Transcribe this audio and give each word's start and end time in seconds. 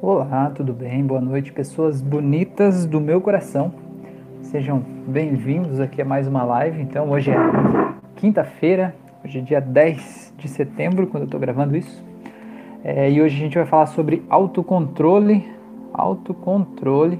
Olá, 0.00 0.52
tudo 0.54 0.72
bem? 0.72 1.04
Boa 1.04 1.20
noite, 1.20 1.52
pessoas 1.52 2.00
bonitas 2.00 2.86
do 2.86 3.00
meu 3.00 3.20
coração. 3.20 3.74
Sejam 4.42 4.78
bem-vindos 4.78 5.80
aqui 5.80 6.00
a 6.00 6.04
mais 6.04 6.28
uma 6.28 6.44
live. 6.44 6.80
Então, 6.80 7.10
hoje 7.10 7.32
é 7.32 7.36
quinta-feira, 8.14 8.94
hoje 9.24 9.40
é 9.40 9.42
dia 9.42 9.60
10 9.60 10.34
de 10.38 10.46
setembro, 10.46 11.08
quando 11.08 11.22
eu 11.22 11.26
estou 11.26 11.40
gravando 11.40 11.76
isso. 11.76 12.00
É, 12.84 13.10
e 13.10 13.20
hoje 13.20 13.34
a 13.34 13.38
gente 13.40 13.58
vai 13.58 13.66
falar 13.66 13.86
sobre 13.86 14.22
autocontrole, 14.30 15.44
autocontrole 15.92 17.18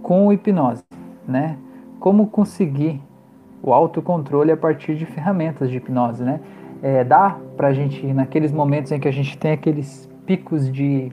com 0.00 0.32
hipnose, 0.32 0.84
né? 1.26 1.58
Como 1.98 2.28
conseguir 2.28 3.02
o 3.60 3.74
autocontrole 3.74 4.52
a 4.52 4.56
partir 4.56 4.94
de 4.94 5.04
ferramentas 5.06 5.68
de 5.68 5.78
hipnose, 5.78 6.22
né? 6.22 6.38
É, 6.84 7.02
dá 7.02 7.36
pra 7.56 7.72
gente, 7.72 8.06
naqueles 8.12 8.52
momentos 8.52 8.92
em 8.92 9.00
que 9.00 9.08
a 9.08 9.12
gente 9.12 9.36
tem 9.36 9.50
aqueles 9.50 10.08
picos 10.24 10.70
de, 10.70 11.10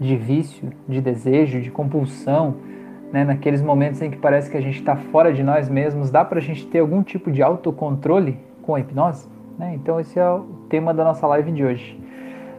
de 0.00 0.16
vício, 0.16 0.70
de 0.88 1.00
desejo, 1.00 1.60
de 1.60 1.70
compulsão, 1.70 2.56
né? 3.12 3.24
naqueles 3.24 3.62
momentos 3.62 4.00
em 4.02 4.10
que 4.10 4.16
parece 4.16 4.50
que 4.50 4.56
a 4.56 4.60
gente 4.60 4.78
está 4.78 4.96
fora 4.96 5.32
de 5.32 5.42
nós 5.42 5.68
mesmos, 5.68 6.10
dá 6.10 6.24
pra 6.24 6.40
gente 6.40 6.66
ter 6.66 6.80
algum 6.80 7.02
tipo 7.02 7.30
de 7.30 7.42
autocontrole 7.42 8.38
com 8.62 8.74
a 8.74 8.80
hipnose? 8.80 9.28
Né? 9.58 9.74
Então 9.74 10.00
esse 10.00 10.18
é 10.18 10.28
o 10.28 10.40
tema 10.68 10.94
da 10.94 11.04
nossa 11.04 11.26
live 11.26 11.52
de 11.52 11.64
hoje. 11.64 11.98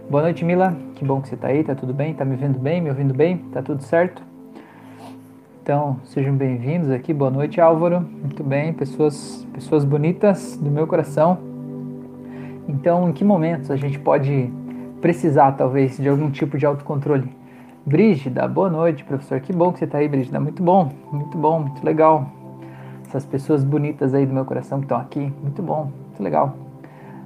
Boa 0.09 0.21
noite, 0.21 0.43
Mila. 0.43 0.75
Que 0.95 1.05
bom 1.05 1.21
que 1.21 1.29
você 1.29 1.35
está 1.35 1.47
aí. 1.47 1.63
Tá 1.63 1.73
tudo 1.73 1.93
bem? 1.93 2.13
Tá 2.13 2.25
me 2.25 2.35
vendo 2.35 2.59
bem? 2.59 2.81
Me 2.81 2.89
ouvindo 2.89 3.13
bem? 3.13 3.37
Tá 3.51 3.61
tudo 3.61 3.81
certo? 3.81 4.21
Então, 5.63 5.97
sejam 6.03 6.35
bem-vindos 6.35 6.91
aqui. 6.91 7.13
Boa 7.13 7.31
noite, 7.31 7.61
Álvaro. 7.61 8.01
Muito 8.01 8.43
bem, 8.43 8.73
pessoas, 8.73 9.47
pessoas 9.53 9.85
bonitas 9.85 10.57
do 10.57 10.69
meu 10.69 10.85
coração. 10.85 11.37
Então, 12.67 13.09
em 13.09 13.13
que 13.13 13.23
momentos 13.23 13.71
a 13.71 13.77
gente 13.77 13.97
pode 13.97 14.51
precisar, 15.03 15.51
talvez, 15.51 15.97
de 15.97 16.07
algum 16.07 16.31
tipo 16.31 16.57
de 16.57 16.65
autocontrole? 16.65 17.29
Brígida, 17.85 18.47
boa 18.47 18.69
noite, 18.69 19.03
professor. 19.03 19.37
Que 19.41 19.51
bom 19.51 19.73
que 19.73 19.79
você 19.79 19.83
está 19.83 19.97
aí, 19.97 20.07
Brígida. 20.07 20.39
Muito 20.39 20.63
bom, 20.63 20.93
muito 21.11 21.37
bom, 21.37 21.59
muito 21.59 21.85
legal. 21.85 22.25
Essas 23.05 23.25
pessoas 23.25 23.65
bonitas 23.65 24.13
aí 24.13 24.25
do 24.25 24.33
meu 24.33 24.45
coração 24.45 24.79
que 24.79 24.85
estão 24.85 24.97
aqui. 24.97 25.29
Muito 25.41 25.61
bom, 25.61 25.91
muito 26.05 26.23
legal. 26.23 26.55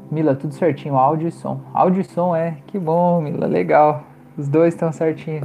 Mila, 0.10 0.34
tudo 0.34 0.56
certinho, 0.56 0.96
áudio 0.96 1.28
e 1.28 1.32
som. 1.32 1.62
Áudio 1.72 2.02
e 2.02 2.04
som 2.04 2.36
é, 2.36 2.58
que 2.66 2.80
bom, 2.80 3.22
Mila, 3.22 3.46
legal. 3.46 4.02
Os 4.36 4.48
dois 4.48 4.74
estão 4.74 4.92
certinho. 4.92 5.44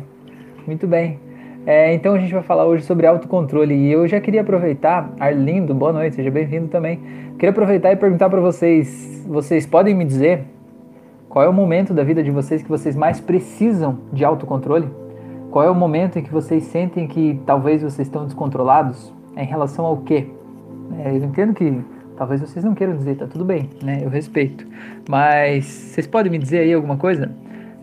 Muito 0.66 0.86
bem. 0.86 1.20
É, 1.66 1.92
então 1.92 2.14
a 2.14 2.18
gente 2.18 2.32
vai 2.32 2.42
falar 2.42 2.64
hoje 2.64 2.82
sobre 2.84 3.06
autocontrole 3.06 3.74
e 3.74 3.92
eu 3.92 4.08
já 4.08 4.18
queria 4.22 4.40
aproveitar, 4.40 5.12
Arlindo, 5.20 5.74
boa 5.74 5.92
noite, 5.92 6.16
seja 6.16 6.30
bem-vindo 6.30 6.68
também. 6.68 6.98
Queria 7.34 7.50
aproveitar 7.50 7.92
e 7.92 7.96
perguntar 7.96 8.30
para 8.30 8.40
vocês, 8.40 9.22
vocês 9.28 9.66
podem 9.66 9.94
me 9.94 10.06
dizer 10.06 10.46
qual 11.32 11.42
é 11.42 11.48
o 11.48 11.52
momento 11.52 11.94
da 11.94 12.04
vida 12.04 12.22
de 12.22 12.30
vocês 12.30 12.62
que 12.62 12.68
vocês 12.68 12.94
mais 12.94 13.18
precisam 13.18 14.00
de 14.12 14.22
autocontrole? 14.22 14.86
Qual 15.50 15.64
é 15.64 15.70
o 15.70 15.74
momento 15.74 16.18
em 16.18 16.22
que 16.22 16.30
vocês 16.30 16.64
sentem 16.64 17.08
que 17.08 17.40
talvez 17.46 17.82
vocês 17.82 18.06
estão 18.06 18.26
descontrolados? 18.26 19.10
É 19.34 19.42
em 19.42 19.46
relação 19.46 19.86
ao 19.86 19.96
quê? 19.96 20.26
É, 21.02 21.08
eu 21.08 21.24
entendo 21.24 21.54
que 21.54 21.80
talvez 22.18 22.38
vocês 22.42 22.62
não 22.62 22.74
queiram 22.74 22.94
dizer, 22.94 23.16
tá 23.16 23.26
tudo 23.26 23.46
bem, 23.46 23.70
né? 23.82 24.00
Eu 24.02 24.10
respeito. 24.10 24.66
Mas 25.08 25.64
vocês 25.64 26.06
podem 26.06 26.30
me 26.30 26.36
dizer 26.36 26.58
aí 26.58 26.74
alguma 26.74 26.98
coisa? 26.98 27.30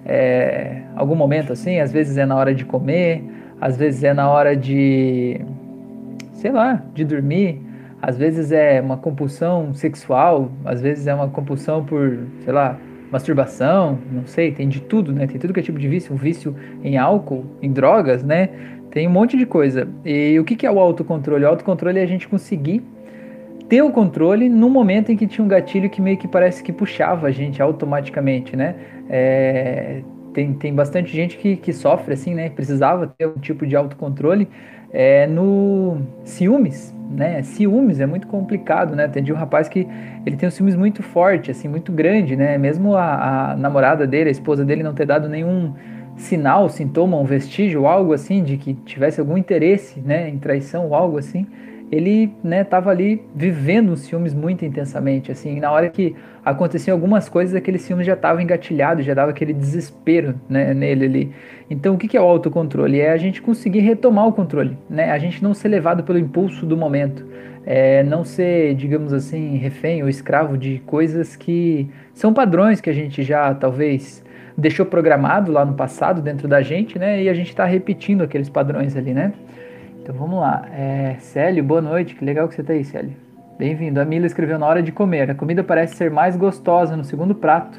É, 0.05 0.83
algum 0.95 1.15
momento 1.15 1.51
assim? 1.51 1.79
Às 1.79 1.91
vezes 1.91 2.17
é 2.17 2.27
na 2.27 2.35
hora 2.35 2.53
de 2.53 2.63
comer, 2.63 3.23
às 3.59 3.75
vezes 3.75 4.03
é 4.03 4.13
na 4.13 4.29
hora 4.29 4.55
de, 4.55 5.41
sei 6.33 6.51
lá, 6.51 6.83
de 6.93 7.03
dormir, 7.03 7.59
às 7.99 8.15
vezes 8.15 8.51
é 8.51 8.79
uma 8.79 8.97
compulsão 8.97 9.73
sexual, 9.73 10.51
às 10.63 10.79
vezes 10.81 11.07
é 11.07 11.15
uma 11.15 11.29
compulsão 11.29 11.83
por, 11.83 12.19
sei 12.43 12.53
lá, 12.53 12.77
masturbação, 13.11 13.97
não 14.11 14.25
sei, 14.25 14.51
tem 14.51 14.67
de 14.67 14.81
tudo, 14.81 15.11
né? 15.11 15.27
Tem 15.27 15.39
tudo 15.39 15.53
que 15.53 15.59
é 15.59 15.63
tipo 15.63 15.79
de 15.79 15.87
vício, 15.87 16.13
um 16.13 16.17
vício 16.17 16.55
em 16.83 16.97
álcool, 16.97 17.45
em 17.61 17.71
drogas, 17.71 18.23
né? 18.23 18.49
Tem 18.91 19.07
um 19.07 19.11
monte 19.11 19.37
de 19.37 19.45
coisa. 19.45 19.87
E 20.03 20.39
o 20.39 20.43
que 20.43 20.65
é 20.65 20.71
o 20.71 20.79
autocontrole? 20.79 21.45
O 21.45 21.47
autocontrole 21.47 21.99
é 21.99 22.03
a 22.03 22.07
gente 22.07 22.27
conseguir 22.27 22.83
ter 23.67 23.83
o 23.83 23.91
controle 23.91 24.49
no 24.49 24.69
momento 24.69 25.11
em 25.11 25.15
que 25.15 25.27
tinha 25.27 25.45
um 25.45 25.47
gatilho 25.47 25.89
que 25.89 26.01
meio 26.01 26.17
que 26.17 26.27
parece 26.27 26.63
que 26.63 26.71
puxava 26.71 27.27
a 27.27 27.31
gente 27.31 27.61
automaticamente, 27.61 28.55
né? 28.55 28.75
É, 29.09 30.01
tem, 30.33 30.53
tem 30.53 30.73
bastante 30.73 31.11
gente 31.11 31.37
que, 31.37 31.55
que 31.55 31.73
sofre 31.73 32.13
assim, 32.13 32.33
né? 32.33 32.49
Precisava 32.49 33.07
ter 33.07 33.27
um 33.27 33.39
tipo 33.39 33.65
de 33.65 33.75
autocontrole 33.75 34.47
é, 34.91 35.27
no 35.27 35.97
ciúmes, 36.23 36.93
né? 37.09 37.41
Ciúmes 37.43 37.99
é 37.99 38.05
muito 38.05 38.27
complicado, 38.27 38.95
né? 38.95 39.07
Tem 39.07 39.23
um 39.31 39.35
rapaz 39.35 39.67
que 39.67 39.87
ele 40.25 40.35
tem 40.35 40.47
um 40.47 40.51
ciúmes 40.51 40.75
muito 40.75 41.03
forte, 41.03 41.51
assim, 41.51 41.67
muito 41.67 41.91
grande, 41.91 42.35
né? 42.35 42.57
Mesmo 42.57 42.95
a, 42.95 43.51
a 43.51 43.55
namorada 43.55 44.05
dele, 44.07 44.29
a 44.29 44.31
esposa 44.31 44.65
dele 44.65 44.83
não 44.83 44.93
ter 44.93 45.05
dado 45.05 45.27
nenhum 45.27 45.73
sinal, 46.19 46.69
sintoma, 46.69 47.17
um 47.17 47.23
vestígio, 47.23 47.87
algo 47.87 48.13
assim, 48.13 48.43
de 48.43 48.57
que 48.57 48.73
tivesse 48.73 49.19
algum 49.19 49.37
interesse, 49.37 49.99
né, 50.01 50.29
em 50.29 50.37
traição 50.37 50.87
ou 50.87 50.93
algo 50.93 51.17
assim, 51.17 51.47
ele, 51.91 52.31
né, 52.43 52.65
ali 52.85 53.21
vivendo 53.35 53.89
os 53.89 54.01
ciúmes 54.01 54.33
muito 54.33 54.63
intensamente, 54.63 55.31
assim, 55.31 55.59
na 55.59 55.71
hora 55.71 55.89
que 55.89 56.15
aconteciam 56.45 56.95
algumas 56.95 57.27
coisas, 57.27 57.55
aquele 57.55 57.79
ciúme 57.79 58.03
já 58.03 58.13
estava 58.13 58.41
engatilhado, 58.41 59.01
já 59.01 59.13
dava 59.13 59.31
aquele 59.31 59.53
desespero, 59.53 60.35
né, 60.47 60.73
nele 60.73 61.05
ali. 61.05 61.31
Então, 61.69 61.95
o 61.95 61.97
que 61.97 62.15
é 62.15 62.21
o 62.21 62.23
autocontrole? 62.23 62.99
É 62.99 63.11
a 63.11 63.17
gente 63.17 63.41
conseguir 63.41 63.79
retomar 63.79 64.27
o 64.27 64.33
controle, 64.33 64.77
né, 64.89 65.11
a 65.11 65.17
gente 65.17 65.43
não 65.43 65.53
ser 65.53 65.69
levado 65.69 66.03
pelo 66.03 66.19
impulso 66.19 66.65
do 66.65 66.77
momento, 66.77 67.25
é 67.65 68.03
não 68.03 68.23
ser, 68.23 68.75
digamos 68.75 69.11
assim, 69.11 69.57
refém 69.57 70.03
ou 70.03 70.09
escravo 70.09 70.57
de 70.57 70.79
coisas 70.85 71.35
que 71.35 71.89
são 72.13 72.33
padrões 72.33 72.79
que 72.79 72.89
a 72.89 72.93
gente 72.93 73.23
já, 73.23 73.53
talvez, 73.53 74.23
deixou 74.57 74.85
programado 74.85 75.51
lá 75.51 75.65
no 75.65 75.73
passado 75.73 76.21
dentro 76.21 76.47
da 76.47 76.61
gente, 76.61 76.99
né, 76.99 77.23
e 77.23 77.29
a 77.29 77.33
gente 77.33 77.49
está 77.49 77.65
repetindo 77.65 78.21
aqueles 78.21 78.49
padrões 78.49 78.95
ali, 78.95 79.13
né. 79.13 79.33
Então 80.09 80.19
vamos 80.19 80.39
lá. 80.39 80.65
É, 80.73 81.17
Célio, 81.19 81.63
boa 81.63 81.83
noite. 81.83 82.15
Que 82.15 82.25
legal 82.25 82.47
que 82.47 82.55
você 82.55 82.61
está 82.61 82.73
aí, 82.73 82.83
Célio. 82.83 83.13
Bem-vindo. 83.59 84.01
A 84.01 84.05
Mila 84.05 84.25
escreveu 84.25 84.57
na 84.57 84.65
hora 84.65 84.81
de 84.81 84.91
comer. 84.91 85.29
A 85.29 85.35
comida 85.35 85.63
parece 85.63 85.97
ser 85.97 86.09
mais 86.09 86.35
gostosa 86.35 86.97
no 86.97 87.03
segundo 87.03 87.35
prato 87.35 87.77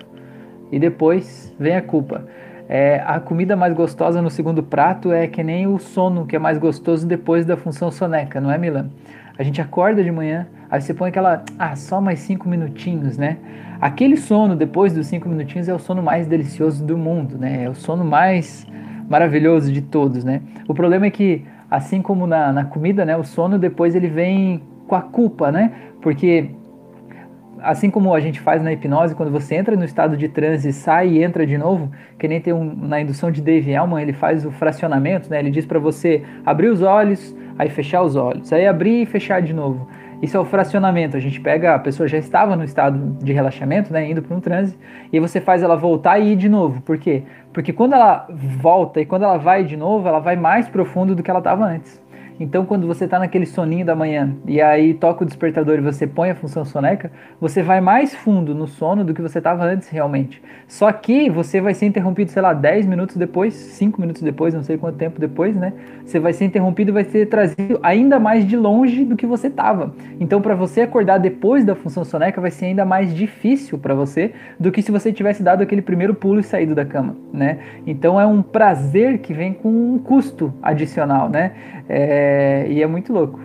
e 0.71 0.79
depois 0.79 1.53
vem 1.59 1.75
a 1.75 1.83
culpa. 1.83 2.25
É, 2.69 3.03
a 3.05 3.19
comida 3.19 3.57
mais 3.57 3.75
gostosa 3.75 4.23
no 4.23 4.31
segundo 4.31 4.63
prato 4.63 5.13
é 5.13 5.27
que 5.27 5.43
nem 5.43 5.67
o 5.67 5.77
sono 5.81 6.25
que 6.25 6.37
é 6.37 6.39
mais 6.39 6.57
gostoso 6.57 7.05
depois 7.05 7.45
da 7.45 7.57
função 7.57 7.91
soneca, 7.91 8.41
não 8.41 8.53
é, 8.53 8.57
Mila? 8.57 8.89
A 9.37 9.43
gente 9.43 9.61
acorda 9.61 10.01
de 10.05 10.13
manhã, 10.13 10.47
aí 10.71 10.81
você 10.81 10.95
põe 10.95 11.09
aquela, 11.09 11.43
ah, 11.59 11.75
só 11.75 12.01
mais 12.01 12.21
cinco 12.21 12.49
minutinhos, 12.49 13.19
né? 13.19 13.39
Aquele 13.81 14.17
sono 14.17 14.55
depois 14.55 14.93
dos 14.93 15.09
cinco 15.09 15.29
minutinhos 15.29 15.69
é 15.69 15.75
o 15.75 15.81
sono 15.81 16.01
mais 16.01 16.29
delicioso 16.29 16.87
do 16.87 16.97
mundo, 16.97 17.37
né? 17.37 17.65
É 17.65 17.69
o 17.69 17.75
sono 17.75 18.05
mais 18.05 18.65
maravilhoso 19.09 19.73
de 19.73 19.83
todos, 19.83 20.23
né? 20.23 20.41
O 20.69 20.75
problema 20.75 21.07
é 21.07 21.11
que 21.11 21.45
assim 21.71 22.03
como 22.03 22.27
na, 22.27 22.53
na 22.53 22.65
comida, 22.65 23.05
né, 23.05 23.17
o 23.17 23.25
sono 23.25 23.59
depois 23.59 23.95
ele 23.95 24.09
vem 24.09 24.63
com 24.89 24.97
a 24.97 25.01
culpa, 25.03 25.53
né? 25.53 25.73
Porque 26.03 26.51
assim 27.63 27.91
como 27.91 28.15
a 28.15 28.21
gente 28.21 28.41
faz 28.41 28.63
na 28.63 28.73
hipnose, 28.73 29.15
quando 29.15 29.31
você 29.31 29.55
entra 29.55 29.77
no 29.77 29.85
estado 29.85 30.17
de 30.17 30.29
transe 30.29 30.73
sai 30.73 31.09
e 31.09 31.23
entra 31.23 31.47
de 31.47 31.57
novo, 31.57 31.91
que 32.19 32.27
nem 32.27 32.41
tem 32.41 32.53
um, 32.53 32.75
na 32.75 33.01
indução 33.01 33.31
de 33.31 33.41
Dave 33.41 33.71
Elman, 33.71 34.03
ele 34.03 34.13
faz 34.13 34.45
o 34.45 34.51
fracionamento, 34.51 35.31
né? 35.31 35.39
Ele 35.39 35.51
diz 35.51 35.65
para 35.67 35.79
você 35.79 36.23
abrir 36.45 36.69
os 36.69 36.83
olhos, 36.83 37.37
aí 37.59 37.69
fechar 37.69 38.03
os 38.03 38.17
olhos, 38.17 38.53
aí 38.53 38.67
abrir 38.67 39.03
e 39.03 39.07
fechar 39.07 39.41
de 39.41 39.53
novo. 39.53 39.89
Isso 40.23 40.37
é 40.37 40.41
o 40.41 40.45
fracionamento. 40.45 41.17
A 41.17 41.21
gente 41.21 41.41
pega, 41.41 41.75
a 41.75 41.79
pessoa 41.79 42.07
já 42.07 42.19
estava 42.19 42.55
no 42.55 42.65
estado 42.65 43.17
de 43.23 43.33
relaxamento, 43.33 43.93
né, 43.93 44.11
indo 44.11 44.23
para 44.23 44.37
um 44.37 44.41
transe, 44.41 44.79
e 45.13 45.19
você 45.19 45.41
faz 45.41 45.63
ela 45.63 45.77
voltar 45.77 46.19
e 46.19 46.33
ir 46.33 46.37
de 46.37 46.49
novo. 46.49 46.83
Por 46.83 46.99
quê? 46.99 47.23
Porque 47.53 47.73
quando 47.73 47.95
ela 47.95 48.27
volta 48.31 49.01
e 49.01 49.07
quando 49.07 49.25
ela 49.25 49.39
vai 49.39 49.65
de 49.65 49.77
novo, 49.77 50.07
ela 50.07 50.21
vai 50.21 50.37
mais 50.37 50.69
profundo 50.69 51.15
do 51.15 51.23
que 51.23 51.31
ela 51.31 51.41
estava 51.41 51.65
antes. 51.65 52.01
Então, 52.41 52.65
quando 52.65 52.87
você 52.87 53.05
está 53.05 53.19
naquele 53.19 53.45
soninho 53.45 53.85
da 53.85 53.95
manhã 53.95 54.35
e 54.47 54.63
aí 54.63 54.95
toca 54.95 55.25
o 55.25 55.27
despertador 55.27 55.77
e 55.77 55.83
você 55.83 56.07
põe 56.07 56.31
a 56.31 56.35
função 56.35 56.65
soneca, 56.65 57.13
você 57.39 57.63
vai 57.63 57.83
mais 57.83 58.15
fundo 58.15 58.55
no 58.55 58.67
sono 58.67 59.05
do 59.05 59.13
que 59.13 59.21
você 59.21 59.37
estava 59.37 59.63
antes 59.63 59.91
realmente. 59.91 60.43
Só 60.67 60.91
que 60.91 61.29
você 61.29 61.61
vai 61.61 61.75
ser 61.75 61.85
interrompido, 61.85 62.31
sei 62.31 62.41
lá, 62.41 62.55
10 62.55 62.87
minutos 62.87 63.17
depois, 63.17 63.53
5 63.53 64.01
minutos 64.01 64.23
depois, 64.23 64.55
não 64.55 64.63
sei 64.63 64.79
quanto 64.79 64.97
tempo 64.97 65.21
depois, 65.21 65.55
né? 65.55 65.75
Você 66.03 66.19
vai 66.19 66.33
ser 66.33 66.47
interrompido 66.47 66.91
e 66.91 66.95
vai 66.95 67.05
ser 67.05 67.27
trazido 67.27 67.79
ainda 67.83 68.19
mais 68.19 68.47
de 68.47 68.57
longe 68.57 69.05
do 69.05 69.17
que 69.17 69.27
você 69.27 69.49
estava. 69.49 69.95
Então, 70.19 70.41
para 70.41 70.55
você 70.55 70.81
acordar 70.81 71.19
depois 71.19 71.63
da 71.63 71.75
função 71.75 72.05
soneca, 72.07 72.41
vai 72.41 72.51
ser 72.51 72.67
ainda 72.67 72.87
mais 72.87 73.15
difícil 73.15 73.79
para 73.79 73.95
você 73.95 74.33
do 74.59 74.73
que 74.73 74.81
se 74.81 74.91
você 74.91 75.13
tivesse 75.13 75.43
dado 75.43 75.63
aquele 75.63 75.83
primeiro 75.83 76.15
pulo 76.15 76.41
e 76.41 76.43
saído 76.43 76.75
da 76.75 76.87
cama, 76.87 77.17
né? 77.35 77.59
Então, 77.87 78.19
é 78.19 78.25
um 78.25 78.41
prazer 78.41 79.19
que 79.19 79.35
vem 79.35 79.53
com 79.53 79.69
um 79.69 79.99
custo 79.99 80.55
adicional, 80.63 81.29
né? 81.29 81.53
É, 81.87 82.30
e 82.69 82.83
é 82.83 82.87
muito 82.87 83.13
louco. 83.13 83.41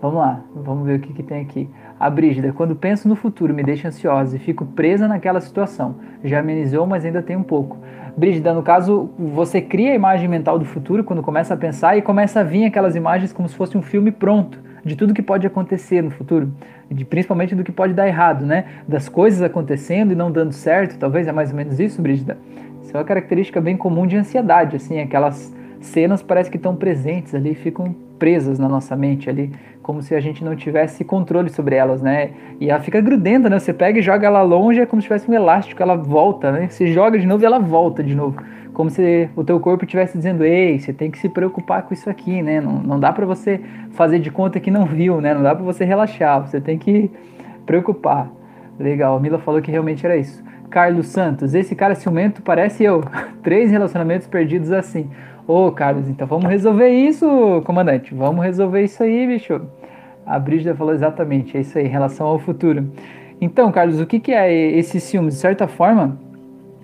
Vamos 0.00 0.18
lá, 0.18 0.40
vamos 0.54 0.86
ver 0.86 0.98
o 0.98 1.00
que, 1.00 1.12
que 1.12 1.22
tem 1.22 1.42
aqui. 1.42 1.68
A 1.98 2.08
Brígida, 2.08 2.52
quando 2.54 2.74
penso 2.74 3.06
no 3.06 3.14
futuro, 3.14 3.52
me 3.52 3.62
deixa 3.62 3.88
ansiosa 3.88 4.36
e 4.36 4.38
fico 4.38 4.64
presa 4.64 5.06
naquela 5.06 5.40
situação. 5.40 5.96
Já 6.24 6.40
amenizou, 6.40 6.86
mas 6.86 7.04
ainda 7.04 7.20
tem 7.20 7.36
um 7.36 7.42
pouco. 7.42 7.76
Brígida, 8.16 8.54
no 8.54 8.62
caso, 8.62 9.10
você 9.18 9.60
cria 9.60 9.92
a 9.92 9.94
imagem 9.94 10.26
mental 10.26 10.58
do 10.58 10.64
futuro 10.64 11.04
quando 11.04 11.22
começa 11.22 11.52
a 11.52 11.56
pensar 11.56 11.98
e 11.98 12.02
começa 12.02 12.40
a 12.40 12.42
vir 12.42 12.64
aquelas 12.64 12.96
imagens 12.96 13.32
como 13.32 13.48
se 13.48 13.54
fosse 13.54 13.76
um 13.76 13.82
filme 13.82 14.10
pronto 14.10 14.58
de 14.84 14.96
tudo 14.96 15.12
que 15.12 15.22
pode 15.22 15.46
acontecer 15.46 16.02
no 16.02 16.10
futuro, 16.10 16.52
de, 16.90 17.04
principalmente 17.04 17.54
do 17.54 17.62
que 17.62 17.70
pode 17.70 17.92
dar 17.92 18.08
errado, 18.08 18.46
né? 18.46 18.64
Das 18.88 19.08
coisas 19.08 19.42
acontecendo 19.42 20.12
e 20.12 20.14
não 20.14 20.30
dando 20.30 20.52
certo, 20.52 20.98
talvez 20.98 21.26
é 21.26 21.32
mais 21.32 21.50
ou 21.50 21.56
menos 21.56 21.78
isso, 21.78 22.00
Brígida? 22.00 22.38
Isso 22.82 22.96
é 22.96 22.98
uma 22.98 23.04
característica 23.04 23.60
bem 23.60 23.76
comum 23.76 24.06
de 24.06 24.16
ansiedade, 24.16 24.76
assim, 24.76 24.98
aquelas 25.00 25.54
cenas 25.80 26.22
parece 26.22 26.50
que 26.50 26.56
estão 26.56 26.76
presentes 26.76 27.34
ali, 27.34 27.54
ficam 27.54 27.94
presas 28.18 28.58
na 28.58 28.68
nossa 28.68 28.94
mente 28.94 29.30
ali, 29.30 29.50
como 29.82 30.02
se 30.02 30.14
a 30.14 30.20
gente 30.20 30.44
não 30.44 30.54
tivesse 30.54 31.02
controle 31.04 31.48
sobre 31.48 31.74
elas, 31.74 32.02
né? 32.02 32.30
E 32.60 32.70
ela 32.70 32.80
fica 32.80 33.00
grudenta, 33.00 33.48
né? 33.48 33.58
Você 33.58 33.72
pega 33.72 33.98
e 33.98 34.02
joga 34.02 34.26
ela 34.26 34.42
longe, 34.42 34.80
é 34.80 34.86
como 34.86 35.00
se 35.00 35.08
tivesse 35.08 35.30
um 35.30 35.34
elástico, 35.34 35.82
ela 35.82 35.96
volta, 35.96 36.52
né? 36.52 36.68
Você 36.68 36.86
joga 36.88 37.18
de 37.18 37.26
novo 37.26 37.42
e 37.42 37.46
ela 37.46 37.58
volta 37.58 38.02
de 38.02 38.14
novo. 38.14 38.40
Como 38.74 38.90
se 38.90 39.28
o 39.34 39.42
teu 39.42 39.58
corpo 39.58 39.84
estivesse 39.84 40.16
dizendo, 40.16 40.44
ei, 40.44 40.78
você 40.78 40.92
tem 40.92 41.10
que 41.10 41.18
se 41.18 41.28
preocupar 41.28 41.82
com 41.82 41.94
isso 41.94 42.08
aqui, 42.08 42.42
né? 42.42 42.60
Não, 42.60 42.74
não 42.74 43.00
dá 43.00 43.12
para 43.12 43.24
você 43.26 43.60
fazer 43.92 44.18
de 44.18 44.30
conta 44.30 44.60
que 44.60 44.70
não 44.70 44.84
viu, 44.84 45.20
né? 45.20 45.34
Não 45.34 45.42
dá 45.42 45.54
para 45.54 45.64
você 45.64 45.84
relaxar, 45.84 46.46
você 46.46 46.60
tem 46.60 46.78
que 46.78 47.10
preocupar. 47.64 48.30
Legal, 48.78 49.16
a 49.16 49.20
Mila 49.20 49.38
falou 49.38 49.60
que 49.60 49.70
realmente 49.70 50.04
era 50.04 50.16
isso. 50.16 50.42
Carlos 50.70 51.08
Santos, 51.08 51.52
esse 51.52 51.74
cara 51.74 51.94
ciumento 51.94 52.42
parece 52.42 52.84
eu. 52.84 53.02
Três 53.42 53.70
relacionamentos 53.70 54.26
perdidos 54.28 54.70
assim. 54.70 55.10
Ô, 55.50 55.66
oh, 55.66 55.72
Carlos, 55.72 56.08
então 56.08 56.28
vamos 56.28 56.48
resolver 56.48 56.90
isso, 56.90 57.26
comandante. 57.64 58.14
Vamos 58.14 58.44
resolver 58.44 58.84
isso 58.84 59.02
aí, 59.02 59.26
bicho. 59.26 59.60
A 60.24 60.38
Brígida 60.38 60.76
falou 60.76 60.94
exatamente, 60.94 61.56
é 61.56 61.60
isso 61.60 61.76
aí, 61.76 61.86
em 61.86 61.88
relação 61.88 62.24
ao 62.28 62.38
futuro. 62.38 62.88
Então, 63.40 63.72
Carlos, 63.72 64.00
o 64.00 64.06
que, 64.06 64.20
que 64.20 64.30
é 64.30 64.54
esse 64.54 65.00
ciúme? 65.00 65.26
De 65.26 65.34
certa 65.34 65.66
forma, 65.66 66.16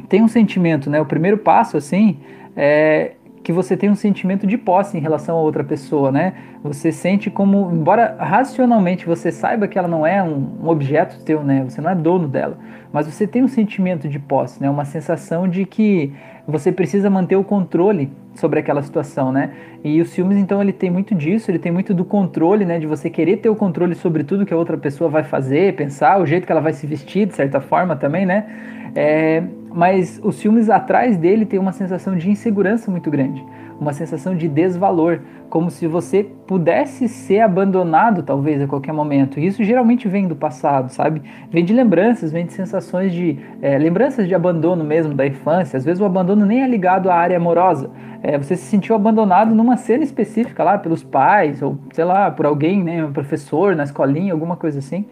tem 0.08 0.20
um 0.20 0.26
sentimento, 0.26 0.90
né? 0.90 1.00
O 1.00 1.06
primeiro 1.06 1.38
passo, 1.38 1.76
assim, 1.76 2.18
é 2.56 3.12
que 3.44 3.52
você 3.52 3.76
tem 3.76 3.88
um 3.88 3.94
sentimento 3.94 4.48
de 4.48 4.58
posse 4.58 4.98
em 4.98 5.00
relação 5.00 5.36
a 5.36 5.40
outra 5.40 5.62
pessoa, 5.62 6.10
né? 6.10 6.34
Você 6.64 6.90
sente 6.90 7.30
como, 7.30 7.70
embora 7.72 8.16
racionalmente 8.18 9.06
você 9.06 9.30
saiba 9.30 9.68
que 9.68 9.78
ela 9.78 9.86
não 9.86 10.04
é 10.04 10.20
um, 10.20 10.64
um, 10.64 10.68
objeto 10.68 11.22
teu, 11.22 11.44
né? 11.44 11.62
Você 11.68 11.80
não 11.80 11.90
é 11.90 11.94
dono 11.94 12.26
dela, 12.26 12.58
mas 12.92 13.06
você 13.06 13.28
tem 13.28 13.44
um 13.44 13.48
sentimento 13.48 14.08
de 14.08 14.18
posse, 14.18 14.60
né? 14.60 14.68
Uma 14.68 14.84
sensação 14.84 15.46
de 15.46 15.64
que 15.64 16.12
você 16.48 16.72
precisa 16.72 17.08
manter 17.08 17.36
o 17.36 17.44
controle 17.44 18.10
sobre 18.38 18.60
aquela 18.60 18.82
situação, 18.82 19.32
né? 19.32 19.50
E 19.82 20.00
os 20.00 20.14
filmes, 20.14 20.36
então, 20.36 20.60
ele 20.60 20.72
tem 20.72 20.90
muito 20.90 21.14
disso, 21.14 21.50
ele 21.50 21.58
tem 21.58 21.72
muito 21.72 21.92
do 21.92 22.04
controle, 22.04 22.64
né? 22.64 22.78
De 22.78 22.86
você 22.86 23.10
querer 23.10 23.38
ter 23.38 23.48
o 23.48 23.56
controle 23.56 23.94
sobre 23.94 24.24
tudo 24.24 24.46
que 24.46 24.54
a 24.54 24.56
outra 24.56 24.76
pessoa 24.76 25.10
vai 25.10 25.24
fazer, 25.24 25.74
pensar, 25.74 26.20
o 26.20 26.26
jeito 26.26 26.46
que 26.46 26.52
ela 26.52 26.60
vai 26.60 26.72
se 26.72 26.86
vestir, 26.86 27.26
de 27.26 27.34
certa 27.34 27.60
forma 27.60 27.96
também, 27.96 28.24
né? 28.26 28.46
É, 28.94 29.42
mas 29.76 30.18
os 30.24 30.40
filmes 30.40 30.70
atrás 30.70 31.18
dele 31.18 31.44
tem 31.44 31.58
uma 31.58 31.72
sensação 31.72 32.16
de 32.16 32.30
insegurança 32.30 32.90
muito 32.90 33.10
grande, 33.10 33.44
uma 33.78 33.92
sensação 33.92 34.34
de 34.34 34.48
desvalor, 34.48 35.20
como 35.50 35.70
se 35.70 35.86
você 35.86 36.24
pudesse 36.46 37.08
ser 37.08 37.40
abandonado 37.40 38.22
talvez 38.22 38.62
a 38.62 38.66
qualquer 38.66 38.92
momento. 38.92 39.38
E 39.38 39.46
isso 39.46 39.62
geralmente 39.62 40.08
vem 40.08 40.26
do 40.26 40.34
passado, 40.34 40.90
sabe? 40.90 41.22
Vem 41.50 41.64
de 41.64 41.74
lembranças, 41.74 42.32
vem 42.32 42.46
de 42.46 42.54
sensações 42.54 43.12
de 43.12 43.38
é, 43.60 43.76
lembranças 43.78 44.26
de 44.26 44.34
abandono 44.34 44.82
mesmo 44.82 45.12
da 45.14 45.26
infância. 45.26 45.76
Às 45.76 45.84
vezes 45.84 46.00
o 46.00 46.06
abandono 46.06 46.46
nem 46.46 46.62
é 46.62 46.66
ligado 46.66 47.10
à 47.10 47.14
área 47.14 47.36
amorosa. 47.36 47.90
É, 48.22 48.38
você 48.38 48.56
se 48.56 48.64
sentiu 48.64 48.96
abandonado 48.96 49.54
numa 49.54 49.76
cena 49.76 50.02
específica 50.02 50.64
lá 50.64 50.78
pelos 50.78 51.04
pais 51.04 51.60
ou 51.60 51.78
sei 51.92 52.04
lá 52.04 52.30
por 52.30 52.46
alguém, 52.46 52.82
né, 52.82 53.04
um 53.04 53.12
professor 53.12 53.76
na 53.76 53.84
escolinha, 53.84 54.32
alguma 54.32 54.56
coisa 54.56 54.78
assim. 54.78 55.04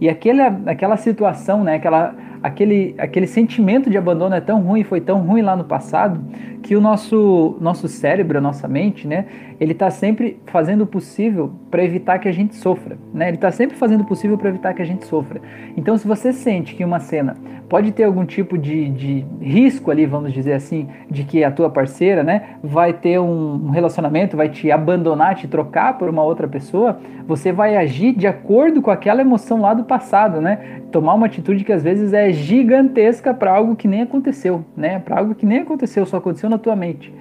E 0.00 0.08
aquela, 0.08 0.58
aquela 0.66 0.96
situação, 0.96 1.62
né, 1.62 1.74
aquela, 1.74 2.14
aquele, 2.42 2.94
aquele 2.98 3.26
sentimento 3.26 3.90
de 3.90 3.98
abandono 3.98 4.34
é 4.34 4.40
tão 4.40 4.60
ruim, 4.60 4.82
foi 4.82 5.00
tão 5.00 5.20
ruim 5.20 5.42
lá 5.42 5.54
no 5.54 5.64
passado, 5.64 6.20
que 6.62 6.76
o 6.76 6.80
nosso, 6.80 7.56
nosso 7.60 7.88
cérebro, 7.88 8.38
a 8.38 8.40
nossa 8.40 8.68
mente, 8.68 9.06
né, 9.06 9.26
ele 9.58 9.72
está 9.72 9.90
sempre 9.90 10.38
fazendo 10.46 10.82
o 10.82 10.86
possível 10.86 11.52
para 11.70 11.84
evitar 11.84 12.18
que 12.18 12.28
a 12.28 12.32
gente 12.32 12.54
sofra. 12.54 12.98
Né? 13.12 13.28
Ele 13.28 13.36
está 13.36 13.50
sempre 13.50 13.76
fazendo 13.76 14.02
o 14.02 14.04
possível 14.04 14.36
para 14.36 14.48
evitar 14.48 14.74
que 14.74 14.82
a 14.82 14.84
gente 14.84 15.06
sofra. 15.06 15.40
Então, 15.76 15.96
se 15.96 16.06
você 16.06 16.32
sente 16.32 16.74
que 16.74 16.84
uma 16.84 17.00
cena 17.00 17.36
pode 17.68 17.92
ter 17.92 18.04
algum 18.04 18.24
tipo 18.24 18.58
de, 18.58 18.88
de 18.90 19.24
risco 19.40 19.90
ali, 19.90 20.04
vamos 20.04 20.32
dizer 20.32 20.54
assim, 20.54 20.88
de 21.10 21.24
que 21.24 21.44
a 21.44 21.50
tua 21.50 21.70
parceira 21.70 22.22
né, 22.22 22.56
vai 22.62 22.92
ter 22.92 23.18
um 23.20 23.70
relacionamento, 23.70 24.36
vai 24.36 24.48
te 24.48 24.70
abandonar, 24.70 25.36
te 25.36 25.46
trocar 25.46 25.96
por 25.96 26.08
uma 26.08 26.22
outra 26.22 26.48
pessoa, 26.48 26.98
você 27.26 27.52
vai 27.52 27.76
agir 27.76 28.12
de 28.12 28.26
acordo 28.26 28.82
com 28.82 28.90
aquela 28.90 29.20
emoção 29.20 29.60
lá 29.60 29.72
do 29.72 29.84
passado, 29.84 30.40
né? 30.40 30.80
Tomar 30.90 31.14
uma 31.14 31.26
atitude 31.26 31.62
que 31.62 31.72
às 31.72 31.82
vezes 31.82 32.12
é 32.12 32.29
gigantesca 32.32 33.32
para 33.34 33.52
algo 33.52 33.76
que 33.76 33.88
nem 33.88 34.02
aconteceu, 34.02 34.64
né? 34.76 34.98
Para 34.98 35.18
algo 35.18 35.34
que 35.34 35.46
nem 35.46 35.58
aconteceu, 35.58 36.04
só 36.06 36.16
aconteceu 36.18 36.48
na 36.48 36.58
tua 36.58 36.76
mente. 36.76 37.12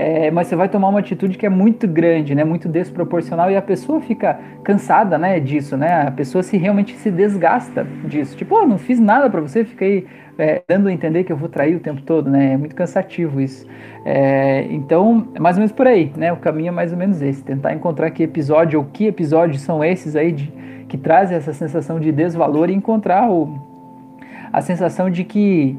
É, 0.00 0.30
mas 0.30 0.46
você 0.46 0.54
vai 0.54 0.68
tomar 0.68 0.90
uma 0.90 1.00
atitude 1.00 1.36
que 1.36 1.44
é 1.44 1.48
muito 1.48 1.88
grande, 1.88 2.32
né, 2.32 2.44
muito 2.44 2.68
desproporcional 2.68 3.50
e 3.50 3.56
a 3.56 3.62
pessoa 3.62 4.00
fica 4.00 4.38
cansada, 4.62 5.18
né, 5.18 5.40
disso, 5.40 5.76
né, 5.76 6.06
a 6.06 6.10
pessoa 6.12 6.40
se 6.40 6.56
realmente 6.56 6.94
se 6.94 7.10
desgasta 7.10 7.84
disso, 8.04 8.36
tipo, 8.36 8.54
oh, 8.54 8.64
não 8.64 8.78
fiz 8.78 9.00
nada 9.00 9.28
para 9.28 9.40
você, 9.40 9.64
fiquei 9.64 10.06
é, 10.38 10.62
dando 10.68 10.86
a 10.86 10.92
entender 10.92 11.24
que 11.24 11.32
eu 11.32 11.36
vou 11.36 11.48
trair 11.48 11.74
o 11.74 11.80
tempo 11.80 12.00
todo, 12.02 12.30
né, 12.30 12.52
é 12.52 12.56
muito 12.56 12.76
cansativo 12.76 13.40
isso. 13.40 13.66
É, 14.04 14.68
então, 14.70 15.26
é 15.34 15.40
mais 15.40 15.56
ou 15.56 15.62
menos 15.62 15.72
por 15.72 15.88
aí, 15.88 16.12
né, 16.16 16.32
o 16.32 16.36
caminho 16.36 16.68
é 16.68 16.70
mais 16.70 16.92
ou 16.92 16.98
menos 16.98 17.20
esse, 17.20 17.42
tentar 17.42 17.74
encontrar 17.74 18.08
que 18.12 18.22
episódio 18.22 18.78
ou 18.78 18.86
que 18.86 19.04
episódios 19.04 19.62
são 19.62 19.82
esses 19.82 20.14
aí 20.14 20.30
de, 20.30 20.52
que 20.88 20.96
trazem 20.96 21.36
essa 21.36 21.52
sensação 21.52 21.98
de 21.98 22.12
desvalor 22.12 22.70
e 22.70 22.72
encontrar 22.72 23.28
o, 23.28 23.67
a 24.52 24.60
sensação 24.60 25.10
de 25.10 25.24
que 25.24 25.78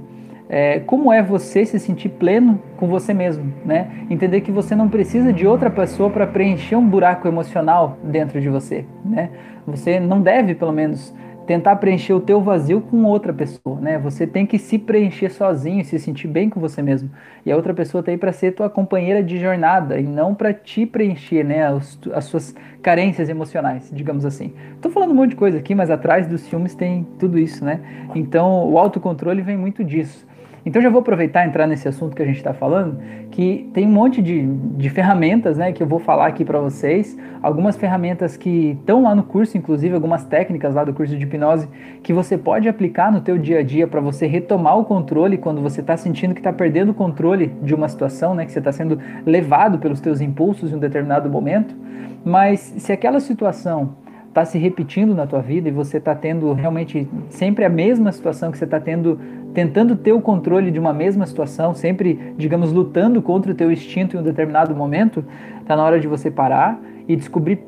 é, 0.49 0.79
como 0.79 1.13
é 1.13 1.21
você 1.21 1.63
se 1.63 1.79
sentir 1.79 2.09
pleno 2.09 2.59
com 2.75 2.87
você 2.87 3.13
mesmo, 3.13 3.53
né? 3.63 3.87
Entender 4.09 4.41
que 4.41 4.51
você 4.51 4.75
não 4.75 4.89
precisa 4.89 5.31
de 5.31 5.45
outra 5.45 5.69
pessoa 5.69 6.09
para 6.09 6.25
preencher 6.25 6.75
um 6.75 6.87
buraco 6.87 7.27
emocional 7.27 7.99
dentro 8.03 8.41
de 8.41 8.49
você, 8.49 8.83
né? 9.05 9.29
Você 9.67 9.99
não 9.99 10.19
deve, 10.19 10.55
pelo 10.55 10.71
menos, 10.71 11.13
tentar 11.49 11.77
preencher 11.77 12.13
o 12.13 12.19
teu 12.19 12.39
vazio 12.39 12.79
com 12.79 13.03
outra 13.05 13.33
pessoa, 13.33 13.81
né? 13.81 13.97
Você 13.97 14.27
tem 14.27 14.45
que 14.45 14.59
se 14.59 14.77
preencher 14.77 15.31
sozinho, 15.31 15.83
se 15.83 15.97
sentir 15.97 16.27
bem 16.27 16.47
com 16.47 16.59
você 16.59 16.79
mesmo. 16.79 17.09
E 17.43 17.51
a 17.51 17.55
outra 17.55 17.73
pessoa 17.73 18.03
tá 18.03 18.15
para 18.19 18.31
ser 18.31 18.51
tua 18.51 18.69
companheira 18.69 19.23
de 19.23 19.39
jornada 19.39 19.99
e 19.99 20.03
não 20.03 20.35
para 20.35 20.53
te 20.53 20.85
preencher, 20.85 21.43
né? 21.43 21.65
As, 21.65 21.97
as, 22.13 22.25
suas 22.25 22.55
carências 22.83 23.29
emocionais, 23.29 23.89
digamos 23.91 24.25
assim. 24.25 24.53
Tô 24.79 24.91
falando 24.91 25.09
um 25.09 25.15
monte 25.15 25.31
de 25.31 25.37
coisa 25.37 25.57
aqui, 25.57 25.73
mas 25.73 25.89
atrás 25.89 26.27
dos 26.27 26.47
filmes 26.47 26.75
tem 26.75 27.03
tudo 27.17 27.39
isso, 27.39 27.65
né? 27.65 27.79
Então, 28.13 28.71
o 28.71 28.77
autocontrole 28.77 29.41
vem 29.41 29.57
muito 29.57 29.83
disso. 29.83 30.27
Então 30.69 30.79
já 30.83 30.89
vou 30.91 31.01
aproveitar 31.01 31.43
e 31.43 31.47
entrar 31.47 31.65
nesse 31.65 31.87
assunto 31.87 32.15
que 32.15 32.21
a 32.21 32.25
gente 32.25 32.37
está 32.37 32.53
falando, 32.53 32.99
que 33.31 33.67
tem 33.73 33.87
um 33.87 33.91
monte 33.91 34.21
de, 34.21 34.45
de 34.45 34.87
ferramentas 34.91 35.57
né, 35.57 35.71
que 35.71 35.81
eu 35.81 35.87
vou 35.87 35.97
falar 35.97 36.27
aqui 36.27 36.45
para 36.45 36.59
vocês, 36.59 37.17
algumas 37.41 37.75
ferramentas 37.75 38.37
que 38.37 38.77
estão 38.79 39.01
lá 39.01 39.15
no 39.15 39.23
curso, 39.23 39.57
inclusive 39.57 39.95
algumas 39.95 40.25
técnicas 40.25 40.75
lá 40.75 40.83
do 40.83 40.93
curso 40.93 41.17
de 41.17 41.23
hipnose, 41.23 41.67
que 42.03 42.13
você 42.13 42.37
pode 42.37 42.69
aplicar 42.69 43.11
no 43.11 43.19
teu 43.19 43.35
dia 43.35 43.61
a 43.61 43.63
dia 43.63 43.87
para 43.87 43.99
você 43.99 44.27
retomar 44.27 44.77
o 44.77 44.85
controle 44.85 45.39
quando 45.39 45.59
você 45.59 45.81
está 45.81 45.97
sentindo 45.97 46.35
que 46.35 46.39
está 46.39 46.53
perdendo 46.53 46.89
o 46.89 46.93
controle 46.93 47.47
de 47.63 47.73
uma 47.73 47.89
situação, 47.89 48.35
né, 48.35 48.45
que 48.45 48.51
você 48.51 48.59
está 48.59 48.71
sendo 48.71 48.99
levado 49.25 49.79
pelos 49.79 49.99
teus 49.99 50.21
impulsos 50.21 50.71
em 50.71 50.75
um 50.75 50.79
determinado 50.79 51.27
momento. 51.31 51.75
Mas 52.23 52.59
se 52.77 52.91
aquela 52.91 53.19
situação 53.19 53.95
está 54.29 54.45
se 54.45 54.57
repetindo 54.57 55.13
na 55.13 55.27
tua 55.27 55.41
vida 55.41 55.67
e 55.67 55.71
você 55.71 55.97
está 55.97 56.15
tendo 56.15 56.53
realmente 56.53 57.07
sempre 57.29 57.65
a 57.65 57.69
mesma 57.69 58.11
situação 58.11 58.51
que 58.51 58.57
você 58.57 58.63
está 58.63 58.79
tendo, 58.79 59.19
tentando 59.53 59.95
ter 59.95 60.13
o 60.13 60.21
controle 60.21 60.71
de 60.71 60.79
uma 60.79 60.93
mesma 60.93 61.25
situação, 61.25 61.73
sempre, 61.73 62.33
digamos, 62.37 62.71
lutando 62.71 63.21
contra 63.21 63.51
o 63.51 63.55
teu 63.55 63.71
instinto 63.71 64.15
em 64.15 64.19
um 64.19 64.23
determinado 64.23 64.75
momento, 64.75 65.25
está 65.61 65.75
na 65.75 65.83
hora 65.83 65.99
de 65.99 66.07
você 66.07 66.29
parar 66.29 66.79
e 67.07 67.15
descobrir 67.15 67.59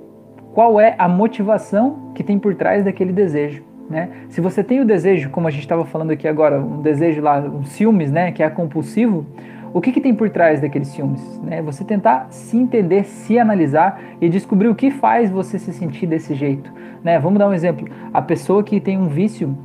qual 0.53 0.79
é 0.79 0.95
a 0.97 1.07
motivação 1.07 2.11
que 2.13 2.23
tem 2.23 2.37
por 2.37 2.53
trás 2.55 2.85
daquele 2.85 3.11
desejo. 3.11 3.63
Né? 3.89 4.09
Se 4.29 4.39
você 4.39 4.63
tem 4.63 4.79
o 4.79 4.85
desejo, 4.85 5.29
como 5.29 5.47
a 5.47 5.51
gente 5.51 5.63
estava 5.63 5.83
falando 5.85 6.11
aqui 6.11 6.27
agora, 6.27 6.61
um 6.61 6.81
desejo 6.81 7.21
lá, 7.21 7.39
um 7.39 7.63
ciúmes, 7.63 8.11
né, 8.11 8.31
que 8.31 8.41
é 8.41 8.49
compulsivo, 8.49 9.25
o 9.73 9.79
que, 9.79 9.91
que 9.91 10.01
tem 10.01 10.13
por 10.13 10.29
trás 10.29 10.59
daqueles 10.59 10.89
ciúmes? 10.89 11.39
Né? 11.39 11.61
Você 11.61 11.83
tentar 11.83 12.27
se 12.29 12.57
entender, 12.57 13.05
se 13.05 13.39
analisar 13.39 14.01
e 14.19 14.27
descobrir 14.27 14.67
o 14.67 14.75
que 14.75 14.91
faz 14.91 15.29
você 15.29 15.57
se 15.57 15.71
sentir 15.71 16.07
desse 16.07 16.35
jeito. 16.35 16.71
Né? 17.03 17.17
Vamos 17.19 17.39
dar 17.39 17.47
um 17.47 17.53
exemplo. 17.53 17.87
A 18.13 18.21
pessoa 18.21 18.63
que 18.63 18.79
tem 18.79 18.97
um 18.97 19.07
vício 19.07 19.57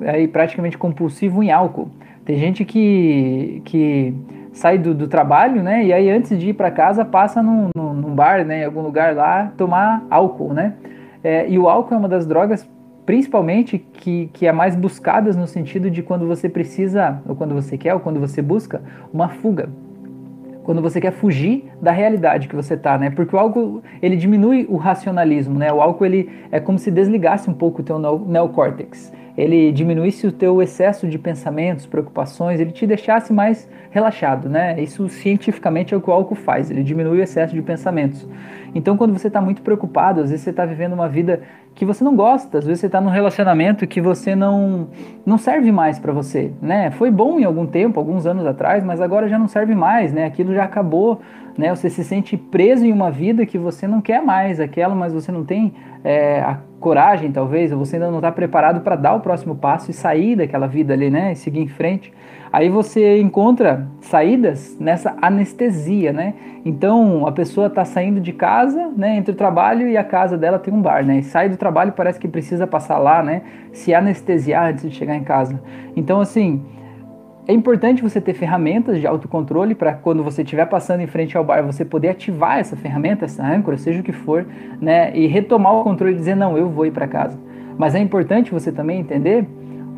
aí, 0.00 0.28
praticamente 0.28 0.76
compulsivo 0.76 1.42
em 1.42 1.50
álcool. 1.50 1.88
Tem 2.24 2.36
gente 2.36 2.64
que, 2.64 3.62
que 3.64 4.14
sai 4.52 4.78
do, 4.78 4.94
do 4.94 5.06
trabalho, 5.06 5.62
né? 5.62 5.84
E 5.84 5.92
aí 5.92 6.10
antes 6.10 6.36
de 6.38 6.50
ir 6.50 6.54
para 6.54 6.70
casa 6.70 7.04
passa 7.04 7.42
num, 7.42 7.70
num, 7.74 7.94
num, 7.94 8.14
bar, 8.14 8.44
né? 8.44 8.62
Em 8.62 8.64
algum 8.64 8.82
lugar 8.82 9.14
lá 9.14 9.52
tomar 9.56 10.04
álcool, 10.10 10.52
né? 10.52 10.74
É, 11.22 11.48
e 11.48 11.58
o 11.58 11.68
álcool 11.68 11.94
é 11.94 11.98
uma 11.98 12.08
das 12.08 12.26
drogas 12.26 12.68
principalmente 13.06 13.78
que, 13.78 14.28
que 14.32 14.46
é 14.46 14.52
mais 14.52 14.74
buscadas 14.74 15.36
no 15.36 15.46
sentido 15.46 15.88
de 15.90 16.02
quando 16.02 16.26
você 16.26 16.48
precisa, 16.48 17.22
ou 17.26 17.36
quando 17.36 17.54
você 17.54 17.78
quer, 17.78 17.94
ou 17.94 18.00
quando 18.00 18.18
você 18.18 18.42
busca 18.42 18.82
uma 19.12 19.28
fuga. 19.28 19.70
Quando 20.64 20.82
você 20.82 21.00
quer 21.00 21.12
fugir 21.12 21.70
da 21.80 21.92
realidade 21.92 22.48
que 22.48 22.56
você 22.56 22.74
está, 22.74 22.98
né? 22.98 23.08
Porque 23.08 23.36
o 23.36 23.38
álcool, 23.38 23.82
ele 24.02 24.16
diminui 24.16 24.66
o 24.68 24.76
racionalismo, 24.76 25.56
né? 25.56 25.72
O 25.72 25.80
álcool, 25.80 26.04
ele 26.04 26.28
é 26.50 26.58
como 26.58 26.76
se 26.76 26.90
desligasse 26.90 27.48
um 27.48 27.54
pouco 27.54 27.82
o 27.82 27.84
teu 27.84 28.00
neocórtex 28.26 29.12
ele 29.36 29.70
diminuísse 29.72 30.26
o 30.26 30.32
teu 30.32 30.62
excesso 30.62 31.06
de 31.06 31.18
pensamentos, 31.18 31.86
preocupações, 31.86 32.58
ele 32.58 32.72
te 32.72 32.86
deixasse 32.86 33.32
mais 33.32 33.68
relaxado, 33.90 34.48
né? 34.48 34.80
Isso 34.80 35.08
cientificamente 35.08 35.92
é 35.92 35.96
o 35.96 36.00
que 36.00 36.08
o 36.08 36.12
álcool 36.12 36.34
faz, 36.34 36.70
ele 36.70 36.82
diminui 36.82 37.18
o 37.18 37.22
excesso 37.22 37.54
de 37.54 37.62
pensamentos. 37.62 38.26
Então, 38.74 38.96
quando 38.96 39.12
você 39.12 39.28
está 39.28 39.40
muito 39.40 39.62
preocupado, 39.62 40.20
às 40.20 40.30
vezes 40.30 40.44
você 40.44 40.50
está 40.50 40.64
vivendo 40.64 40.92
uma 40.92 41.08
vida 41.08 41.42
que 41.76 41.84
você 41.84 42.02
não 42.02 42.16
gosta. 42.16 42.58
Às 42.58 42.66
vezes 42.66 42.80
você 42.80 42.86
está 42.86 43.00
num 43.00 43.10
relacionamento 43.10 43.86
que 43.86 44.00
você 44.00 44.34
não 44.34 44.88
não 45.24 45.38
serve 45.38 45.70
mais 45.70 45.98
para 45.98 46.12
você, 46.12 46.50
né? 46.60 46.90
Foi 46.90 47.10
bom 47.10 47.38
em 47.38 47.44
algum 47.44 47.66
tempo, 47.66 48.00
alguns 48.00 48.26
anos 48.26 48.44
atrás, 48.46 48.82
mas 48.82 49.00
agora 49.00 49.28
já 49.28 49.38
não 49.38 49.46
serve 49.46 49.74
mais, 49.74 50.12
né? 50.12 50.24
Aquilo 50.24 50.54
já 50.54 50.64
acabou, 50.64 51.20
né? 51.56 51.74
Você 51.74 51.90
se 51.90 52.02
sente 52.02 52.36
preso 52.36 52.84
em 52.84 52.92
uma 52.92 53.10
vida 53.10 53.46
que 53.46 53.58
você 53.58 53.86
não 53.86 54.00
quer 54.00 54.22
mais 54.22 54.58
aquela, 54.58 54.94
mas 54.94 55.12
você 55.12 55.30
não 55.30 55.44
tem 55.44 55.74
é, 56.02 56.40
a 56.40 56.58
coragem, 56.80 57.32
talvez, 57.32 57.72
ou 57.72 57.78
você 57.78 57.96
ainda 57.96 58.10
não 58.10 58.18
está 58.18 58.30
preparado 58.30 58.80
para 58.80 58.96
dar 58.96 59.14
o 59.14 59.20
próximo 59.20 59.56
passo 59.56 59.90
e 59.90 59.94
sair 59.94 60.36
daquela 60.36 60.66
vida 60.66 60.92
ali, 60.92 61.10
né? 61.10 61.32
E 61.32 61.36
seguir 61.36 61.60
em 61.60 61.68
frente. 61.68 62.12
Aí 62.52 62.68
você 62.68 63.20
encontra 63.20 63.86
saídas 64.00 64.76
nessa 64.78 65.16
anestesia, 65.20 66.12
né? 66.12 66.34
Então 66.64 67.26
a 67.26 67.32
pessoa 67.32 67.66
está 67.66 67.84
saindo 67.84 68.20
de 68.20 68.32
casa, 68.32 68.90
né? 68.96 69.16
Entre 69.16 69.32
o 69.32 69.34
trabalho 69.34 69.88
e 69.88 69.96
a 69.96 70.04
casa 70.04 70.38
dela 70.38 70.58
tem 70.58 70.72
um 70.72 70.80
bar, 70.80 71.04
né? 71.04 71.18
E 71.18 71.22
sai 71.22 71.48
do 71.48 71.56
trabalho 71.56 71.92
parece 71.92 72.18
que 72.18 72.28
precisa 72.28 72.66
passar 72.66 72.98
lá, 72.98 73.22
né? 73.22 73.42
Se 73.72 73.92
anestesiar 73.94 74.70
antes 74.70 74.88
de 74.88 74.96
chegar 74.96 75.16
em 75.16 75.24
casa. 75.24 75.60
Então 75.94 76.20
assim 76.20 76.62
é 77.48 77.52
importante 77.52 78.02
você 78.02 78.20
ter 78.20 78.34
ferramentas 78.34 78.98
de 78.98 79.06
autocontrole 79.06 79.74
para 79.74 79.92
quando 79.92 80.24
você 80.24 80.42
estiver 80.42 80.66
passando 80.66 81.00
em 81.00 81.06
frente 81.06 81.36
ao 81.36 81.44
bar 81.44 81.62
você 81.62 81.84
poder 81.84 82.08
ativar 82.08 82.58
essa 82.58 82.76
ferramenta, 82.76 83.24
essa 83.24 83.44
âncora, 83.46 83.78
seja 83.78 84.00
o 84.00 84.02
que 84.02 84.12
for, 84.12 84.44
né? 84.80 85.16
E 85.16 85.26
retomar 85.26 85.72
o 85.74 85.84
controle 85.84 86.14
e 86.14 86.16
dizer 86.16 86.34
não, 86.34 86.58
eu 86.58 86.68
vou 86.68 86.86
ir 86.86 86.90
para 86.90 87.06
casa. 87.06 87.38
Mas 87.78 87.94
é 87.94 88.00
importante 88.00 88.50
você 88.50 88.72
também 88.72 88.98
entender 88.98 89.46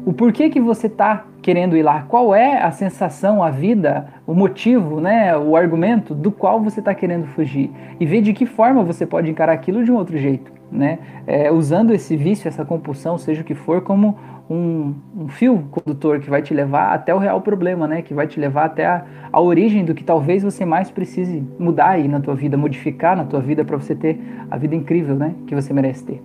o 0.05 0.13
porquê 0.13 0.51
que 0.51 0.61
você 0.61 0.89
está 0.89 1.25
querendo 1.41 1.77
ir 1.77 1.83
lá, 1.83 2.03
qual 2.03 2.35
é 2.35 2.63
a 2.63 2.71
sensação, 2.71 3.43
a 3.43 3.51
vida, 3.51 4.09
o 4.27 4.35
motivo, 4.35 5.01
né, 5.01 5.37
o 5.37 5.57
argumento 5.57 6.15
do 6.15 6.31
qual 6.31 6.61
você 6.61 6.81
está 6.81 6.95
querendo 6.95 7.27
fugir 7.29 7.71
e 7.99 8.05
ver 8.05 8.21
de 8.21 8.33
que 8.33 8.45
forma 8.45 8.83
você 8.83 9.07
pode 9.07 9.31
encarar 9.31 9.53
aquilo 9.53 9.85
de 9.85 9.91
um 9.91 9.97
outro 9.97 10.19
jeito, 10.19 10.53
né, 10.71 10.99
é, 11.27 11.51
usando 11.51 11.93
esse 11.93 12.17
vício, 12.17 12.49
essa 12.49 12.65
compulsão, 12.65 13.17
seja 13.19 13.43
o 13.43 13.45
que 13.45 13.55
for, 13.55 13.81
como 13.81 14.19
um, 14.49 14.95
um, 15.17 15.29
fio 15.29 15.65
condutor 15.71 16.21
que 16.21 16.31
vai 16.31 16.43
te 16.43 16.55
levar 16.55 16.93
até 16.93 17.15
o 17.15 17.19
real 17.19 17.41
problema, 17.41 17.87
né, 17.87 18.03
que 18.03 18.15
vai 18.15 18.27
te 18.27 18.39
levar 18.39 18.67
até 18.67 18.87
a, 18.87 19.05
a 19.33 19.41
origem 19.41 19.85
do 19.85 19.95
que 19.95 20.05
talvez 20.05 20.43
você 20.43 20.65
mais 20.65 20.91
precise 20.91 21.43
mudar 21.59 21.91
aí 21.91 22.09
na 22.09 22.21
tua 22.21 22.35
vida, 22.35 22.57
modificar 22.57 23.17
na 23.17 23.25
tua 23.25 23.41
vida 23.41 23.65
para 23.65 23.77
você 23.77 23.95
ter 23.95 24.21
a 24.51 24.57
vida 24.57 24.75
incrível, 24.75 25.15
né, 25.15 25.35
que 25.47 25.55
você 25.55 25.73
merece 25.73 26.05
ter. 26.05 26.23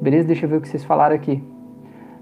Beleza? 0.00 0.26
Deixa 0.26 0.46
eu 0.46 0.50
ver 0.50 0.56
o 0.56 0.60
que 0.60 0.68
vocês 0.68 0.84
falaram 0.84 1.14
aqui. 1.14 1.42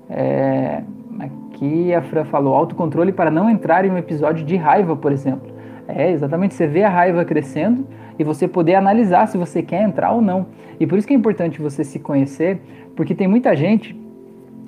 É, 0.09 0.83
aqui 1.19 1.95
a 1.95 2.03
Fran 2.03 2.25
falou 2.25 2.55
autocontrole 2.55 3.13
para 3.13 3.31
não 3.31 3.49
entrar 3.49 3.85
em 3.85 3.91
um 3.91 3.97
episódio 3.97 4.45
de 4.45 4.57
raiva, 4.57 4.97
por 4.97 5.13
exemplo. 5.13 5.51
É, 5.89 6.11
exatamente, 6.11 6.55
você 6.55 6.67
vê 6.67 6.83
a 6.83 6.89
raiva 6.89 7.25
crescendo 7.25 7.87
e 8.21 8.25
você 8.25 8.47
poder 8.47 8.75
analisar 8.75 9.27
se 9.29 9.39
você 9.39 9.63
quer 9.63 9.83
entrar 9.83 10.13
ou 10.13 10.21
não. 10.21 10.47
E 10.79 10.87
por 10.87 10.99
isso 10.99 11.09
que 11.09 11.15
é 11.15 11.17
importante 11.17 11.59
você 11.61 11.83
se 11.83 11.99
conhecer, 11.99 12.61
porque 12.95 13.15
tem 13.15 13.27
muita 13.27 13.57
gente, 13.57 13.99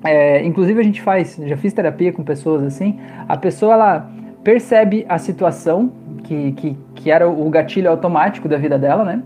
é, 0.03 0.43
inclusive 0.43 0.79
a 0.79 0.83
gente 0.83 0.99
faz, 1.03 1.39
já 1.45 1.55
fiz 1.55 1.71
terapia 1.71 2.11
com 2.11 2.23
pessoas 2.23 2.63
assim, 2.63 2.99
a 3.29 3.37
pessoa 3.37 3.73
ela 3.73 4.11
percebe 4.43 5.05
a 5.07 5.19
situação 5.19 5.91
que, 6.23 6.51
que, 6.53 6.77
que 6.95 7.11
era 7.11 7.29
o 7.29 7.47
gatilho 7.51 7.91
automático 7.91 8.49
da 8.49 8.57
vida 8.57 8.79
dela, 8.79 9.05
né? 9.05 9.21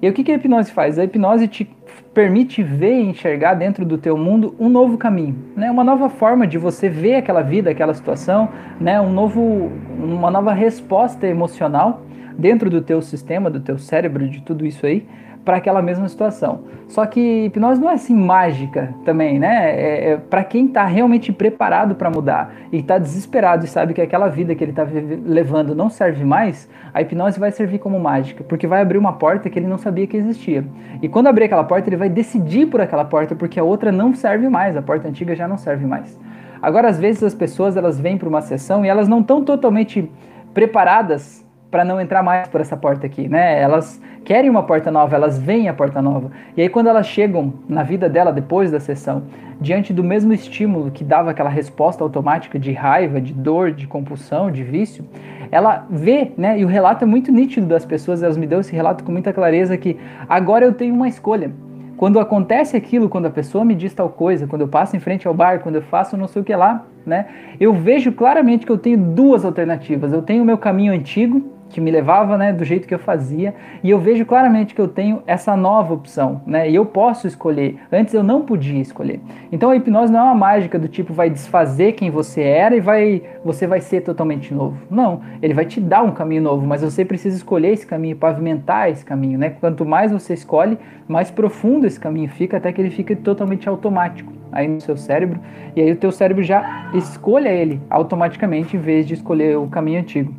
E 0.00 0.08
o 0.08 0.12
que, 0.12 0.22
que 0.22 0.30
a 0.30 0.36
hipnose 0.36 0.70
faz? 0.70 0.96
A 0.96 1.04
hipnose 1.04 1.48
te 1.48 1.68
permite 2.14 2.62
ver 2.62 3.00
e 3.00 3.08
enxergar 3.08 3.54
dentro 3.54 3.84
do 3.84 3.98
teu 3.98 4.16
mundo 4.16 4.54
um 4.60 4.68
novo 4.68 4.96
caminho, 4.96 5.36
né? 5.56 5.70
Uma 5.70 5.82
nova 5.82 6.08
forma 6.08 6.46
de 6.46 6.56
você 6.56 6.88
ver 6.88 7.16
aquela 7.16 7.42
vida, 7.42 7.70
aquela 7.70 7.94
situação, 7.94 8.48
né? 8.80 9.00
Um 9.00 9.12
novo, 9.12 9.72
uma 9.98 10.30
nova 10.30 10.52
resposta 10.52 11.26
emocional 11.26 12.02
dentro 12.36 12.70
do 12.70 12.82
teu 12.82 13.00
sistema, 13.02 13.50
do 13.50 13.60
teu 13.60 13.78
cérebro, 13.78 14.28
de 14.28 14.40
tudo 14.42 14.66
isso 14.66 14.84
aí, 14.86 15.06
para 15.44 15.56
aquela 15.56 15.82
mesma 15.82 16.08
situação. 16.08 16.60
Só 16.88 17.04
que 17.06 17.46
hipnose 17.46 17.80
não 17.80 17.90
é 17.90 17.94
assim 17.94 18.14
mágica 18.14 18.94
também, 19.04 19.38
né? 19.38 19.70
É, 19.70 20.10
é 20.10 20.16
para 20.16 20.44
quem 20.44 20.66
está 20.66 20.84
realmente 20.84 21.32
preparado 21.32 21.94
para 21.94 22.10
mudar 22.10 22.52
e 22.70 22.78
está 22.78 22.98
desesperado 22.98 23.64
e 23.64 23.68
sabe 23.68 23.94
que 23.94 24.00
aquela 24.00 24.28
vida 24.28 24.54
que 24.54 24.62
ele 24.62 24.72
está 24.72 24.86
levando 25.24 25.74
não 25.74 25.88
serve 25.88 26.24
mais, 26.24 26.68
a 26.92 27.00
hipnose 27.00 27.40
vai 27.40 27.50
servir 27.50 27.78
como 27.78 27.98
mágica, 27.98 28.44
porque 28.44 28.66
vai 28.66 28.82
abrir 28.82 28.98
uma 28.98 29.14
porta 29.14 29.48
que 29.50 29.58
ele 29.58 29.66
não 29.66 29.78
sabia 29.78 30.06
que 30.06 30.16
existia. 30.16 30.64
E 31.00 31.08
quando 31.08 31.26
abrir 31.26 31.44
aquela 31.44 31.64
porta, 31.64 31.88
ele 31.88 31.96
vai 31.96 32.08
decidir 32.08 32.66
por 32.66 32.80
aquela 32.80 33.04
porta, 33.04 33.34
porque 33.34 33.58
a 33.58 33.64
outra 33.64 33.90
não 33.90 34.14
serve 34.14 34.48
mais, 34.48 34.76
a 34.76 34.82
porta 34.82 35.08
antiga 35.08 35.34
já 35.34 35.48
não 35.48 35.56
serve 35.56 35.86
mais. 35.86 36.18
Agora, 36.60 36.88
às 36.88 36.98
vezes 36.98 37.22
as 37.24 37.34
pessoas 37.34 37.76
elas 37.76 37.98
vêm 37.98 38.16
para 38.16 38.28
uma 38.28 38.40
sessão 38.40 38.84
e 38.84 38.88
elas 38.88 39.08
não 39.08 39.20
estão 39.20 39.42
totalmente 39.42 40.08
preparadas 40.54 41.41
para 41.72 41.86
não 41.86 41.98
entrar 41.98 42.22
mais 42.22 42.46
por 42.48 42.60
essa 42.60 42.76
porta 42.76 43.06
aqui, 43.06 43.26
né? 43.30 43.58
Elas 43.58 43.98
querem 44.26 44.50
uma 44.50 44.62
porta 44.62 44.90
nova, 44.90 45.16
elas 45.16 45.38
veem 45.38 45.70
a 45.70 45.72
porta 45.72 46.02
nova. 46.02 46.30
E 46.54 46.60
aí 46.60 46.68
quando 46.68 46.88
elas 46.88 47.06
chegam 47.06 47.54
na 47.66 47.82
vida 47.82 48.10
dela 48.10 48.30
depois 48.30 48.70
da 48.70 48.78
sessão, 48.78 49.22
diante 49.58 49.90
do 49.90 50.04
mesmo 50.04 50.34
estímulo 50.34 50.90
que 50.90 51.02
dava 51.02 51.30
aquela 51.30 51.48
resposta 51.48 52.04
automática 52.04 52.58
de 52.58 52.72
raiva, 52.72 53.22
de 53.22 53.32
dor, 53.32 53.72
de 53.72 53.86
compulsão, 53.86 54.50
de 54.50 54.62
vício, 54.62 55.02
ela 55.50 55.86
vê, 55.88 56.32
né? 56.36 56.58
E 56.58 56.64
o 56.64 56.68
relato 56.68 57.04
é 57.04 57.06
muito 57.06 57.32
nítido 57.32 57.66
das 57.66 57.86
pessoas, 57.86 58.22
elas 58.22 58.36
me 58.36 58.46
dão 58.46 58.60
esse 58.60 58.74
relato 58.74 59.02
com 59.02 59.10
muita 59.10 59.32
clareza 59.32 59.74
que 59.78 59.96
agora 60.28 60.66
eu 60.66 60.74
tenho 60.74 60.94
uma 60.94 61.08
escolha. 61.08 61.50
Quando 61.96 62.20
acontece 62.20 62.76
aquilo, 62.76 63.08
quando 63.08 63.26
a 63.26 63.30
pessoa 63.30 63.64
me 63.64 63.74
diz 63.74 63.94
tal 63.94 64.10
coisa, 64.10 64.46
quando 64.46 64.60
eu 64.60 64.68
passo 64.68 64.94
em 64.94 65.00
frente 65.00 65.26
ao 65.26 65.32
bar, 65.32 65.60
quando 65.60 65.76
eu 65.76 65.82
faço 65.82 66.18
não 66.18 66.28
sei 66.28 66.42
o 66.42 66.44
que 66.44 66.54
lá, 66.54 66.84
né? 67.06 67.26
Eu 67.58 67.72
vejo 67.72 68.12
claramente 68.12 68.66
que 68.66 68.72
eu 68.72 68.76
tenho 68.76 68.98
duas 68.98 69.42
alternativas. 69.42 70.12
Eu 70.12 70.20
tenho 70.20 70.42
o 70.42 70.46
meu 70.46 70.58
caminho 70.58 70.92
antigo, 70.92 71.50
que 71.72 71.80
me 71.80 71.90
levava, 71.90 72.36
né, 72.36 72.52
do 72.52 72.64
jeito 72.64 72.86
que 72.86 72.94
eu 72.94 72.98
fazia, 72.98 73.54
e 73.82 73.90
eu 73.90 73.98
vejo 73.98 74.24
claramente 74.24 74.74
que 74.74 74.80
eu 74.80 74.88
tenho 74.88 75.22
essa 75.26 75.56
nova 75.56 75.94
opção, 75.94 76.42
né, 76.46 76.70
e 76.70 76.74
eu 76.74 76.86
posso 76.86 77.26
escolher. 77.26 77.76
Antes 77.90 78.14
eu 78.14 78.22
não 78.22 78.42
podia 78.42 78.80
escolher. 78.80 79.20
Então 79.50 79.70
a 79.70 79.76
hipnose 79.76 80.12
não 80.12 80.20
é 80.20 80.22
uma 80.24 80.34
mágica 80.34 80.78
do 80.78 80.88
tipo 80.88 81.12
vai 81.12 81.30
desfazer 81.30 81.92
quem 81.92 82.10
você 82.10 82.42
era 82.42 82.76
e 82.76 82.80
vai 82.80 83.22
você 83.44 83.66
vai 83.66 83.80
ser 83.80 84.02
totalmente 84.02 84.54
novo. 84.54 84.76
Não, 84.90 85.20
ele 85.40 85.54
vai 85.54 85.64
te 85.64 85.80
dar 85.80 86.02
um 86.02 86.12
caminho 86.12 86.42
novo, 86.42 86.66
mas 86.66 86.82
você 86.82 87.04
precisa 87.04 87.36
escolher 87.36 87.72
esse 87.72 87.86
caminho, 87.86 88.16
pavimentar 88.16 88.90
esse 88.90 89.04
caminho, 89.04 89.38
né? 89.38 89.50
Quanto 89.50 89.84
mais 89.84 90.12
você 90.12 90.34
escolhe, 90.34 90.78
mais 91.08 91.30
profundo 91.30 91.86
esse 91.86 91.98
caminho 91.98 92.28
fica 92.28 92.56
até 92.56 92.72
que 92.72 92.80
ele 92.80 92.90
fica 92.90 93.14
totalmente 93.16 93.68
automático 93.68 94.32
aí 94.52 94.68
no 94.68 94.80
seu 94.80 94.96
cérebro, 94.96 95.40
e 95.74 95.80
aí 95.80 95.90
o 95.92 95.96
teu 95.96 96.12
cérebro 96.12 96.42
já 96.42 96.90
escolha 96.92 97.48
ele 97.48 97.80
automaticamente 97.88 98.76
em 98.76 98.80
vez 98.80 99.06
de 99.06 99.14
escolher 99.14 99.56
o 99.56 99.66
caminho 99.66 100.00
antigo. 100.00 100.34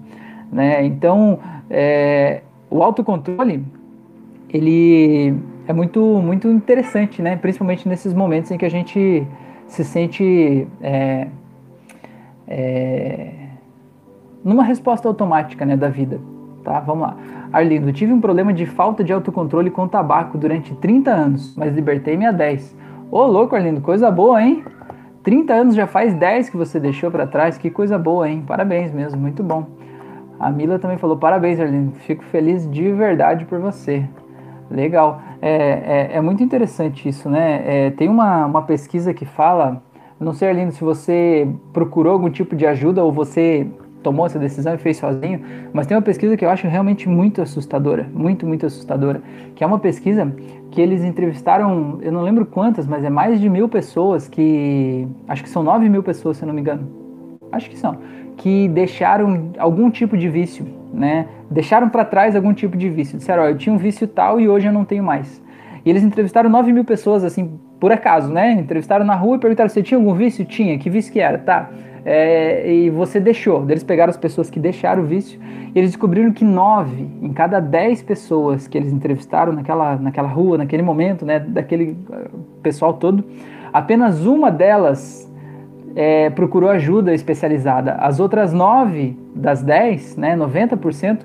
Né? 0.53 0.85
Então, 0.85 1.39
é, 1.69 2.41
o 2.69 2.83
autocontrole, 2.83 3.65
ele 4.49 5.35
é 5.67 5.73
muito, 5.73 5.99
muito 6.01 6.47
interessante, 6.47 7.21
né? 7.21 7.35
principalmente 7.35 7.89
nesses 7.89 8.13
momentos 8.13 8.51
em 8.51 8.57
que 8.57 8.65
a 8.65 8.69
gente 8.69 9.25
se 9.67 9.83
sente 9.83 10.67
é, 10.81 11.27
é, 12.47 13.31
numa 14.43 14.63
resposta 14.63 15.07
automática 15.07 15.65
né, 15.65 15.75
da 15.75 15.89
vida. 15.89 16.19
Tá? 16.63 16.79
Vamos 16.79 17.07
lá. 17.07 17.17
Arlindo, 17.51 17.91
tive 17.91 18.13
um 18.13 18.21
problema 18.21 18.53
de 18.53 18.65
falta 18.65 19.03
de 19.03 19.11
autocontrole 19.11 19.69
com 19.69 19.87
tabaco 19.87 20.37
durante 20.37 20.73
30 20.75 21.11
anos, 21.11 21.55
mas 21.57 21.73
libertei-me 21.73 22.25
há 22.25 22.31
10. 22.31 22.75
Ô, 23.11 23.25
louco, 23.25 23.55
Arlindo, 23.55 23.81
coisa 23.81 24.09
boa, 24.09 24.41
hein? 24.41 24.63
30 25.23 25.53
anos 25.53 25.75
já 25.75 25.87
faz 25.87 26.13
10 26.13 26.49
que 26.49 26.57
você 26.57 26.79
deixou 26.79 27.09
para 27.09 27.25
trás, 27.25 27.57
que 27.57 27.69
coisa 27.69 27.97
boa, 27.97 28.29
hein? 28.29 28.43
Parabéns 28.45 28.91
mesmo, 28.91 29.19
muito 29.19 29.41
bom. 29.41 29.67
A 30.43 30.51
Mila 30.51 30.77
também 30.77 30.97
falou: 30.97 31.15
parabéns, 31.15 31.57
Arlindo. 31.57 31.93
Fico 31.99 32.21
feliz 32.25 32.69
de 32.69 32.91
verdade 32.91 33.45
por 33.45 33.59
você. 33.59 34.03
Legal. 34.69 35.21
É, 35.41 36.09
é, 36.11 36.17
é 36.17 36.21
muito 36.21 36.43
interessante 36.43 37.07
isso, 37.07 37.29
né? 37.29 37.61
É, 37.65 37.91
tem 37.91 38.09
uma, 38.09 38.45
uma 38.45 38.61
pesquisa 38.61 39.13
que 39.13 39.23
fala. 39.23 39.81
Não 40.19 40.33
sei, 40.33 40.49
Arlindo, 40.49 40.73
se 40.73 40.83
você 40.83 41.47
procurou 41.71 42.11
algum 42.11 42.29
tipo 42.29 42.57
de 42.57 42.65
ajuda 42.65 43.01
ou 43.01 43.11
você 43.11 43.67
tomou 44.01 44.25
essa 44.25 44.37
decisão 44.37 44.75
e 44.75 44.77
fez 44.77 44.97
sozinho, 44.97 45.39
mas 45.71 45.87
tem 45.87 45.95
uma 45.95 46.03
pesquisa 46.03 46.35
que 46.35 46.43
eu 46.43 46.49
acho 46.49 46.67
realmente 46.67 47.07
muito 47.07 47.41
assustadora, 47.41 48.05
muito, 48.13 48.45
muito 48.45 48.65
assustadora, 48.65 49.21
que 49.55 49.63
é 49.63 49.67
uma 49.67 49.79
pesquisa 49.79 50.29
que 50.71 50.81
eles 50.81 51.03
entrevistaram, 51.03 51.99
eu 52.01 52.11
não 52.11 52.21
lembro 52.21 52.45
quantas, 52.45 52.85
mas 52.85 53.03
é 53.05 53.09
mais 53.09 53.39
de 53.39 53.49
mil 53.49 53.69
pessoas 53.69 54.27
que, 54.27 55.07
acho 55.25 55.41
que 55.41 55.49
são 55.49 55.63
nove 55.63 55.87
mil 55.87 56.03
pessoas, 56.03 56.35
se 56.35 56.43
eu 56.43 56.47
não 56.47 56.53
me 56.53 56.59
engano, 56.59 57.02
acho 57.53 57.69
que 57.69 57.77
são, 57.77 57.97
que 58.37 58.67
deixaram 58.67 59.51
algum 59.57 59.89
tipo 59.89 60.17
de 60.17 60.27
vício, 60.27 60.65
né? 60.93 61.27
Deixaram 61.49 61.89
para 61.89 62.03
trás 62.03 62.35
algum 62.35 62.53
tipo 62.53 62.75
de 62.75 62.89
vício. 62.89 63.17
Disseram, 63.17 63.43
ó, 63.43 63.47
eu 63.47 63.57
tinha 63.57 63.73
um 63.73 63.77
vício 63.77 64.07
tal 64.07 64.39
e 64.39 64.49
hoje 64.49 64.67
eu 64.67 64.73
não 64.73 64.83
tenho 64.83 65.03
mais. 65.03 65.41
E 65.85 65.89
eles 65.89 66.03
entrevistaram 66.03 66.49
9 66.49 66.71
mil 66.71 66.85
pessoas, 66.85 67.23
assim, 67.23 67.59
por 67.79 67.91
acaso, 67.91 68.31
né? 68.31 68.53
Entrevistaram 68.53 69.05
na 69.05 69.15
rua 69.15 69.35
e 69.35 69.39
perguntaram, 69.39 69.69
você 69.69 69.83
tinha 69.83 69.97
algum 69.97 70.13
vício? 70.13 70.45
Tinha. 70.45 70.77
Que 70.77 70.89
vício 70.89 71.11
que 71.11 71.19
era? 71.19 71.37
Tá. 71.37 71.69
É, 72.05 72.71
e 72.71 72.89
você 72.89 73.19
deixou. 73.19 73.63
Eles 73.69 73.83
pegaram 73.83 74.09
as 74.09 74.17
pessoas 74.17 74.49
que 74.49 74.59
deixaram 74.59 75.03
o 75.03 75.05
vício 75.05 75.39
e 75.73 75.79
eles 75.79 75.91
descobriram 75.91 76.31
que 76.31 76.43
9 76.43 77.07
em 77.21 77.31
cada 77.33 77.59
10 77.59 78.03
pessoas 78.03 78.67
que 78.67 78.77
eles 78.77 78.91
entrevistaram 78.91 79.53
naquela, 79.53 79.95
naquela 79.95 80.27
rua, 80.27 80.57
naquele 80.57 80.83
momento, 80.83 81.25
né? 81.25 81.39
Daquele 81.39 81.97
uh, 82.09 82.39
pessoal 82.61 82.93
todo, 82.93 83.23
apenas 83.71 84.25
uma 84.25 84.51
delas 84.51 85.31
é, 85.95 86.29
procurou 86.29 86.69
ajuda 86.69 87.13
especializada. 87.13 87.93
As 87.93 88.19
outras 88.19 88.53
9 88.53 89.17
das 89.35 89.61
10, 89.61 90.17
né, 90.17 90.35
90%, 90.35 91.19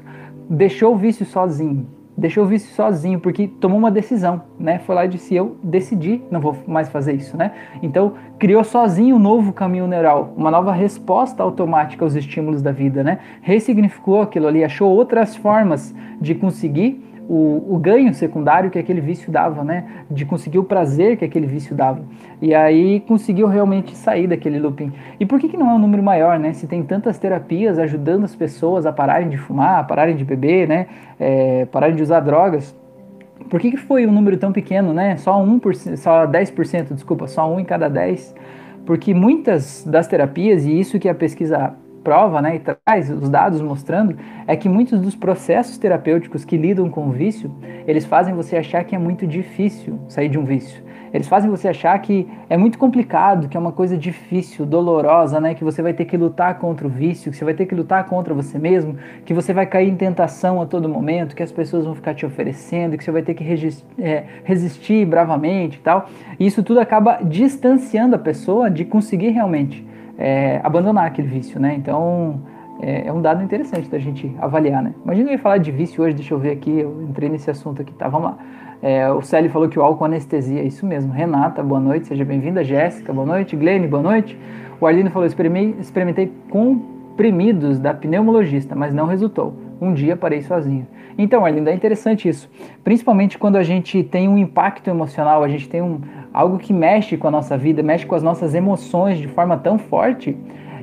deixou 0.48 0.94
o 0.94 0.96
vício 0.96 1.24
sozinho. 1.26 1.86
deixou 2.16 2.42
o 2.42 2.46
vício 2.48 2.74
sozinho, 2.74 3.20
porque 3.20 3.46
tomou 3.46 3.78
uma 3.78 3.92
decisão, 3.92 4.42
né? 4.58 4.80
Foi 4.80 4.92
lá 4.92 5.04
e 5.04 5.08
disse: 5.08 5.36
Eu 5.36 5.56
decidi, 5.62 6.20
não 6.32 6.40
vou 6.40 6.56
mais 6.66 6.88
fazer 6.88 7.12
isso, 7.12 7.36
né? 7.36 7.52
Então, 7.80 8.14
criou 8.40 8.64
sozinho 8.64 9.14
um 9.14 9.20
novo 9.20 9.52
caminho 9.52 9.86
neural, 9.86 10.34
uma 10.36 10.50
nova 10.50 10.72
resposta 10.72 11.44
automática 11.44 12.04
aos 12.04 12.16
estímulos 12.16 12.60
da 12.60 12.72
vida, 12.72 13.04
né? 13.04 13.20
Ressignificou 13.40 14.20
aquilo 14.20 14.48
ali, 14.48 14.64
achou 14.64 14.90
outras 14.90 15.36
formas 15.36 15.94
de 16.20 16.34
conseguir 16.34 17.07
o, 17.28 17.74
o, 17.74 17.78
ganho 17.78 18.14
secundário 18.14 18.70
que 18.70 18.78
aquele 18.78 19.02
vício 19.02 19.30
dava, 19.30 19.62
né? 19.62 19.84
De 20.10 20.24
conseguir 20.24 20.58
o 20.58 20.64
prazer 20.64 21.18
que 21.18 21.24
aquele 21.26 21.46
vício 21.46 21.76
dava. 21.76 22.00
E 22.40 22.54
aí 22.54 23.00
conseguiu 23.00 23.46
realmente 23.46 23.94
sair 23.94 24.26
daquele 24.26 24.58
looping. 24.58 24.90
E 25.20 25.26
por 25.26 25.38
que, 25.38 25.46
que 25.46 25.56
não 25.56 25.70
é 25.70 25.74
um 25.74 25.78
número 25.78 26.02
maior, 26.02 26.38
né? 26.38 26.54
Se 26.54 26.66
tem 26.66 26.82
tantas 26.82 27.18
terapias 27.18 27.78
ajudando 27.78 28.24
as 28.24 28.34
pessoas 28.34 28.86
a 28.86 28.92
pararem 28.92 29.28
de 29.28 29.36
fumar, 29.36 29.80
a 29.80 29.84
pararem 29.84 30.16
de 30.16 30.24
beber, 30.24 30.66
né? 30.66 30.86
É, 31.20 31.66
pararem 31.66 31.94
de 31.94 32.02
usar 32.02 32.20
drogas. 32.20 32.74
Por 33.50 33.60
que, 33.60 33.72
que 33.72 33.76
foi 33.76 34.06
um 34.06 34.12
número 34.12 34.38
tão 34.38 34.50
pequeno, 34.50 34.94
né? 34.94 35.16
Só 35.18 35.38
1%, 35.38 35.96
só 35.96 36.26
10%, 36.26 36.94
desculpa, 36.94 37.26
só 37.26 37.52
um 37.52 37.60
em 37.60 37.64
cada 37.64 37.90
10? 37.90 38.34
Porque 38.86 39.12
muitas 39.12 39.84
das 39.84 40.08
terapias, 40.08 40.64
e 40.64 40.80
isso 40.80 40.98
que 40.98 41.10
a 41.10 41.14
pesquisa 41.14 41.74
prova 42.08 42.40
né, 42.40 42.56
e 42.56 42.58
traz 42.58 43.10
os 43.10 43.28
dados 43.28 43.60
mostrando 43.60 44.16
é 44.46 44.56
que 44.56 44.66
muitos 44.66 44.98
dos 44.98 45.14
processos 45.14 45.76
terapêuticos 45.76 46.42
que 46.42 46.56
lidam 46.56 46.88
com 46.88 47.06
o 47.06 47.10
vício, 47.10 47.54
eles 47.86 48.06
fazem 48.06 48.34
você 48.34 48.56
achar 48.56 48.82
que 48.82 48.96
é 48.96 48.98
muito 48.98 49.26
difícil 49.26 49.98
sair 50.08 50.30
de 50.30 50.38
um 50.38 50.44
vício. 50.44 50.82
Eles 51.12 51.28
fazem 51.28 51.50
você 51.50 51.68
achar 51.68 51.98
que 51.98 52.26
é 52.48 52.56
muito 52.56 52.78
complicado, 52.78 53.46
que 53.46 53.58
é 53.58 53.60
uma 53.60 53.72
coisa 53.72 53.96
difícil, 53.96 54.64
dolorosa, 54.64 55.38
né? 55.38 55.54
Que 55.54 55.64
você 55.64 55.82
vai 55.82 55.92
ter 55.92 56.06
que 56.06 56.16
lutar 56.16 56.58
contra 56.58 56.86
o 56.86 56.90
vício, 56.90 57.30
que 57.30 57.36
você 57.36 57.44
vai 57.44 57.54
ter 57.54 57.66
que 57.66 57.74
lutar 57.74 58.04
contra 58.04 58.32
você 58.32 58.58
mesmo, 58.58 58.96
que 59.26 59.34
você 59.34 59.52
vai 59.52 59.66
cair 59.66 59.88
em 59.88 59.96
tentação 59.96 60.62
a 60.62 60.66
todo 60.66 60.88
momento, 60.88 61.36
que 61.36 61.42
as 61.42 61.52
pessoas 61.52 61.84
vão 61.84 61.94
ficar 61.94 62.14
te 62.14 62.24
oferecendo, 62.24 62.96
que 62.96 63.04
você 63.04 63.10
vai 63.10 63.22
ter 63.22 63.34
que 63.34 63.44
é, 63.98 64.24
resistir 64.44 65.06
bravamente 65.06 65.76
e 65.76 65.80
tal. 65.80 66.08
E 66.38 66.46
isso 66.46 66.62
tudo 66.62 66.80
acaba 66.80 67.20
distanciando 67.22 68.16
a 68.16 68.18
pessoa 68.18 68.70
de 68.70 68.84
conseguir 68.84 69.30
realmente 69.30 69.86
é, 70.18 70.60
abandonar 70.64 71.06
aquele 71.06 71.28
vício, 71.28 71.60
né? 71.60 71.74
Então 71.74 72.40
é, 72.82 73.06
é, 73.06 73.12
um 73.12 73.22
dado 73.22 73.42
interessante 73.42 73.88
da 73.88 73.98
gente 73.98 74.34
avaliar, 74.38 74.82
né? 74.82 74.92
Imagina 75.04 75.28
eu 75.28 75.32
ia 75.32 75.38
falar 75.38 75.58
de 75.58 75.70
vício 75.70 76.02
hoje, 76.02 76.14
deixa 76.14 76.34
eu 76.34 76.38
ver 76.38 76.50
aqui, 76.50 76.80
eu 76.80 77.02
entrei 77.02 77.28
nesse 77.28 77.50
assunto 77.50 77.80
aqui, 77.80 77.92
tá? 77.92 78.08
Vamos 78.08 78.30
lá. 78.30 78.38
É, 78.80 79.10
o 79.10 79.20
Célio 79.22 79.50
falou 79.50 79.68
que 79.68 79.78
o 79.78 79.82
álcool 79.82 80.04
anestesia, 80.04 80.62
isso 80.62 80.86
mesmo. 80.86 81.12
Renata, 81.12 81.62
boa 81.62 81.80
noite, 81.80 82.06
seja 82.06 82.24
bem-vinda. 82.24 82.62
Jéssica, 82.62 83.12
boa 83.12 83.26
noite. 83.26 83.56
Glene, 83.56 83.88
boa 83.88 84.02
noite. 84.02 84.38
O 84.80 84.86
Arlindo 84.86 85.10
falou: 85.10 85.26
experimentei 85.26 86.32
comprimidos 86.48 87.78
da 87.80 87.92
pneumologista, 87.92 88.76
mas 88.76 88.94
não 88.94 89.06
resultou. 89.06 89.54
Um 89.80 89.92
dia 89.92 90.16
parei 90.16 90.42
sozinho. 90.42 90.86
Então, 91.18 91.44
Arlindo, 91.44 91.68
é 91.68 91.74
interessante 91.74 92.28
isso. 92.28 92.48
Principalmente 92.84 93.36
quando 93.36 93.56
a 93.56 93.64
gente 93.64 94.04
tem 94.04 94.28
um 94.28 94.38
impacto 94.38 94.88
emocional, 94.88 95.42
a 95.42 95.48
gente 95.48 95.68
tem 95.68 95.82
um, 95.82 96.00
algo 96.32 96.58
que 96.58 96.72
mexe 96.72 97.16
com 97.16 97.26
a 97.26 97.30
nossa 97.30 97.58
vida, 97.58 97.82
mexe 97.82 98.06
com 98.06 98.14
as 98.14 98.22
nossas 98.22 98.54
emoções 98.54 99.18
de 99.18 99.26
forma 99.26 99.56
tão 99.56 99.78
forte, 99.78 100.36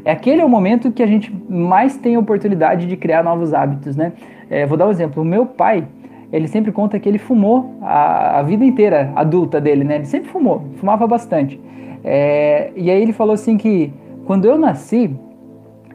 é 0.04 0.12
aquele 0.12 0.42
é 0.42 0.46
o 0.46 0.50
momento 0.50 0.92
que 0.92 1.02
a 1.02 1.08
gente 1.08 1.34
mais 1.50 1.98
tem 1.98 2.18
oportunidade 2.18 2.86
de 2.86 2.98
criar 2.98 3.24
novos 3.24 3.54
hábitos, 3.54 3.96
né? 3.96 4.12
É, 4.50 4.66
vou 4.66 4.78
dar 4.78 4.88
um 4.88 4.92
exemplo. 4.92 5.24
O 5.24 5.26
meu 5.26 5.48
pai, 5.48 5.88
ele 6.32 6.48
sempre 6.48 6.72
conta 6.72 7.00
que 7.00 7.10
ele 7.10 7.18
fumou 7.18 7.76
a, 7.82 8.40
a 8.40 8.44
vida 8.44 8.64
inteira 8.64 9.12
adulta 9.16 9.60
dele, 9.60 9.84
né? 9.84 9.96
Ele 9.96 10.06
sempre 10.06 10.30
fumou, 10.30 10.66
fumava 10.76 11.08
bastante. 11.08 11.60
É, 12.04 12.72
e 12.76 12.92
aí 12.92 13.02
ele 13.02 13.14
falou 13.14 13.34
assim 13.34 13.58
que 13.58 13.92
quando 14.28 14.46
eu 14.46 14.60
nasci, 14.60 15.10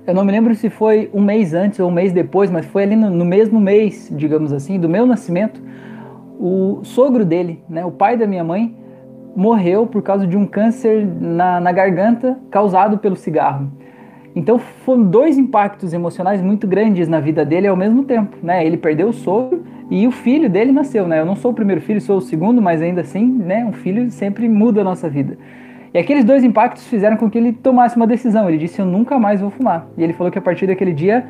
eu 0.07 0.15
não 0.15 0.25
me 0.25 0.33
lembro 0.33 0.55
se 0.55 0.71
foi 0.71 1.11
um 1.13 1.21
mês 1.21 1.55
antes 1.55 1.79
ou 1.81 1.89
um 1.89 1.93
mês 1.93 2.13
depois, 2.13 2.51
mas 2.51 2.67
foi 2.67 2.85
ali 2.85 2.97
no, 2.97 3.11
no 3.11 3.25
mesmo 3.25 3.61
mês, 3.61 4.11
digamos 4.15 4.53
assim, 4.53 4.79
do 4.79 4.89
meu 4.89 5.07
nascimento, 5.07 5.63
o 6.39 6.81
sogro 6.83 7.25
dele, 7.25 7.63
né, 7.69 7.85
o 7.85 7.91
pai 7.91 8.17
da 8.17 8.27
minha 8.27 8.43
mãe, 8.43 8.75
morreu 9.37 9.87
por 9.87 10.03
causa 10.03 10.27
de 10.27 10.37
um 10.37 10.47
câncer 10.47 11.07
na, 11.07 11.61
na 11.61 11.71
garganta 11.71 12.39
causado 12.51 12.99
pelo 12.99 13.15
cigarro. 13.15 13.71
Então 14.35 14.59
foram 14.59 15.03
dois 15.03 15.37
impactos 15.37 15.93
emocionais 15.93 16.41
muito 16.41 16.67
grandes 16.67 17.09
na 17.09 17.21
vida 17.21 17.45
dele 17.45 17.67
ao 17.67 17.77
mesmo 17.77 18.05
tempo, 18.05 18.37
né? 18.43 18.65
Ele 18.65 18.77
perdeu 18.77 19.09
o 19.09 19.13
sogro 19.13 19.65
e 19.91 20.07
o 20.07 20.11
filho 20.11 20.49
dele 20.49 20.71
nasceu, 20.71 21.07
né? 21.07 21.21
Eu 21.21 21.27
não 21.27 21.35
sou 21.35 21.51
o 21.51 21.55
primeiro 21.55 21.81
filho, 21.81 22.01
sou 22.01 22.19
o 22.19 22.21
segundo, 22.21 22.63
mas 22.63 22.81
ainda 22.81 23.01
assim, 23.01 23.27
né? 23.27 23.65
Um 23.65 23.73
filho 23.73 24.09
sempre 24.11 24.49
muda 24.49 24.83
a 24.83 24.85
nossa 24.85 25.09
vida. 25.09 25.37
E 25.93 25.99
aqueles 25.99 26.25
dois 26.25 26.45
impactos 26.45 26.87
fizeram 26.87 27.17
com 27.17 27.29
que 27.29 27.37
ele 27.37 27.53
tomasse 27.53 27.97
uma 27.97 28.07
decisão. 28.07 28.49
Ele 28.49 28.59
disse: 28.59 28.79
Eu 28.79 28.87
nunca 28.87 29.19
mais 29.19 29.41
vou 29.41 29.51
fumar. 29.51 29.89
E 29.97 30.03
ele 30.05 30.13
falou 30.13 30.31
que 30.31 30.39
a 30.39 30.43
partir 30.43 30.69
daquele 30.69 30.93
dia, 30.93 31.27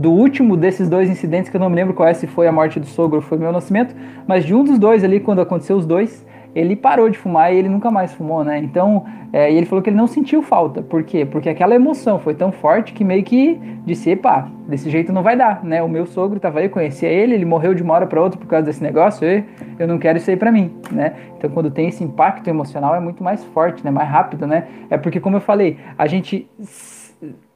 do 0.00 0.10
último 0.10 0.56
desses 0.56 0.88
dois 0.88 1.10
incidentes, 1.10 1.50
que 1.50 1.56
eu 1.56 1.60
não 1.60 1.68
me 1.68 1.76
lembro 1.76 1.92
qual 1.92 2.08
é, 2.08 2.14
se 2.14 2.26
foi 2.26 2.46
a 2.46 2.52
morte 2.52 2.80
do 2.80 2.86
sogro 2.86 3.16
ou 3.16 3.22
foi 3.22 3.36
meu 3.36 3.52
nascimento, 3.52 3.94
mas 4.26 4.44
de 4.44 4.54
um 4.54 4.64
dos 4.64 4.78
dois 4.78 5.04
ali, 5.04 5.20
quando 5.20 5.40
aconteceu 5.42 5.76
os 5.76 5.84
dois, 5.84 6.26
ele 6.54 6.76
parou 6.76 7.08
de 7.08 7.16
fumar 7.16 7.52
e 7.52 7.56
ele 7.56 7.68
nunca 7.68 7.90
mais 7.90 8.12
fumou, 8.12 8.42
né? 8.44 8.58
Então, 8.58 9.04
é, 9.32 9.52
e 9.52 9.56
ele 9.56 9.66
falou 9.66 9.82
que 9.82 9.90
ele 9.90 9.96
não 9.96 10.06
sentiu 10.06 10.42
falta. 10.42 10.82
Por 10.82 11.04
quê? 11.04 11.24
Porque 11.24 11.48
aquela 11.48 11.74
emoção 11.74 12.18
foi 12.18 12.34
tão 12.34 12.50
forte 12.50 12.92
que 12.92 13.04
meio 13.04 13.22
que 13.22 13.60
disse, 13.84 14.10
epa, 14.10 14.50
desse 14.66 14.90
jeito 14.90 15.12
não 15.12 15.22
vai 15.22 15.36
dar, 15.36 15.64
né? 15.64 15.82
O 15.82 15.88
meu 15.88 16.06
sogro 16.06 16.36
estava 16.36 16.60
aí, 16.60 16.68
conhecia 16.68 17.08
ele, 17.08 17.34
ele 17.34 17.44
morreu 17.44 17.74
de 17.74 17.82
uma 17.82 17.94
hora 17.94 18.06
para 18.06 18.20
outra 18.20 18.38
por 18.38 18.46
causa 18.46 18.66
desse 18.66 18.82
negócio, 18.82 19.26
e 19.26 19.44
eu 19.78 19.86
não 19.86 19.98
quero 19.98 20.18
isso 20.18 20.30
aí 20.30 20.36
para 20.36 20.50
mim, 20.50 20.72
né? 20.90 21.14
Então, 21.36 21.50
quando 21.50 21.70
tem 21.70 21.88
esse 21.88 22.02
impacto 22.02 22.48
emocional 22.48 22.94
é 22.94 23.00
muito 23.00 23.22
mais 23.22 23.44
forte, 23.44 23.84
né? 23.84 23.90
Mais 23.90 24.08
rápido, 24.08 24.46
né? 24.46 24.66
É 24.90 24.98
porque, 24.98 25.20
como 25.20 25.36
eu 25.36 25.40
falei, 25.40 25.78
a 25.96 26.06
gente 26.06 26.48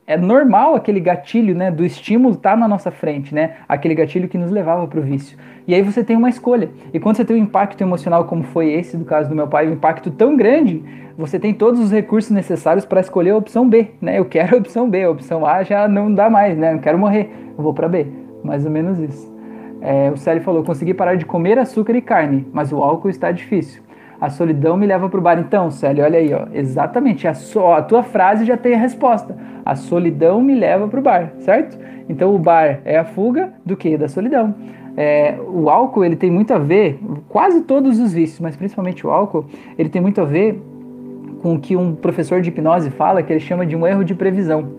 é 0.06 0.16
normal 0.16 0.74
aquele 0.74 1.00
gatilho, 1.00 1.54
né, 1.54 1.70
do 1.70 1.84
estímulo 1.84 2.34
estar 2.34 2.50
tá 2.50 2.56
na 2.56 2.68
nossa 2.68 2.90
frente, 2.90 3.34
né? 3.34 3.56
Aquele 3.66 3.94
gatilho 3.94 4.28
que 4.28 4.36
nos 4.36 4.50
levava 4.50 4.86
para 4.86 5.00
o 5.00 5.02
vício. 5.02 5.38
E 5.66 5.74
aí 5.74 5.80
você 5.80 6.04
tem 6.04 6.14
uma 6.16 6.28
escolha. 6.28 6.68
E 6.92 7.00
quando 7.00 7.16
você 7.16 7.24
tem 7.24 7.36
um 7.36 7.42
impacto 7.42 7.80
emocional 7.80 8.24
como 8.26 8.42
foi 8.42 8.70
esse 8.70 8.96
do 8.96 9.04
caso 9.04 9.30
do 9.30 9.34
meu 9.34 9.48
pai, 9.48 9.66
um 9.66 9.72
impacto 9.72 10.10
tão 10.10 10.36
grande, 10.36 10.84
você 11.16 11.38
tem 11.38 11.54
todos 11.54 11.80
os 11.80 11.90
recursos 11.90 12.30
necessários 12.30 12.84
para 12.84 13.00
escolher 13.00 13.30
a 13.30 13.36
opção 13.36 13.66
B, 13.66 13.92
né? 14.00 14.18
Eu 14.18 14.26
quero 14.26 14.56
a 14.56 14.58
opção 14.58 14.90
B, 14.90 15.04
a 15.04 15.10
opção 15.10 15.46
A 15.46 15.62
já 15.62 15.88
não 15.88 16.12
dá 16.12 16.28
mais, 16.28 16.58
né? 16.58 16.74
Eu 16.74 16.80
quero 16.80 16.98
morrer, 16.98 17.30
eu 17.56 17.62
vou 17.62 17.72
para 17.72 17.88
B. 17.88 18.06
Mais 18.42 18.66
ou 18.66 18.70
menos 18.70 18.98
isso. 18.98 19.32
É, 19.80 20.10
o 20.10 20.16
Célio 20.18 20.42
falou: 20.42 20.62
consegui 20.64 20.92
parar 20.92 21.14
de 21.14 21.24
comer 21.24 21.58
açúcar 21.58 21.94
e 21.94 22.02
carne, 22.02 22.46
mas 22.52 22.72
o 22.72 22.82
álcool 22.82 23.08
está 23.08 23.32
difícil. 23.32 23.82
A 24.24 24.30
solidão 24.30 24.74
me 24.74 24.87
leva 24.87 25.06
para 25.10 25.20
o 25.20 25.22
bar. 25.22 25.38
Então, 25.38 25.70
Célio, 25.70 26.02
olha 26.02 26.18
aí, 26.18 26.32
ó, 26.32 26.46
exatamente. 26.54 27.28
A, 27.28 27.34
so, 27.34 27.66
a 27.66 27.82
tua 27.82 28.02
frase 28.02 28.46
já 28.46 28.56
tem 28.56 28.74
a 28.74 28.78
resposta. 28.78 29.37
A 29.62 29.76
solidão 29.76 30.40
me 30.40 30.54
leva 30.54 30.88
para 30.88 30.98
o 30.98 31.02
bar, 31.02 31.32
certo? 31.40 31.78
Então, 32.08 32.34
o 32.34 32.38
bar 32.38 32.80
é 32.87 32.96
a 32.96 33.04
fuga 33.04 33.52
do 33.66 33.76
que? 33.76 33.98
Da 33.98 34.08
solidão. 34.08 34.54
É, 34.96 35.37
o 35.46 35.68
álcool 35.68 36.06
ele 36.06 36.16
tem 36.16 36.30
muito 36.30 36.54
a 36.54 36.58
ver, 36.58 36.98
quase 37.28 37.60
todos 37.62 37.98
os 37.98 38.14
vícios, 38.14 38.40
mas 38.40 38.56
principalmente 38.56 39.06
o 39.06 39.10
álcool, 39.10 39.44
ele 39.76 39.90
tem 39.90 40.00
muito 40.00 40.22
a 40.22 40.24
ver 40.24 40.58
com 41.42 41.56
o 41.56 41.58
que 41.58 41.76
um 41.76 41.94
professor 41.94 42.40
de 42.40 42.48
hipnose 42.48 42.88
fala, 42.88 43.22
que 43.22 43.30
ele 43.30 43.40
chama 43.40 43.66
de 43.66 43.76
um 43.76 43.87
erro 43.87 44.04
de 44.04 44.14
previsão, 44.14 44.70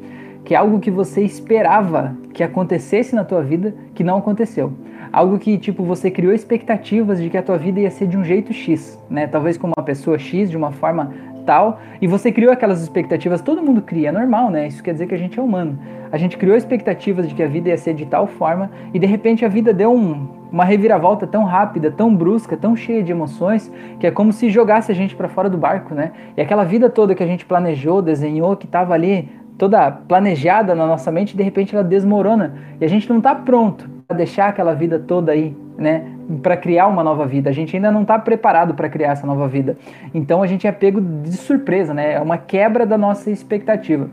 que 0.45 0.53
é 0.53 0.58
algo 0.58 0.79
que 0.79 0.91
você 0.91 1.21
esperava 1.21 2.15
que 2.31 2.43
acontecesse 2.43 3.15
na 3.15 3.25
tua 3.25 3.41
vida 3.41 3.73
que 3.95 4.03
não 4.03 4.17
aconteceu. 4.17 4.71
Algo 5.12 5.39
que, 5.39 5.58
tipo, 5.58 5.84
você 5.84 6.12
criou 6.12 6.34
expectativas 6.34 7.21
de 7.21 7.29
que 7.29 7.38
a 7.38 7.43
tua 7.43 7.58
vida 7.58 7.79
ia 7.79 7.89
ser 7.89 8.08
de 8.08 8.17
um 8.17 8.23
jeito 8.23 8.53
X, 8.53 8.99
né? 9.10 9.27
Talvez 9.27 9.58
com 9.58 9.67
uma 9.67 9.84
pessoa 9.84 10.19
X, 10.19 10.49
de 10.49 10.58
uma 10.58 10.71
forma 10.71 11.12
tal, 11.45 11.79
e 12.01 12.08
você 12.08 12.31
criou 12.31 12.51
aquelas 12.51 12.81
expectativas, 12.81 13.41
todo 13.41 13.62
mundo 13.62 13.81
cria, 13.81 14.10
é 14.10 14.12
normal, 14.12 14.49
né? 14.49 14.67
Isso 14.67 14.84
quer 14.84 14.93
dizer 14.93 15.08
que 15.08 15.13
a 15.15 15.17
gente 15.17 15.39
é 15.39 15.41
humano. 15.41 15.77
A 16.12 16.17
gente 16.17 16.38
criou 16.38 16.58
expectativas 16.58 17.27
de 17.27 17.36
que 17.36 17.43
a 17.43 17.47
vida 17.47 17.69
ia 17.69 17.77
ser 17.77 17.93
de 17.93 18.05
tal 18.05 18.27
forma, 18.27 18.71
e 18.93 18.99
de 18.99 19.05
repente 19.05 19.45
a 19.45 19.47
vida 19.47 19.73
deu 19.73 19.93
um, 19.93 20.27
uma 20.51 20.65
reviravolta 20.65 21.27
tão 21.27 21.43
rápida, 21.43 21.91
tão 21.91 22.13
brusca, 22.15 22.58
tão 22.58 22.75
cheia 22.75 23.03
de 23.03 23.12
emoções, 23.12 23.71
que 23.99 24.08
é 24.08 24.12
como 24.12 24.34
se 24.34 24.49
jogasse 24.49 24.91
a 24.91 24.95
gente 24.95 25.15
para 25.15 25.27
fora 25.27 25.49
do 25.49 25.58
barco, 25.58 25.93
né? 25.93 26.12
E 26.36 26.41
aquela 26.41 26.63
vida 26.63 26.89
toda 26.89 27.15
que 27.15 27.23
a 27.23 27.27
gente 27.27 27.45
planejou, 27.45 28.01
desenhou, 28.01 28.55
que 28.55 28.65
estava 28.65 28.93
ali 28.93 29.29
toda 29.58 29.91
planejada 29.91 30.76
na 30.76 30.86
nossa 30.86 31.12
mente, 31.12 31.36
de 31.36 31.44
repente 31.44 31.74
ela 31.74 31.84
desmorona, 31.84 32.56
e 32.80 32.86
a 32.86 32.88
gente 32.88 33.10
não 33.10 33.18
está 33.18 33.34
pronto 33.34 33.89
para 34.08 34.18
deixar 34.18 34.50
aquela 34.50 34.74
vida 34.74 35.00
toda 35.00 35.32
aí, 35.32 35.56
né? 35.78 36.12
Para 36.41 36.58
criar 36.58 36.88
uma 36.88 37.04
nova 37.04 37.26
vida. 37.26 37.50
A 37.50 37.54
gente 37.54 37.76
ainda 37.76 37.91
não 37.91 38.02
está 38.02 38.18
preparado 38.20 38.74
para 38.74 38.89
criar 38.89 39.12
essa 39.12 39.26
nova 39.26 39.48
vida. 39.48 39.78
Então 40.13 40.44
a 40.44 40.48
gente 40.48 40.68
é 40.68 40.72
pego 40.72 41.02
de 41.02 41.34
surpresa, 41.38 41.94
né? 41.94 42.13
É 42.13 42.22
uma 42.22 42.38
quebra 42.38 42.86
da 42.86 42.98
nossa 42.98 43.32
expectativa. 43.32 44.10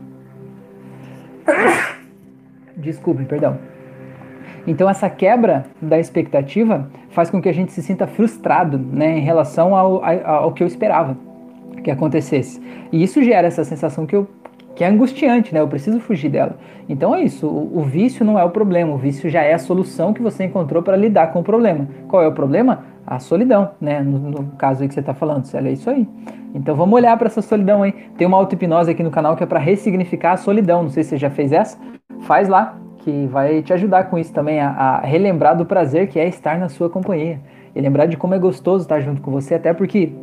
Desculpe, 2.75 3.25
perdão. 3.25 3.57
Então 4.65 4.89
essa 4.89 5.09
quebra 5.09 5.65
da 5.81 5.99
expectativa 5.99 6.89
faz 7.09 7.29
com 7.29 7.41
que 7.41 7.49
a 7.49 7.53
gente 7.53 7.71
se 7.71 7.81
sinta 7.81 8.07
frustrado, 8.07 8.77
né, 8.77 9.17
em 9.17 9.21
relação 9.21 9.75
ao, 9.75 10.03
ao, 10.03 10.51
que 10.53 10.63
eu 10.63 10.67
esperava 10.67 11.17
que 11.83 11.91
acontecesse. 11.91 12.61
E 12.91 13.03
isso 13.03 13.21
gera 13.21 13.47
essa 13.47 13.63
sensação 13.63 14.05
que 14.05 14.15
eu 14.15 14.27
que 14.75 14.83
é 14.83 14.87
angustiante, 14.87 15.53
né? 15.53 15.59
Eu 15.59 15.67
preciso 15.67 15.99
fugir 15.99 16.29
dela. 16.29 16.57
Então 16.89 17.13
é 17.13 17.23
isso. 17.23 17.47
O, 17.47 17.79
o, 17.79 17.83
vício 17.83 18.25
não 18.25 18.39
é 18.39 18.43
o 18.43 18.49
problema. 18.49 18.93
O 18.93 18.97
vício 18.97 19.29
já 19.29 19.41
é 19.41 19.53
a 19.53 19.59
solução 19.59 20.13
que 20.13 20.21
você 20.21 20.43
encontrou 20.43 20.81
para 20.81 20.97
lidar 20.97 21.27
com 21.27 21.39
o 21.39 21.43
problema. 21.43 21.87
Qual 22.07 22.23
é 22.23 22.27
o 22.27 22.31
problema? 22.31 22.85
A 23.05 23.19
solidão, 23.19 23.71
né? 23.79 24.01
No, 24.01 24.17
no 24.17 24.43
caso 24.57 24.81
aí 24.81 24.87
que 24.87 24.93
você 24.93 25.01
está 25.01 25.13
falando, 25.13 25.45
Célia, 25.45 25.69
é 25.69 25.73
isso 25.73 25.89
aí. 25.89 26.07
Então 26.55 26.75
vamos 26.75 26.95
olhar 26.95 27.17
para 27.17 27.27
essa 27.27 27.41
solidão 27.41 27.83
aí. 27.83 27.91
Tem 28.17 28.25
uma 28.25 28.37
auto-hipnose 28.37 28.89
aqui 28.89 29.03
no 29.03 29.11
canal 29.11 29.35
que 29.35 29.43
é 29.43 29.45
para 29.45 29.59
ressignificar 29.59 30.33
a 30.33 30.37
solidão. 30.37 30.83
Não 30.83 30.89
sei 30.89 31.03
se 31.03 31.09
você 31.09 31.17
já 31.17 31.29
fez 31.29 31.51
essa. 31.51 31.77
Faz 32.21 32.47
lá, 32.47 32.77
que 33.03 33.27
vai 33.27 33.61
te 33.61 33.73
ajudar 33.73 34.05
com 34.05 34.17
isso 34.17 34.33
também, 34.33 34.59
a, 34.59 34.69
a, 34.69 34.99
relembrar 35.01 35.57
do 35.57 35.65
prazer 35.65 36.07
que 36.07 36.19
é 36.19 36.27
estar 36.27 36.57
na 36.57 36.69
sua 36.69 36.89
companhia. 36.89 37.39
E 37.75 37.81
lembrar 37.81 38.05
de 38.05 38.15
como 38.15 38.33
é 38.33 38.39
gostoso 38.39 38.83
estar 38.83 39.01
junto 39.01 39.21
com 39.21 39.31
você, 39.31 39.55
até 39.55 39.73
porque 39.73 40.13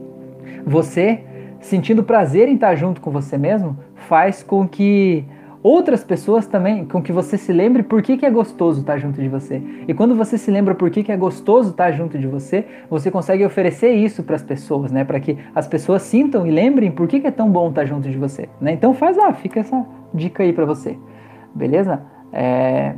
você, 0.65 1.21
sentindo 1.61 2.03
prazer 2.03 2.49
em 2.49 2.55
estar 2.55 2.75
junto 2.75 3.01
com 3.01 3.11
você 3.11 3.37
mesmo, 3.37 3.77
faz 3.94 4.42
com 4.42 4.66
que 4.66 5.25
outras 5.62 6.03
pessoas 6.03 6.46
também, 6.46 6.87
com 6.87 7.03
que 7.03 7.12
você 7.12 7.37
se 7.37 7.53
lembre 7.53 7.83
por 7.83 8.03
que, 8.03 8.16
que 8.16 8.25
é 8.25 8.31
gostoso 8.31 8.81
estar 8.81 8.99
junto 8.99 9.20
de 9.20 9.29
você. 9.29 9.62
E 9.87 9.92
quando 9.92 10.14
você 10.14 10.38
se 10.38 10.51
lembra 10.51 10.75
por 10.75 10.90
que, 10.90 11.03
que 11.03 11.12
é 11.12 11.16
gostoso 11.16 11.70
estar 11.70 11.92
junto 11.92 12.18
de 12.18 12.27
você, 12.27 12.64
você 12.88 13.11
consegue 13.11 13.44
oferecer 13.44 13.92
isso 13.92 14.23
para 14.23 14.37
as 14.37 14.42
pessoas, 14.42 14.90
né? 14.90 15.05
Para 15.05 15.20
que 15.20 15.37
as 15.55 15.66
pessoas 15.66 16.03
sintam 16.03 16.46
e 16.46 16.51
lembrem 16.51 16.90
por 16.90 17.07
que, 17.07 17.20
que 17.20 17.27
é 17.27 17.31
tão 17.31 17.51
bom 17.51 17.68
estar 17.68 17.85
junto 17.85 18.09
de 18.09 18.16
você. 18.16 18.49
Né? 18.61 18.73
Então 18.73 18.94
faz 18.94 19.16
lá, 19.16 19.33
fica 19.35 19.61
essa 19.61 19.85
dica 20.14 20.42
aí 20.42 20.53
para 20.53 20.64
você. 20.64 20.96
Beleza? 21.55 22.01
É, 22.33 22.94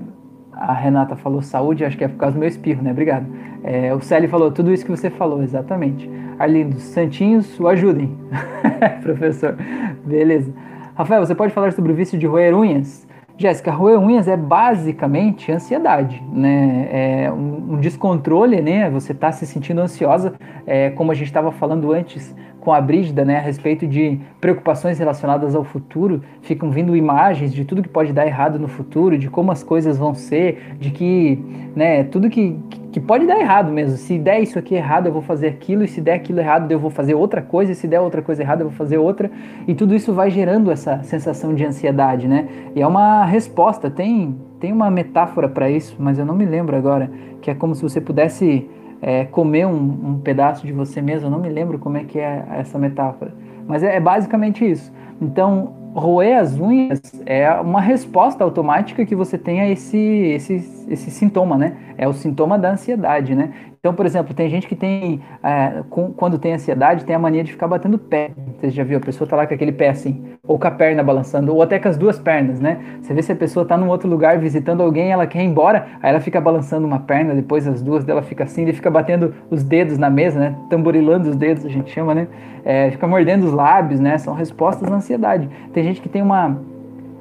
a 0.53 0.73
Renata 0.73 1.17
falou 1.17 1.43
saúde, 1.43 1.85
acho 1.85 1.97
que 1.97 2.05
é 2.05 2.09
por 2.09 2.19
causa 2.19 2.35
do 2.35 2.41
meu 2.41 2.49
espirro, 2.49 2.83
né? 2.83 2.93
Obrigado. 2.93 3.27
É, 3.65 3.95
o 3.95 4.01
Célio 4.01 4.29
falou 4.29 4.51
tudo 4.51 4.73
isso 4.73 4.85
que 4.85 4.91
você 4.91 5.09
falou, 5.11 5.43
exatamente. 5.43 6.11
Arlindo, 6.39 6.79
santinhos, 6.79 7.59
o 7.61 7.69
ajudem. 7.69 8.17
Professor, 9.03 9.57
beleza. 10.05 10.53
Rafael, 10.95 11.25
você 11.25 11.35
pode 11.35 11.53
falar 11.53 11.73
sobre 11.73 11.93
o 11.93 11.95
vício 11.95 12.19
de 12.19 12.27
roer 12.27 12.57
unhas? 12.57 13.07
Jéssica, 13.39 13.71
roer 13.71 13.99
unhas 13.99 14.29
é 14.29 14.37
basicamente 14.37 15.51
ansiedade, 15.51 16.23
né? 16.33 16.89
É 16.93 17.33
um, 17.33 17.75
um 17.75 17.77
descontrole, 17.81 18.61
né? 18.61 18.91
Você 18.91 19.13
está 19.13 19.33
se 19.33 19.47
sentindo 19.47 19.81
ansiosa, 19.81 20.35
é, 20.67 20.91
como 20.91 21.11
a 21.11 21.15
gente 21.15 21.29
estava 21.29 21.51
falando 21.51 21.93
antes 21.93 22.35
com 22.63 22.73
a 22.73 22.81
Brígida, 22.81 23.25
né, 23.25 23.39
a 23.39 23.41
respeito 23.41 23.89
de 23.89 24.21
preocupações 24.41 24.97
relacionadas 24.97 25.57
ao 25.57 25.65
futuro, 25.65 26.23
ficam 26.43 26.71
vindo 26.71 26.95
imagens 26.95 27.53
de 27.53 27.65
tudo 27.65 27.83
que 27.83 27.89
pode 27.89 28.13
dar 28.13 28.25
errado 28.25 28.57
no 28.57 28.69
futuro, 28.69 29.19
de 29.19 29.29
como 29.29 29.51
as 29.51 29.65
coisas 29.65 29.99
vão 29.99 30.15
ser, 30.15 30.77
de 30.79 30.93
que, 30.93 31.41
né, 31.75 32.05
tudo 32.05 32.31
que, 32.31 32.57
que 32.93 33.01
pode 33.01 33.27
dar 33.27 33.41
errado 33.41 33.73
mesmo. 33.73 33.97
Se 33.97 34.17
der 34.17 34.41
isso 34.41 34.61
aqui 34.61 34.77
errado, 34.77 35.09
eu 35.09 35.13
vou 35.13 35.23
fazer 35.23 35.49
aquilo, 35.49 35.83
e 35.83 35.89
se 35.89 36.01
der 36.01 36.15
aquilo 36.15 36.39
errado, 36.39 36.71
eu 36.71 36.79
vou 36.79 36.89
fazer 36.89 37.15
outra 37.15 37.43
coisa, 37.43 37.73
e 37.73 37.75
se 37.75 37.89
der 37.89 37.99
outra 37.99 38.23
coisa 38.23 38.43
errada, 38.43 38.63
eu 38.63 38.69
vou 38.69 38.77
fazer 38.79 38.97
outra. 38.97 39.29
E 39.67 39.75
tudo 39.75 39.93
isso 39.93 40.13
vai 40.13 40.31
gerando 40.31 40.71
essa 40.71 41.03
sensação 41.03 41.53
de 41.53 41.65
ansiedade, 41.65 42.29
né? 42.29 42.47
E 42.77 42.81
é 42.81 42.87
uma 42.87 43.25
resposta, 43.25 43.91
tem 43.91 44.37
tem 44.61 44.73
uma 44.73 44.89
metáfora 44.89 45.49
para 45.49 45.69
isso, 45.69 45.97
mas 45.99 46.21
eu 46.21 46.25
não 46.25 46.37
me 46.37 46.45
lembro 46.45 46.77
agora, 46.77 47.11
que 47.41 47.51
é 47.51 47.55
como 47.55 47.75
se 47.75 47.83
você 47.83 48.01
pudesse 48.01 48.71
é, 49.03 49.25
comer 49.25 49.67
um, 49.67 49.75
um, 49.75 50.21
pedaço 50.21 50.65
de 50.65 50.73
você 50.73 51.03
mesmo. 51.03 51.27
Eu 51.27 51.31
não 51.33 51.41
me 51.41 51.49
lembro 51.49 51.79
como 51.79 51.97
é 51.97 52.05
que 52.05 52.21
é 52.21 52.45
essa 52.53 52.79
metáfora, 52.79 53.35
mas 53.67 53.83
é, 53.83 53.97
é 53.97 54.01
basicamente 54.01 54.65
isso. 54.65 54.93
Então, 55.21 55.75
roer 55.95 56.39
as 56.39 56.59
unhas 56.59 57.01
é 57.27 57.51
uma 57.61 57.81
resposta 57.81 58.43
automática 58.45 59.05
que 59.05 59.15
você 59.15 59.37
tem 59.37 59.61
a 59.61 59.69
esse, 59.69 59.99
esse, 59.99 60.55
esse 60.89 61.11
sintoma, 61.11 61.59
né? 61.59 61.77
É 61.99 62.07
o 62.07 62.13
sintoma 62.13 62.57
da 62.59 62.71
ansiedade, 62.71 63.35
né? 63.35 63.53
Então, 63.85 63.93
por 63.93 64.07
exemplo, 64.07 64.33
tem 64.33 64.49
gente 64.49 64.69
que 64.69 64.77
tem, 64.77 65.21
é, 65.43 65.83
com, 65.91 66.13
quando 66.13 66.39
tem 66.39 66.53
ansiedade, 66.53 67.05
tem 67.05 67.17
a 67.17 67.19
mania 67.19 67.43
de 67.43 67.51
ficar 67.51 67.67
batendo 67.67 67.99
pé. 67.99 68.31
Você 68.61 68.71
já 68.71 68.85
viu? 68.85 68.99
A 68.99 69.01
pessoa 69.01 69.29
tá 69.29 69.35
lá 69.35 69.45
com 69.45 69.55
aquele 69.55 69.73
pé 69.73 69.89
assim, 69.89 70.23
ou 70.47 70.57
com 70.57 70.69
a 70.69 70.71
perna 70.71 71.03
balançando, 71.03 71.53
ou 71.53 71.61
até 71.61 71.81
com 71.81 71.89
as 71.89 71.99
duas 71.99 72.17
pernas, 72.17 72.61
né? 72.61 72.79
Você 73.01 73.13
vê 73.13 73.21
se 73.25 73.33
a 73.33 73.35
pessoa 73.35 73.67
tá 73.67 73.77
num 73.77 73.89
outro 73.89 74.09
lugar 74.09 74.39
visitando 74.39 74.85
alguém, 74.85 75.11
ela 75.11 75.27
quer 75.27 75.43
ir 75.43 75.47
embora, 75.47 75.89
aí 76.01 76.11
ela 76.11 76.21
fica 76.21 76.41
balançando 76.41 76.87
uma 76.87 77.01
perna, 77.01 77.35
depois 77.35 77.67
as 77.67 77.83
duas 77.83 78.05
dela 78.05 78.23
fica 78.23 78.45
assim, 78.45 78.63
ele 78.63 78.73
fica 78.73 78.89
batendo 78.89 79.35
os 79.51 79.65
dedos 79.65 79.99
na 79.99 80.09
mesa, 80.09 80.39
né? 80.39 80.55
Tamborilando 80.71 81.31
os 81.31 81.35
dedos, 81.35 81.67
a 81.67 81.69
gente 81.69 81.91
chama, 81.91 82.15
né? 82.15 82.29
É, 82.65 82.89
fica 82.93 83.09
mordendo 83.09 83.47
os 83.47 83.53
lábios, 83.53 83.99
né? 83.99 84.17
São 84.17 84.33
respostas 84.33 84.93
à 84.93 84.95
ansiedade. 84.95 85.51
Tem 85.73 85.83
gente 85.83 86.01
que 86.01 86.09
tem 86.09 86.23
uma 86.23 86.57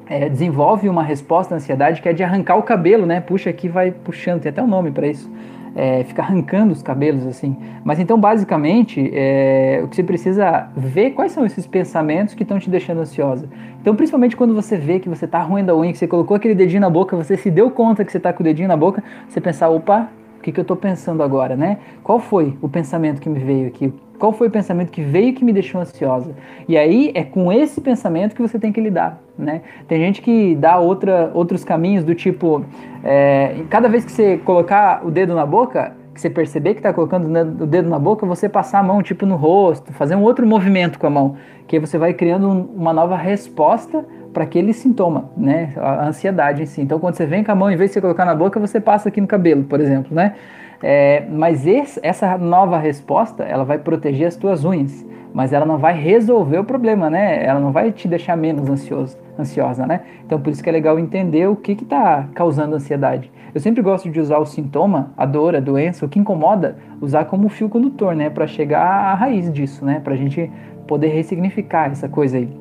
é, 0.05 0.29
desenvolve 0.29 0.87
uma 0.87 1.01
resposta 1.01 1.55
à 1.55 1.57
ansiedade 1.57 2.03
que 2.03 2.07
é 2.07 2.13
de 2.13 2.23
arrancar 2.23 2.55
o 2.57 2.61
cabelo, 2.61 3.07
né? 3.07 3.19
Puxa 3.19 3.49
aqui, 3.49 3.67
vai 3.67 3.89
puxando, 3.89 4.41
tem 4.41 4.51
até 4.51 4.61
um 4.61 4.67
nome 4.67 4.91
para 4.91 5.07
isso 5.07 5.27
é, 5.75 6.03
ficar 6.03 6.23
arrancando 6.23 6.73
os 6.73 6.81
cabelos 6.81 7.25
assim. 7.25 7.55
Mas 7.83 7.99
então, 7.99 8.19
basicamente, 8.19 9.09
é, 9.13 9.81
o 9.83 9.87
que 9.87 9.95
você 9.95 10.03
precisa 10.03 10.69
ver 10.75 11.11
quais 11.11 11.31
são 11.31 11.45
esses 11.45 11.65
pensamentos 11.65 12.33
que 12.33 12.43
estão 12.43 12.59
te 12.59 12.69
deixando 12.69 13.01
ansiosa. 13.01 13.47
Então, 13.81 13.95
principalmente 13.95 14.35
quando 14.35 14.53
você 14.53 14.77
vê 14.77 14.99
que 14.99 15.09
você 15.09 15.25
está 15.25 15.41
ruim 15.41 15.63
da 15.63 15.75
unha, 15.75 15.91
que 15.91 15.97
você 15.97 16.07
colocou 16.07 16.35
aquele 16.35 16.55
dedinho 16.55 16.81
na 16.81 16.89
boca, 16.89 17.15
você 17.15 17.37
se 17.37 17.49
deu 17.49 17.71
conta 17.71 18.05
que 18.05 18.11
você 18.11 18.17
está 18.17 18.31
com 18.31 18.41
o 18.41 18.43
dedinho 18.43 18.67
na 18.67 18.77
boca, 18.77 19.03
você 19.27 19.41
pensar, 19.41 19.69
opa, 19.69 20.09
o 20.41 20.43
que, 20.43 20.51
que 20.51 20.59
eu 20.59 20.63
estou 20.63 20.75
pensando 20.75 21.21
agora, 21.21 21.55
né? 21.55 21.77
Qual 22.03 22.19
foi 22.19 22.57
o 22.63 22.67
pensamento 22.67 23.21
que 23.21 23.29
me 23.29 23.39
veio 23.39 23.67
aqui? 23.67 23.93
Qual 24.17 24.33
foi 24.33 24.47
o 24.47 24.51
pensamento 24.51 24.89
que 24.89 25.01
veio 25.01 25.33
que 25.35 25.45
me 25.45 25.53
deixou 25.53 25.79
ansiosa? 25.79 26.35
E 26.67 26.75
aí 26.75 27.11
é 27.13 27.23
com 27.23 27.51
esse 27.51 27.79
pensamento 27.79 28.35
que 28.35 28.41
você 28.41 28.57
tem 28.57 28.73
que 28.73 28.81
lidar, 28.81 29.21
né? 29.37 29.61
Tem 29.87 29.99
gente 29.99 30.19
que 30.19 30.55
dá 30.55 30.79
outra, 30.79 31.29
outros 31.35 31.63
caminhos 31.63 32.03
do 32.03 32.15
tipo, 32.15 32.65
é, 33.03 33.63
cada 33.69 33.87
vez 33.87 34.03
que 34.03 34.11
você 34.11 34.37
colocar 34.39 35.05
o 35.05 35.11
dedo 35.11 35.35
na 35.35 35.45
boca, 35.45 35.95
que 36.11 36.19
você 36.19 36.29
perceber 36.29 36.73
que 36.73 36.79
está 36.79 36.91
colocando 36.91 37.27
o 37.63 37.67
dedo 37.67 37.87
na 37.87 37.99
boca, 37.99 38.25
você 38.25 38.49
passar 38.49 38.79
a 38.79 38.83
mão 38.83 39.03
tipo 39.03 39.27
no 39.27 39.35
rosto, 39.35 39.93
fazer 39.93 40.15
um 40.15 40.23
outro 40.23 40.45
movimento 40.45 40.97
com 40.97 41.05
a 41.05 41.09
mão, 41.11 41.35
que 41.67 41.75
aí 41.75 41.79
você 41.79 41.99
vai 41.99 42.15
criando 42.15 42.49
um, 42.49 42.61
uma 42.75 42.91
nova 42.91 43.15
resposta 43.15 44.03
para 44.33 44.43
aquele 44.43 44.73
sintoma, 44.73 45.29
né? 45.35 45.73
A 45.77 46.07
ansiedade 46.07 46.63
em 46.63 46.65
si. 46.65 46.81
Então, 46.81 46.99
quando 46.99 47.15
você 47.15 47.25
vem 47.25 47.43
com 47.43 47.51
a 47.51 47.55
mão, 47.55 47.71
em 47.71 47.75
vez 47.75 47.89
de 47.89 47.95
você 47.95 48.01
colocar 48.01 48.25
na 48.25 48.35
boca, 48.35 48.59
você 48.59 48.79
passa 48.79 49.09
aqui 49.09 49.19
no 49.19 49.27
cabelo, 49.27 49.63
por 49.63 49.79
exemplo, 49.79 50.15
né? 50.15 50.35
É, 50.83 51.25
mas 51.29 51.67
esse, 51.67 51.99
essa 52.01 52.37
nova 52.37 52.77
resposta, 52.77 53.43
ela 53.43 53.63
vai 53.63 53.77
proteger 53.77 54.27
as 54.27 54.35
tuas 54.35 54.65
unhas, 54.65 55.05
mas 55.33 55.53
ela 55.53 55.65
não 55.65 55.77
vai 55.77 55.93
resolver 55.93 56.57
o 56.57 56.63
problema, 56.63 57.09
né? 57.09 57.45
Ela 57.45 57.59
não 57.59 57.71
vai 57.71 57.91
te 57.91 58.07
deixar 58.07 58.35
menos 58.35 58.67
ansioso, 58.69 59.17
ansiosa, 59.39 59.85
né? 59.85 60.01
Então 60.25 60.39
por 60.39 60.51
isso 60.51 60.63
que 60.63 60.69
é 60.69 60.71
legal 60.71 60.97
entender 60.97 61.47
o 61.47 61.55
que 61.55 61.73
está 61.73 62.27
causando 62.33 62.75
ansiedade. 62.75 63.31
Eu 63.53 63.61
sempre 63.61 63.81
gosto 63.81 64.09
de 64.09 64.19
usar 64.19 64.39
o 64.39 64.45
sintoma, 64.45 65.11
a 65.15 65.25
dor, 65.25 65.55
a 65.55 65.59
doença, 65.59 66.05
o 66.05 66.09
que 66.09 66.17
incomoda, 66.17 66.77
usar 66.99 67.25
como 67.25 67.47
fio 67.47 67.69
condutor, 67.69 68.15
né? 68.15 68.29
Para 68.29 68.47
chegar 68.47 68.81
à 68.81 69.13
raiz 69.13 69.51
disso, 69.53 69.85
né? 69.85 70.01
Para 70.03 70.13
a 70.13 70.17
gente 70.17 70.51
poder 70.87 71.09
ressignificar 71.09 71.91
essa 71.91 72.09
coisa 72.09 72.37
aí. 72.37 72.60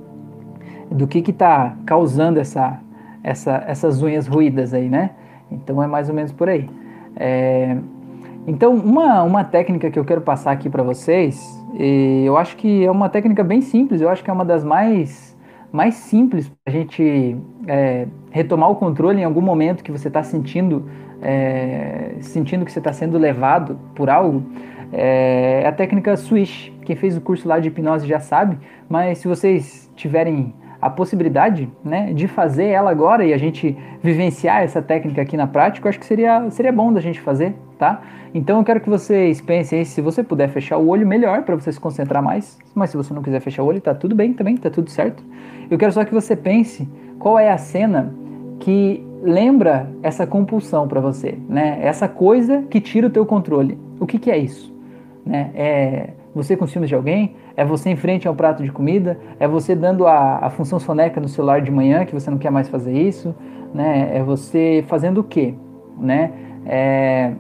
Do 0.90 1.06
que 1.06 1.18
está 1.18 1.76
causando 1.86 2.40
essa, 2.40 2.80
essa, 3.22 3.64
essas 3.66 4.02
unhas 4.02 4.26
ruídas 4.26 4.74
aí, 4.74 4.88
né? 4.88 5.10
Então 5.50 5.82
é 5.82 5.86
mais 5.86 6.08
ou 6.08 6.14
menos 6.14 6.32
por 6.32 6.48
aí. 6.48 6.68
É, 7.16 7.76
então, 8.46 8.74
uma, 8.74 9.22
uma 9.22 9.44
técnica 9.44 9.90
que 9.90 9.98
eu 9.98 10.04
quero 10.04 10.20
passar 10.20 10.52
aqui 10.52 10.68
para 10.68 10.82
vocês, 10.82 11.38
eu 12.26 12.36
acho 12.36 12.56
que 12.56 12.84
é 12.84 12.90
uma 12.90 13.08
técnica 13.08 13.44
bem 13.44 13.60
simples, 13.60 14.00
eu 14.00 14.08
acho 14.08 14.24
que 14.24 14.30
é 14.30 14.32
uma 14.32 14.44
das 14.44 14.64
mais, 14.64 15.36
mais 15.70 15.94
simples 15.94 16.48
para 16.48 16.74
a 16.74 16.76
gente 16.76 17.36
é, 17.66 18.06
retomar 18.30 18.70
o 18.70 18.76
controle 18.76 19.20
em 19.20 19.24
algum 19.24 19.42
momento 19.42 19.84
que 19.84 19.92
você 19.92 20.08
está 20.08 20.22
sentindo, 20.22 20.88
é, 21.22 22.14
sentindo 22.20 22.64
que 22.64 22.72
você 22.72 22.78
está 22.78 22.92
sendo 22.92 23.18
levado 23.18 23.78
por 23.94 24.08
algo. 24.08 24.42
É, 24.92 25.60
é 25.62 25.68
a 25.68 25.72
técnica 25.72 26.16
Swish. 26.16 26.72
Quem 26.84 26.96
fez 26.96 27.16
o 27.16 27.20
curso 27.20 27.46
lá 27.46 27.60
de 27.60 27.68
hipnose 27.68 28.06
já 28.06 28.18
sabe, 28.18 28.58
mas 28.88 29.18
se 29.18 29.28
vocês 29.28 29.88
tiverem 29.94 30.52
a 30.80 30.88
possibilidade 30.88 31.68
né, 31.84 32.12
de 32.12 32.26
fazer 32.26 32.66
ela 32.66 32.90
agora 32.90 33.24
e 33.24 33.32
a 33.34 33.38
gente 33.38 33.76
vivenciar 34.02 34.62
essa 34.62 34.80
técnica 34.80 35.20
aqui 35.20 35.36
na 35.36 35.46
prática, 35.46 35.86
eu 35.86 35.90
acho 35.90 35.98
que 35.98 36.06
seria, 36.06 36.48
seria 36.50 36.72
bom 36.72 36.92
da 36.92 37.00
gente 37.00 37.20
fazer, 37.20 37.54
tá? 37.78 38.00
Então 38.32 38.58
eu 38.58 38.64
quero 38.64 38.80
que 38.80 38.88
vocês 38.88 39.40
pensem, 39.40 39.84
se 39.84 40.00
você 40.00 40.22
puder 40.22 40.48
fechar 40.48 40.78
o 40.78 40.88
olho, 40.88 41.06
melhor 41.06 41.42
para 41.42 41.54
você 41.54 41.70
se 41.72 41.80
concentrar 41.80 42.22
mais, 42.22 42.58
mas 42.74 42.90
se 42.90 42.96
você 42.96 43.12
não 43.12 43.22
quiser 43.22 43.40
fechar 43.40 43.62
o 43.62 43.66
olho, 43.66 43.80
tá 43.80 43.94
tudo 43.94 44.14
bem 44.14 44.32
também, 44.32 44.56
tá 44.56 44.70
tudo 44.70 44.88
certo. 44.88 45.22
Eu 45.70 45.76
quero 45.76 45.92
só 45.92 46.04
que 46.04 46.14
você 46.14 46.34
pense 46.34 46.88
qual 47.18 47.38
é 47.38 47.50
a 47.50 47.58
cena 47.58 48.14
que 48.60 49.04
lembra 49.22 49.90
essa 50.02 50.26
compulsão 50.26 50.88
para 50.88 51.00
você, 51.00 51.36
né? 51.48 51.78
Essa 51.82 52.08
coisa 52.08 52.62
que 52.62 52.80
tira 52.80 53.06
o 53.06 53.10
teu 53.10 53.26
controle. 53.26 53.78
O 53.98 54.06
que, 54.06 54.18
que 54.18 54.30
é 54.30 54.38
isso? 54.38 54.72
Né? 55.26 55.50
É 55.54 56.10
você 56.34 56.56
com 56.56 56.66
ciúmes 56.66 56.88
de 56.88 56.94
alguém? 56.94 57.34
É 57.56 57.64
você 57.64 57.90
em 57.90 57.96
frente 57.96 58.26
ao 58.26 58.34
prato 58.34 58.62
de 58.62 58.70
comida? 58.70 59.18
É 59.38 59.46
você 59.46 59.74
dando 59.74 60.06
a, 60.06 60.38
a 60.38 60.50
função 60.50 60.78
soneca 60.78 61.20
no 61.20 61.28
celular 61.28 61.60
de 61.60 61.70
manhã 61.70 62.04
que 62.04 62.12
você 62.12 62.30
não 62.30 62.38
quer 62.38 62.50
mais 62.50 62.68
fazer 62.68 62.92
isso? 62.92 63.34
Né? 63.74 64.10
É 64.16 64.22
você 64.22 64.84
fazendo 64.88 65.18
o 65.18 65.24
quê? 65.24 65.54
Né? 65.98 66.32
É, 66.66 67.32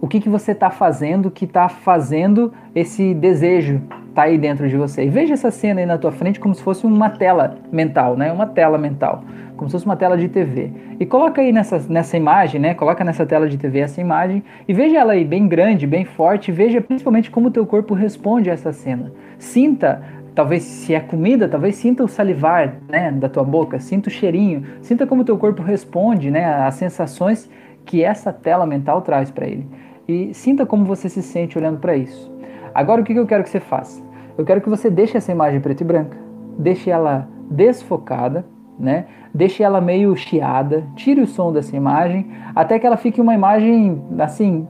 o 0.00 0.06
que, 0.06 0.20
que 0.20 0.28
você 0.28 0.52
está 0.52 0.70
fazendo 0.70 1.30
que 1.30 1.44
está 1.44 1.68
fazendo 1.68 2.52
esse 2.74 3.14
desejo 3.14 3.80
tá 4.14 4.22
aí 4.22 4.38
dentro 4.38 4.68
de 4.68 4.76
você. 4.76 5.04
E 5.04 5.08
veja 5.08 5.34
essa 5.34 5.50
cena 5.50 5.80
aí 5.80 5.86
na 5.86 5.98
tua 5.98 6.12
frente 6.12 6.38
como 6.38 6.54
se 6.54 6.62
fosse 6.62 6.86
uma 6.86 7.10
tela 7.10 7.58
mental, 7.72 8.16
né? 8.16 8.32
Uma 8.32 8.46
tela 8.46 8.78
mental, 8.78 9.24
como 9.56 9.68
se 9.68 9.72
fosse 9.72 9.84
uma 9.84 9.96
tela 9.96 10.16
de 10.16 10.28
TV. 10.28 10.72
E 11.00 11.04
coloca 11.04 11.40
aí 11.40 11.52
nessa, 11.52 11.84
nessa 11.88 12.16
imagem, 12.16 12.60
né? 12.60 12.74
Coloca 12.74 13.02
nessa 13.02 13.26
tela 13.26 13.48
de 13.48 13.58
TV 13.58 13.80
essa 13.80 14.00
imagem 14.00 14.42
e 14.68 14.72
veja 14.72 14.98
ela 14.98 15.14
aí 15.14 15.24
bem 15.24 15.48
grande, 15.48 15.86
bem 15.86 16.04
forte. 16.04 16.52
Veja 16.52 16.80
principalmente 16.80 17.30
como 17.30 17.48
o 17.48 17.50
teu 17.50 17.66
corpo 17.66 17.92
responde 17.94 18.50
a 18.50 18.52
essa 18.52 18.72
cena. 18.72 19.12
Sinta 19.38 20.02
talvez 20.34 20.64
se 20.64 20.92
é 20.92 21.00
comida, 21.00 21.48
talvez 21.48 21.76
sinta 21.76 22.02
o 22.02 22.08
salivar 22.08 22.74
né, 22.88 23.12
da 23.12 23.28
tua 23.28 23.44
boca, 23.44 23.78
sinta 23.78 24.08
o 24.08 24.12
cheirinho, 24.12 24.64
sinta 24.82 25.06
como 25.06 25.22
o 25.22 25.24
teu 25.24 25.38
corpo 25.38 25.62
responde 25.62 26.28
né, 26.28 26.44
às 26.44 26.74
sensações 26.74 27.48
que 27.84 28.02
essa 28.02 28.32
tela 28.32 28.66
mental 28.66 29.00
traz 29.02 29.30
para 29.30 29.46
ele. 29.46 29.66
E 30.08 30.34
sinta 30.34 30.66
como 30.66 30.84
você 30.84 31.08
se 31.08 31.22
sente 31.22 31.56
olhando 31.56 31.78
para 31.78 31.96
isso. 31.96 32.33
Agora 32.74 33.00
o 33.00 33.04
que 33.04 33.14
eu 33.14 33.26
quero 33.26 33.44
que 33.44 33.50
você 33.50 33.60
faça? 33.60 34.02
Eu 34.36 34.44
quero 34.44 34.60
que 34.60 34.68
você 34.68 34.90
deixe 34.90 35.16
essa 35.16 35.30
imagem 35.30 35.60
preto 35.60 35.82
e 35.82 35.84
branca, 35.84 36.18
deixe 36.58 36.90
ela 36.90 37.28
desfocada, 37.48 38.44
né? 38.78 39.06
Deixe 39.32 39.62
ela 39.62 39.80
meio 39.80 40.16
chiada, 40.16 40.84
tire 40.96 41.20
o 41.20 41.26
som 41.26 41.52
dessa 41.52 41.76
imagem, 41.76 42.26
até 42.54 42.78
que 42.78 42.86
ela 42.86 42.96
fique 42.96 43.20
uma 43.20 43.32
imagem 43.32 44.02
assim 44.18 44.66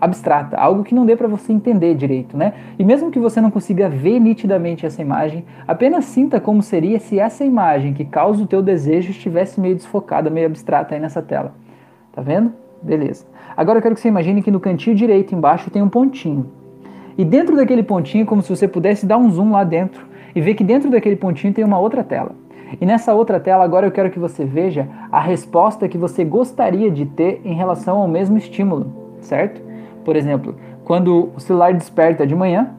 abstrata, 0.00 0.56
algo 0.56 0.84
que 0.84 0.94
não 0.94 1.04
dê 1.04 1.16
para 1.16 1.26
você 1.26 1.52
entender 1.52 1.94
direito, 1.94 2.36
né? 2.36 2.52
E 2.78 2.84
mesmo 2.84 3.10
que 3.10 3.18
você 3.18 3.40
não 3.40 3.50
consiga 3.50 3.88
ver 3.88 4.20
nitidamente 4.20 4.86
essa 4.86 5.02
imagem, 5.02 5.44
apenas 5.66 6.04
sinta 6.04 6.38
como 6.38 6.62
seria 6.62 7.00
se 7.00 7.18
essa 7.18 7.44
imagem 7.44 7.94
que 7.94 8.04
causa 8.04 8.42
o 8.42 8.46
teu 8.46 8.62
desejo 8.62 9.10
estivesse 9.10 9.60
meio 9.60 9.74
desfocada, 9.74 10.30
meio 10.30 10.46
abstrata 10.46 10.94
aí 10.94 11.00
nessa 11.00 11.22
tela. 11.22 11.52
Tá 12.12 12.22
vendo? 12.22 12.52
Beleza. 12.82 13.26
Agora 13.56 13.78
eu 13.78 13.82
quero 13.82 13.94
que 13.94 14.00
você 14.00 14.08
imagine 14.08 14.42
que 14.42 14.50
no 14.50 14.60
cantinho 14.60 14.94
direito 14.94 15.34
embaixo 15.34 15.70
tem 15.70 15.82
um 15.82 15.88
pontinho. 15.88 16.57
E 17.18 17.24
dentro 17.24 17.56
daquele 17.56 17.82
pontinho, 17.82 18.24
como 18.24 18.40
se 18.40 18.48
você 18.48 18.68
pudesse 18.68 19.04
dar 19.04 19.18
um 19.18 19.28
zoom 19.28 19.50
lá 19.50 19.64
dentro 19.64 20.06
e 20.36 20.40
ver 20.40 20.54
que 20.54 20.62
dentro 20.62 20.88
daquele 20.88 21.16
pontinho 21.16 21.52
tem 21.52 21.64
uma 21.64 21.76
outra 21.76 22.04
tela. 22.04 22.30
E 22.80 22.86
nessa 22.86 23.12
outra 23.12 23.40
tela, 23.40 23.64
agora 23.64 23.88
eu 23.88 23.90
quero 23.90 24.08
que 24.08 24.20
você 24.20 24.44
veja 24.44 24.88
a 25.10 25.20
resposta 25.20 25.88
que 25.88 25.98
você 25.98 26.24
gostaria 26.24 26.88
de 26.92 27.04
ter 27.06 27.40
em 27.44 27.54
relação 27.54 27.98
ao 27.98 28.06
mesmo 28.06 28.38
estímulo, 28.38 29.16
certo? 29.20 29.60
Por 30.04 30.14
exemplo, 30.14 30.54
quando 30.84 31.30
o 31.34 31.40
celular 31.40 31.74
desperta 31.74 32.24
de 32.24 32.36
manhã, 32.36 32.70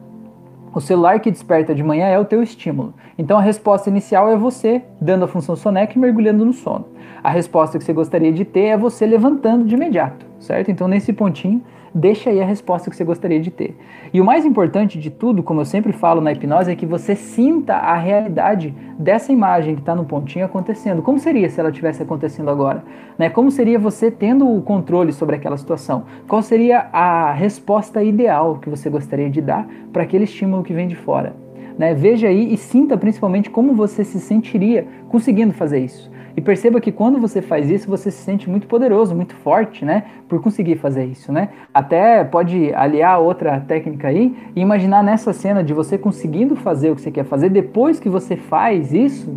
o 0.74 0.80
celular 0.80 1.20
que 1.20 1.30
desperta 1.30 1.74
de 1.74 1.82
manhã 1.82 2.06
é 2.06 2.18
o 2.18 2.24
teu 2.24 2.42
estímulo. 2.42 2.94
Então 3.18 3.36
a 3.36 3.42
resposta 3.42 3.90
inicial 3.90 4.28
é 4.30 4.36
você 4.36 4.82
dando 5.00 5.24
a 5.26 5.28
função 5.28 5.54
soneca 5.54 5.92
e 5.94 5.98
mergulhando 5.98 6.46
no 6.46 6.52
sono. 6.54 6.86
A 7.22 7.28
resposta 7.28 7.76
que 7.76 7.84
você 7.84 7.92
gostaria 7.92 8.32
de 8.32 8.44
ter 8.46 8.66
é 8.66 8.76
você 8.76 9.04
levantando 9.04 9.64
de 9.66 9.74
imediato, 9.74 10.24
certo? 10.38 10.70
Então 10.70 10.88
nesse 10.88 11.12
pontinho 11.12 11.60
deixa 11.94 12.30
aí 12.30 12.40
a 12.40 12.44
resposta 12.44 12.88
que 12.88 12.96
você 12.96 13.04
gostaria 13.04 13.40
de 13.40 13.50
ter. 13.50 13.76
E 14.12 14.20
o 14.20 14.24
mais 14.24 14.44
importante 14.44 14.98
de 14.98 15.10
tudo, 15.10 15.42
como 15.42 15.60
eu 15.60 15.64
sempre 15.64 15.92
falo 15.92 16.20
na 16.20 16.32
hipnose, 16.32 16.70
é 16.70 16.76
que 16.76 16.86
você 16.86 17.14
sinta 17.14 17.74
a 17.74 17.96
realidade 17.96 18.74
dessa 18.98 19.32
imagem 19.32 19.74
que 19.74 19.80
está 19.80 19.94
no 19.94 20.04
pontinho 20.04 20.44
acontecendo. 20.44 21.02
Como 21.02 21.18
seria 21.18 21.48
se 21.48 21.58
ela 21.58 21.70
estivesse 21.70 22.02
acontecendo 22.02 22.50
agora? 22.50 22.84
Né? 23.18 23.30
Como 23.30 23.50
seria 23.50 23.78
você 23.78 24.10
tendo 24.10 24.48
o 24.48 24.62
controle 24.62 25.12
sobre 25.12 25.36
aquela 25.36 25.56
situação? 25.56 26.04
Qual 26.28 26.42
seria 26.42 26.88
a 26.92 27.32
resposta 27.32 28.02
ideal 28.02 28.58
que 28.58 28.68
você 28.68 28.88
gostaria 28.88 29.30
de 29.30 29.40
dar 29.40 29.68
para 29.92 30.02
aquele 30.02 30.24
estímulo 30.24 30.62
que 30.62 30.72
vem 30.72 30.86
de 30.86 30.96
fora? 30.96 31.34
Né? 31.78 31.94
Veja 31.94 32.28
aí 32.28 32.52
e 32.52 32.56
sinta 32.56 32.96
principalmente 32.96 33.48
como 33.48 33.74
você 33.74 34.04
se 34.04 34.20
sentiria 34.20 34.86
conseguindo 35.08 35.52
fazer 35.52 35.78
isso. 35.78 36.10
E 36.36 36.40
perceba 36.40 36.80
que 36.80 36.92
quando 36.92 37.20
você 37.20 37.42
faz 37.42 37.70
isso, 37.70 37.88
você 37.88 38.10
se 38.10 38.22
sente 38.22 38.48
muito 38.48 38.66
poderoso, 38.66 39.14
muito 39.14 39.34
forte, 39.36 39.84
né? 39.84 40.04
Por 40.28 40.40
conseguir 40.42 40.76
fazer 40.76 41.04
isso, 41.04 41.32
né? 41.32 41.50
Até 41.72 42.24
pode 42.24 42.72
aliar 42.74 43.20
outra 43.20 43.60
técnica 43.60 44.08
aí 44.08 44.34
e 44.54 44.60
imaginar 44.60 45.02
nessa 45.02 45.32
cena 45.32 45.62
de 45.62 45.74
você 45.74 45.98
conseguindo 45.98 46.56
fazer 46.56 46.90
o 46.90 46.94
que 46.94 47.02
você 47.02 47.10
quer 47.10 47.24
fazer, 47.24 47.50
depois 47.50 47.98
que 47.98 48.08
você 48.08 48.36
faz 48.36 48.92
isso, 48.92 49.32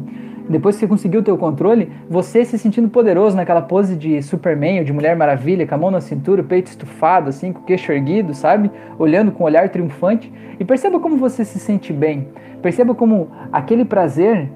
depois 0.47 0.75
que 0.75 0.81
você 0.81 0.87
conseguiu 0.87 1.21
o 1.21 1.23
teu 1.23 1.37
controle, 1.37 1.89
você 2.09 2.43
se 2.43 2.57
sentindo 2.57 2.89
poderoso 2.89 3.35
naquela 3.35 3.61
pose 3.61 3.95
de 3.95 4.21
Superman 4.21 4.79
ou 4.79 4.85
de 4.85 4.91
Mulher 4.91 5.15
Maravilha, 5.15 5.65
com 5.65 5.75
a 5.75 5.77
mão 5.77 5.89
na 5.89 6.01
cintura, 6.01 6.41
o 6.41 6.45
peito 6.45 6.67
estufado, 6.67 7.29
assim, 7.29 7.53
com 7.53 7.61
o 7.61 7.63
queixo 7.63 7.91
erguido, 7.91 8.33
sabe? 8.33 8.69
Olhando 8.99 9.31
com 9.31 9.43
um 9.43 9.45
olhar 9.45 9.69
triunfante. 9.69 10.31
E 10.59 10.65
perceba 10.65 10.99
como 10.99 11.15
você 11.17 11.45
se 11.45 11.59
sente 11.59 11.93
bem. 11.93 12.27
Perceba 12.61 12.93
como 12.93 13.29
aquele 13.51 13.85
prazer 13.85 14.49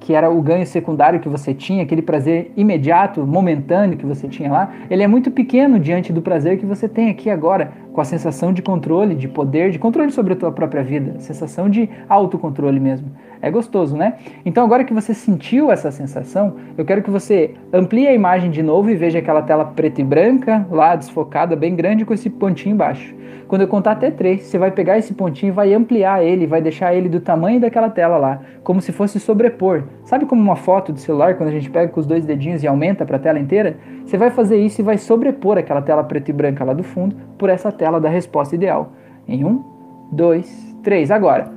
que 0.00 0.14
era 0.14 0.30
o 0.30 0.40
ganho 0.40 0.66
secundário 0.66 1.20
que 1.20 1.28
você 1.28 1.52
tinha, 1.52 1.82
aquele 1.82 2.00
prazer 2.00 2.50
imediato, 2.56 3.24
momentâneo 3.26 3.98
que 3.98 4.06
você 4.06 4.26
tinha 4.26 4.50
lá, 4.50 4.72
ele 4.88 5.02
é 5.02 5.06
muito 5.06 5.30
pequeno 5.30 5.78
diante 5.78 6.12
do 6.12 6.22
prazer 6.22 6.58
que 6.58 6.66
você 6.66 6.88
tem 6.88 7.10
aqui 7.10 7.28
agora, 7.28 7.72
com 7.92 8.00
a 8.00 8.04
sensação 8.04 8.52
de 8.52 8.62
controle, 8.62 9.14
de 9.14 9.28
poder, 9.28 9.70
de 9.70 9.78
controle 9.78 10.10
sobre 10.10 10.32
a 10.32 10.36
tua 10.36 10.50
própria 10.50 10.82
vida, 10.82 11.20
sensação 11.20 11.68
de 11.68 11.88
autocontrole 12.08 12.80
mesmo. 12.80 13.08
É 13.42 13.50
gostoso, 13.50 13.96
né? 13.96 14.14
Então 14.44 14.62
agora 14.64 14.84
que 14.84 14.92
você 14.92 15.14
sentiu 15.14 15.70
essa 15.70 15.90
sensação, 15.90 16.56
eu 16.76 16.84
quero 16.84 17.02
que 17.02 17.10
você 17.10 17.54
amplie 17.72 18.06
a 18.06 18.12
imagem 18.12 18.50
de 18.50 18.62
novo 18.62 18.90
e 18.90 18.94
veja 18.94 19.18
aquela 19.18 19.40
tela 19.42 19.64
preta 19.64 20.00
e 20.00 20.04
branca, 20.04 20.66
lá 20.70 20.94
desfocada, 20.94 21.56
bem 21.56 21.74
grande, 21.74 22.04
com 22.04 22.12
esse 22.12 22.28
pontinho 22.28 22.74
embaixo. 22.74 23.14
Quando 23.48 23.62
eu 23.62 23.68
contar 23.68 23.92
até 23.92 24.10
três, 24.12 24.42
você 24.42 24.58
vai 24.58 24.70
pegar 24.70 24.96
esse 24.98 25.12
pontinho 25.12 25.50
e 25.50 25.52
vai 25.52 25.74
ampliar 25.74 26.22
ele, 26.22 26.46
vai 26.46 26.62
deixar 26.62 26.94
ele 26.94 27.08
do 27.08 27.18
tamanho 27.18 27.58
daquela 27.58 27.90
tela 27.90 28.16
lá, 28.16 28.40
como 28.62 28.80
se 28.80 28.92
fosse 28.92 29.18
sobrepor. 29.18 29.82
Sabe 30.04 30.24
como 30.24 30.40
uma 30.40 30.54
foto 30.54 30.92
do 30.92 31.00
celular, 31.00 31.34
quando 31.34 31.48
a 31.48 31.52
gente 31.52 31.68
pega 31.68 31.90
com 31.90 31.98
os 31.98 32.06
dois 32.06 32.24
dedinhos 32.24 32.62
e 32.62 32.68
aumenta 32.68 33.04
para 33.04 33.16
a 33.16 33.18
tela 33.18 33.40
inteira? 33.40 33.76
Você 34.04 34.16
vai 34.16 34.30
fazer 34.30 34.56
isso 34.58 34.80
e 34.80 34.84
vai 34.84 34.98
sobrepor 34.98 35.58
aquela 35.58 35.82
tela 35.82 36.04
preta 36.04 36.30
e 36.30 36.34
branca 36.34 36.62
lá 36.62 36.72
do 36.72 36.84
fundo 36.84 37.16
por 37.36 37.48
essa 37.48 37.72
tela 37.72 38.00
da 38.00 38.08
resposta 38.08 38.54
ideal. 38.54 38.92
Em 39.26 39.44
um, 39.44 39.64
dois, 40.12 40.76
três. 40.82 41.10
Agora. 41.10 41.50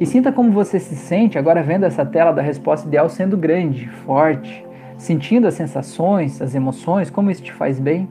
E 0.00 0.06
sinta 0.06 0.32
como 0.32 0.50
você 0.50 0.78
se 0.78 0.96
sente 0.96 1.38
agora 1.38 1.62
vendo 1.62 1.84
essa 1.84 2.04
tela 2.04 2.32
da 2.32 2.42
resposta 2.42 2.86
ideal 2.88 3.08
sendo 3.08 3.36
grande, 3.36 3.88
forte, 3.88 4.64
sentindo 4.96 5.46
as 5.46 5.54
sensações, 5.54 6.40
as 6.42 6.54
emoções, 6.54 7.10
como 7.10 7.30
isso 7.30 7.42
te 7.42 7.52
faz 7.52 7.78
bem. 7.78 8.08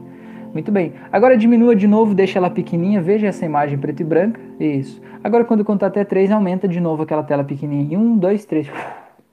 Muito 0.53 0.71
bem. 0.71 0.93
Agora 1.11 1.35
diminua 1.35 1.75
de 1.75 1.87
novo, 1.87 2.13
deixa 2.13 2.37
ela 2.37 2.49
pequenininha, 2.49 3.01
veja 3.01 3.27
essa 3.27 3.45
imagem 3.45 3.77
preto 3.77 4.01
e 4.01 4.03
branca. 4.03 4.39
Isso. 4.59 5.01
Agora 5.23 5.43
quando 5.43 5.65
contar 5.65 5.87
até 5.87 6.03
3, 6.03 6.31
aumenta 6.31 6.67
de 6.67 6.79
novo 6.79 7.03
aquela 7.03 7.23
tela 7.23 7.43
pequenininha. 7.43 7.97
1, 7.97 8.17
2, 8.17 8.45
3. 8.45 8.71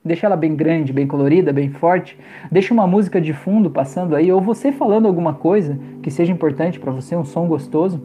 Deixa 0.03 0.27
ela 0.27 0.37
bem 0.37 0.57
grande, 0.57 0.95
bem 0.95 1.07
colorida, 1.07 1.53
bem 1.53 1.69
forte. 1.69 2.19
Deixa 2.51 2.73
uma 2.73 2.87
música 2.87 3.21
de 3.21 3.35
fundo 3.35 3.71
passando 3.71 4.17
aí, 4.17 4.33
ou 4.33 4.41
você 4.41 4.73
falando 4.73 5.07
alguma 5.07 5.35
coisa 5.35 5.79
que 6.03 6.11
seja 6.11 6.33
importante 6.33 6.81
para 6.81 6.91
você, 6.91 7.15
um 7.15 7.25
som 7.25 7.47
gostoso. 7.47 8.01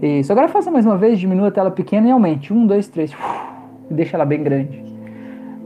Isso. 0.00 0.30
Agora 0.30 0.46
faça 0.46 0.70
mais 0.70 0.86
uma 0.86 0.96
vez, 0.96 1.18
diminua 1.18 1.48
a 1.48 1.50
tela 1.50 1.72
pequena 1.72 2.06
e 2.06 2.10
aumente. 2.12 2.52
1, 2.52 2.66
2, 2.68 2.88
3. 2.88 3.12
Deixa 3.90 4.16
ela 4.16 4.24
bem 4.24 4.42
grande. 4.42 4.82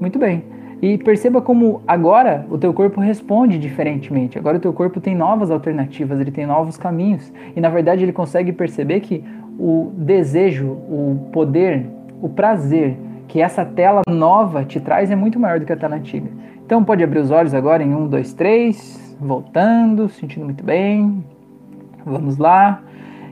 Muito 0.01 0.19
bem. 0.19 0.45
E 0.83 0.99
perceba 0.99 1.41
como 1.41 1.81
agora 1.87 2.45
o 2.51 2.59
teu 2.59 2.75
corpo 2.75 3.01
responde 3.01 3.57
diferentemente. 3.57 4.37
Agora 4.37 4.57
o 4.57 4.61
teu 4.61 4.73
corpo 4.73 5.01
tem 5.01 5.15
novas 5.15 5.49
alternativas, 5.49 6.19
ele 6.21 6.33
tem 6.33 6.45
novos 6.45 6.77
caminhos. 6.77 7.33
E 7.55 7.61
na 7.61 7.69
verdade 7.69 8.03
ele 8.03 8.13
consegue 8.13 8.53
perceber 8.53 8.99
que 8.99 9.25
o 9.59 9.93
desejo, 9.97 10.73
o 10.73 11.29
poder, 11.33 11.87
o 12.21 12.29
prazer 12.29 12.97
que 13.29 13.41
essa 13.41 13.65
tela 13.65 14.03
nova 14.09 14.65
te 14.65 14.81
traz 14.81 15.09
é 15.11 15.15
muito 15.15 15.39
maior 15.39 15.61
do 15.61 15.67
que 15.67 15.73
a 15.73 15.77
tela 15.77 15.95
antiga. 15.95 16.29
Então 16.67 16.83
pode 16.83 17.05
abrir 17.05 17.21
os 17.21 17.31
olhos 17.31 17.55
agora 17.55 17.83
em 17.83 17.95
um, 17.95 18.09
dois, 18.09 18.35
três, 18.35 19.17
voltando, 19.21 20.09
sentindo 20.09 20.45
muito 20.45 20.65
bem. 20.65 21.25
Vamos 22.05 22.39
lá. 22.39 22.83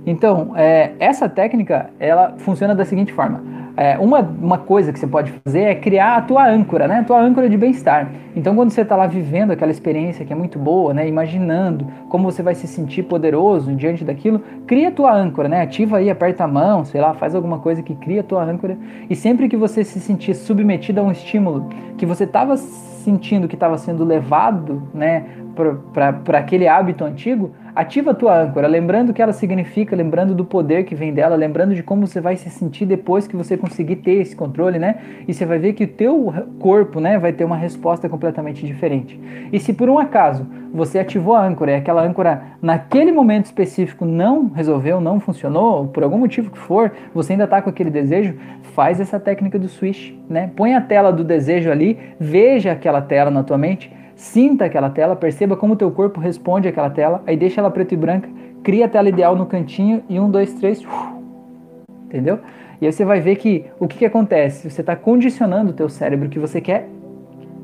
Então, 0.07 0.53
é, 0.57 0.92
essa 1.00 1.29
técnica 1.29 1.90
ela 1.98 2.35
funciona 2.38 2.74
da 2.76 2.85
seguinte 2.85 3.12
forma 3.12 3.60
é, 3.76 3.98
uma, 3.98 4.20
uma 4.20 4.59
coisa 4.59 4.92
que 4.92 4.98
você 4.98 5.06
pode 5.06 5.33
fazer 5.44 5.61
é 5.61 5.74
criar 5.74 6.16
a 6.16 6.22
tua 6.22 6.46
âncora, 6.46 6.87
né? 6.87 6.98
A 7.00 7.04
tua 7.04 7.20
âncora 7.20 7.48
de 7.48 7.56
bem-estar. 7.56 8.11
Então, 8.35 8.54
quando 8.54 8.70
você 8.70 8.83
está 8.83 8.96
lá 8.96 9.06
vivendo 9.06 9.50
aquela 9.50 9.70
experiência 9.70 10.24
que 10.24 10.33
é 10.33 10.37
muito 10.37 10.59
boa, 10.59 10.92
né? 10.92 11.09
Imaginando 11.09 11.87
como 12.09 12.30
você 12.30 12.42
vai 12.42 12.54
se 12.54 12.66
sentir 12.66 13.04
poderoso 13.04 13.74
diante 13.74 14.04
daquilo, 14.04 14.40
cria 14.66 14.88
a 14.88 14.92
tua 14.92 15.14
âncora, 15.14 15.48
né? 15.48 15.62
Ativa 15.62 15.98
aí, 15.98 16.11
aperta 16.11 16.44
a 16.44 16.48
mão, 16.48 16.85
sei 16.85 17.00
lá, 17.00 17.14
faz 17.14 17.35
alguma 17.35 17.59
coisa 17.59 17.83
que 17.83 17.94
cria 17.94 18.20
a 18.20 18.24
tua 18.24 18.44
âncora. 18.44 18.78
E 19.09 19.16
sempre 19.16 19.48
que 19.48 19.56
você 19.56 19.85
se 19.85 20.00
sentir 20.00 20.35
submetido 20.35 21.00
a 21.00 21.02
um 21.02 21.11
estímulo 21.11 21.68
que 21.96 22.06
você 22.06 22.24
estava 22.24 22.56
sentindo 22.56 23.48
que 23.48 23.54
estava 23.54 23.78
sendo 23.78 24.04
levado, 24.04 24.83
né? 24.94 25.24
Para 25.92 26.38
aquele 26.38 26.66
hábito 26.66 27.05
antigo, 27.05 27.53
Ativa 27.75 28.11
a 28.11 28.14
tua 28.14 28.37
âncora, 28.37 28.66
lembrando 28.66 29.11
o 29.11 29.14
que 29.14 29.23
ela 29.23 29.33
significa, 29.33 29.94
lembrando 29.94 30.35
do 30.35 30.44
poder 30.44 30.85
que 30.85 30.94
vem 30.94 31.14
dela, 31.14 31.37
lembrando 31.37 31.73
de 31.73 31.83
como 31.85 32.05
você 32.05 32.20
vai 32.20 32.37
se 32.37 32.51
sentir 32.51 32.85
depois 32.85 33.29
que 33.29 33.37
você 33.37 33.57
conseguir 33.57 33.96
ter 33.96 34.20
esse 34.20 34.35
controle, 34.35 34.79
né? 34.79 34.96
E 35.29 35.33
você 35.33 35.46
vai 35.46 35.59
ver 35.59 35.75
que 35.75 35.85
o 35.85 35.88
teu 35.88 36.35
corpo, 36.59 36.99
né, 36.99 37.16
vai 37.16 37.33
ter 37.33 37.44
uma 37.44 37.57
resposta 37.57 38.09
completamente 38.09 38.66
diferente. 38.66 39.20
E 39.53 39.61
se 39.61 39.73
por 39.73 39.88
um 39.88 39.99
acaso 39.99 40.46
você 40.75 40.99
ativou 40.99 41.35
a 41.35 41.46
âncora 41.46 41.70
e 41.70 41.75
aquela 41.77 42.03
âncora 42.03 42.42
naquele 42.61 43.12
momento 43.12 43.46
específico 43.46 44.05
não 44.05 44.49
resolveu, 44.49 45.01
não 45.01 45.20
funcionou, 45.20 45.87
por 45.88 46.03
algum 46.03 46.18
motivo 46.18 46.51
que 46.51 46.59
for, 46.59 46.92
você 47.14 47.33
ainda 47.33 47.44
está 47.44 47.62
com 47.62 47.70
aquele 47.70 47.90
desejo, 47.90 48.35
faz 48.75 49.01
essa 49.01 49.20
técnica 49.20 49.59
do 49.59 49.68
switch, 49.68 50.12
né? 50.29 50.51
Põe 50.57 50.75
a 50.75 50.81
tela 50.81 51.12
do 51.12 51.23
desejo 51.23 51.70
ali, 51.70 51.99
veja 52.18 52.73
aquela 52.73 53.01
tela 53.01 53.31
na 53.31 53.44
tua 53.44 53.57
mente 53.57 53.92
Sinta 54.20 54.66
aquela 54.66 54.90
tela, 54.90 55.16
perceba 55.16 55.56
como 55.56 55.72
o 55.72 55.76
teu 55.76 55.90
corpo 55.90 56.20
responde 56.20 56.68
àquela 56.68 56.90
tela, 56.90 57.22
aí 57.26 57.38
deixa 57.38 57.59
ela 57.59 57.70
preto 57.70 57.94
e 57.94 57.96
branca, 57.96 58.28
cria 58.62 58.85
a 58.85 58.88
tela 58.88 59.09
ideal 59.09 59.35
no 59.35 59.46
cantinho 59.46 60.02
e 60.11 60.20
um, 60.20 60.30
dois, 60.30 60.52
três, 60.52 60.85
entendeu? 62.04 62.38
E 62.83 62.85
aí 62.85 62.92
você 62.92 63.02
vai 63.02 63.18
ver 63.18 63.37
que 63.37 63.64
o 63.80 63.88
que, 63.88 63.96
que 63.96 64.04
acontece? 64.04 64.70
Você 64.70 64.83
está 64.83 64.94
condicionando 64.94 65.70
o 65.70 65.72
teu 65.72 65.88
cérebro 65.88 66.28
que 66.28 66.38
você 66.38 66.61
quer 66.61 66.87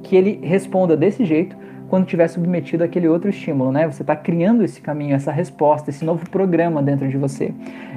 que 0.03 0.17
ele 0.17 0.41
responda 0.43 0.97
desse 0.97 1.27
jeito 1.27 1.55
quando 1.91 2.07
tiver 2.07 2.27
submetido 2.27 2.83
àquele 2.83 3.07
outro 3.07 3.29
estímulo, 3.29 3.71
né? 3.71 3.87
Você 3.87 4.03
está 4.03 4.17
criando 4.17 4.65
esse 4.65 4.81
caminho, 4.81 5.15
essa 5.15 5.31
resposta, 5.31 5.91
esse 5.91 6.07
novo 6.07 6.29
programa 6.31 6.83
dentro 6.83 7.07
de 7.07 7.19
você. 7.19 7.53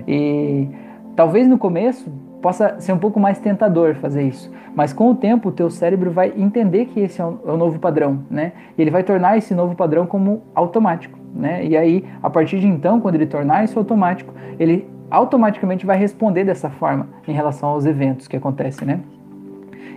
E 0.06 0.68
talvez 1.16 1.48
no 1.48 1.58
começo 1.58 2.12
possa 2.42 2.80
ser 2.80 2.94
um 2.94 2.98
pouco 2.98 3.20
mais 3.20 3.40
tentador 3.40 3.96
fazer 3.96 4.24
isso. 4.24 4.52
Mas 4.76 4.94
com 4.94 5.12
o 5.12 5.16
tempo, 5.16 5.50
o 5.50 5.52
teu 5.52 5.70
cérebro 5.70 6.12
vai 6.12 6.34
entender 6.38 6.86
que 6.86 7.00
esse 7.00 7.22
é 7.22 7.26
o, 7.26 7.40
é 7.46 7.52
o 7.52 7.58
novo 7.58 7.80
padrão, 7.80 8.20
né? 8.30 8.54
E 8.78 8.82
ele 8.82 8.92
vai 8.92 9.04
tornar 9.04 9.38
esse 9.38 9.54
novo 9.54 9.76
padrão 9.76 10.06
como 10.06 10.42
automático, 10.56 11.18
né? 11.34 11.66
E 11.66 11.76
aí, 11.76 12.06
a 12.24 12.30
partir 12.30 12.60
de 12.60 12.68
então, 12.68 13.00
quando 13.00 13.16
ele 13.16 13.26
tornar 13.26 13.64
isso 13.64 13.78
automático, 13.78 14.34
ele 14.58 14.88
automaticamente 15.12 15.86
vai 15.86 15.98
responder 15.98 16.44
dessa 16.44 16.70
forma 16.70 17.08
em 17.28 17.34
relação 17.34 17.70
aos 17.70 17.86
eventos 17.86 18.28
que 18.28 18.38
acontecem, 18.38 18.88
né? 18.88 19.00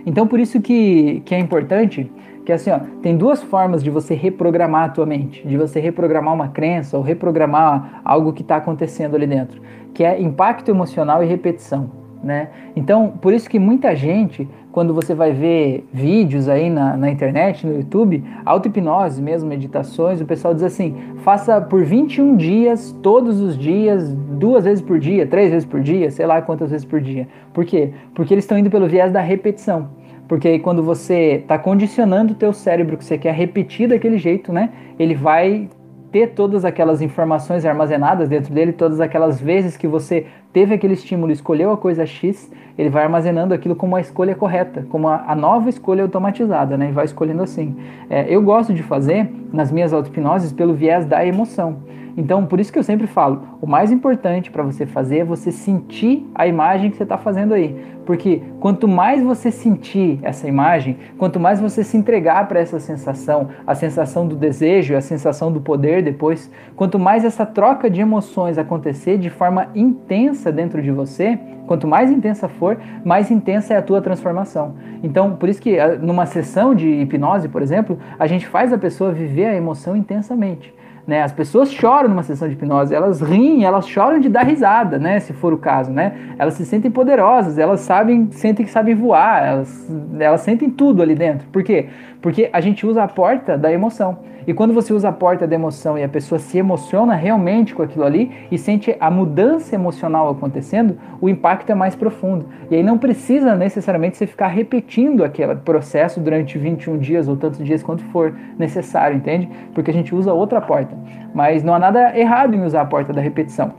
Então, 0.05 0.27
por 0.27 0.39
isso 0.39 0.59
que, 0.59 1.21
que 1.25 1.33
é 1.33 1.39
importante 1.39 2.11
que 2.45 2.51
assim, 2.51 2.71
ó, 2.71 2.79
tem 3.01 3.15
duas 3.15 3.41
formas 3.41 3.81
de 3.81 3.89
você 3.89 4.13
reprogramar 4.13 4.85
a 4.85 4.89
tua 4.89 5.05
mente, 5.05 5.47
de 5.47 5.55
você 5.55 5.79
reprogramar 5.79 6.33
uma 6.33 6.49
crença 6.49 6.97
ou 6.97 7.03
reprogramar 7.03 8.01
algo 8.03 8.33
que 8.33 8.41
está 8.41 8.57
acontecendo 8.57 9.15
ali 9.15 9.25
dentro, 9.25 9.61
que 9.93 10.03
é 10.03 10.21
impacto 10.21 10.69
emocional 10.69 11.23
e 11.23 11.25
repetição, 11.25 12.02
né? 12.23 12.47
Então, 12.75 13.13
por 13.21 13.33
isso 13.33 13.49
que 13.49 13.59
muita 13.59 13.95
gente, 13.95 14.47
quando 14.71 14.93
você 14.93 15.13
vai 15.13 15.33
ver 15.33 15.85
vídeos 15.91 16.47
aí 16.47 16.69
na, 16.69 16.95
na 16.95 17.11
internet, 17.11 17.67
no 17.67 17.75
YouTube, 17.75 18.23
auto-hipnose 18.45 19.21
mesmo, 19.21 19.49
meditações, 19.49 20.21
o 20.21 20.25
pessoal 20.25 20.53
diz 20.53 20.63
assim, 20.63 20.95
faça 21.17 21.59
por 21.59 21.83
21 21.83 22.37
dias, 22.37 22.95
todos 23.03 23.41
os 23.41 23.57
dias, 23.57 24.13
duas 24.13 24.63
vezes 24.63 24.81
por 24.81 24.97
dia, 24.97 25.27
três 25.27 25.51
vezes 25.51 25.67
por 25.67 25.81
dia, 25.81 26.09
sei 26.09 26.25
lá 26.25 26.41
quantas 26.41 26.71
vezes 26.71 26.85
por 26.85 27.01
dia. 27.01 27.27
Por 27.53 27.65
quê? 27.65 27.91
Porque 28.15 28.33
eles 28.33 28.45
estão 28.45 28.57
indo 28.57 28.69
pelo 28.69 28.87
viés 28.87 29.11
da 29.11 29.21
repetição. 29.21 29.89
Porque 30.27 30.47
aí 30.47 30.59
quando 30.59 30.81
você 30.81 31.41
está 31.41 31.59
condicionando 31.59 32.33
o 32.33 32.35
teu 32.35 32.53
cérebro 32.53 32.97
que 32.97 33.03
você 33.03 33.17
quer 33.17 33.33
repetir 33.33 33.89
daquele 33.89 34.17
jeito, 34.17 34.53
né? 34.53 34.69
Ele 34.97 35.13
vai 35.13 35.69
ter 36.13 36.27
todas 36.27 36.63
aquelas 36.63 37.01
informações 37.01 37.65
armazenadas 37.65 38.29
dentro 38.29 38.53
dele, 38.53 38.71
todas 38.71 39.01
aquelas 39.01 39.41
vezes 39.41 39.75
que 39.75 39.87
você 39.87 40.27
teve 40.53 40.75
aquele 40.75 40.93
estímulo, 40.93 41.31
escolheu 41.31 41.71
a 41.71 41.77
coisa 41.77 42.05
X, 42.05 42.51
ele 42.77 42.87
vai 42.87 43.03
armazenando 43.03 43.51
aquilo 43.51 43.75
como 43.75 43.95
a 43.95 43.99
escolha 43.99 44.35
correta, 44.35 44.85
como 44.89 45.07
a, 45.07 45.23
a 45.27 45.35
nova 45.35 45.69
escolha 45.69 46.03
automatizada, 46.03 46.77
né? 46.77 46.89
E 46.89 46.91
vai 46.91 47.05
escolhendo 47.05 47.41
assim. 47.41 47.75
É, 48.11 48.27
eu 48.29 48.43
gosto 48.43 48.75
de 48.75 48.83
fazer 48.83 49.27
nas 49.51 49.71
minhas 49.71 49.91
auto-hipnoses 49.91 50.53
pelo 50.53 50.75
viés 50.75 51.03
da 51.03 51.25
emoção. 51.25 51.77
Então, 52.15 52.45
por 52.45 52.59
isso 52.59 52.71
que 52.71 52.77
eu 52.77 52.83
sempre 52.83 53.07
falo, 53.07 53.41
o 53.61 53.65
mais 53.65 53.91
importante 53.91 54.51
para 54.51 54.61
você 54.63 54.85
fazer 54.85 55.19
é 55.19 55.25
você 55.25 55.51
sentir 55.51 56.29
a 56.35 56.47
imagem 56.47 56.91
que 56.91 56.97
você 56.97 57.03
está 57.03 57.17
fazendo 57.17 57.53
aí. 57.53 57.75
Porque 58.05 58.41
quanto 58.59 58.87
mais 58.87 59.23
você 59.23 59.49
sentir 59.49 60.19
essa 60.21 60.47
imagem, 60.47 60.97
quanto 61.17 61.39
mais 61.39 61.59
você 61.59 61.83
se 61.83 61.95
entregar 61.97 62.47
para 62.47 62.59
essa 62.59 62.79
sensação, 62.79 63.49
a 63.65 63.73
sensação 63.73 64.27
do 64.27 64.35
desejo, 64.35 64.95
a 64.95 65.01
sensação 65.01 65.51
do 65.51 65.61
poder 65.61 66.03
depois, 66.03 66.51
quanto 66.75 66.99
mais 66.99 67.23
essa 67.23 67.45
troca 67.45 67.89
de 67.89 68.01
emoções 68.01 68.57
acontecer 68.57 69.17
de 69.17 69.29
forma 69.29 69.69
intensa 69.73 70.51
dentro 70.51 70.81
de 70.81 70.91
você, 70.91 71.39
quanto 71.65 71.87
mais 71.87 72.11
intensa 72.11 72.47
for, 72.47 72.77
mais 73.05 73.31
intensa 73.31 73.73
é 73.73 73.77
a 73.77 73.81
tua 73.81 74.01
transformação. 74.01 74.75
Então, 75.01 75.35
por 75.35 75.47
isso 75.47 75.61
que 75.61 75.79
ah, 75.79 75.97
numa 75.97 76.25
sessão 76.25 76.75
de 76.75 76.87
hipnose, 76.87 77.47
por 77.47 77.61
exemplo, 77.61 77.97
a 78.19 78.27
gente 78.27 78.45
faz 78.45 78.73
a 78.73 78.77
pessoa 78.77 79.11
viver 79.11 79.45
a 79.45 79.55
emoção 79.55 79.95
intensamente. 79.95 80.73
Né? 81.05 81.21
As 81.21 81.33
pessoas 81.33 81.69
choram 81.71 82.07
numa 82.07 82.23
sessão 82.23 82.47
de 82.47 82.53
hipnose, 82.53 82.95
elas 82.95 83.21
riem, 83.21 83.65
elas 83.65 83.87
choram 83.87 84.19
de 84.19 84.29
dar 84.29 84.43
risada, 84.43 84.97
né? 84.97 85.19
Se 85.19 85.33
for 85.33 85.51
o 85.51 85.57
caso, 85.57 85.91
né? 85.91 86.13
Elas 86.39 86.53
se 86.53 86.65
sentem 86.65 86.89
poderosas, 86.89 87.57
elas 87.57 87.81
sabem, 87.81 88.29
sentem 88.31 88.65
que 88.65 88.71
sabem 88.71 88.95
voar, 88.95 89.45
elas, 89.45 89.91
elas 90.17 90.41
sentem 90.41 90.69
tudo 90.69 91.01
ali 91.01 91.13
dentro. 91.13 91.45
Por 91.49 91.61
quê? 91.61 91.89
Porque 92.21 92.49
a 92.53 92.61
gente 92.61 92.87
usa 92.87 93.03
a 93.03 93.07
porta 93.07 93.57
da 93.57 93.69
emoção. 93.69 94.19
E 94.45 94.53
quando 94.53 94.73
você 94.73 94.93
usa 94.93 95.09
a 95.09 95.11
porta 95.11 95.47
da 95.47 95.55
emoção 95.55 95.97
e 95.97 96.03
a 96.03 96.09
pessoa 96.09 96.39
se 96.39 96.57
emociona 96.57 97.15
realmente 97.15 97.73
com 97.73 97.81
aquilo 97.81 98.03
ali 98.03 98.31
e 98.51 98.57
sente 98.57 98.95
a 98.99 99.09
mudança 99.09 99.75
emocional 99.75 100.29
acontecendo, 100.29 100.97
o 101.21 101.29
impacto 101.29 101.71
é 101.71 101.75
mais 101.75 101.95
profundo. 101.95 102.45
E 102.69 102.75
aí 102.75 102.83
não 102.83 102.97
precisa 102.97 103.55
necessariamente 103.55 104.17
você 104.17 104.27
ficar 104.27 104.47
repetindo 104.47 105.23
aquele 105.23 105.55
processo 105.55 106.19
durante 106.19 106.57
21 106.57 106.97
dias 106.97 107.27
ou 107.27 107.37
tantos 107.37 107.63
dias 107.63 107.81
quanto 107.81 108.03
for 108.05 108.33
necessário, 108.57 109.17
entende? 109.17 109.49
Porque 109.73 109.91
a 109.91 109.93
gente 109.93 110.13
usa 110.13 110.33
outra 110.33 110.59
porta. 110.61 110.95
Mas 111.33 111.63
não 111.63 111.73
há 111.73 111.79
nada 111.79 112.17
errado 112.17 112.55
em 112.55 112.63
usar 112.63 112.81
a 112.81 112.85
porta 112.85 113.13
da 113.13 113.21
repetição. 113.21 113.73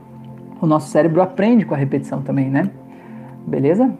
O 0.61 0.65
nosso 0.65 0.89
cérebro 0.89 1.21
aprende 1.21 1.65
com 1.65 1.75
a 1.75 1.77
repetição 1.77 2.21
também, 2.21 2.49
né? 2.49 2.69
Beleza? 3.45 3.91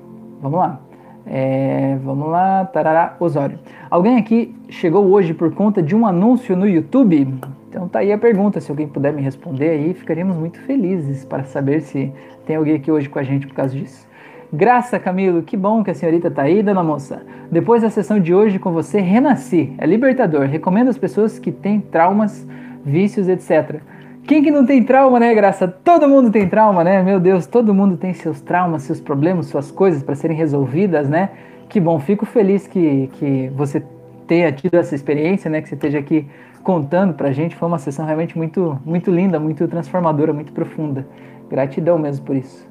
Vamos 0.41 0.59
lá. 0.59 0.79
É, 1.25 1.97
vamos 2.03 2.29
lá, 2.29 2.65
tarará, 2.65 3.15
Osório. 3.19 3.57
Alguém 3.89 4.17
aqui 4.17 4.55
chegou 4.69 5.05
hoje 5.07 5.33
por 5.33 5.53
conta 5.53 5.81
de 5.81 5.95
um 5.95 6.05
anúncio 6.05 6.55
no 6.55 6.67
YouTube? 6.67 7.33
Então 7.69 7.89
tá 7.89 7.99
aí 7.99 8.13
a 8.13 8.17
pergunta, 8.17 8.61
se 8.61 8.71
alguém 8.71 8.87
puder 8.87 9.11
me 9.11 9.21
responder 9.21 9.69
aí, 9.69 9.93
ficaríamos 9.93 10.37
muito 10.37 10.59
felizes 10.61 11.25
para 11.25 11.43
saber 11.43 11.81
se 11.81 12.13
tem 12.45 12.55
alguém 12.55 12.75
aqui 12.75 12.91
hoje 12.91 13.09
com 13.09 13.19
a 13.19 13.23
gente 13.23 13.47
por 13.47 13.55
causa 13.55 13.75
disso. 13.75 14.07
Graça, 14.53 14.99
Camilo, 14.99 15.41
que 15.41 15.57
bom 15.57 15.83
que 15.83 15.91
a 15.91 15.95
senhorita 15.95 16.29
tá 16.31 16.43
aí, 16.43 16.61
dona 16.61 16.83
moça. 16.83 17.23
Depois 17.51 17.81
da 17.81 17.89
sessão 17.89 18.19
de 18.19 18.33
hoje 18.33 18.59
com 18.59 18.71
você, 18.71 19.01
renasci. 19.01 19.73
É 19.77 19.85
libertador. 19.85 20.45
Recomendo 20.45 20.89
às 20.89 20.97
pessoas 20.97 21.39
que 21.39 21.51
têm 21.51 21.81
traumas, 21.81 22.47
vícios, 22.85 23.27
etc. 23.27 23.81
Quem 24.27 24.41
que 24.41 24.49
não 24.49 24.65
tem 24.65 24.81
trauma, 24.81 25.19
né, 25.19 25.31
Graça? 25.35 25.67
Todo 25.67 26.09
mundo 26.09 26.31
tem 26.31 26.49
trauma, 26.49 26.83
né? 26.83 27.03
Meu 27.03 27.19
Deus, 27.19 27.45
todo 27.45 27.75
mundo 27.75 27.95
tem 27.95 28.11
seus 28.11 28.41
traumas, 28.41 28.81
seus 28.81 28.99
problemas, 28.99 29.45
suas 29.45 29.69
coisas 29.69 30.01
para 30.01 30.15
serem 30.15 30.35
resolvidas, 30.35 31.07
né? 31.07 31.29
Que 31.69 31.79
bom, 31.79 31.99
fico 31.99 32.25
feliz 32.25 32.65
que, 32.65 33.07
que 33.13 33.51
você 33.55 33.83
tenha 34.25 34.51
tido 34.51 34.73
essa 34.75 34.95
experiência, 34.95 35.47
né? 35.47 35.61
Que 35.61 35.69
você 35.69 35.75
esteja 35.75 35.99
aqui 35.99 36.27
contando 36.63 37.13
pra 37.13 37.31
gente. 37.31 37.55
Foi 37.55 37.67
uma 37.67 37.77
sessão 37.77 38.03
realmente 38.03 38.35
muito, 38.35 38.81
muito 38.83 39.11
linda, 39.11 39.39
muito 39.39 39.67
transformadora, 39.67 40.33
muito 40.33 40.51
profunda. 40.51 41.05
Gratidão 41.47 41.99
mesmo 41.99 42.25
por 42.25 42.35
isso. 42.35 42.67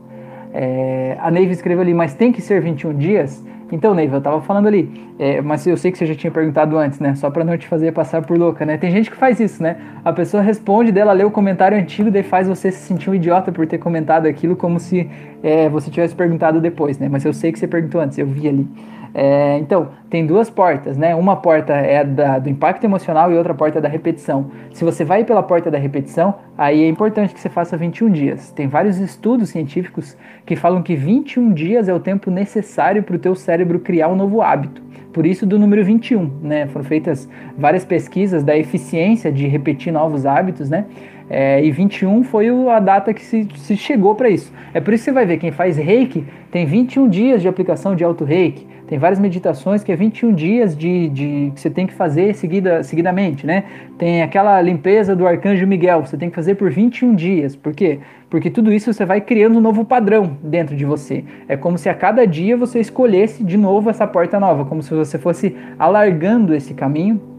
É, 0.53 1.17
a 1.21 1.31
Neiva 1.31 1.53
escreveu 1.53 1.83
ali, 1.83 1.95
mas 1.95 2.15
tem 2.15 2.33
que 2.33 2.43
ser 2.43 2.61
21 2.61 2.97
dias? 2.97 3.45
Então, 3.73 3.95
Neiva, 3.95 4.17
eu 4.17 4.21
tava 4.21 4.41
falando 4.41 4.67
ali, 4.67 4.91
é, 5.19 5.41
mas 5.41 5.67
eu 5.67 5.77
sei 5.77 5.91
que 5.91 5.99
você 5.99 6.07
já 6.07 6.15
tinha 6.15 6.31
perguntado 6.31 6.77
antes, 6.77 7.01
né? 7.01 7.15
Só 7.15 7.31
para 7.31 7.45
não 7.45 7.57
te 7.57 7.67
fazer 7.67 7.93
passar 7.93 8.23
por 8.23 8.39
louca, 8.39 8.65
né? 8.65 8.77
Tem 8.77 8.91
gente 8.91 9.11
que 9.11 9.17
faz 9.17 9.41
isso, 9.41 9.63
né? 9.63 9.77
A 10.05 10.13
pessoa 10.13 10.43
responde 10.43 10.93
dela, 10.93 11.13
lê 11.13 11.25
o 11.25 11.31
comentário 11.31 11.77
antigo, 11.77 12.11
daí 12.11 12.23
faz 12.23 12.47
você 12.47 12.71
se 12.71 12.87
sentir 12.87 13.11
um 13.11 13.15
idiota 13.15 13.51
por 13.51 13.67
ter 13.67 13.79
comentado 13.79 14.27
aquilo 14.27 14.55
como 14.55 14.79
se 14.79 15.11
é, 15.43 15.69
você 15.69 15.91
tivesse 15.91 16.15
perguntado 16.15 16.61
depois, 16.61 16.99
né? 16.99 17.09
Mas 17.11 17.25
eu 17.25 17.33
sei 17.33 17.53
que 17.53 17.59
você 17.59 17.67
perguntou 17.67 18.01
antes, 18.01 18.19
eu 18.19 18.27
vi 18.27 18.49
ali. 18.49 18.69
É, 19.17 19.59
então, 19.59 19.91
tem 20.11 20.27
duas 20.27 20.51
portas, 20.51 20.97
né? 20.97 21.15
Uma 21.15 21.37
porta 21.37 21.73
é 21.73 22.03
da, 22.03 22.41
do 22.41 22.51
impacto 22.51 22.83
emocional 22.83 23.31
e 23.31 23.37
outra 23.37 23.55
porta 23.55 23.79
é 23.79 23.81
da 23.81 23.89
repetição. 23.89 24.51
Se 24.73 24.85
você 24.85 25.05
vai 25.05 25.25
pela 25.25 25.41
porta 25.41 25.71
da 25.71 25.79
repetição, 25.79 26.35
aí 26.59 26.83
é 26.83 26.89
importante 26.89 27.33
que 27.33 27.41
você 27.41 27.49
faça 27.49 27.77
21 27.77 28.11
dias. 28.11 28.51
Tem 28.51 28.67
vários 28.67 28.99
estudos 28.99 29.51
científicos 29.51 30.17
que 30.45 30.57
falam 30.57 30.83
que 30.83 30.97
21 30.97 31.53
dias 31.53 31.89
é 31.89 31.95
o 31.95 32.01
tempo 32.01 32.29
necessário 32.29 33.05
para 33.05 33.15
o 33.15 33.19
teu 33.19 33.37
cérebro 33.37 33.54
criar 33.81 34.09
um 34.09 34.17
novo 34.17 34.43
hábito. 34.43 34.83
Por 35.13 35.25
isso 35.25 35.47
do 35.47 35.59
número 35.59 35.85
21, 35.85 36.29
né? 36.43 36.67
Foram 36.67 36.85
feitas 36.85 37.29
várias 37.57 37.85
pesquisas 37.85 38.43
da 38.43 38.57
eficiência 38.57 39.31
de 39.31 39.47
repetir 39.47 39.93
novos 39.93 40.27
hábitos, 40.27 40.69
né? 40.69 40.87
É, 41.29 41.65
e 41.65 41.71
21 41.71 42.23
foi 42.25 42.49
a 42.69 42.79
data 42.79 43.15
que 43.15 43.23
se, 43.23 43.49
se 43.57 43.77
chegou 43.77 44.15
para 44.15 44.29
isso. 44.29 44.53
É 44.73 44.81
por 44.81 44.93
isso 44.93 45.05
que 45.05 45.11
você 45.11 45.15
vai 45.15 45.27
ver, 45.27 45.39
quem 45.39 45.51
faz 45.51 45.77
reiki 45.77 46.25
tem 46.51 46.67
21 46.67 47.09
dias 47.09 47.43
de 47.43 47.49
aplicação 47.49 47.97
de 47.97 48.05
auto-reiki. 48.05 48.67
Tem 48.87 48.99
várias 48.99 49.19
meditações 49.19 49.83
que 49.83 49.91
é 49.91 49.97
21 49.97 50.35
dias 50.35 50.77
de, 50.77 51.09
de 51.09 51.53
que 51.55 51.61
você 51.61 51.71
tem 51.71 51.87
que 51.87 51.95
fazer 51.95 52.35
seguida, 52.35 52.83
seguidamente, 52.83 53.47
né? 53.47 53.65
Tem 53.97 54.23
aquela 54.23 54.61
limpeza 54.61 55.17
do 55.17 55.27
arcanjo 55.27 55.67
Miguel, 55.67 56.05
você 56.05 56.19
tem 56.19 56.29
que 56.29 56.37
fazer 56.37 56.57
por 56.57 56.71
21 56.71 57.15
dias. 57.15 57.57
Por 57.57 57.73
quê? 57.73 57.99
Porque 58.29 58.51
tudo 58.51 58.71
isso 58.73 58.93
você 58.93 59.07
vai 59.07 59.23
criando 59.23 59.57
um 59.57 59.61
novo 59.61 59.87
padrão 59.87 60.37
dentro 60.43 60.77
de 60.77 60.85
você. 60.85 61.25
É 61.49 61.57
como 61.57 61.79
se 61.79 61.89
a 61.89 61.95
cada 61.95 62.27
dia 62.27 62.57
você 62.59 62.79
escolhesse 62.79 63.43
de 63.43 63.57
novo 63.57 63.89
essa 63.89 64.07
porta 64.07 64.39
nova, 64.39 64.67
como 64.67 64.83
se 64.83 64.93
você 64.93 65.19
fosse 65.19 65.57
alargando 65.79 66.55
esse 66.55 66.75
caminho 66.75 67.34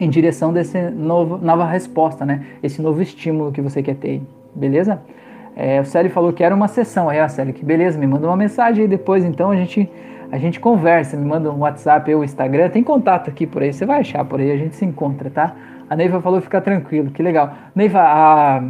em 0.00 0.08
direção 0.08 0.52
dessa 0.52 0.90
nova 0.90 1.66
resposta, 1.66 2.24
né? 2.24 2.44
Esse 2.62 2.82
novo 2.82 3.00
estímulo 3.00 3.52
que 3.52 3.60
você 3.60 3.82
quer 3.82 3.96
ter, 3.96 4.22
beleza? 4.54 5.00
É, 5.56 5.80
o 5.80 5.84
Célio 5.84 6.10
falou 6.10 6.32
que 6.32 6.42
era 6.42 6.54
uma 6.54 6.68
sessão. 6.68 7.08
Aí, 7.08 7.20
a 7.20 7.28
Célio, 7.28 7.54
que 7.54 7.64
beleza, 7.64 7.98
me 7.98 8.06
manda 8.06 8.26
uma 8.26 8.36
mensagem 8.36 8.82
aí 8.82 8.88
depois, 8.88 9.24
então 9.24 9.50
a 9.50 9.56
gente 9.56 9.88
a 10.32 10.38
gente 10.38 10.58
conversa, 10.58 11.16
me 11.16 11.24
manda 11.24 11.48
um 11.48 11.60
WhatsApp 11.60 12.12
ou 12.12 12.24
Instagram, 12.24 12.68
tem 12.68 12.82
contato 12.82 13.30
aqui 13.30 13.46
por 13.46 13.62
aí, 13.62 13.72
você 13.72 13.86
vai 13.86 14.00
achar 14.00 14.24
por 14.24 14.40
aí, 14.40 14.50
a 14.50 14.56
gente 14.56 14.74
se 14.74 14.84
encontra, 14.84 15.30
tá? 15.30 15.54
A 15.88 15.94
Neiva 15.94 16.20
falou 16.20 16.40
fica 16.40 16.60
tranquilo, 16.60 17.12
que 17.12 17.22
legal. 17.22 17.52
Neiva, 17.72 18.00
a, 18.00 18.64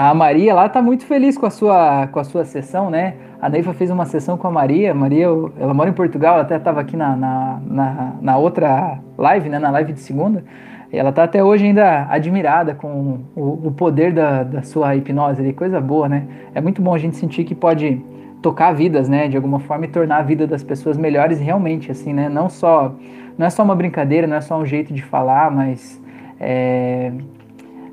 a 0.00 0.14
Maria 0.14 0.54
lá 0.54 0.68
tá 0.68 0.80
muito 0.80 1.04
feliz 1.04 1.36
com 1.36 1.44
a 1.44 1.50
sua 1.50 2.06
com 2.06 2.20
a 2.20 2.24
sua 2.24 2.44
sessão, 2.44 2.88
né? 2.88 3.14
A 3.42 3.48
Neiva 3.48 3.74
fez 3.74 3.90
uma 3.90 4.04
sessão 4.04 4.38
com 4.38 4.46
a 4.46 4.50
Maria. 4.50 4.94
Maria, 4.94 5.26
ela 5.58 5.74
mora 5.74 5.90
em 5.90 5.92
Portugal, 5.92 6.34
ela 6.34 6.42
até 6.42 6.54
estava 6.54 6.80
aqui 6.80 6.96
na, 6.96 7.16
na, 7.16 7.60
na, 7.66 8.12
na, 8.20 8.36
outra 8.36 9.00
live, 9.16 9.48
né? 9.48 9.58
Na 9.58 9.70
live 9.70 9.92
de 9.92 9.98
segunda. 9.98 10.44
E 10.92 10.96
ela 10.96 11.10
tá 11.10 11.24
até 11.24 11.42
hoje 11.42 11.66
ainda 11.66 12.06
admirada 12.08 12.76
com 12.76 13.24
o, 13.34 13.66
o 13.66 13.72
poder 13.72 14.12
da, 14.12 14.44
da 14.44 14.62
sua 14.62 14.94
hipnose, 14.94 15.52
coisa 15.52 15.80
boa, 15.80 16.08
né? 16.08 16.28
É 16.54 16.60
muito 16.60 16.80
bom 16.80 16.94
a 16.94 16.98
gente 16.98 17.16
sentir 17.16 17.42
que 17.42 17.54
pode 17.56 18.00
tocar 18.40 18.70
vidas, 18.70 19.08
né, 19.08 19.26
de 19.26 19.36
alguma 19.36 19.58
forma 19.58 19.86
e 19.86 19.88
tornar 19.88 20.18
a 20.18 20.22
vida 20.22 20.46
das 20.46 20.62
pessoas 20.62 20.96
melhores 20.96 21.40
realmente, 21.40 21.90
assim, 21.90 22.12
né, 22.12 22.28
não 22.28 22.48
só, 22.48 22.94
não 23.36 23.44
é 23.44 23.50
só 23.50 23.64
uma 23.64 23.74
brincadeira, 23.74 24.28
não 24.28 24.36
é 24.36 24.40
só 24.40 24.56
um 24.56 24.64
jeito 24.64 24.94
de 24.94 25.02
falar, 25.02 25.50
mas 25.50 26.00
é, 26.38 27.10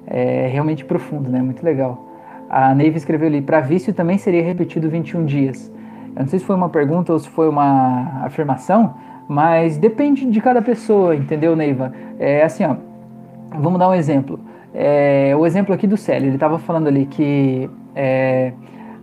é 0.08 0.47
realmente 0.47 0.86
profundo, 0.86 1.30
né, 1.30 1.41
muito 1.41 1.64
legal. 1.64 2.06
A 2.49 2.74
Neiva 2.76 2.97
escreveu 2.97 3.28
ali, 3.28 3.41
para 3.41 3.60
vício 3.60 3.93
também 3.93 4.18
seria 4.18 4.43
repetido 4.43 4.89
21 4.89 5.26
dias. 5.26 5.72
Eu 6.16 6.22
não 6.22 6.28
sei 6.28 6.39
se 6.39 6.45
foi 6.45 6.56
uma 6.56 6.70
pergunta 6.70 7.12
ou 7.12 7.20
se 7.20 7.28
foi 7.30 7.49
uma 7.49 8.22
afirmação, 8.24 8.93
mas 9.28 9.78
depende 9.78 10.26
de 10.26 10.39
cada 10.39 10.62
pessoa, 10.62 11.16
entendeu, 11.16 11.56
Neiva? 11.56 11.91
É 12.20 12.43
assim, 12.43 12.64
ó, 12.64 12.76
vamos 13.58 13.80
dar 13.80 13.89
um 13.89 13.93
exemplo. 13.93 14.39
É, 14.74 15.34
o 15.38 15.45
exemplo 15.45 15.74
aqui 15.74 15.88
do 15.88 15.97
Célio, 15.97 16.28
ele 16.28 16.36
estava 16.36 16.60
falando 16.60 16.88
ali 16.88 17.06
que 17.06 17.70
é, 17.95 18.51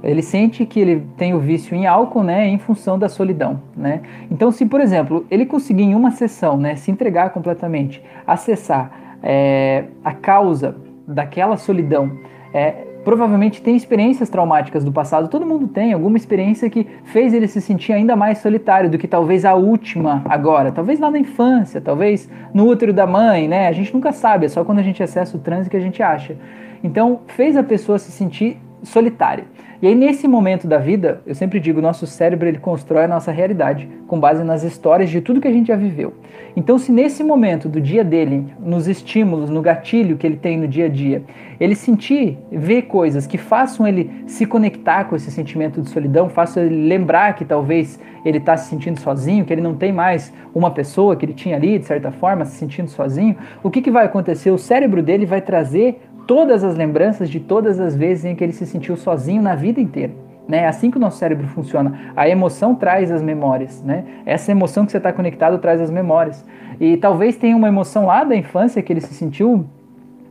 Ele 0.02 0.20
sente 0.20 0.66
que 0.66 0.80
ele 0.80 1.06
tem 1.16 1.32
o 1.32 1.38
vício 1.38 1.76
em 1.76 1.86
álcool, 1.86 2.24
né, 2.24 2.48
em 2.48 2.58
função 2.58 2.98
da 2.98 3.08
solidão, 3.08 3.60
né? 3.76 4.02
Então, 4.30 4.50
se 4.50 4.66
por 4.66 4.80
exemplo 4.80 5.24
ele 5.30 5.46
conseguir 5.46 5.84
em 5.84 5.94
uma 5.94 6.10
sessão, 6.10 6.56
né, 6.56 6.74
se 6.74 6.90
entregar 6.90 7.30
completamente, 7.30 8.02
acessar 8.26 8.90
é, 9.22 9.84
a 10.04 10.12
causa 10.12 10.74
daquela 11.06 11.56
solidão, 11.56 12.12
é, 12.54 12.86
provavelmente 13.04 13.62
tem 13.62 13.76
experiências 13.76 14.28
traumáticas 14.28 14.84
do 14.84 14.92
passado, 14.92 15.28
todo 15.28 15.44
mundo 15.44 15.66
tem 15.68 15.92
alguma 15.92 16.16
experiência 16.16 16.70
que 16.70 16.86
fez 17.04 17.34
ele 17.34 17.48
se 17.48 17.60
sentir 17.60 17.92
ainda 17.92 18.14
mais 18.14 18.38
solitário 18.38 18.88
do 18.88 18.98
que 18.98 19.08
talvez 19.08 19.44
a 19.44 19.54
última 19.54 20.22
agora, 20.28 20.70
talvez 20.70 21.00
lá 21.00 21.10
na 21.10 21.18
infância, 21.18 21.80
talvez 21.80 22.30
no 22.54 22.66
útero 22.66 22.92
da 22.92 23.06
mãe, 23.06 23.48
né? 23.48 23.68
A 23.68 23.72
gente 23.72 23.92
nunca 23.92 24.12
sabe, 24.12 24.46
é 24.46 24.48
só 24.48 24.64
quando 24.64 24.78
a 24.78 24.82
gente 24.82 25.02
acessa 25.02 25.36
o 25.36 25.40
trânsito 25.40 25.70
que 25.70 25.76
a 25.76 25.80
gente 25.80 26.02
acha. 26.02 26.36
Então, 26.82 27.20
fez 27.26 27.56
a 27.56 27.62
pessoa 27.62 27.98
se 27.98 28.10
sentir 28.10 28.60
solitária. 28.82 29.44
E 29.80 29.86
aí 29.86 29.94
nesse 29.96 30.28
momento 30.28 30.68
da 30.68 30.78
vida, 30.78 31.20
eu 31.26 31.34
sempre 31.34 31.58
digo, 31.58 31.82
nosso 31.82 32.06
cérebro 32.06 32.46
ele 32.46 32.58
constrói 32.58 33.04
a 33.04 33.08
nossa 33.08 33.32
realidade 33.32 33.88
com 34.06 34.20
base 34.20 34.44
nas 34.44 34.62
histórias 34.62 35.10
de 35.10 35.20
tudo 35.20 35.40
que 35.40 35.48
a 35.48 35.52
gente 35.52 35.68
já 35.68 35.76
viveu. 35.76 36.14
Então, 36.54 36.78
se 36.78 36.92
nesse 36.92 37.24
momento 37.24 37.68
do 37.68 37.80
dia 37.80 38.04
dele, 38.04 38.46
nos 38.60 38.86
estímulos, 38.86 39.50
no 39.50 39.62
gatilho 39.62 40.16
que 40.16 40.26
ele 40.26 40.36
tem 40.36 40.56
no 40.56 40.68
dia 40.68 40.84
a 40.84 40.88
dia, 40.88 41.24
ele 41.58 41.74
sentir, 41.74 42.38
ver 42.50 42.82
coisas 42.82 43.26
que 43.26 43.38
façam 43.38 43.86
ele 43.86 44.10
se 44.26 44.46
conectar 44.46 45.04
com 45.04 45.16
esse 45.16 45.30
sentimento 45.30 45.80
de 45.80 45.88
solidão, 45.88 46.28
façam 46.28 46.62
ele 46.62 46.86
lembrar 46.86 47.34
que 47.34 47.44
talvez 47.44 47.98
ele 48.24 48.38
está 48.38 48.56
se 48.56 48.68
sentindo 48.68 49.00
sozinho, 49.00 49.44
que 49.44 49.52
ele 49.52 49.60
não 49.60 49.74
tem 49.74 49.92
mais 49.92 50.32
uma 50.54 50.70
pessoa 50.70 51.16
que 51.16 51.24
ele 51.24 51.34
tinha 51.34 51.56
ali, 51.56 51.78
de 51.78 51.86
certa 51.86 52.12
forma, 52.12 52.44
se 52.44 52.56
sentindo 52.56 52.88
sozinho, 52.88 53.36
o 53.62 53.70
que, 53.70 53.80
que 53.80 53.90
vai 53.90 54.04
acontecer? 54.04 54.50
O 54.50 54.58
cérebro 54.58 55.02
dele 55.02 55.26
vai 55.26 55.40
trazer 55.40 56.00
todas 56.26 56.64
as 56.64 56.76
lembranças 56.76 57.28
de 57.28 57.40
todas 57.40 57.80
as 57.80 57.96
vezes 57.96 58.24
em 58.24 58.34
que 58.34 58.42
ele 58.42 58.52
se 58.52 58.66
sentiu 58.66 58.96
sozinho 58.96 59.42
na 59.42 59.54
vida 59.54 59.80
inteira. 59.80 60.12
Né? 60.48 60.58
É 60.58 60.66
assim 60.66 60.90
que 60.90 60.96
o 60.96 61.00
nosso 61.00 61.18
cérebro 61.18 61.46
funciona. 61.48 62.12
A 62.16 62.28
emoção 62.28 62.74
traz 62.74 63.10
as 63.10 63.22
memórias. 63.22 63.82
Né? 63.82 64.04
Essa 64.26 64.50
emoção 64.50 64.84
que 64.84 64.92
você 64.92 64.98
está 64.98 65.12
conectado 65.12 65.58
traz 65.58 65.80
as 65.80 65.90
memórias. 65.90 66.44
E 66.80 66.96
talvez 66.96 67.36
tenha 67.36 67.56
uma 67.56 67.68
emoção 67.68 68.06
lá 68.06 68.24
da 68.24 68.36
infância 68.36 68.82
que 68.82 68.92
ele 68.92 69.00
se 69.00 69.14
sentiu 69.14 69.64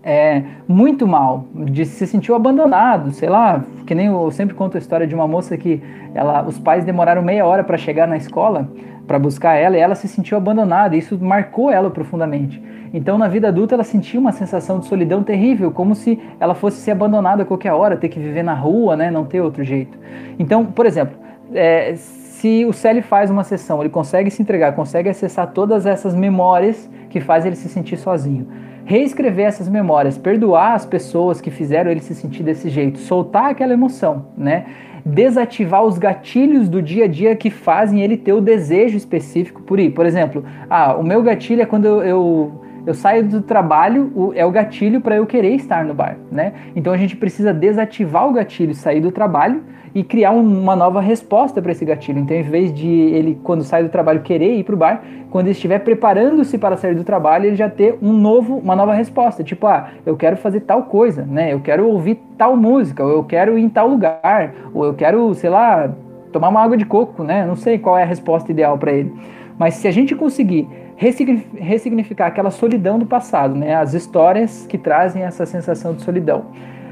é, 0.03 0.43
muito 0.67 1.07
mal, 1.07 1.45
de 1.53 1.85
se 1.85 2.07
sentiu 2.07 2.33
abandonado, 2.35 3.11
sei 3.11 3.29
lá, 3.29 3.63
que 3.85 3.93
nem 3.93 4.07
eu 4.07 4.31
sempre 4.31 4.55
conto 4.55 4.75
a 4.75 4.79
história 4.79 5.05
de 5.05 5.13
uma 5.13 5.27
moça 5.27 5.55
que 5.55 5.81
ela, 6.13 6.43
os 6.43 6.57
pais 6.57 6.83
demoraram 6.83 7.21
meia 7.21 7.45
hora 7.45 7.63
para 7.63 7.77
chegar 7.77 8.07
na 8.07 8.17
escola 8.17 8.67
para 9.11 9.19
buscar 9.19 9.55
ela 9.55 9.75
e 9.75 9.79
ela 9.81 9.93
se 9.93 10.07
sentiu 10.07 10.37
abandonada. 10.37 10.95
E 10.95 10.99
isso 10.99 11.19
marcou 11.21 11.69
ela 11.69 11.91
profundamente. 11.91 12.63
Então, 12.93 13.17
na 13.17 13.27
vida 13.27 13.49
adulta, 13.49 13.75
ela 13.75 13.83
sentia 13.83 14.17
uma 14.17 14.31
sensação 14.31 14.79
de 14.79 14.85
solidão 14.85 15.21
terrível, 15.21 15.69
como 15.69 15.93
se 15.93 16.17
ela 16.39 16.55
fosse 16.55 16.77
ser 16.77 16.91
abandonada 16.91 17.43
a 17.43 17.45
qualquer 17.45 17.73
hora, 17.73 17.97
ter 17.97 18.07
que 18.07 18.17
viver 18.17 18.41
na 18.41 18.53
rua, 18.53 18.95
né? 18.95 19.11
Não 19.11 19.25
ter 19.25 19.41
outro 19.41 19.65
jeito. 19.65 19.97
Então, 20.39 20.65
por 20.65 20.85
exemplo, 20.85 21.17
é, 21.53 21.93
se 21.97 22.63
o 22.63 22.71
Célio 22.71 23.03
faz 23.03 23.29
uma 23.29 23.43
sessão, 23.43 23.81
ele 23.81 23.89
consegue 23.89 24.31
se 24.31 24.41
entregar, 24.41 24.71
consegue 24.75 25.09
acessar 25.09 25.51
todas 25.51 25.85
essas 25.85 26.15
memórias 26.15 26.89
que 27.09 27.19
faz 27.19 27.45
ele 27.45 27.57
se 27.57 27.67
sentir 27.67 27.97
sozinho. 27.97 28.47
Reescrever 28.85 29.45
essas 29.45 29.67
memórias, 29.67 30.17
perdoar 30.17 30.73
as 30.73 30.85
pessoas 30.85 31.41
que 31.41 31.51
fizeram 31.51 31.91
ele 31.91 31.99
se 31.99 32.15
sentir 32.15 32.43
desse 32.43 32.69
jeito, 32.69 32.97
soltar 32.97 33.51
aquela 33.51 33.73
emoção, 33.73 34.27
né? 34.37 34.67
Desativar 35.05 35.83
os 35.83 35.97
gatilhos 35.97 36.69
do 36.69 36.81
dia 36.81 37.05
a 37.05 37.07
dia 37.07 37.35
que 37.35 37.49
fazem 37.49 38.01
ele 38.01 38.17
ter 38.17 38.33
o 38.33 38.41
desejo 38.41 38.97
específico 38.97 39.61
por 39.61 39.79
ir. 39.79 39.91
Por 39.91 40.05
exemplo, 40.05 40.43
ah, 40.69 40.95
o 40.95 41.03
meu 41.03 41.21
gatilho 41.21 41.61
é 41.61 41.65
quando 41.65 41.85
eu, 41.85 42.03
eu 42.03 42.61
eu 42.85 42.93
saio 42.93 43.27
do 43.27 43.41
trabalho, 43.41 44.11
o, 44.15 44.33
é 44.33 44.45
o 44.45 44.51
gatilho 44.51 45.01
para 45.01 45.15
eu 45.15 45.25
querer 45.25 45.55
estar 45.55 45.85
no 45.85 45.93
bar, 45.93 46.17
né? 46.31 46.53
Então 46.75 46.91
a 46.93 46.97
gente 46.97 47.15
precisa 47.15 47.53
desativar 47.53 48.27
o 48.27 48.33
gatilho, 48.33 48.73
sair 48.73 48.99
do 48.99 49.11
trabalho 49.11 49.63
e 49.93 50.03
criar 50.03 50.31
um, 50.31 50.41
uma 50.41 50.75
nova 50.75 51.01
resposta 51.01 51.61
para 51.61 51.71
esse 51.71 51.83
gatilho. 51.83 52.19
Então, 52.19 52.35
em 52.35 52.43
vez 52.43 52.73
de 52.73 52.87
ele, 52.87 53.39
quando 53.43 53.63
sai 53.63 53.83
do 53.83 53.89
trabalho, 53.89 54.21
querer 54.21 54.55
ir 54.55 54.63
para 54.63 54.75
o 54.75 54.77
bar, 54.77 55.03
quando 55.29 55.47
ele 55.47 55.53
estiver 55.53 55.79
preparando-se 55.79 56.57
para 56.57 56.77
sair 56.77 56.95
do 56.95 57.03
trabalho, 57.03 57.45
ele 57.45 57.55
já 57.55 57.69
ter 57.69 57.97
um 58.01 58.13
novo, 58.13 58.57
uma 58.57 58.75
nova 58.75 58.93
resposta. 58.93 59.43
Tipo, 59.43 59.67
ah, 59.67 59.89
eu 60.05 60.15
quero 60.15 60.37
fazer 60.37 60.61
tal 60.61 60.83
coisa, 60.83 61.23
né? 61.25 61.53
Eu 61.53 61.59
quero 61.59 61.87
ouvir 61.87 62.19
tal 62.37 62.55
música, 62.55 63.03
ou 63.03 63.09
eu 63.11 63.23
quero 63.23 63.57
ir 63.57 63.63
em 63.63 63.69
tal 63.69 63.87
lugar, 63.87 64.53
ou 64.73 64.85
eu 64.85 64.93
quero, 64.93 65.33
sei 65.33 65.49
lá, 65.49 65.91
tomar 66.31 66.49
uma 66.49 66.61
água 66.61 66.77
de 66.77 66.85
coco, 66.85 67.23
né? 67.23 67.45
Não 67.45 67.55
sei 67.55 67.77
qual 67.77 67.97
é 67.97 68.03
a 68.03 68.05
resposta 68.05 68.51
ideal 68.51 68.77
para 68.77 68.91
ele. 68.91 69.13
Mas 69.57 69.75
se 69.75 69.87
a 69.87 69.91
gente 69.91 70.15
conseguir 70.15 70.67
ressignificar 71.01 72.27
aquela 72.27 72.51
solidão 72.51 72.99
do 72.99 73.07
passado, 73.07 73.55
né? 73.55 73.73
As 73.73 73.95
histórias 73.95 74.67
que 74.67 74.77
trazem 74.77 75.23
essa 75.23 75.47
sensação 75.47 75.95
de 75.95 76.03
solidão. 76.03 76.45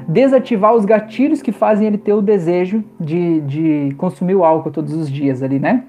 Desativar 0.08 0.74
os 0.74 0.84
gatilhos 0.84 1.40
que 1.40 1.52
fazem 1.52 1.86
ele 1.86 1.96
ter 1.96 2.12
o 2.12 2.20
desejo 2.20 2.82
de, 2.98 3.40
de 3.42 3.94
consumir 3.96 4.34
o 4.34 4.44
álcool 4.44 4.72
todos 4.72 4.94
os 4.94 5.08
dias 5.08 5.44
ali, 5.44 5.60
né? 5.60 5.84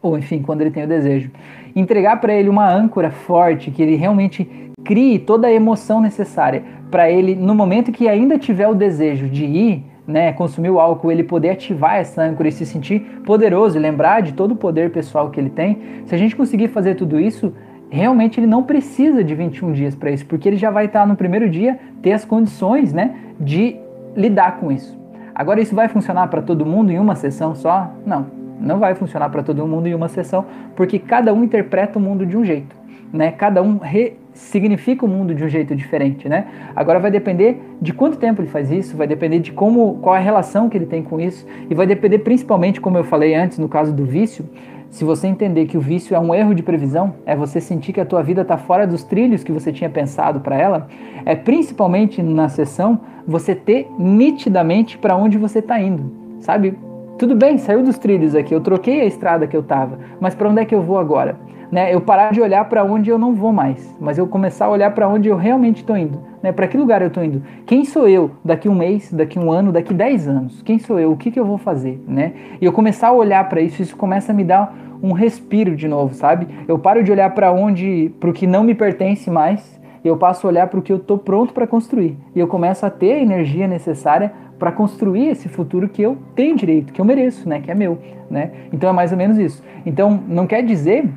Ou 0.00 0.16
enfim, 0.16 0.40
quando 0.40 0.60
ele 0.60 0.70
tem 0.70 0.84
o 0.84 0.88
desejo. 0.88 1.32
Entregar 1.74 2.20
para 2.20 2.32
ele 2.32 2.48
uma 2.48 2.72
âncora 2.72 3.10
forte, 3.10 3.72
que 3.72 3.82
ele 3.82 3.96
realmente 3.96 4.48
crie 4.84 5.18
toda 5.18 5.48
a 5.48 5.52
emoção 5.52 6.00
necessária 6.00 6.62
para 6.88 7.10
ele, 7.10 7.34
no 7.34 7.54
momento 7.54 7.90
que 7.90 8.08
ainda 8.08 8.38
tiver 8.38 8.68
o 8.68 8.74
desejo 8.74 9.28
de 9.28 9.44
ir, 9.44 9.84
né, 10.10 10.32
consumir 10.32 10.70
o 10.70 10.80
álcool, 10.80 11.10
ele 11.10 11.22
poder 11.22 11.50
ativar 11.50 11.96
essa 11.96 12.22
âncora 12.22 12.48
e 12.48 12.52
se 12.52 12.66
sentir 12.66 13.00
poderoso 13.24 13.78
e 13.78 13.80
lembrar 13.80 14.20
de 14.20 14.32
todo 14.32 14.52
o 14.52 14.56
poder 14.56 14.90
pessoal 14.90 15.30
que 15.30 15.40
ele 15.40 15.50
tem, 15.50 15.78
se 16.06 16.14
a 16.14 16.18
gente 16.18 16.36
conseguir 16.36 16.68
fazer 16.68 16.94
tudo 16.96 17.18
isso, 17.18 17.52
realmente 17.88 18.38
ele 18.38 18.46
não 18.46 18.62
precisa 18.62 19.22
de 19.24 19.34
21 19.34 19.72
dias 19.72 19.94
para 19.94 20.10
isso, 20.10 20.26
porque 20.26 20.48
ele 20.48 20.56
já 20.56 20.70
vai 20.70 20.86
estar 20.86 21.06
no 21.06 21.16
primeiro 21.16 21.48
dia 21.48 21.78
ter 22.02 22.12
as 22.12 22.24
condições, 22.24 22.92
né, 22.92 23.14
de 23.38 23.76
lidar 24.16 24.58
com 24.58 24.70
isso. 24.70 24.98
Agora 25.34 25.60
isso 25.60 25.74
vai 25.74 25.88
funcionar 25.88 26.28
para 26.28 26.42
todo 26.42 26.66
mundo 26.66 26.90
em 26.90 26.98
uma 26.98 27.14
sessão 27.14 27.54
só? 27.54 27.90
Não, 28.04 28.26
não 28.60 28.78
vai 28.78 28.94
funcionar 28.94 29.28
para 29.30 29.42
todo 29.42 29.66
mundo 29.66 29.86
em 29.86 29.94
uma 29.94 30.08
sessão, 30.08 30.44
porque 30.76 30.98
cada 30.98 31.32
um 31.32 31.42
interpreta 31.42 31.98
o 31.98 32.02
mundo 32.02 32.26
de 32.26 32.36
um 32.36 32.44
jeito, 32.44 32.76
né? 33.12 33.32
Cada 33.32 33.62
um 33.62 33.80
significa 34.32 35.04
o 35.04 35.08
mundo 35.08 35.34
de 35.34 35.44
um 35.44 35.48
jeito 35.48 35.74
diferente, 35.74 36.28
né? 36.28 36.46
Agora 36.74 36.98
vai 36.98 37.10
depender 37.10 37.60
de 37.80 37.92
quanto 37.92 38.18
tempo 38.18 38.40
ele 38.40 38.48
faz 38.48 38.70
isso, 38.70 38.96
vai 38.96 39.06
depender 39.06 39.40
de 39.40 39.52
como, 39.52 39.98
qual 40.00 40.14
a 40.14 40.18
relação 40.18 40.68
que 40.68 40.76
ele 40.76 40.86
tem 40.86 41.02
com 41.02 41.20
isso 41.20 41.46
e 41.68 41.74
vai 41.74 41.86
depender 41.86 42.20
principalmente, 42.20 42.80
como 42.80 42.98
eu 42.98 43.04
falei 43.04 43.34
antes 43.34 43.58
no 43.58 43.68
caso 43.68 43.92
do 43.92 44.04
vício, 44.04 44.44
se 44.90 45.04
você 45.04 45.28
entender 45.28 45.66
que 45.66 45.78
o 45.78 45.80
vício 45.80 46.16
é 46.16 46.18
um 46.18 46.34
erro 46.34 46.52
de 46.52 46.64
previsão, 46.64 47.14
é 47.24 47.36
você 47.36 47.60
sentir 47.60 47.92
que 47.92 48.00
a 48.00 48.04
tua 48.04 48.22
vida 48.22 48.42
está 48.42 48.56
fora 48.56 48.86
dos 48.86 49.04
trilhos 49.04 49.44
que 49.44 49.52
você 49.52 49.72
tinha 49.72 49.88
pensado 49.88 50.40
para 50.40 50.56
ela, 50.56 50.88
é 51.24 51.36
principalmente 51.36 52.20
na 52.20 52.48
sessão 52.48 53.00
você 53.24 53.54
ter 53.54 53.88
nitidamente 53.98 54.98
para 54.98 55.16
onde 55.16 55.38
você 55.38 55.60
está 55.60 55.80
indo, 55.80 56.12
sabe? 56.40 56.76
Tudo 57.20 57.34
bem, 57.34 57.58
saiu 57.58 57.82
dos 57.82 57.98
trilhos 57.98 58.34
aqui, 58.34 58.54
eu 58.54 58.62
troquei 58.62 59.02
a 59.02 59.04
estrada 59.04 59.46
que 59.46 59.54
eu 59.54 59.60
estava, 59.60 59.98
mas 60.18 60.34
para 60.34 60.48
onde 60.48 60.62
é 60.62 60.64
que 60.64 60.74
eu 60.74 60.80
vou 60.80 60.96
agora? 60.96 61.36
né, 61.70 61.94
eu 61.94 62.00
parar 62.00 62.32
de 62.32 62.40
olhar 62.40 62.64
para 62.64 62.82
onde 62.82 63.10
eu 63.10 63.18
não 63.18 63.34
vou 63.34 63.52
mais, 63.52 63.94
mas 64.00 64.18
eu 64.18 64.26
começar 64.26 64.64
a 64.64 64.70
olhar 64.70 64.90
para 64.92 65.06
onde 65.06 65.28
eu 65.28 65.36
realmente 65.36 65.82
estou 65.82 65.96
indo, 65.96 66.20
né, 66.42 66.50
para 66.50 66.66
que 66.66 66.76
lugar 66.76 67.00
eu 67.00 67.08
estou 67.08 67.22
indo. 67.22 67.42
Quem 67.64 67.84
sou 67.84 68.08
eu 68.08 68.30
daqui 68.44 68.68
um 68.68 68.74
mês, 68.74 69.12
daqui 69.12 69.38
um 69.38 69.52
ano, 69.52 69.70
daqui 69.70 69.94
dez 69.94 70.26
anos? 70.26 70.62
Quem 70.62 70.78
sou 70.78 70.98
eu? 70.98 71.12
O 71.12 71.16
que, 71.16 71.30
que 71.30 71.38
eu 71.38 71.44
vou 71.44 71.58
fazer? 71.58 72.02
Né? 72.08 72.32
E 72.60 72.64
eu 72.64 72.72
começar 72.72 73.08
a 73.08 73.12
olhar 73.12 73.48
para 73.48 73.60
isso, 73.60 73.80
isso 73.80 73.96
começa 73.96 74.32
a 74.32 74.34
me 74.34 74.42
dar 74.42 74.74
um 75.02 75.12
respiro 75.12 75.76
de 75.76 75.86
novo, 75.86 76.12
sabe? 76.14 76.48
Eu 76.66 76.78
paro 76.78 77.04
de 77.04 77.12
olhar 77.12 77.30
para 77.30 77.52
onde, 77.52 78.12
para 78.18 78.30
o 78.30 78.32
que 78.32 78.46
não 78.46 78.64
me 78.64 78.74
pertence 78.74 79.30
mais, 79.30 79.79
eu 80.08 80.16
passo 80.16 80.46
a 80.46 80.50
olhar 80.50 80.66
para 80.68 80.78
o 80.78 80.82
que 80.82 80.92
eu 80.92 80.96
estou 80.96 81.18
pronto 81.18 81.52
para 81.52 81.66
construir. 81.66 82.16
E 82.34 82.40
eu 82.40 82.46
começo 82.46 82.84
a 82.86 82.90
ter 82.90 83.12
a 83.12 83.18
energia 83.18 83.68
necessária 83.68 84.32
para 84.58 84.72
construir 84.72 85.28
esse 85.28 85.48
futuro 85.48 85.88
que 85.88 86.02
eu 86.02 86.18
tenho 86.34 86.56
direito, 86.56 86.92
que 86.92 87.00
eu 87.00 87.04
mereço, 87.04 87.48
né, 87.48 87.60
que 87.60 87.70
é 87.70 87.74
meu, 87.74 87.98
né? 88.30 88.50
Então 88.72 88.90
é 88.90 88.92
mais 88.92 89.10
ou 89.12 89.18
menos 89.18 89.38
isso. 89.38 89.62
Então 89.84 90.22
não 90.28 90.46
quer 90.46 90.62
dizer 90.62 91.08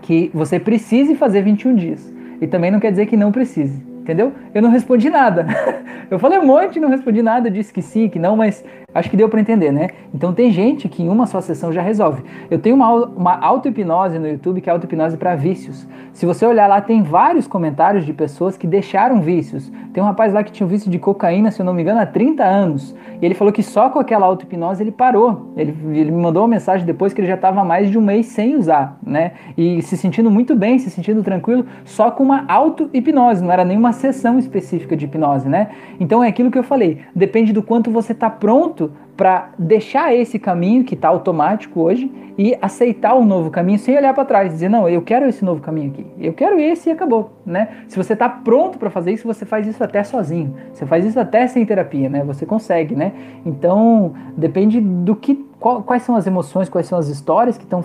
que 0.00 0.30
você 0.34 0.58
precise 0.58 1.14
fazer 1.14 1.42
21 1.42 1.74
dias. 1.74 2.12
E 2.40 2.46
também 2.46 2.70
não 2.70 2.80
quer 2.80 2.90
dizer 2.90 3.06
que 3.06 3.16
não 3.16 3.30
precise. 3.30 3.82
Entendeu? 4.00 4.32
Eu 4.52 4.60
não 4.60 4.70
respondi 4.70 5.08
nada. 5.08 5.46
eu 6.10 6.18
falei 6.18 6.38
um 6.38 6.46
monte, 6.46 6.80
não 6.80 6.88
respondi 6.88 7.22
nada, 7.22 7.48
disse 7.48 7.72
que 7.72 7.80
sim, 7.80 8.08
que 8.08 8.18
não, 8.18 8.36
mas 8.36 8.64
acho 8.94 9.10
que 9.10 9.16
deu 9.16 9.28
para 9.28 9.40
entender, 9.40 9.70
né? 9.70 9.90
Então 10.14 10.32
tem 10.32 10.50
gente 10.50 10.88
que 10.88 11.02
em 11.02 11.08
uma 11.08 11.26
só 11.26 11.40
sessão 11.40 11.72
já 11.72 11.82
resolve. 11.82 12.22
Eu 12.50 12.58
tenho 12.58 12.74
uma, 12.74 12.90
uma 12.90 13.38
auto-hipnose 13.38 14.18
no 14.18 14.28
YouTube 14.28 14.60
que 14.60 14.70
é 14.70 14.72
auto-hipnose 14.72 15.16
para 15.16 15.36
vícios. 15.36 15.86
Se 16.12 16.26
você 16.26 16.46
olhar 16.46 16.66
lá, 16.66 16.80
tem 16.80 17.02
vários 17.02 17.46
comentários 17.46 18.04
de 18.04 18.12
pessoas 18.12 18.56
que 18.56 18.66
deixaram 18.66 19.20
vícios. 19.20 19.70
Tem 19.92 20.02
um 20.02 20.06
rapaz 20.06 20.32
lá 20.32 20.42
que 20.42 20.50
tinha 20.50 20.66
um 20.66 20.70
vício 20.70 20.90
de 20.90 20.98
cocaína, 20.98 21.50
se 21.50 21.60
eu 21.60 21.66
não 21.66 21.74
me 21.74 21.82
engano, 21.82 22.00
há 22.00 22.06
30 22.06 22.42
anos. 22.42 22.94
E 23.20 23.24
ele 23.24 23.34
falou 23.34 23.52
que 23.52 23.62
só 23.62 23.90
com 23.90 23.98
aquela 23.98 24.26
auto-hipnose 24.26 24.82
ele 24.82 24.90
parou. 24.90 25.52
Ele, 25.56 25.74
ele 25.92 26.10
me 26.10 26.22
mandou 26.22 26.42
uma 26.42 26.48
mensagem 26.48 26.84
depois 26.86 27.12
que 27.12 27.20
ele 27.20 27.28
já 27.28 27.34
estava 27.34 27.64
mais 27.64 27.90
de 27.90 27.98
um 27.98 28.02
mês 28.02 28.26
sem 28.26 28.56
usar, 28.56 28.98
né? 29.02 29.32
E 29.56 29.80
se 29.82 29.96
sentindo 29.96 30.30
muito 30.30 30.56
bem, 30.56 30.78
se 30.78 30.90
sentindo 30.90 31.22
tranquilo, 31.22 31.66
só 31.84 32.10
com 32.10 32.22
uma 32.22 32.44
auto-hipnose, 32.48 33.42
não 33.44 33.52
era 33.52 33.64
nenhuma 33.64 33.82
uma 33.82 33.92
sessão 33.92 34.38
específica 34.38 34.96
de 34.96 35.04
hipnose, 35.04 35.48
né? 35.48 35.70
Então 35.98 36.22
é 36.22 36.28
aquilo 36.28 36.50
que 36.50 36.58
eu 36.58 36.62
falei, 36.62 37.00
depende 37.14 37.52
do 37.52 37.62
quanto 37.62 37.90
você 37.90 38.12
está 38.12 38.30
pronto 38.30 38.81
para 39.16 39.50
deixar 39.58 40.14
esse 40.14 40.38
caminho 40.38 40.84
que 40.84 40.94
está 40.94 41.08
automático 41.08 41.80
hoje 41.80 42.10
e 42.36 42.56
aceitar 42.62 43.14
o 43.14 43.24
novo 43.24 43.50
caminho 43.50 43.78
sem 43.78 43.96
olhar 43.96 44.14
para 44.14 44.24
trás, 44.24 44.50
dizer 44.50 44.68
não, 44.68 44.88
eu 44.88 45.02
quero 45.02 45.26
esse 45.28 45.44
novo 45.44 45.60
caminho 45.60 45.90
aqui, 45.90 46.06
eu 46.18 46.32
quero 46.32 46.58
esse 46.58 46.88
e 46.88 46.92
acabou, 46.92 47.30
né? 47.44 47.68
Se 47.88 47.96
você 47.96 48.14
está 48.14 48.28
pronto 48.28 48.78
para 48.78 48.88
fazer 48.90 49.12
isso, 49.12 49.26
você 49.26 49.44
faz 49.44 49.66
isso 49.66 49.84
até 49.84 50.02
sozinho, 50.02 50.54
você 50.72 50.86
faz 50.86 51.04
isso 51.04 51.20
até 51.20 51.46
sem 51.46 51.64
terapia, 51.66 52.08
né? 52.08 52.24
Você 52.24 52.46
consegue, 52.46 52.94
né? 52.94 53.12
Então 53.44 54.14
depende 54.36 54.80
do 54.80 55.14
que, 55.14 55.34
qual, 55.60 55.82
quais 55.82 56.02
são 56.02 56.16
as 56.16 56.26
emoções, 56.26 56.68
quais 56.68 56.86
são 56.86 56.98
as 56.98 57.08
histórias 57.08 57.58
que 57.58 57.64
estão 57.64 57.84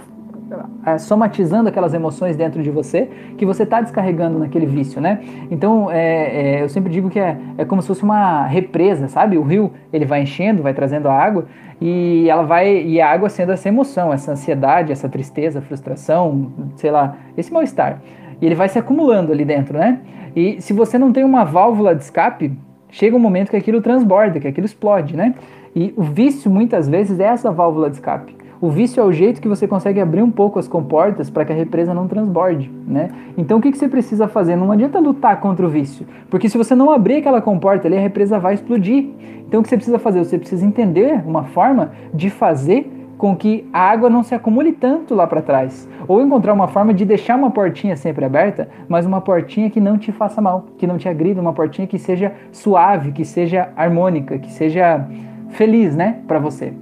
é, 0.86 0.98
somatizando 0.98 1.68
aquelas 1.68 1.94
emoções 1.94 2.38
dentro 2.38 2.64
de 2.64 2.72
você 2.72 3.10
que 3.38 3.46
você 3.46 3.64
está 3.64 3.82
descarregando 3.82 4.40
naquele 4.40 4.66
vício, 4.66 5.02
né? 5.02 5.20
Então, 5.52 5.92
é, 5.92 6.60
é, 6.60 6.64
eu 6.64 6.70
sempre 6.70 6.92
digo 6.92 7.10
que 7.10 7.20
é, 7.20 7.38
é 7.58 7.66
como 7.66 7.82
se 7.82 7.88
fosse 7.88 8.04
uma 8.04 8.46
represa, 8.46 9.08
sabe? 9.08 9.38
O 9.38 9.44
rio 9.44 9.72
ele 9.92 10.06
vai 10.06 10.22
enchendo, 10.22 10.64
vai 10.64 10.74
trazendo 10.74 11.10
a 11.10 11.14
água 11.14 11.48
e 11.82 12.30
ela 12.30 12.44
vai 12.44 12.82
e 12.82 13.02
a 13.02 13.12
água 13.12 13.28
sendo 13.30 13.52
essa 13.52 13.68
emoção, 13.68 14.14
essa 14.14 14.32
ansiedade, 14.32 14.92
essa 14.92 15.10
tristeza, 15.10 15.62
frustração, 15.62 16.52
sei 16.76 16.92
lá, 16.92 17.18
esse 17.36 17.52
mal 17.52 17.64
estar. 17.64 18.02
E 18.42 18.46
ele 18.46 18.56
vai 18.56 18.70
se 18.70 18.80
acumulando 18.80 19.32
ali 19.32 19.44
dentro, 19.44 19.78
né? 19.78 20.00
E 20.36 20.62
se 20.62 20.72
você 20.72 20.98
não 20.98 21.12
tem 21.12 21.24
uma 21.24 21.44
válvula 21.44 21.94
de 21.94 22.04
escape, 22.04 22.58
chega 22.90 23.16
um 23.16 23.20
momento 23.20 23.50
que 23.50 23.58
aquilo 23.58 23.82
transborda, 23.82 24.40
que 24.40 24.48
aquilo 24.48 24.66
explode, 24.66 25.18
né? 25.18 25.36
E 25.76 25.94
o 25.98 26.04
vício 26.04 26.50
muitas 26.50 26.88
vezes 26.88 27.20
é 27.20 27.26
essa 27.26 27.52
válvula 27.52 27.90
de 27.90 27.98
escape. 27.98 28.37
O 28.60 28.70
vício 28.70 29.00
é 29.00 29.04
o 29.04 29.12
jeito 29.12 29.40
que 29.40 29.48
você 29.48 29.68
consegue 29.68 30.00
abrir 30.00 30.24
um 30.24 30.32
pouco 30.32 30.58
as 30.58 30.68
comportas 30.68 31.30
para 31.30 31.46
que 31.46 31.54
a 31.54 31.56
represa 31.56 31.94
não 31.94 32.08
transborde, 32.08 32.72
né? 32.88 33.12
Então 33.38 33.60
o 33.60 33.62
que, 33.62 33.72
que 33.72 33.78
você 33.78 33.88
precisa 33.88 34.28
fazer? 34.28 34.56
Não 34.56 34.72
adianta 34.72 35.00
lutar 35.00 35.40
contra 35.40 35.64
o 35.64 35.70
vício, 35.70 36.08
porque 36.28 36.50
se 36.50 36.58
você 36.58 36.74
não 36.74 36.90
abrir 36.90 37.18
aquela 37.18 37.40
comporta 37.40 37.88
ali, 37.88 37.96
a 37.96 38.02
represa 38.02 38.40
vai 38.40 38.56
explodir. 38.56 39.10
Então 39.48 39.60
o 39.60 39.64
que 39.64 39.70
você 39.70 39.76
precisa 39.76 40.00
fazer? 40.00 40.26
Você 40.26 40.40
precisa 40.40 40.66
entender 40.66 41.24
uma 41.24 41.44
forma 41.44 41.92
de 42.12 42.32
fazer 42.32 42.92
com 43.16 43.36
que 43.36 43.68
a 43.72 43.80
água 43.80 44.10
não 44.10 44.24
se 44.24 44.34
acumule 44.34 44.72
tanto 44.72 45.14
lá 45.14 45.28
para 45.28 45.42
trás. 45.42 45.88
Ou 46.08 46.22
encontrar 46.22 46.54
uma 46.54 46.68
forma 46.68 46.94
de 46.94 47.06
deixar 47.06 47.36
uma 47.36 47.52
portinha 47.52 47.96
sempre 47.96 48.26
aberta, 48.26 48.70
mas 48.88 49.06
uma 49.06 49.22
portinha 49.22 49.70
que 49.70 49.80
não 49.80 49.98
te 49.98 50.12
faça 50.12 50.42
mal, 50.42 50.66
que 50.78 50.88
não 50.88 50.98
te 50.98 51.08
agrida, 51.08 51.42
uma 51.42 51.54
portinha 51.54 51.88
que 51.88 52.00
seja 52.00 52.34
suave, 52.52 53.12
que 53.12 53.26
seja 53.26 53.70
harmônica, 53.76 54.38
que 54.40 54.52
seja 54.52 55.08
feliz, 55.50 55.96
né, 55.96 56.20
para 56.28 56.40
você. 56.40 56.74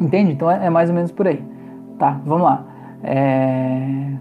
Entende? 0.00 0.32
Então 0.32 0.50
é, 0.50 0.66
é, 0.66 0.70
mais 0.70 0.88
ou 0.88 0.94
menos 0.94 1.12
por 1.12 1.28
aí. 1.28 1.42
Tá, 1.98 2.18
vamos 2.24 2.44
lá. 2.44 2.64
É... 3.04 4.12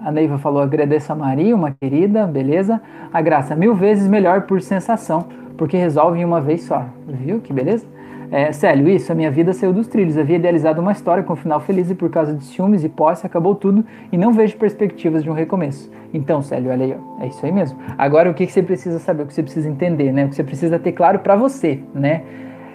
A 0.00 0.10
Neiva 0.10 0.38
falou: 0.38 0.60
agradeço 0.60 1.12
a 1.12 1.16
Maria, 1.16 1.54
uma 1.54 1.70
querida, 1.70 2.26
beleza? 2.26 2.80
A 3.12 3.20
graça, 3.20 3.54
mil 3.54 3.74
vezes 3.74 4.08
melhor 4.08 4.42
por 4.42 4.60
sensação, 4.60 5.26
porque 5.56 5.76
resolve 5.76 6.18
em 6.20 6.24
uma 6.24 6.40
vez 6.40 6.62
só. 6.62 6.84
Viu 7.06 7.40
que 7.40 7.52
beleza? 7.52 7.86
É, 8.30 8.52
Célio, 8.52 8.86
isso, 8.88 9.10
a 9.10 9.14
minha 9.14 9.30
vida 9.30 9.54
saiu 9.54 9.72
dos 9.72 9.86
trilhos. 9.86 10.18
Havia 10.18 10.36
idealizado 10.36 10.82
uma 10.82 10.92
história 10.92 11.22
com 11.22 11.32
um 11.32 11.36
final 11.36 11.60
feliz 11.60 11.90
e 11.90 11.94
por 11.94 12.10
causa 12.10 12.34
de 12.34 12.44
ciúmes 12.44 12.84
e 12.84 12.88
posse 12.88 13.26
acabou 13.26 13.54
tudo 13.54 13.84
e 14.12 14.18
não 14.18 14.32
vejo 14.32 14.56
perspectivas 14.58 15.22
de 15.22 15.30
um 15.30 15.32
recomeço. 15.32 15.90
Então, 16.12 16.42
Célio, 16.42 16.70
olha 16.70 16.84
aí, 16.84 16.94
ó, 16.94 17.24
é 17.24 17.28
isso 17.28 17.44
aí 17.44 17.50
mesmo. 17.50 17.78
Agora, 17.96 18.30
o 18.30 18.34
que, 18.34 18.44
que 18.44 18.52
você 18.52 18.62
precisa 18.62 18.98
saber, 18.98 19.22
o 19.22 19.26
que 19.26 19.32
você 19.32 19.42
precisa 19.42 19.68
entender, 19.68 20.12
né? 20.12 20.26
O 20.26 20.28
que 20.28 20.34
você 20.34 20.44
precisa 20.44 20.78
ter 20.78 20.92
claro 20.92 21.20
para 21.20 21.36
você, 21.36 21.80
né? 21.94 22.22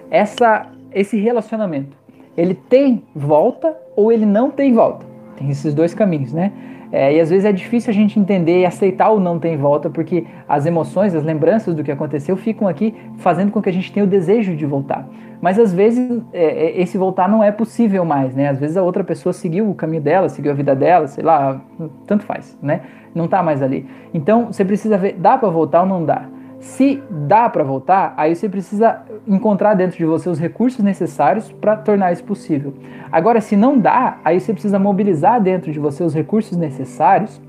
Essa, 0.09 0.65
esse 0.91 1.17
relacionamento 1.19 2.02
ele 2.37 2.53
tem 2.53 3.03
volta 3.15 3.75
ou 3.95 4.11
ele 4.11 4.25
não 4.25 4.49
tem 4.49 4.73
volta. 4.73 5.05
Tem 5.35 5.49
esses 5.49 5.73
dois 5.73 5.93
caminhos, 5.93 6.33
né? 6.33 6.51
É, 6.91 7.15
e 7.15 7.19
às 7.19 7.31
vezes 7.31 7.43
é 7.43 7.51
difícil 7.51 7.89
a 7.89 7.93
gente 7.93 8.19
entender 8.19 8.61
e 8.61 8.65
aceitar 8.67 9.09
o 9.09 9.19
não 9.19 9.39
tem 9.39 9.57
volta, 9.57 9.89
porque 9.89 10.27
as 10.47 10.67
emoções, 10.67 11.15
as 11.15 11.23
lembranças 11.23 11.73
do 11.73 11.83
que 11.83 11.91
aconteceu 11.91 12.37
ficam 12.37 12.67
aqui 12.67 12.93
fazendo 13.17 13.51
com 13.51 13.59
que 13.59 13.69
a 13.69 13.73
gente 13.73 13.91
tenha 13.91 14.05
o 14.05 14.07
desejo 14.07 14.55
de 14.55 14.63
voltar. 14.63 15.07
Mas 15.41 15.57
às 15.57 15.73
vezes 15.73 16.21
é, 16.31 16.67
é 16.67 16.81
esse 16.81 16.95
voltar 16.95 17.27
não 17.27 17.43
é 17.43 17.51
possível 17.51 18.05
mais, 18.05 18.35
né? 18.35 18.47
Às 18.47 18.59
vezes 18.59 18.77
a 18.77 18.83
outra 18.83 19.03
pessoa 19.03 19.33
seguiu 19.33 19.69
o 19.69 19.73
caminho 19.73 20.03
dela, 20.03 20.29
seguiu 20.29 20.51
a 20.51 20.55
vida 20.55 20.75
dela, 20.75 21.07
sei 21.07 21.23
lá, 21.23 21.59
tanto 22.05 22.23
faz, 22.25 22.55
né? 22.61 22.81
Não 23.15 23.27
tá 23.27 23.41
mais 23.41 23.63
ali. 23.63 23.87
Então 24.13 24.53
você 24.53 24.63
precisa 24.63 24.95
ver, 24.95 25.13
dá 25.13 25.35
para 25.35 25.49
voltar 25.49 25.81
ou 25.81 25.87
não 25.87 26.05
dá? 26.05 26.27
Se 26.63 27.03
dá 27.09 27.49
para 27.49 27.61
voltar, 27.61 28.13
aí 28.15 28.33
você 28.33 28.47
precisa 28.47 29.01
encontrar 29.27 29.73
dentro 29.73 29.97
de 29.97 30.05
você 30.05 30.29
os 30.29 30.39
recursos 30.39 30.81
necessários 30.81 31.51
para 31.51 31.75
tornar 31.75 32.13
isso 32.13 32.23
possível. 32.23 32.73
Agora, 33.11 33.41
se 33.41 33.57
não 33.57 33.77
dá, 33.77 34.17
aí 34.23 34.39
você 34.39 34.53
precisa 34.53 34.79
mobilizar 34.79 35.41
dentro 35.41 35.73
de 35.73 35.79
você 35.79 36.03
os 36.03 36.13
recursos 36.13 36.57
necessários 36.57 37.39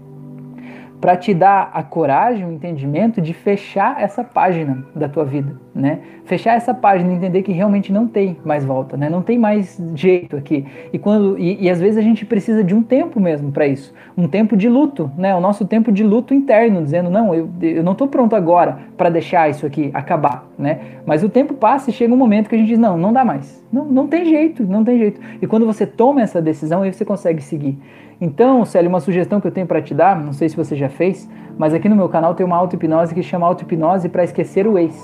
para 1.01 1.17
te 1.17 1.35
dar 1.35 1.71
a 1.75 1.83
coragem, 1.83 2.47
o 2.47 2.53
entendimento 2.53 3.21
de 3.21 3.35
fechar 3.35 4.01
essa 4.01 4.25
página 4.25 4.85
da 4.95 5.09
tua 5.09 5.25
vida, 5.25 5.55
né? 5.75 5.99
Fechar 6.25 6.55
essa 6.55 6.73
página 6.73 7.13
entender 7.13 7.43
que 7.43 7.53
realmente 7.53 7.93
não 7.93 8.07
tem 8.07 8.39
mais 8.45 8.65
volta, 8.65 8.97
né? 8.97 9.11
Não 9.11 9.21
tem 9.21 9.39
mais 9.39 9.81
jeito 9.95 10.37
aqui. 10.37 10.65
E 10.93 10.99
quando 10.99 11.39
e, 11.39 11.65
e 11.65 11.71
às 11.71 11.81
vezes 11.81 11.99
a 11.99 12.01
gente 12.01 12.25
precisa 12.25 12.65
de 12.65 12.75
um 12.75 12.83
tempo 12.83 13.21
mesmo 13.21 13.53
para 13.53 13.67
isso, 13.67 13.93
um 14.17 14.27
tempo 14.27 14.57
de 14.57 14.69
luto, 14.69 15.11
né? 15.17 15.35
O 15.35 15.41
nosso 15.41 15.67
tempo 15.67 15.93
de 15.93 16.03
luto 16.03 16.33
interno, 16.33 16.83
dizendo 16.83 17.11
não, 17.11 17.35
eu, 17.35 17.51
eu 17.61 17.83
não 17.83 17.93
estou 17.93 18.09
pronto 18.09 18.35
agora 18.35 18.79
para 18.97 19.11
deixar 19.11 19.51
isso 19.51 19.67
aqui 19.67 19.91
acabar, 19.93 20.47
né? 20.59 20.81
Mas 21.05 21.23
o 21.23 21.29
tempo 21.29 21.55
passa 21.55 21.91
e 21.91 21.93
chega 21.93 22.15
um 22.15 22.17
momento 22.17 22.49
que 22.49 22.55
a 22.55 22.59
gente 22.59 22.69
diz 22.69 22.79
não, 22.79 22.97
não 22.97 23.13
dá 23.13 23.25
mais, 23.25 23.63
não, 23.71 23.85
não 23.85 24.07
tem 24.07 24.25
jeito, 24.25 24.65
não 24.65 24.83
tem 24.83 24.99
jeito. 24.99 25.21
E 25.43 25.47
quando 25.47 25.67
você 25.67 25.87
toma 25.87 26.23
essa 26.23 26.41
decisão, 26.41 26.83
aí 26.83 26.93
você 26.93 27.05
consegue 27.05 27.43
seguir. 27.43 27.79
Então, 28.25 28.65
Célio, 28.65 28.89
uma 28.89 29.01
sugestão 29.01 29.39
que 29.39 29.47
eu 29.47 29.53
tenho 29.53 29.67
para 29.67 29.83
te 29.83 29.93
dar, 29.93 30.19
não 30.19 30.33
sei 30.33 30.49
se 30.49 30.57
você 30.57 30.75
já 30.75 30.89
fez, 30.89 31.29
mas 31.59 31.75
aqui 31.75 31.91
no 31.91 31.95
meu 31.95 32.09
canal 32.09 32.35
tem 32.35 32.47
uma 32.47 32.57
auto-hipnose 32.57 33.15
que 33.15 33.23
chama 33.23 33.47
auto-hipnose 33.47 34.09
para 34.09 34.25
esquecer 34.25 34.67
o 34.67 34.79
ex. 34.79 34.99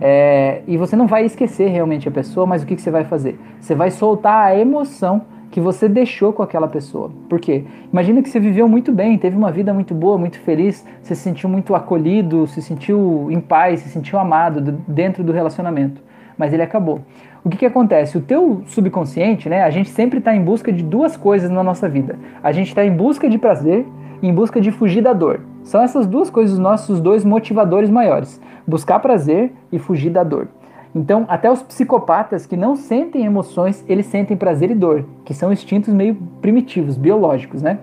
É, 0.00 0.62
e 0.68 0.76
você 0.76 0.94
não 0.94 1.08
vai 1.08 1.24
esquecer 1.24 1.68
realmente 1.70 2.06
a 2.08 2.12
pessoa, 2.12 2.46
mas 2.46 2.62
o 2.62 2.66
que, 2.66 2.76
que 2.76 2.82
você 2.82 2.90
vai 2.92 3.04
fazer? 3.04 3.36
Você 3.60 3.74
vai 3.74 3.90
soltar 3.90 4.46
a 4.46 4.56
emoção 4.56 5.22
que 5.50 5.60
você 5.60 5.88
deixou 5.88 6.32
com 6.32 6.40
aquela 6.40 6.68
pessoa. 6.68 7.10
Por 7.28 7.40
quê? 7.40 7.64
Imagina 7.92 8.22
que 8.22 8.30
você 8.30 8.38
viveu 8.38 8.68
muito 8.68 8.92
bem, 8.92 9.18
teve 9.18 9.36
uma 9.36 9.50
vida 9.50 9.74
muito 9.74 9.92
boa, 9.92 10.16
muito 10.16 10.38
feliz, 10.38 10.86
você 11.02 11.16
se 11.16 11.22
sentiu 11.22 11.48
muito 11.48 11.74
acolhido, 11.74 12.46
se 12.46 12.62
sentiu 12.62 13.26
em 13.28 13.40
paz, 13.40 13.80
se 13.80 13.88
sentiu 13.88 14.20
amado 14.20 14.60
dentro 14.86 15.24
do 15.24 15.32
relacionamento. 15.32 16.00
Mas 16.42 16.52
ele 16.52 16.62
acabou 16.62 17.02
o 17.44 17.50
que, 17.50 17.56
que 17.56 17.66
acontece? 17.66 18.16
O 18.16 18.20
teu 18.20 18.62
subconsciente, 18.66 19.48
né? 19.48 19.62
A 19.62 19.70
gente 19.70 19.90
sempre 19.90 20.18
está 20.18 20.34
em 20.34 20.42
busca 20.42 20.72
de 20.72 20.82
duas 20.82 21.16
coisas 21.16 21.50
na 21.50 21.62
nossa 21.62 21.88
vida. 21.88 22.16
A 22.42 22.52
gente 22.52 22.68
está 22.68 22.84
em 22.84 22.94
busca 22.94 23.28
de 23.28 23.36
prazer 23.36 23.84
e 24.22 24.28
em 24.28 24.32
busca 24.34 24.60
de 24.60 24.70
fugir 24.70 25.02
da 25.02 25.12
dor. 25.12 25.40
São 25.64 25.82
essas 25.82 26.06
duas 26.06 26.30
coisas 26.30 26.52
os 26.52 26.58
nossos 26.58 27.00
dois 27.00 27.24
motivadores 27.24 27.90
maiores: 27.90 28.40
buscar 28.66 29.00
prazer 29.00 29.52
e 29.72 29.78
fugir 29.78 30.10
da 30.10 30.22
dor. 30.22 30.48
Então, 30.94 31.24
até 31.26 31.50
os 31.50 31.62
psicopatas 31.62 32.46
que 32.46 32.56
não 32.56 32.76
sentem 32.76 33.24
emoções, 33.24 33.84
eles 33.88 34.06
sentem 34.06 34.36
prazer 34.36 34.70
e 34.70 34.74
dor, 34.74 35.06
que 35.24 35.34
são 35.34 35.52
instintos 35.52 35.92
meio 35.92 36.14
primitivos, 36.40 36.96
biológicos, 36.96 37.60
né? 37.60 37.78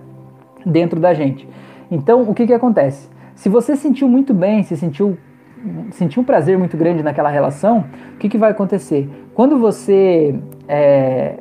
Dentro 0.64 0.98
da 0.98 1.12
gente. 1.12 1.46
Então, 1.90 2.22
o 2.22 2.34
que, 2.34 2.46
que 2.46 2.52
acontece? 2.54 3.10
Se 3.34 3.48
você 3.48 3.76
sentiu 3.76 4.08
muito 4.08 4.32
bem, 4.32 4.62
se 4.62 4.76
sentiu 4.76 5.18
sentir 5.92 6.20
um 6.20 6.24
prazer 6.24 6.58
muito 6.58 6.76
grande 6.76 7.02
naquela 7.02 7.28
relação, 7.28 7.84
o 8.14 8.16
que, 8.18 8.28
que 8.28 8.38
vai 8.38 8.50
acontecer? 8.50 9.08
Quando 9.34 9.58
você 9.58 10.34
é, 10.68 11.34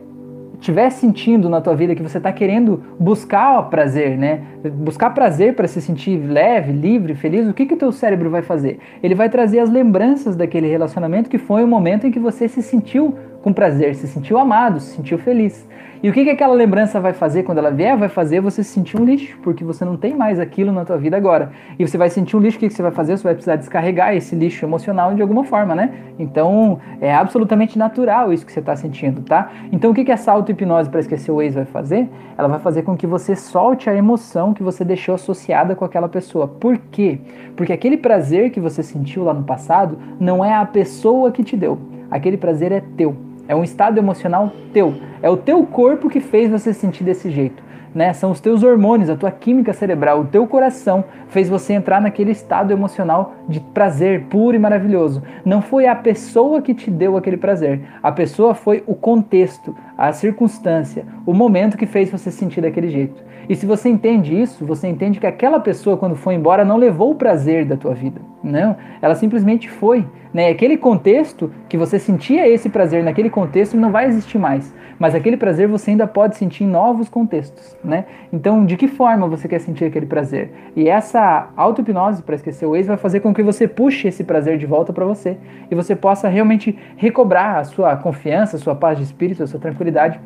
sentindo 0.91 1.49
na 1.49 1.61
tua 1.61 1.75
vida 1.75 1.95
que 1.95 2.03
você 2.03 2.17
está 2.17 2.31
querendo 2.31 2.83
buscar 2.99 3.69
prazer, 3.69 4.17
né? 4.17 4.41
Buscar 4.73 5.11
prazer 5.11 5.55
para 5.55 5.67
se 5.67 5.81
sentir 5.81 6.17
leve, 6.17 6.71
livre, 6.71 7.15
feliz, 7.15 7.47
o 7.47 7.53
que, 7.53 7.65
que 7.65 7.73
o 7.73 7.77
teu 7.77 7.91
cérebro 7.91 8.29
vai 8.29 8.41
fazer? 8.41 8.79
Ele 9.01 9.15
vai 9.15 9.29
trazer 9.29 9.59
as 9.59 9.69
lembranças 9.69 10.35
daquele 10.35 10.67
relacionamento 10.67 11.29
que 11.29 11.37
foi 11.37 11.63
o 11.63 11.67
momento 11.67 12.05
em 12.05 12.11
que 12.11 12.19
você 12.19 12.47
se 12.47 12.61
sentiu 12.61 13.15
com 13.41 13.53
prazer, 13.53 13.95
se 13.95 14.07
sentiu 14.07 14.37
amado, 14.37 14.79
se 14.79 14.95
sentiu 14.95 15.17
feliz. 15.17 15.67
E 16.01 16.09
o 16.09 16.13
que, 16.13 16.23
que 16.23 16.29
aquela 16.29 16.53
lembrança 16.53 16.97
vai 16.97 17.11
fazer 17.11 17.43
quando 17.43 17.57
ela 17.57 17.71
vier? 17.71 17.97
Vai 17.97 18.07
fazer 18.07 18.39
você 18.39 18.63
se 18.63 18.69
sentir 18.69 18.95
um 18.95 19.03
lixo, 19.03 19.37
porque 19.43 19.65
você 19.65 19.83
não 19.83 19.97
tem 19.97 20.15
mais 20.15 20.39
aquilo 20.39 20.71
na 20.71 20.85
tua 20.85 20.97
vida 20.97 21.17
agora. 21.17 21.51
E 21.77 21.85
você 21.85 21.97
vai 21.97 22.09
sentir 22.09 22.37
um 22.37 22.39
lixo, 22.39 22.55
o 22.55 22.59
que, 22.61 22.69
que 22.69 22.73
você 22.73 22.81
vai 22.81 22.91
fazer? 22.91 23.17
Você 23.17 23.23
vai 23.23 23.33
precisar 23.33 23.57
descarregar 23.57 24.15
esse 24.15 24.33
lixo 24.33 24.63
emocional 24.63 25.13
de 25.13 25.21
alguma 25.21 25.43
forma, 25.43 25.75
né? 25.75 25.91
Então, 26.17 26.79
é 27.01 27.13
absolutamente 27.13 27.77
natural 27.77 28.31
isso 28.31 28.45
que 28.45 28.51
você 28.53 28.61
está 28.61 28.77
sentindo, 28.77 29.21
tá? 29.23 29.51
Então, 29.73 29.91
o 29.91 29.93
que, 29.93 30.05
que 30.05 30.11
essa 30.11 30.31
auto-hipnose 30.31 30.89
para 30.89 31.01
esquecer 31.01 31.31
o 31.31 31.41
ex 31.41 31.55
vai 31.55 31.65
fazer? 31.65 32.07
Ela 32.37 32.47
vai 32.47 32.59
fazer 32.59 32.83
com 32.83 32.95
que 32.95 33.05
você 33.05 33.35
solte 33.35 33.89
a 33.89 33.93
emoção 33.93 34.53
que 34.53 34.63
você 34.63 34.85
deixou 34.85 35.15
associada 35.15 35.75
com 35.75 35.83
aquela 35.83 36.07
pessoa. 36.07 36.47
Por 36.47 36.77
quê? 36.77 37.19
Porque 37.57 37.73
aquele 37.73 37.97
prazer 37.97 38.51
que 38.51 38.61
você 38.61 38.81
sentiu 38.81 39.25
lá 39.25 39.33
no 39.33 39.43
passado 39.43 39.97
não 40.17 40.45
é 40.45 40.55
a 40.55 40.65
pessoa 40.65 41.29
que 41.29 41.43
te 41.43 41.57
deu. 41.57 41.77
Aquele 42.09 42.37
prazer 42.37 42.71
é 42.71 42.81
teu. 42.95 43.28
É 43.49 43.55
um 43.55 43.63
estado 43.63 43.97
emocional 43.97 44.51
teu. 44.71 44.93
É 45.23 45.29
o 45.29 45.35
teu 45.35 45.65
corpo 45.65 46.07
que 46.07 46.19
fez 46.19 46.51
você 46.51 46.71
sentir 46.71 47.03
desse 47.03 47.31
jeito. 47.31 47.63
Né? 47.95 48.13
São 48.13 48.29
os 48.29 48.39
teus 48.39 48.61
hormônios, 48.61 49.09
a 49.09 49.15
tua 49.15 49.31
química 49.31 49.73
cerebral, 49.73 50.19
o 50.19 50.25
teu 50.25 50.45
coração 50.45 51.03
fez 51.29 51.49
você 51.49 51.73
entrar 51.73 51.99
naquele 51.99 52.29
estado 52.29 52.71
emocional 52.71 53.33
de 53.47 53.59
prazer 53.59 54.25
puro 54.25 54.55
e 54.55 54.59
maravilhoso. 54.59 55.23
Não 55.43 55.63
foi 55.63 55.87
a 55.87 55.95
pessoa 55.95 56.61
que 56.61 56.75
te 56.75 56.91
deu 56.91 57.17
aquele 57.17 57.37
prazer. 57.37 57.81
A 58.03 58.11
pessoa 58.11 58.53
foi 58.53 58.83
o 58.85 58.93
contexto, 58.93 59.75
a 59.97 60.13
circunstância, 60.13 61.03
o 61.25 61.33
momento 61.33 61.75
que 61.75 61.87
fez 61.87 62.11
você 62.11 62.29
sentir 62.29 62.61
daquele 62.61 62.89
jeito. 62.89 63.23
E 63.49 63.55
se 63.55 63.65
você 63.65 63.89
entende 63.89 64.39
isso, 64.39 64.63
você 64.63 64.87
entende 64.87 65.19
que 65.19 65.25
aquela 65.25 65.59
pessoa, 65.59 65.97
quando 65.97 66.15
foi 66.15 66.35
embora, 66.35 66.63
não 66.63 66.77
levou 66.77 67.09
o 67.09 67.15
prazer 67.15 67.65
da 67.65 67.75
tua 67.75 67.95
vida 67.95 68.21
Não, 68.43 68.75
ela 69.01 69.15
simplesmente 69.15 69.69
foi. 69.69 70.05
Né? 70.33 70.49
Aquele 70.49 70.77
contexto 70.77 71.51
que 71.67 71.77
você 71.77 71.99
sentia 71.99 72.47
esse 72.47 72.69
prazer 72.69 73.03
naquele 73.03 73.29
contexto 73.29 73.75
não 73.75 73.91
vai 73.91 74.05
existir 74.05 74.37
mais. 74.37 74.73
Mas 74.97 75.15
aquele 75.15 75.37
prazer 75.37 75.67
você 75.67 75.91
ainda 75.91 76.05
pode 76.05 76.35
sentir 76.35 76.63
em 76.63 76.67
novos 76.67 77.09
contextos. 77.09 77.75
Né? 77.83 78.05
Então, 78.31 78.65
de 78.65 78.77
que 78.77 78.87
forma 78.87 79.27
você 79.27 79.47
quer 79.47 79.59
sentir 79.59 79.85
aquele 79.85 80.05
prazer? 80.05 80.51
E 80.75 80.87
essa 80.87 81.49
auto-hipnose 81.55 82.21
para 82.23 82.35
esquecer 82.35 82.65
o 82.65 82.75
ex 82.75 82.87
vai 82.87 82.97
fazer 82.97 83.19
com 83.21 83.33
que 83.33 83.43
você 83.43 83.67
puxe 83.67 84.07
esse 84.07 84.23
prazer 84.23 84.57
de 84.57 84.65
volta 84.65 84.93
para 84.93 85.05
você 85.05 85.37
e 85.69 85.75
você 85.75 85.95
possa 85.95 86.27
realmente 86.27 86.77
recobrar 86.95 87.57
a 87.57 87.63
sua 87.63 87.95
confiança, 87.95 88.57
a 88.57 88.59
sua 88.59 88.75
paz 88.75 88.97
de 88.97 89.03
espírito, 89.03 89.43
a 89.43 89.47
sua 89.47 89.59
tranquilidade 89.59 90.19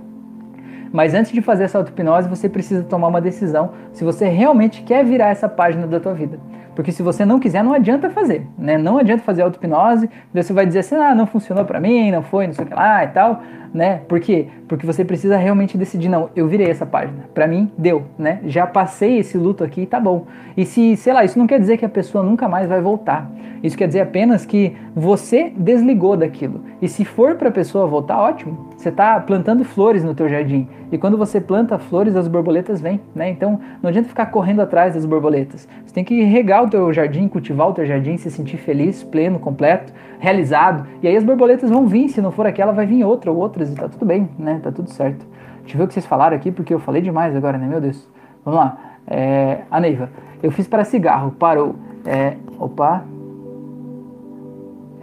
mas 0.93 1.15
antes 1.15 1.31
de 1.31 1.41
fazer 1.41 1.63
essa 1.63 1.79
auto-hipnose, 1.79 2.29
você 2.29 2.47
precisa 2.47 2.83
tomar 2.83 3.07
uma 3.07 3.19
decisão 3.19 3.71
se 3.91 4.03
você 4.03 4.29
realmente 4.29 4.83
quer 4.83 5.03
virar 5.03 5.29
essa 5.29 5.49
página 5.49 5.87
da 5.87 5.99
tua 5.99 6.13
vida. 6.13 6.39
Porque 6.75 6.91
se 6.91 7.03
você 7.03 7.25
não 7.25 7.39
quiser, 7.39 7.63
não 7.63 7.73
adianta 7.73 8.09
fazer, 8.09 8.47
né? 8.57 8.77
Não 8.77 8.97
adianta 8.97 9.23
fazer 9.23 9.41
auto-hipnose, 9.43 10.09
você 10.33 10.53
vai 10.53 10.65
dizer 10.65 10.79
assim, 10.79 10.95
ah, 10.95 11.13
não 11.13 11.25
funcionou 11.25 11.65
para 11.65 11.79
mim, 11.79 12.11
não 12.11 12.23
foi, 12.23 12.47
não 12.47 12.53
sei 12.53 12.65
o 12.65 12.67
que 12.67 12.73
lá 12.73 13.03
e 13.03 13.07
tal, 13.07 13.41
né? 13.73 14.01
Por 14.07 14.19
quê? 14.19 14.47
Porque 14.67 14.85
você 14.85 15.03
precisa 15.03 15.37
realmente 15.37 15.77
decidir, 15.77 16.09
não, 16.09 16.29
eu 16.35 16.47
virei 16.47 16.69
essa 16.69 16.85
página, 16.85 17.25
para 17.33 17.47
mim 17.47 17.71
deu, 17.77 18.03
né? 18.17 18.39
Já 18.45 18.67
passei 18.67 19.19
esse 19.19 19.37
luto 19.37 19.63
aqui, 19.63 19.85
tá 19.85 19.99
bom. 19.99 20.25
E 20.55 20.65
se, 20.65 20.95
sei 20.97 21.13
lá, 21.13 21.23
isso 21.23 21.39
não 21.39 21.47
quer 21.47 21.59
dizer 21.59 21.77
que 21.77 21.85
a 21.85 21.89
pessoa 21.89 22.23
nunca 22.23 22.47
mais 22.47 22.67
vai 22.67 22.81
voltar. 22.81 23.29
Isso 23.63 23.77
quer 23.77 23.87
dizer 23.87 24.01
apenas 24.01 24.45
que 24.45 24.75
você 24.93 25.51
desligou 25.55 26.17
daquilo. 26.17 26.65
E 26.81 26.87
se 26.87 27.05
for 27.05 27.35
para 27.35 27.49
a 27.49 27.51
pessoa 27.51 27.87
voltar, 27.87 28.19
ótimo. 28.19 28.69
Você 28.75 28.89
está 28.89 29.17
plantando 29.21 29.63
flores 29.63 30.03
no 30.03 30.13
teu 30.13 30.27
jardim. 30.27 30.67
E 30.95 30.97
quando 30.97 31.17
você 31.17 31.41
planta 31.41 31.79
flores, 31.79 32.15
as 32.15 32.27
borboletas 32.27 32.79
vêm, 32.79 33.01
né? 33.15 33.29
Então 33.29 33.59
não 33.81 33.89
adianta 33.89 34.07
ficar 34.07 34.27
correndo 34.27 34.61
atrás 34.61 34.93
das 34.93 35.05
borboletas. 35.05 35.67
Você 35.85 35.93
tem 35.93 36.03
que 36.03 36.23
regar 36.23 36.63
o 36.63 36.69
teu 36.69 36.93
jardim, 36.93 37.27
cultivar 37.27 37.67
o 37.69 37.73
teu 37.73 37.85
jardim, 37.85 38.15
se 38.17 38.29
sentir 38.29 38.57
feliz, 38.57 39.03
pleno, 39.03 39.39
completo, 39.39 39.91
realizado. 40.19 40.87
E 41.01 41.07
aí 41.07 41.17
as 41.17 41.23
borboletas 41.23 41.69
vão 41.69 41.87
vir. 41.87 42.09
Se 42.09 42.21
não 42.21 42.31
for 42.31 42.45
aquela, 42.45 42.71
vai 42.71 42.85
vir 42.85 43.03
outra 43.03 43.31
ou 43.31 43.37
outras 43.37 43.71
e 43.71 43.75
tá 43.75 43.89
tudo 43.89 44.05
bem, 44.05 44.29
né? 44.37 44.59
Tá 44.61 44.71
tudo 44.71 44.89
certo. 44.89 45.25
Deixa 45.61 45.75
eu 45.75 45.79
ver 45.79 45.83
o 45.85 45.87
que 45.87 45.93
vocês 45.93 46.05
falaram 46.05 46.35
aqui, 46.35 46.51
porque 46.51 46.73
eu 46.73 46.79
falei 46.79 47.01
demais 47.01 47.35
agora, 47.35 47.57
né? 47.57 47.67
Meu 47.67 47.81
Deus. 47.81 48.07
Vamos 48.45 48.59
lá. 48.59 48.77
É, 49.07 49.61
a 49.71 49.79
Neiva. 49.79 50.09
Eu 50.43 50.51
fiz 50.51 50.67
para 50.67 50.83
cigarro, 50.83 51.31
parou. 51.31 51.75
É, 52.05 52.35
opa, 52.59 53.03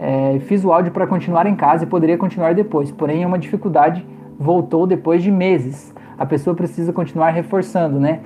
é, 0.01 0.39
fiz 0.39 0.65
o 0.65 0.73
áudio 0.73 0.91
para 0.91 1.05
continuar 1.05 1.45
em 1.45 1.55
casa 1.55 1.83
e 1.83 1.87
poderia 1.87 2.17
continuar 2.17 2.55
depois, 2.55 2.91
porém 2.91 3.21
é 3.21 3.27
uma 3.27 3.37
dificuldade, 3.37 4.03
voltou 4.41 4.87
depois 4.87 5.21
de 5.21 5.31
meses. 5.31 5.93
A 6.17 6.25
pessoa 6.25 6.55
precisa 6.55 6.91
continuar 6.91 7.29
reforçando, 7.29 7.99
né? 7.99 8.19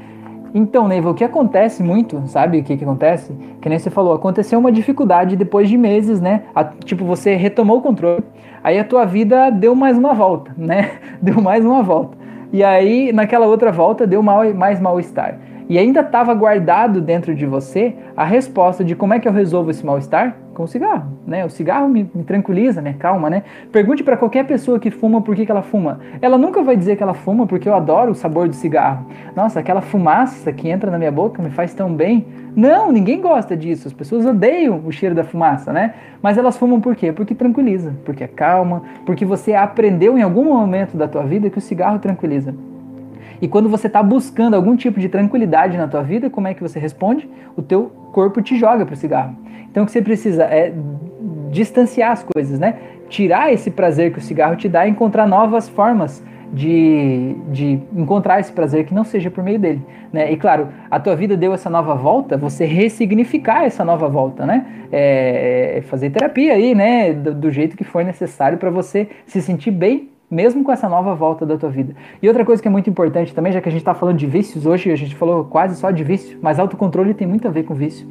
Então, 0.53 0.87
Neiva, 0.87 1.09
o 1.09 1.13
que 1.13 1.23
acontece 1.23 1.83
muito, 1.83 2.23
sabe 2.27 2.59
o 2.59 2.63
que, 2.63 2.77
que 2.77 2.83
acontece? 2.85 3.33
Que 3.59 3.67
nem 3.67 3.77
você 3.77 3.89
falou, 3.89 4.13
aconteceu 4.13 4.57
uma 4.57 4.71
dificuldade 4.71 5.35
depois 5.35 5.67
de 5.67 5.77
meses, 5.77 6.21
né? 6.21 6.43
A, 6.55 6.63
tipo, 6.63 7.03
você 7.03 7.35
retomou 7.35 7.79
o 7.79 7.81
controle, 7.81 8.23
aí 8.63 8.79
a 8.79 8.85
tua 8.85 9.03
vida 9.03 9.49
deu 9.49 9.75
mais 9.75 9.97
uma 9.97 10.13
volta, 10.13 10.53
né? 10.57 10.91
Deu 11.21 11.41
mais 11.41 11.65
uma 11.65 11.83
volta. 11.83 12.17
E 12.53 12.63
aí, 12.63 13.11
naquela 13.11 13.47
outra 13.47 13.69
volta, 13.69 14.07
deu 14.07 14.23
mal, 14.23 14.53
mais 14.53 14.79
mal-estar. 14.79 15.37
E 15.67 15.77
ainda 15.77 16.01
estava 16.01 16.33
guardado 16.33 17.01
dentro 17.01 17.33
de 17.33 17.45
você 17.45 17.95
a 18.15 18.23
resposta 18.23 18.83
de 18.83 18.95
como 18.95 19.13
é 19.13 19.19
que 19.19 19.27
eu 19.27 19.33
resolvo 19.33 19.71
esse 19.71 19.85
mal-estar? 19.85 20.37
com 20.55 20.63
o 20.63 20.67
cigarro, 20.67 21.11
né? 21.27 21.45
O 21.45 21.49
cigarro 21.49 21.87
me, 21.87 22.09
me 22.15 22.23
tranquiliza, 22.23 22.81
me 22.81 22.93
calma, 22.93 23.29
né? 23.29 23.43
Pergunte 23.71 24.03
para 24.03 24.17
qualquer 24.17 24.45
pessoa 24.45 24.79
que 24.79 24.89
fuma 24.89 25.21
por 25.21 25.35
que, 25.35 25.45
que 25.45 25.51
ela 25.51 25.61
fuma. 25.61 25.99
Ela 26.21 26.37
nunca 26.37 26.63
vai 26.63 26.75
dizer 26.75 26.95
que 26.95 27.03
ela 27.03 27.13
fuma 27.13 27.45
porque 27.45 27.69
eu 27.69 27.75
adoro 27.75 28.11
o 28.11 28.15
sabor 28.15 28.47
do 28.47 28.55
cigarro. 28.55 29.05
Nossa, 29.35 29.59
aquela 29.59 29.81
fumaça 29.81 30.51
que 30.51 30.69
entra 30.69 30.89
na 30.89 30.97
minha 30.97 31.11
boca 31.11 31.43
me 31.43 31.51
faz 31.51 31.73
tão 31.73 31.93
bem. 31.93 32.25
Não, 32.55 32.91
ninguém 32.91 33.21
gosta 33.21 33.55
disso. 33.55 33.87
As 33.87 33.93
pessoas 33.93 34.25
odeiam 34.25 34.81
o 34.85 34.91
cheiro 34.91 35.13
da 35.13 35.23
fumaça, 35.23 35.71
né? 35.71 35.93
Mas 36.21 36.37
elas 36.37 36.57
fumam 36.57 36.79
por 36.79 36.95
quê? 36.95 37.11
Porque 37.11 37.35
tranquiliza, 37.35 37.93
porque 38.05 38.23
é 38.23 38.27
calma, 38.27 38.81
porque 39.05 39.25
você 39.25 39.53
aprendeu 39.53 40.17
em 40.17 40.21
algum 40.21 40.45
momento 40.45 40.95
da 40.95 41.07
tua 41.07 41.23
vida 41.23 41.49
que 41.49 41.57
o 41.57 41.61
cigarro 41.61 41.99
tranquiliza. 41.99 42.55
E 43.41 43.47
quando 43.47 43.69
você 43.69 43.87
está 43.87 44.01
buscando 44.01 44.55
algum 44.55 44.75
tipo 44.75 44.99
de 44.99 45.09
tranquilidade 45.09 45.77
na 45.77 45.87
tua 45.87 46.01
vida, 46.01 46.29
como 46.29 46.47
é 46.47 46.53
que 46.53 46.61
você 46.61 46.79
responde? 46.79 47.29
O 47.55 47.61
teu 47.61 47.91
corpo 48.11 48.41
te 48.41 48.57
joga 48.57 48.85
para 48.85 48.93
o 48.93 48.97
cigarro. 48.97 49.35
Então 49.69 49.83
o 49.83 49.85
que 49.85 49.91
você 49.91 50.01
precisa 50.01 50.43
é 50.43 50.73
distanciar 51.51 52.11
as 52.11 52.23
coisas, 52.23 52.59
né? 52.59 52.75
Tirar 53.09 53.51
esse 53.51 53.69
prazer 53.69 54.11
que 54.11 54.19
o 54.19 54.21
cigarro 54.21 54.55
te 54.55 54.67
dá 54.67 54.87
e 54.87 54.89
encontrar 54.89 55.27
novas 55.27 55.69
formas 55.69 56.23
de, 56.51 57.35
de 57.51 57.79
encontrar 57.93 58.39
esse 58.39 58.51
prazer 58.51 58.85
que 58.85 58.93
não 58.93 59.03
seja 59.03 59.29
por 59.29 59.43
meio 59.43 59.59
dele, 59.59 59.81
né? 60.11 60.31
E 60.31 60.37
claro, 60.37 60.69
a 60.89 60.99
tua 60.99 61.15
vida 61.15 61.35
deu 61.35 61.53
essa 61.53 61.69
nova 61.69 61.93
volta, 61.95 62.37
você 62.37 62.65
ressignificar 62.65 63.65
essa 63.65 63.83
nova 63.83 64.07
volta, 64.07 64.45
né? 64.45 64.65
É, 64.91 65.75
é 65.77 65.81
fazer 65.81 66.09
terapia 66.11 66.53
aí, 66.53 66.73
né? 66.73 67.13
Do, 67.13 67.33
do 67.33 67.51
jeito 67.51 67.75
que 67.75 67.83
for 67.83 68.03
necessário 68.03 68.57
para 68.57 68.69
você 68.69 69.09
se 69.25 69.41
sentir 69.41 69.71
bem 69.71 70.09
mesmo 70.29 70.63
com 70.63 70.71
essa 70.71 70.89
nova 70.89 71.13
volta 71.13 71.45
da 71.45 71.57
tua 71.57 71.69
vida. 71.69 71.95
E 72.21 72.27
outra 72.27 72.43
coisa 72.43 72.61
que 72.61 72.67
é 72.67 72.71
muito 72.71 72.89
importante 72.89 73.33
também, 73.33 73.53
já 73.53 73.61
que 73.61 73.69
a 73.69 73.71
gente 73.71 73.81
está 73.81 73.93
falando 73.93 74.17
de 74.17 74.25
vícios 74.25 74.65
hoje, 74.65 74.91
a 74.91 74.95
gente 74.95 75.15
falou 75.15 75.45
quase 75.45 75.75
só 75.75 75.91
de 75.91 76.03
vício, 76.03 76.37
mas 76.41 76.59
autocontrole 76.59 77.13
tem 77.13 77.27
muito 77.27 77.47
a 77.47 77.51
ver 77.51 77.63
com 77.63 77.73
vício. 77.73 78.07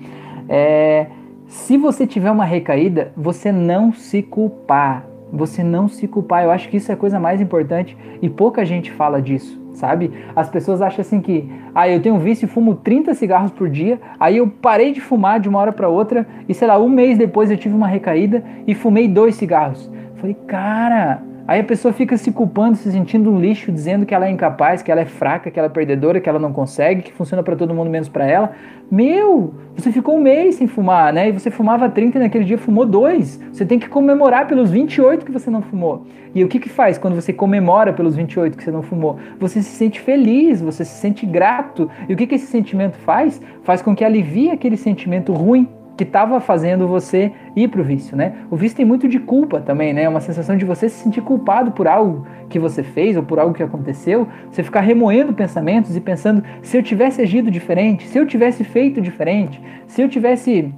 É, 0.48 1.06
se 1.46 1.76
você 1.76 2.06
tiver 2.06 2.30
uma 2.30 2.44
recaída, 2.44 3.12
você 3.16 3.52
não 3.52 3.92
se 3.92 4.22
culpar. 4.22 5.06
Você 5.32 5.64
não 5.64 5.88
se 5.88 6.06
culpar. 6.06 6.44
Eu 6.44 6.50
acho 6.50 6.68
que 6.68 6.76
isso 6.76 6.90
é 6.90 6.94
a 6.94 6.96
coisa 6.96 7.18
mais 7.18 7.40
importante 7.40 7.96
e 8.22 8.28
pouca 8.28 8.64
gente 8.64 8.90
fala 8.92 9.20
disso, 9.20 9.60
sabe? 9.72 10.12
As 10.34 10.48
pessoas 10.48 10.80
acham 10.80 11.00
assim 11.00 11.20
que, 11.20 11.50
ah, 11.74 11.88
eu 11.88 12.00
tenho 12.00 12.14
um 12.14 12.20
vício 12.20 12.46
e 12.46 12.48
fumo 12.48 12.76
30 12.76 13.14
cigarros 13.14 13.50
por 13.50 13.68
dia, 13.68 14.00
aí 14.18 14.36
eu 14.36 14.48
parei 14.48 14.92
de 14.92 15.00
fumar 15.00 15.40
de 15.40 15.48
uma 15.48 15.58
hora 15.58 15.72
para 15.72 15.88
outra 15.88 16.26
e 16.48 16.54
sei 16.54 16.68
lá, 16.68 16.78
um 16.78 16.88
mês 16.88 17.18
depois 17.18 17.50
eu 17.50 17.56
tive 17.56 17.74
uma 17.74 17.88
recaída 17.88 18.44
e 18.66 18.74
fumei 18.74 19.08
dois 19.08 19.34
cigarros. 19.34 19.90
falei, 20.16 20.36
cara, 20.46 21.22
Aí 21.47 21.61
a 21.61 21.64
pessoa 21.64 21.92
fica 21.92 22.16
se 22.16 22.32
culpando, 22.32 22.76
se 22.76 22.90
sentindo 22.90 23.30
um 23.30 23.38
lixo, 23.38 23.70
dizendo 23.70 24.07
que 24.07 24.14
ela 24.14 24.26
é 24.26 24.30
incapaz, 24.30 24.82
que 24.82 24.90
ela 24.90 25.03
é 25.03 25.05
fraca, 25.05 25.51
que 25.51 25.59
ela 25.59 25.66
é 25.66 25.70
perdedora, 25.70 26.18
que 26.18 26.26
ela 26.26 26.38
não 26.38 26.55
consegue, 26.55 27.03
que 27.03 27.12
funciona 27.12 27.42
para 27.42 27.55
todo 27.55 27.74
mundo 27.74 27.90
menos 27.90 28.09
para 28.09 28.26
ela. 28.26 28.53
Meu, 28.90 29.53
você 29.76 29.92
ficou 29.92 30.16
um 30.16 30.22
mês 30.22 30.55
sem 30.55 30.66
fumar, 30.66 31.12
né? 31.12 31.28
E 31.28 31.32
você 31.32 31.51
fumava 31.51 31.86
30 31.90 32.16
e 32.16 32.20
naquele 32.22 32.45
dia 32.45 32.57
fumou 32.57 32.86
dois. 32.86 33.38
Você 33.53 33.66
tem 33.66 33.78
que 33.78 33.90
comemorar 33.90 34.47
pelos 34.47 34.70
28 34.70 35.26
que 35.26 35.30
você 35.30 35.51
não 35.51 35.61
fumou. 35.61 36.07
E 36.34 36.42
o 36.42 36.49
que 36.49 36.59
que 36.59 36.70
faz 36.70 36.97
quando 36.97 37.14
você 37.14 37.32
comemora 37.32 37.92
pelos 37.92 38.16
28 38.16 38.57
que 38.57 38.64
você 38.64 38.70
não 38.70 38.82
fumou? 38.82 39.18
Você 39.38 39.62
se 39.62 39.76
sente 39.76 40.01
feliz, 40.01 40.62
você 40.62 40.82
se 40.82 40.99
sente 40.99 41.26
grato. 41.26 41.90
E 42.09 42.14
o 42.14 42.16
que 42.16 42.26
que 42.26 42.36
esse 42.36 42.47
sentimento 42.47 42.97
faz? 42.97 43.38
Faz 43.64 43.82
com 43.82 43.95
que 43.95 44.03
alivie 44.03 44.51
aquele 44.51 44.78
sentimento 44.78 45.34
ruim 45.34 45.68
que 45.97 46.05
estava 46.05 46.40
fazendo 46.40 46.88
você 46.88 47.32
ir 47.55 47.68
para 47.68 47.80
o 47.80 47.84
vício, 47.84 48.16
né? 48.16 48.34
O 48.51 48.57
vício 48.57 48.76
tem 48.76 48.86
muito 48.86 49.09
de 49.09 49.18
culpa 49.18 49.61
também, 49.61 49.92
né? 49.92 50.09
Uma 50.09 50.20
sensação 50.20 50.57
de 50.57 50.64
você 50.64 50.88
se 50.88 51.03
sentir 51.03 51.22
culpado 51.22 51.72
por 51.72 51.86
algo 51.86 52.26
que 52.49 52.59
você 52.59 52.82
fez 52.82 53.16
ou 53.16 53.22
por 53.22 53.38
algo 53.38 53.55
que 53.55 53.62
aconteceu, 53.62 54.26
você 54.51 54.62
ficar 54.62 54.80
remoendo 54.80 55.32
pensamentos 55.32 55.97
e 55.97 56.01
pensando 56.01 56.42
se 56.62 56.76
eu 56.76 56.82
tivesse 56.82 57.22
agido 57.22 57.51
diferente, 57.51 58.07
se 58.07 58.18
eu 58.18 58.26
tivesse 58.26 58.64
feito 58.64 59.01
diferente, 59.01 59.61
se 59.86 60.03
eu 60.03 60.09
tivesse 60.09 60.74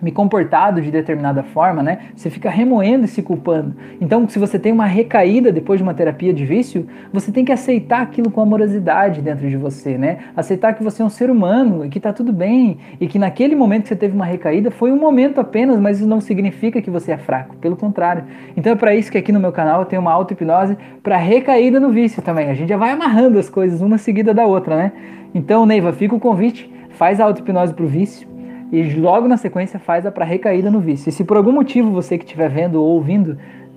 me 0.00 0.10
comportado 0.10 0.80
de 0.80 0.90
determinada 0.90 1.42
forma, 1.42 1.82
né? 1.82 1.98
Você 2.14 2.30
fica 2.30 2.48
remoendo 2.48 3.04
e 3.04 3.08
se 3.08 3.22
culpando. 3.22 3.74
Então, 4.00 4.28
se 4.28 4.38
você 4.38 4.58
tem 4.58 4.72
uma 4.72 4.86
recaída 4.86 5.52
depois 5.52 5.78
de 5.78 5.82
uma 5.82 5.94
terapia 5.94 6.32
de 6.32 6.44
vício, 6.44 6.86
você 7.12 7.30
tem 7.30 7.44
que 7.44 7.52
aceitar 7.52 8.02
aquilo 8.02 8.30
com 8.30 8.40
amorosidade 8.40 9.20
dentro 9.20 9.48
de 9.48 9.56
você, 9.56 9.98
né? 9.98 10.18
Aceitar 10.36 10.74
que 10.74 10.82
você 10.82 11.02
é 11.02 11.04
um 11.04 11.10
ser 11.10 11.30
humano 11.30 11.84
e 11.84 11.88
que 11.88 12.00
tá 12.00 12.12
tudo 12.12 12.32
bem 12.32 12.78
e 13.00 13.06
que 13.06 13.18
naquele 13.18 13.54
momento 13.54 13.82
que 13.82 13.88
você 13.88 13.96
teve 13.96 14.14
uma 14.14 14.24
recaída 14.24 14.70
foi 14.70 14.90
um 14.90 14.98
momento 14.98 15.40
apenas, 15.40 15.78
mas 15.78 15.98
isso 15.98 16.08
não 16.08 16.20
significa 16.20 16.80
que 16.80 16.90
você 16.90 17.12
é 17.12 17.18
fraco, 17.18 17.56
pelo 17.56 17.76
contrário. 17.76 18.24
Então 18.56 18.72
é 18.72 18.76
para 18.76 18.94
isso 18.94 19.10
que 19.10 19.18
aqui 19.18 19.32
no 19.32 19.40
meu 19.40 19.52
canal 19.52 19.80
eu 19.80 19.86
tenho 19.86 20.00
uma 20.00 20.12
auto-hipnose 20.12 20.76
para 21.02 21.16
recaída 21.16 21.78
no 21.78 21.90
vício 21.90 22.22
também. 22.22 22.48
A 22.48 22.54
gente 22.54 22.68
já 22.68 22.76
vai 22.76 22.90
amarrando 22.90 23.38
as 23.38 23.48
coisas 23.48 23.80
uma 23.80 23.98
seguida 23.98 24.32
da 24.32 24.46
outra, 24.46 24.76
né? 24.76 24.92
Então, 25.34 25.64
Neiva, 25.64 25.92
fica 25.92 26.14
o 26.14 26.20
convite, 26.20 26.72
faz 26.90 27.20
a 27.20 27.24
auto-hipnose 27.24 27.72
pro 27.72 27.86
vício 27.86 28.29
e 28.72 28.94
logo 28.94 29.26
na 29.26 29.36
sequência 29.36 29.78
faz 29.78 30.06
a 30.06 30.12
para 30.12 30.24
recaída 30.24 30.70
no 30.70 30.80
vício. 30.80 31.08
E 31.08 31.12
se 31.12 31.24
por 31.24 31.36
algum 31.36 31.52
motivo 31.52 31.90
você 31.90 32.16
que 32.16 32.24
estiver 32.24 32.48
vendo 32.48 32.76
ou 32.76 32.88
ouvindo 32.90 33.36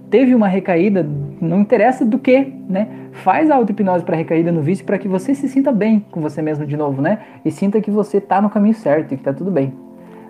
teve 0.10 0.36
uma 0.36 0.48
recaída, 0.48 1.08
não 1.42 1.62
interessa 1.62 2.06
do 2.06 2.20
que, 2.20 2.54
né? 2.70 2.88
Faz 3.12 3.50
a 3.50 3.56
auto-hipnose 3.56 4.06
para 4.06 4.16
recaída 4.16 4.52
no 4.52 4.62
vício 4.62 4.86
para 4.86 5.00
que 5.00 5.08
você 5.08 5.34
se 5.34 5.50
sinta 5.50 5.72
bem 5.72 6.06
com 6.12 6.22
você 6.22 6.40
mesmo 6.40 6.66
de 6.68 6.78
novo, 6.78 7.02
né? 7.02 7.20
E 7.44 7.50
sinta 7.50 7.82
que 7.82 7.90
você 7.90 8.22
tá 8.22 8.40
no 8.40 8.50
caminho 8.50 8.76
certo 8.76 9.14
e 9.14 9.18
que 9.18 9.24
tá 9.24 9.34
tudo 9.34 9.50
bem. 9.50 9.74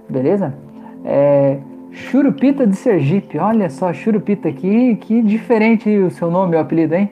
Beleza? 0.09 0.53
É, 1.03 1.57
Churupita 1.91 2.65
de 2.65 2.75
Sergipe, 2.77 3.37
olha 3.37 3.69
só, 3.69 3.91
Churupita 3.91 4.47
aqui, 4.47 4.95
que 4.95 5.21
diferente 5.21 5.89
o 5.89 6.09
seu 6.09 6.31
nome, 6.31 6.55
o 6.55 6.59
apelido, 6.59 6.95
hein? 6.95 7.09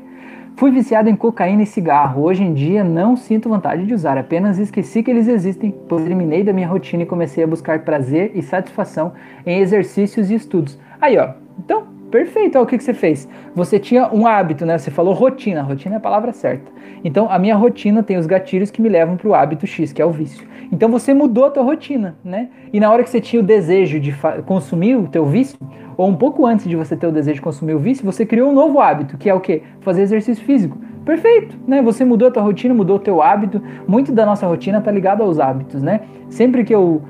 Fui 0.61 0.69
viciado 0.69 1.09
em 1.09 1.15
cocaína 1.15 1.63
e 1.63 1.65
cigarro. 1.65 2.21
Hoje 2.21 2.43
em 2.43 2.53
dia 2.53 2.83
não 2.83 3.17
sinto 3.17 3.49
vontade 3.49 3.83
de 3.83 3.95
usar, 3.95 4.15
apenas 4.15 4.59
esqueci 4.59 5.01
que 5.01 5.09
eles 5.09 5.27
existem, 5.27 5.73
pois 5.89 6.05
eliminei 6.05 6.43
da 6.43 6.53
minha 6.53 6.67
rotina 6.67 7.01
e 7.01 7.05
comecei 7.07 7.43
a 7.43 7.47
buscar 7.47 7.79
prazer 7.79 8.33
e 8.35 8.43
satisfação 8.43 9.11
em 9.43 9.57
exercícios 9.57 10.29
e 10.29 10.35
estudos. 10.35 10.77
Aí, 11.01 11.17
ó. 11.17 11.31
Então, 11.57 11.87
Perfeito, 12.11 12.57
é 12.57 12.61
o 12.61 12.65
que, 12.65 12.77
que 12.77 12.83
você 12.83 12.93
fez? 12.93 13.27
Você 13.55 13.79
tinha 13.79 14.13
um 14.13 14.27
hábito, 14.27 14.65
né? 14.65 14.77
Você 14.77 14.91
falou 14.91 15.13
rotina, 15.13 15.61
rotina 15.61 15.95
é 15.95 15.97
a 15.97 16.01
palavra 16.01 16.33
certa. 16.33 16.69
Então, 17.05 17.31
a 17.31 17.39
minha 17.39 17.55
rotina 17.55 18.03
tem 18.03 18.17
os 18.17 18.25
gatilhos 18.25 18.69
que 18.69 18.81
me 18.81 18.89
levam 18.89 19.15
para 19.15 19.29
o 19.29 19.33
hábito 19.33 19.65
X, 19.65 19.93
que 19.93 20.01
é 20.01 20.05
o 20.05 20.11
vício. 20.11 20.45
Então, 20.73 20.89
você 20.89 21.13
mudou 21.13 21.45
a 21.45 21.49
tua 21.49 21.63
rotina, 21.63 22.17
né? 22.21 22.49
E 22.73 22.81
na 22.81 22.91
hora 22.91 23.01
que 23.01 23.09
você 23.09 23.21
tinha 23.21 23.41
o 23.41 23.45
desejo 23.45 23.97
de 23.97 24.13
consumir 24.45 24.97
o 24.97 25.07
teu 25.07 25.25
vício, 25.25 25.57
ou 25.95 26.09
um 26.09 26.15
pouco 26.15 26.45
antes 26.45 26.67
de 26.67 26.75
você 26.75 26.97
ter 26.97 27.07
o 27.07 27.13
desejo 27.13 27.35
de 27.35 27.41
consumir 27.41 27.75
o 27.75 27.79
vício, 27.79 28.03
você 28.03 28.25
criou 28.25 28.49
um 28.49 28.53
novo 28.53 28.81
hábito, 28.81 29.17
que 29.17 29.29
é 29.29 29.33
o 29.33 29.39
quê? 29.39 29.63
Fazer 29.79 30.01
exercício 30.01 30.43
físico. 30.43 30.77
Perfeito, 31.05 31.57
né? 31.65 31.81
Você 31.81 32.03
mudou 32.03 32.27
a 32.27 32.31
tua 32.31 32.43
rotina, 32.43 32.73
mudou 32.73 32.97
o 32.97 32.99
teu 32.99 33.21
hábito. 33.21 33.61
Muito 33.87 34.11
da 34.11 34.25
nossa 34.25 34.45
rotina 34.45 34.79
está 34.79 34.91
ligado 34.91 35.23
aos 35.23 35.39
hábitos, 35.39 35.81
né? 35.81 36.01
Sempre 36.29 36.65
que 36.65 36.75
eu 36.75 37.01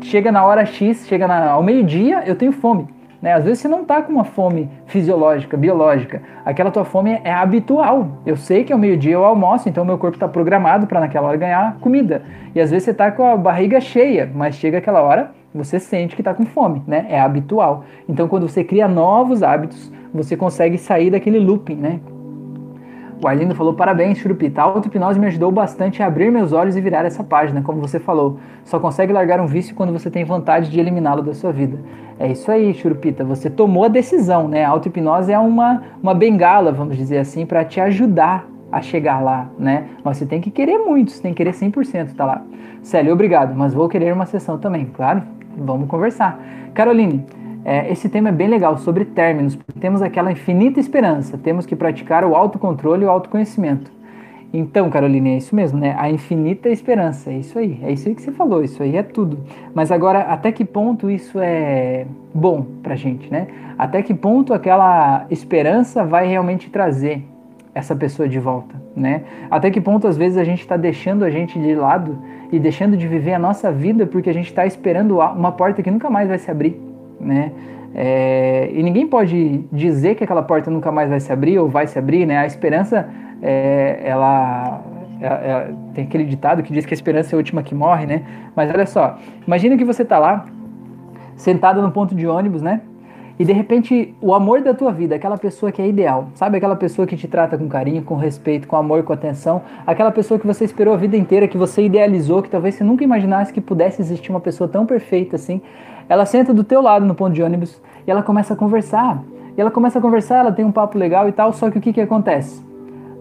chega 0.00 0.32
na 0.32 0.42
hora 0.42 0.64
X, 0.64 1.06
chega 1.06 1.28
na, 1.28 1.50
ao 1.50 1.62
meio-dia, 1.62 2.22
eu 2.26 2.34
tenho 2.34 2.52
fome. 2.52 2.88
Né? 3.20 3.34
Às 3.34 3.44
vezes 3.44 3.60
você 3.60 3.68
não 3.68 3.82
está 3.82 4.00
com 4.00 4.12
uma 4.12 4.24
fome 4.24 4.68
fisiológica, 4.86 5.56
biológica. 5.56 6.22
Aquela 6.44 6.70
tua 6.70 6.84
fome 6.84 7.20
é 7.22 7.32
habitual. 7.32 8.18
Eu 8.24 8.36
sei 8.36 8.64
que 8.64 8.72
ao 8.72 8.78
meio-dia 8.78 9.12
eu 9.12 9.24
almoço, 9.24 9.68
então 9.68 9.84
meu 9.84 9.98
corpo 9.98 10.16
está 10.16 10.26
programado 10.26 10.86
para 10.86 11.00
naquela 11.00 11.28
hora 11.28 11.36
ganhar 11.36 11.76
comida. 11.80 12.22
E 12.54 12.60
às 12.60 12.70
vezes 12.70 12.84
você 12.84 12.90
está 12.92 13.10
com 13.10 13.24
a 13.24 13.36
barriga 13.36 13.80
cheia, 13.80 14.30
mas 14.34 14.54
chega 14.54 14.78
aquela 14.78 15.02
hora, 15.02 15.32
você 15.54 15.78
sente 15.78 16.14
que 16.14 16.22
está 16.22 16.32
com 16.32 16.46
fome, 16.46 16.82
né? 16.86 17.06
É 17.08 17.20
habitual. 17.20 17.84
Então 18.08 18.26
quando 18.26 18.48
você 18.48 18.64
cria 18.64 18.88
novos 18.88 19.42
hábitos, 19.42 19.92
você 20.14 20.36
consegue 20.36 20.78
sair 20.78 21.10
daquele 21.10 21.38
looping, 21.38 21.76
né? 21.76 22.00
O 23.22 23.28
Arlindo 23.28 23.54
falou: 23.54 23.74
parabéns, 23.74 24.18
Churupita. 24.18 24.62
A 24.62 24.64
auto-hipnose 24.64 25.20
me 25.20 25.26
ajudou 25.26 25.52
bastante 25.52 26.02
a 26.02 26.06
abrir 26.06 26.30
meus 26.30 26.52
olhos 26.52 26.76
e 26.76 26.80
virar 26.80 27.04
essa 27.04 27.22
página, 27.22 27.60
como 27.60 27.80
você 27.80 28.00
falou. 28.00 28.38
Só 28.64 28.80
consegue 28.80 29.12
largar 29.12 29.40
um 29.40 29.46
vício 29.46 29.74
quando 29.74 29.92
você 29.92 30.10
tem 30.10 30.24
vontade 30.24 30.70
de 30.70 30.80
eliminá-lo 30.80 31.22
da 31.22 31.34
sua 31.34 31.52
vida. 31.52 31.78
É 32.18 32.28
isso 32.28 32.50
aí, 32.50 32.72
Churupita. 32.72 33.22
Você 33.24 33.50
tomou 33.50 33.84
a 33.84 33.88
decisão, 33.88 34.48
né? 34.48 34.64
A 34.64 34.70
auto-hipnose 34.70 35.30
é 35.32 35.38
uma, 35.38 35.82
uma 36.02 36.14
bengala, 36.14 36.72
vamos 36.72 36.96
dizer 36.96 37.18
assim, 37.18 37.44
para 37.44 37.64
te 37.64 37.80
ajudar 37.80 38.46
a 38.72 38.80
chegar 38.80 39.20
lá, 39.20 39.50
né? 39.58 39.86
Mas 40.02 40.16
você 40.16 40.24
tem 40.24 40.40
que 40.40 40.50
querer 40.50 40.78
muito, 40.78 41.10
você 41.10 41.20
tem 41.22 41.32
que 41.32 41.38
querer 41.38 41.52
100%, 41.52 42.14
tá 42.14 42.24
lá. 42.24 42.42
Célio, 42.82 43.12
obrigado, 43.12 43.54
mas 43.54 43.74
vou 43.74 43.88
querer 43.88 44.14
uma 44.14 44.26
sessão 44.26 44.56
também, 44.58 44.86
claro. 44.86 45.22
Vamos 45.56 45.88
conversar. 45.88 46.40
Caroline, 46.72 47.26
é, 47.64 47.90
esse 47.90 48.08
tema 48.08 48.30
é 48.30 48.32
bem 48.32 48.48
legal, 48.48 48.78
sobre 48.78 49.04
términos. 49.04 49.58
Temos 49.80 50.02
aquela 50.02 50.32
infinita 50.32 50.80
esperança, 50.80 51.38
temos 51.38 51.66
que 51.66 51.76
praticar 51.76 52.24
o 52.24 52.34
autocontrole 52.34 53.04
e 53.04 53.06
o 53.06 53.10
autoconhecimento. 53.10 53.90
Então, 54.52 54.90
Carolina, 54.90 55.28
é 55.28 55.36
isso 55.36 55.54
mesmo, 55.54 55.78
né? 55.78 55.94
A 55.96 56.10
infinita 56.10 56.68
esperança, 56.68 57.30
é 57.30 57.34
isso 57.34 57.56
aí, 57.56 57.78
é 57.82 57.92
isso 57.92 58.08
aí 58.08 58.14
que 58.16 58.22
você 58.22 58.32
falou, 58.32 58.64
isso 58.64 58.82
aí 58.82 58.96
é 58.96 59.02
tudo. 59.02 59.38
Mas 59.72 59.92
agora, 59.92 60.22
até 60.22 60.50
que 60.50 60.64
ponto 60.64 61.08
isso 61.08 61.38
é 61.40 62.04
bom 62.34 62.66
pra 62.82 62.96
gente, 62.96 63.30
né? 63.30 63.46
Até 63.78 64.02
que 64.02 64.12
ponto 64.12 64.52
aquela 64.52 65.24
esperança 65.30 66.04
vai 66.04 66.26
realmente 66.26 66.68
trazer 66.68 67.24
essa 67.72 67.94
pessoa 67.94 68.28
de 68.28 68.40
volta, 68.40 68.74
né? 68.96 69.22
Até 69.48 69.70
que 69.70 69.80
ponto 69.80 70.08
às 70.08 70.16
vezes 70.16 70.36
a 70.36 70.42
gente 70.42 70.60
está 70.60 70.76
deixando 70.76 71.24
a 71.24 71.30
gente 71.30 71.56
de 71.56 71.74
lado 71.76 72.18
e 72.50 72.58
deixando 72.58 72.96
de 72.96 73.06
viver 73.06 73.34
a 73.34 73.38
nossa 73.38 73.70
vida 73.70 74.04
porque 74.04 74.28
a 74.28 74.34
gente 74.34 74.46
está 74.46 74.66
esperando 74.66 75.18
uma 75.18 75.52
porta 75.52 75.80
que 75.80 75.90
nunca 75.92 76.10
mais 76.10 76.28
vai 76.28 76.38
se 76.38 76.50
abrir, 76.50 76.80
né? 77.20 77.52
É, 77.94 78.70
e 78.72 78.82
ninguém 78.82 79.06
pode 79.06 79.64
dizer 79.72 80.14
que 80.14 80.24
aquela 80.24 80.42
porta 80.42 80.70
nunca 80.70 80.92
mais 80.92 81.10
vai 81.10 81.18
se 81.18 81.32
abrir 81.32 81.58
ou 81.58 81.68
vai 81.68 81.86
se 81.86 81.98
abrir, 81.98 82.26
né? 82.26 82.38
A 82.38 82.46
esperança, 82.46 83.08
é, 83.42 84.00
ela, 84.04 84.80
é, 85.20 85.26
é, 85.26 85.74
tem 85.94 86.04
aquele 86.04 86.24
ditado 86.24 86.62
que 86.62 86.72
diz 86.72 86.86
que 86.86 86.94
a 86.94 86.96
esperança 86.96 87.34
é 87.34 87.36
a 87.36 87.38
última 87.38 87.62
que 87.62 87.74
morre, 87.74 88.06
né? 88.06 88.22
Mas 88.54 88.70
olha 88.70 88.86
só, 88.86 89.18
imagina 89.46 89.76
que 89.76 89.84
você 89.84 90.02
está 90.02 90.18
lá, 90.18 90.44
sentado 91.36 91.82
no 91.82 91.90
ponto 91.90 92.14
de 92.14 92.26
ônibus, 92.26 92.62
né? 92.62 92.80
E 93.40 93.44
de 93.46 93.54
repente, 93.54 94.14
o 94.20 94.34
amor 94.34 94.60
da 94.60 94.74
tua 94.74 94.92
vida, 94.92 95.14
aquela 95.14 95.38
pessoa 95.38 95.72
que 95.72 95.80
é 95.80 95.88
ideal, 95.88 96.28
sabe? 96.34 96.58
Aquela 96.58 96.76
pessoa 96.76 97.06
que 97.06 97.16
te 97.16 97.26
trata 97.26 97.56
com 97.56 97.66
carinho, 97.70 98.02
com 98.02 98.14
respeito, 98.14 98.68
com 98.68 98.76
amor, 98.76 99.02
com 99.02 99.14
atenção, 99.14 99.62
aquela 99.86 100.12
pessoa 100.12 100.38
que 100.38 100.46
você 100.46 100.62
esperou 100.62 100.92
a 100.92 100.96
vida 100.98 101.16
inteira, 101.16 101.48
que 101.48 101.56
você 101.56 101.82
idealizou, 101.86 102.42
que 102.42 102.50
talvez 102.50 102.74
você 102.74 102.84
nunca 102.84 103.02
imaginasse 103.02 103.50
que 103.50 103.62
pudesse 103.62 104.02
existir 104.02 104.30
uma 104.30 104.40
pessoa 104.40 104.68
tão 104.68 104.84
perfeita 104.84 105.36
assim. 105.36 105.62
Ela 106.06 106.26
senta 106.26 106.52
do 106.52 106.62
teu 106.62 106.82
lado 106.82 107.06
no 107.06 107.14
ponto 107.14 107.32
de 107.32 107.42
ônibus 107.42 107.80
e 108.06 108.10
ela 108.10 108.22
começa 108.22 108.52
a 108.52 108.56
conversar. 108.58 109.24
E 109.56 109.58
ela 109.58 109.70
começa 109.70 109.98
a 109.98 110.02
conversar, 110.02 110.40
ela 110.40 110.52
tem 110.52 110.66
um 110.66 110.70
papo 110.70 110.98
legal 110.98 111.26
e 111.26 111.32
tal, 111.32 111.50
só 111.54 111.70
que 111.70 111.78
o 111.78 111.80
que, 111.80 111.94
que 111.94 112.00
acontece? 112.02 112.62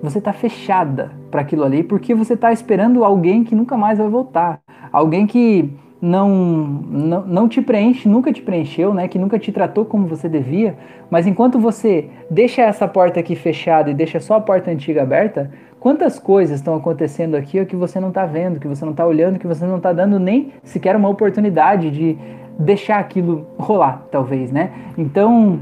Você 0.03 0.19
tá 0.19 0.33
fechada 0.33 1.13
para 1.31 1.39
aquilo 1.39 1.63
ali 1.63 1.81
porque 1.81 2.13
você 2.13 2.35
tá 2.35 2.51
esperando 2.51 3.05
alguém 3.05 3.45
que 3.45 3.55
nunca 3.55 3.77
mais 3.77 3.97
vai 3.97 4.09
voltar. 4.09 4.59
Alguém 4.91 5.25
que 5.25 5.73
não, 6.01 6.29
não, 6.29 7.25
não 7.25 7.49
te 7.49 7.61
preenche, 7.61 8.07
nunca 8.07 8.31
te 8.31 8.41
preencheu, 8.41 8.93
né? 8.93 9.07
Que 9.07 9.19
nunca 9.19 9.37
te 9.37 9.51
tratou 9.51 9.85
como 9.85 10.07
você 10.07 10.29
devia. 10.29 10.77
Mas 11.09 11.27
enquanto 11.27 11.59
você 11.59 12.09
deixa 12.29 12.61
essa 12.61 12.87
porta 12.87 13.19
aqui 13.19 13.35
fechada 13.35 13.89
e 13.89 13.93
deixa 13.93 14.19
só 14.19 14.35
a 14.35 14.41
porta 14.41 14.71
antiga 14.71 15.03
aberta, 15.03 15.51
quantas 15.79 16.17
coisas 16.17 16.59
estão 16.59 16.75
acontecendo 16.75 17.35
aqui 17.35 17.63
que 17.65 17.75
você 17.75 17.99
não 17.99 18.09
está 18.09 18.25
vendo, 18.25 18.59
que 18.59 18.67
você 18.67 18.85
não 18.85 18.91
está 18.91 19.05
olhando, 19.05 19.39
que 19.39 19.47
você 19.47 19.65
não 19.65 19.77
está 19.77 19.91
dando 19.91 20.19
nem 20.19 20.53
sequer 20.63 20.95
uma 20.95 21.09
oportunidade 21.09 21.91
de 21.91 22.17
deixar 22.57 22.99
aquilo 22.99 23.47
rolar, 23.57 24.05
talvez, 24.11 24.51
né? 24.51 24.71
Então, 24.97 25.59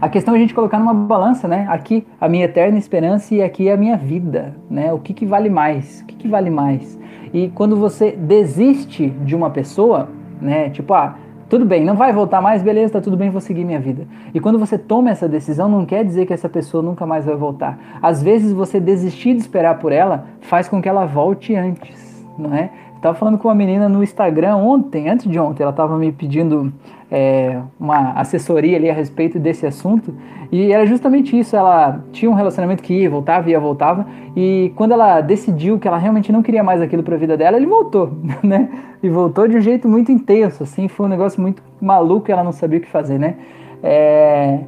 a 0.00 0.08
questão 0.08 0.34
é 0.34 0.36
a 0.38 0.40
gente 0.40 0.52
colocar 0.52 0.78
numa 0.78 0.92
balança, 0.94 1.46
né? 1.46 1.66
Aqui 1.70 2.06
a 2.20 2.28
minha 2.28 2.44
eterna 2.44 2.76
esperança 2.76 3.34
e 3.34 3.42
aqui 3.42 3.70
a 3.70 3.76
minha 3.76 3.96
vida, 3.96 4.54
né? 4.68 4.92
O 4.92 4.98
que, 4.98 5.14
que 5.14 5.24
vale 5.24 5.48
mais? 5.48 6.00
O 6.00 6.06
que, 6.06 6.16
que 6.16 6.28
vale 6.28 6.50
mais? 6.50 6.98
E 7.32 7.48
quando 7.48 7.76
você 7.76 8.12
desiste 8.12 9.08
de 9.08 9.34
uma 9.34 9.50
pessoa, 9.50 10.08
né? 10.40 10.70
Tipo, 10.70 10.92
ah, 10.94 11.16
tudo 11.48 11.64
bem, 11.66 11.84
não 11.84 11.94
vai 11.94 12.12
voltar 12.12 12.40
mais, 12.40 12.62
beleza, 12.62 12.94
tá 12.94 13.00
tudo 13.00 13.16
bem, 13.16 13.28
vou 13.28 13.40
seguir 13.40 13.64
minha 13.64 13.78
vida. 13.78 14.06
E 14.32 14.40
quando 14.40 14.58
você 14.58 14.78
toma 14.78 15.10
essa 15.10 15.28
decisão, 15.28 15.68
não 15.68 15.84
quer 15.84 16.04
dizer 16.04 16.24
que 16.24 16.32
essa 16.32 16.48
pessoa 16.48 16.82
nunca 16.82 17.04
mais 17.04 17.26
vai 17.26 17.36
voltar. 17.36 17.78
Às 18.00 18.22
vezes 18.22 18.52
você 18.52 18.80
desistir 18.80 19.34
de 19.34 19.40
esperar 19.40 19.78
por 19.78 19.92
ela 19.92 20.26
faz 20.40 20.66
com 20.66 20.80
que 20.80 20.88
ela 20.88 21.04
volte 21.04 21.54
antes, 21.54 22.26
não 22.38 22.54
é? 22.54 22.70
Tava 23.02 23.16
falando 23.16 23.36
com 23.36 23.48
uma 23.48 23.54
menina 23.56 23.88
no 23.88 24.00
Instagram 24.00 24.54
ontem, 24.58 25.08
antes 25.08 25.28
de 25.28 25.36
ontem, 25.36 25.64
ela 25.64 25.72
tava 25.72 25.98
me 25.98 26.12
pedindo 26.12 26.72
é, 27.10 27.60
uma 27.78 28.12
assessoria 28.12 28.76
ali 28.76 28.88
a 28.88 28.94
respeito 28.94 29.40
desse 29.40 29.66
assunto. 29.66 30.14
E 30.52 30.70
era 30.70 30.86
justamente 30.86 31.36
isso, 31.36 31.56
ela 31.56 32.00
tinha 32.12 32.30
um 32.30 32.34
relacionamento 32.34 32.80
que 32.80 32.94
ia, 32.94 33.10
voltava, 33.10 33.50
ia, 33.50 33.58
voltava. 33.58 34.06
E 34.36 34.72
quando 34.76 34.92
ela 34.92 35.20
decidiu 35.20 35.80
que 35.80 35.88
ela 35.88 35.98
realmente 35.98 36.30
não 36.30 36.44
queria 36.44 36.62
mais 36.62 36.80
aquilo 36.80 37.02
para 37.02 37.16
a 37.16 37.18
vida 37.18 37.36
dela, 37.36 37.56
ele 37.56 37.66
voltou, 37.66 38.12
né? 38.40 38.68
E 39.02 39.08
voltou 39.08 39.48
de 39.48 39.56
um 39.56 39.60
jeito 39.60 39.88
muito 39.88 40.12
intenso, 40.12 40.62
assim, 40.62 40.86
foi 40.86 41.06
um 41.06 41.08
negócio 41.08 41.42
muito 41.42 41.60
maluco 41.80 42.30
ela 42.30 42.44
não 42.44 42.52
sabia 42.52 42.78
o 42.78 42.82
que 42.82 42.88
fazer, 42.88 43.18
né? 43.18 43.34
É, 43.82 44.60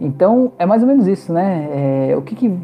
então, 0.00 0.52
é 0.60 0.64
mais 0.64 0.80
ou 0.82 0.86
menos 0.86 1.08
isso, 1.08 1.32
né? 1.32 2.10
É, 2.10 2.16
o 2.16 2.22
que, 2.22 2.36
que 2.36 2.56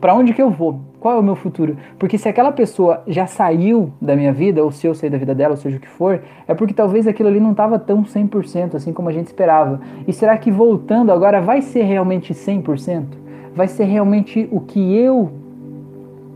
para 0.00 0.14
onde 0.14 0.32
que 0.32 0.40
eu 0.40 0.48
vou? 0.48 0.80
Qual 1.00 1.16
é 1.16 1.18
o 1.18 1.22
meu 1.22 1.34
futuro? 1.34 1.78
Porque 1.98 2.18
se 2.18 2.28
aquela 2.28 2.52
pessoa 2.52 3.02
já 3.06 3.26
saiu 3.26 3.90
da 4.00 4.14
minha 4.14 4.34
vida, 4.34 4.62
ou 4.62 4.70
se 4.70 4.86
eu 4.86 4.94
sair 4.94 5.08
da 5.08 5.16
vida 5.16 5.34
dela, 5.34 5.52
ou 5.52 5.56
seja 5.56 5.78
o 5.78 5.80
que 5.80 5.88
for, 5.88 6.20
é 6.46 6.52
porque 6.54 6.74
talvez 6.74 7.06
aquilo 7.06 7.30
ali 7.30 7.40
não 7.40 7.52
estava 7.52 7.78
tão 7.78 8.04
100% 8.04 8.74
assim 8.74 8.92
como 8.92 9.08
a 9.08 9.12
gente 9.12 9.28
esperava. 9.28 9.80
E 10.06 10.12
será 10.12 10.36
que 10.36 10.50
voltando 10.50 11.10
agora 11.10 11.40
vai 11.40 11.62
ser 11.62 11.84
realmente 11.84 12.34
100%? 12.34 13.04
Vai 13.54 13.66
ser 13.66 13.84
realmente 13.84 14.46
o 14.52 14.60
que 14.60 14.94
eu 14.94 15.32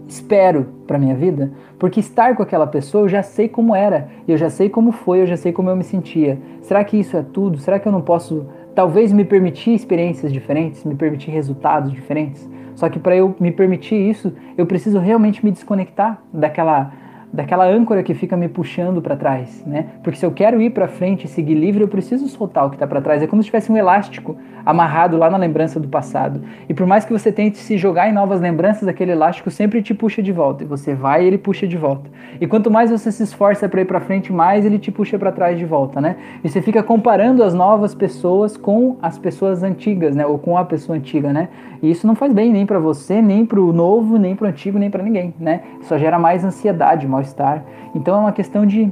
espero 0.09 0.67
para 0.87 0.99
minha 0.99 1.15
vida? 1.15 1.53
Porque 1.79 2.01
estar 2.01 2.35
com 2.35 2.43
aquela 2.43 2.67
pessoa 2.67 3.05
eu 3.05 3.09
já 3.09 3.23
sei 3.23 3.49
como 3.51 3.75
era, 3.75 4.09
eu 4.27 4.39
já 4.39 4.49
sei 4.49 4.71
como 4.71 4.93
foi, 4.93 5.21
eu 5.21 5.27
já 5.27 5.37
sei 5.37 5.53
como 5.53 5.69
eu 5.69 5.77
me 5.77 5.85
sentia. 5.85 6.39
Será 6.63 6.83
que 6.83 6.99
isso 6.99 7.19
é 7.19 7.23
tudo? 7.23 7.59
Será 7.59 7.79
que 7.79 7.87
eu 7.87 7.93
não 7.93 8.01
posso 8.01 8.47
talvez 8.75 9.13
me 9.13 9.27
permitir 9.27 9.75
experiências 9.75 10.33
diferentes, 10.33 10.85
me 10.85 10.95
permitir 10.95 11.31
resultados 11.31 11.93
diferentes? 11.93 12.49
Só 12.75 12.89
que 12.89 12.99
para 12.99 13.17
eu 13.17 13.35
me 13.39 13.53
permitir 13.53 13.97
isso, 13.97 14.33
eu 14.57 14.67
preciso 14.67 14.99
realmente 14.99 15.45
me 15.45 15.51
desconectar 15.51 16.21
daquela 16.33 16.93
daquela 17.35 17.67
âncora 17.67 18.01
que 18.05 18.15
fica 18.15 18.37
me 18.37 18.49
puxando 18.49 19.03
para 19.03 19.17
trás, 19.17 19.65
né? 19.67 19.87
Porque 20.05 20.17
se 20.17 20.25
eu 20.25 20.31
quero 20.31 20.63
ir 20.63 20.71
para 20.71 20.87
frente 20.87 21.25
e 21.25 21.29
seguir 21.29 21.55
livre, 21.55 21.83
eu 21.83 21.89
preciso 21.89 22.29
soltar 22.29 22.65
o 22.65 22.71
que 22.71 22.77
está 22.77 22.87
para 22.87 23.01
trás. 23.01 23.21
É 23.25 23.27
como 23.27 23.43
se 23.43 23.47
tivesse 23.47 23.73
um 23.73 23.77
elástico 23.77 24.37
amarrado 24.65 25.17
lá 25.17 25.31
na 25.31 25.37
lembrança 25.37 25.79
do 25.79 25.89
passado. 25.89 26.43
E 26.69 26.75
por 26.75 26.87
mais 26.87 27.05
que 27.05 27.13
você 27.13 27.31
tente 27.31 27.59
se 27.59 27.77
jogar 27.77 28.09
em 28.09 28.13
novas 28.13 28.41
lembranças, 28.41 28.89
aquele 28.89 29.13
elástico 29.13 29.51
sempre 29.51 29.83
te 29.83 29.95
puxa 29.95 30.23
de 30.23 30.33
volta. 30.33 30.65
E 30.65 30.67
você 30.67 30.95
vai 30.95 31.25
e 31.25 31.27
ele 31.27 31.39
puxa 31.39 31.67
de 31.67 31.77
volta. 31.77 32.11
E 32.41 32.47
quanto 32.47 32.71
mais 32.71 32.91
você 32.91 33.13
se 33.13 33.23
esforça 33.23 33.69
para 33.69 33.81
ir 33.81 33.85
para 33.85 34.01
frente, 34.01 34.33
mais 34.33 34.65
ele 34.65 34.79
te 34.79 34.91
puxa 34.91 35.19
para 35.19 35.31
trás 35.33 35.59
de 35.59 35.65
volta, 35.65 36.01
né? 36.01 36.17
E 36.43 36.49
você 36.49 36.63
fica 36.63 36.83
comparando 36.83 37.43
as 37.43 37.55
novas 37.55 37.95
pessoas 37.95 38.57
com 38.57 38.97
as 39.03 39.19
pessoas 39.19 39.63
antigas, 39.63 40.17
né? 40.17 40.27
Ou 40.27 40.39
com 40.39 40.57
a 40.57 40.65
pessoa 40.65 40.97
antiga, 40.97 41.33
né? 41.33 41.49
E 41.83 41.91
isso 41.91 42.07
não 42.07 42.15
faz 42.15 42.33
bem 42.33 42.53
nem 42.53 42.65
para 42.65 42.79
você, 42.79 43.21
nem 43.21 43.45
para 43.45 43.61
o 43.61 43.73
novo, 43.73 44.17
nem 44.19 44.35
para 44.35 44.47
o 44.47 44.49
antigo, 44.49 44.79
nem 44.79 44.91
para 44.91 45.03
ninguém, 45.03 45.35
né? 45.39 45.61
Só 45.83 45.99
gera 45.99 46.19
mais 46.19 46.45
ansiedade, 46.45 47.07
mal-estar. 47.07 47.63
Então 47.95 48.17
é 48.17 48.19
uma 48.19 48.33
questão 48.33 48.65
de 48.65 48.91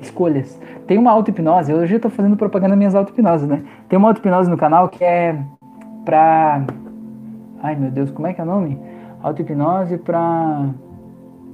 escolhas. 0.00 0.60
Tem 0.86 0.98
uma 0.98 1.10
auto-hipnose, 1.10 1.72
hoje 1.72 1.94
eu 1.94 1.96
estou 1.96 2.10
fazendo 2.10 2.36
propaganda 2.36 2.76
minhas 2.76 2.94
auto-hipnoses, 2.94 3.48
né? 3.48 3.62
Tem 3.88 3.98
uma 3.98 4.08
auto-hipnose 4.08 4.50
no 4.50 4.56
canal 4.56 4.88
que 4.88 5.04
é 5.04 5.38
pra. 6.04 6.64
Ai 7.62 7.74
meu 7.74 7.90
Deus, 7.90 8.10
como 8.10 8.26
é 8.26 8.32
que 8.32 8.40
é 8.40 8.44
o 8.44 8.46
nome? 8.46 8.78
Auto-hipnose 9.22 9.98
pra. 9.98 10.66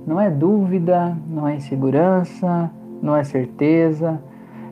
Não 0.06 0.20
é 0.20 0.28
dúvida, 0.30 1.16
não 1.28 1.46
é 1.46 1.56
insegurança, 1.56 2.70
não 3.00 3.16
é 3.16 3.24
certeza. 3.24 4.20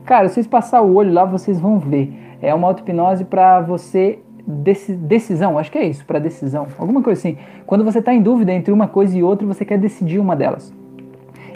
Cara, 0.05 0.29
se 0.29 0.35
vocês 0.35 0.47
passar 0.47 0.83
o 0.83 0.95
olho 0.95 1.12
lá, 1.12 1.25
vocês 1.25 1.61
vão 1.61 1.79
ver. 1.79 2.12
É 2.43 2.53
uma 2.55 2.66
auto-hipnose 2.66 3.25
para 3.25 3.61
você 3.61 4.18
decisão, 4.47 5.59
acho 5.59 5.71
que 5.71 5.79
é 5.79 5.85
isso, 5.85 6.05
para 6.05 6.18
decisão, 6.18 6.66
alguma 6.79 7.03
coisa 7.03 7.21
assim. 7.21 7.37
Quando 7.66 7.85
você 7.85 8.01
está 8.01 8.12
em 8.12 8.21
dúvida 8.21 8.53
entre 8.53 8.73
uma 8.73 8.89
coisa 8.89 9.16
e 9.16 9.23
outra, 9.23 9.47
você 9.47 9.64
quer 9.64 9.79
decidir 9.79 10.18
uma 10.18 10.35
delas. 10.35 10.73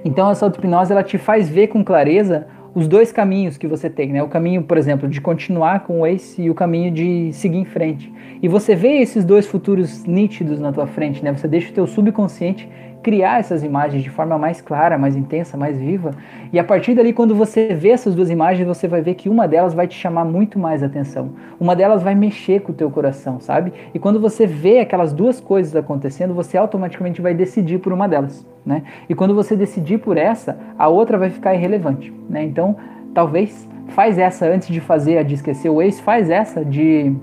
Então 0.05 0.31
essa 0.31 0.45
auto-hipnose 0.45 0.93
ela 0.93 1.03
te 1.03 1.17
faz 1.17 1.49
ver 1.49 1.69
com 1.69 1.83
clareza 1.83 2.47
os 2.75 2.89
dois 2.89 3.13
caminhos 3.13 3.57
que 3.57 3.69
você 3.69 3.89
tem, 3.89 4.13
né? 4.13 4.23
O 4.23 4.29
caminho, 4.29 4.63
por 4.65 4.77
exemplo, 4.77 5.09
de 5.09 5.21
continuar 5.21 5.85
com 5.85 6.01
o 6.01 6.07
Ace 6.07 6.43
e 6.43 6.51
o 6.51 6.55
caminho 6.55 6.91
de 6.91 7.33
seguir 7.33 7.59
em 7.59 7.65
frente. 7.65 8.13
E 8.43 8.49
você 8.49 8.75
vê 8.75 8.99
esses 8.99 9.25
dois 9.25 9.47
futuros 9.47 10.05
nítidos 10.05 10.59
na 10.59 10.73
tua 10.73 10.87
frente, 10.87 11.23
né? 11.23 11.33
Você 11.33 11.47
deixa 11.47 11.71
o 11.71 11.73
teu 11.73 11.87
subconsciente 11.87 12.69
criar 13.05 13.39
essas 13.39 13.63
imagens 13.63 14.03
de 14.03 14.09
forma 14.09 14.39
mais 14.39 14.63
clara, 14.63 14.97
mais 14.97 15.15
intensa, 15.15 15.59
mais 15.59 15.77
viva. 15.77 16.13
E 16.51 16.59
a 16.59 16.65
partir 16.65 16.95
dali, 16.95 17.13
quando 17.13 17.35
você 17.35 17.75
vê 17.75 17.91
essas 17.91 18.15
duas 18.15 18.31
imagens, 18.31 18.67
você 18.67 18.89
vai 18.89 19.03
ver 19.03 19.15
que 19.15 19.29
uma 19.29 19.47
delas 19.47 19.75
vai 19.75 19.87
te 19.87 19.95
chamar 19.95 20.25
muito 20.25 20.59
mais 20.59 20.83
atenção. 20.83 21.33
Uma 21.61 21.77
delas 21.77 22.03
vai 22.03 22.15
mexer 22.15 22.63
com 22.63 22.73
o 22.73 22.75
teu 22.75 22.91
coração, 22.91 23.39
sabe? 23.41 23.75
E 23.93 23.99
quando 23.99 24.19
você 24.19 24.47
vê 24.47 24.81
aquelas 24.81 25.13
duas 25.13 25.39
coisas 25.39 25.77
acontecendo, 25.77 26.33
você 26.33 26.57
automaticamente 26.57 27.21
vai 27.21 27.35
decidir 27.35 27.79
por 27.79 27.93
uma 27.93 28.09
delas, 28.09 28.47
né? 28.65 28.83
E 29.07 29.15
quando 29.15 29.35
você 29.35 29.55
decidir 29.55 29.99
por 29.99 30.17
essa, 30.17 30.59
a 30.79 30.89
outra 30.89 31.19
vai 31.19 31.29
ficar 31.29 31.55
irrelevante, 31.55 32.11
né? 32.29 32.43
Então, 32.43 32.75
talvez 33.13 33.69
faz 33.89 34.19
essa 34.19 34.47
antes 34.47 34.69
de 34.69 34.81
fazer 34.81 35.19
a 35.19 35.23
de 35.23 35.35
esquecer 35.35 35.69
o 35.69 35.83
ex, 35.83 36.01
faz 36.01 36.31
essa 36.31 36.65
de 36.65 37.15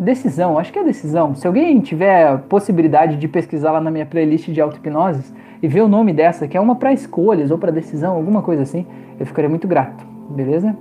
Decisão, 0.00 0.58
acho 0.58 0.72
que 0.72 0.78
é 0.78 0.82
decisão. 0.82 1.34
Se 1.34 1.46
alguém 1.46 1.78
tiver 1.78 2.38
possibilidade 2.48 3.16
de 3.16 3.28
pesquisar 3.28 3.72
lá 3.72 3.82
na 3.82 3.90
minha 3.90 4.06
playlist 4.06 4.48
de 4.48 4.58
auto-hipnoses 4.58 5.30
e 5.62 5.68
ver 5.68 5.82
o 5.82 5.88
nome 5.88 6.14
dessa, 6.14 6.48
que 6.48 6.56
é 6.56 6.60
uma 6.60 6.74
para 6.74 6.90
escolhas 6.90 7.50
ou 7.50 7.58
para 7.58 7.70
decisão, 7.70 8.16
alguma 8.16 8.40
coisa 8.40 8.62
assim, 8.62 8.86
eu 9.18 9.26
ficaria 9.26 9.50
muito 9.50 9.68
grato, 9.68 10.02
beleza? 10.30 10.74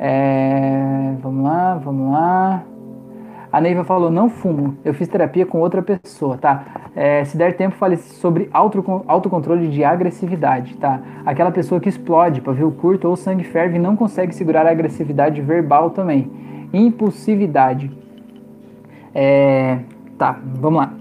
É, 0.00 1.12
vamos 1.20 1.44
lá, 1.44 1.74
vamos 1.74 2.12
lá. 2.12 2.62
A 3.52 3.60
Neiva 3.60 3.84
falou: 3.84 4.10
não 4.10 4.30
fumo, 4.30 4.78
eu 4.82 4.94
fiz 4.94 5.06
terapia 5.06 5.44
com 5.44 5.60
outra 5.60 5.82
pessoa, 5.82 6.38
tá? 6.38 6.64
É, 6.96 7.24
se 7.26 7.36
der 7.36 7.58
tempo, 7.58 7.76
fale 7.76 7.98
sobre 7.98 8.48
auto, 8.54 9.04
autocontrole 9.06 9.68
de 9.68 9.84
agressividade, 9.84 10.78
tá? 10.78 11.02
Aquela 11.26 11.50
pessoa 11.50 11.78
que 11.78 11.90
explode, 11.90 12.40
pavio 12.40 12.72
curto 12.72 13.06
ou 13.06 13.16
sangue 13.16 13.44
ferve 13.44 13.76
e 13.76 13.78
não 13.78 13.96
consegue 13.96 14.34
segurar 14.34 14.66
a 14.66 14.70
agressividade 14.70 15.42
verbal 15.42 15.90
também. 15.90 16.30
Impulsividade 16.72 18.05
é, 19.18 19.78
tá, 20.18 20.38
vamos 20.56 20.78
lá. 20.78 20.92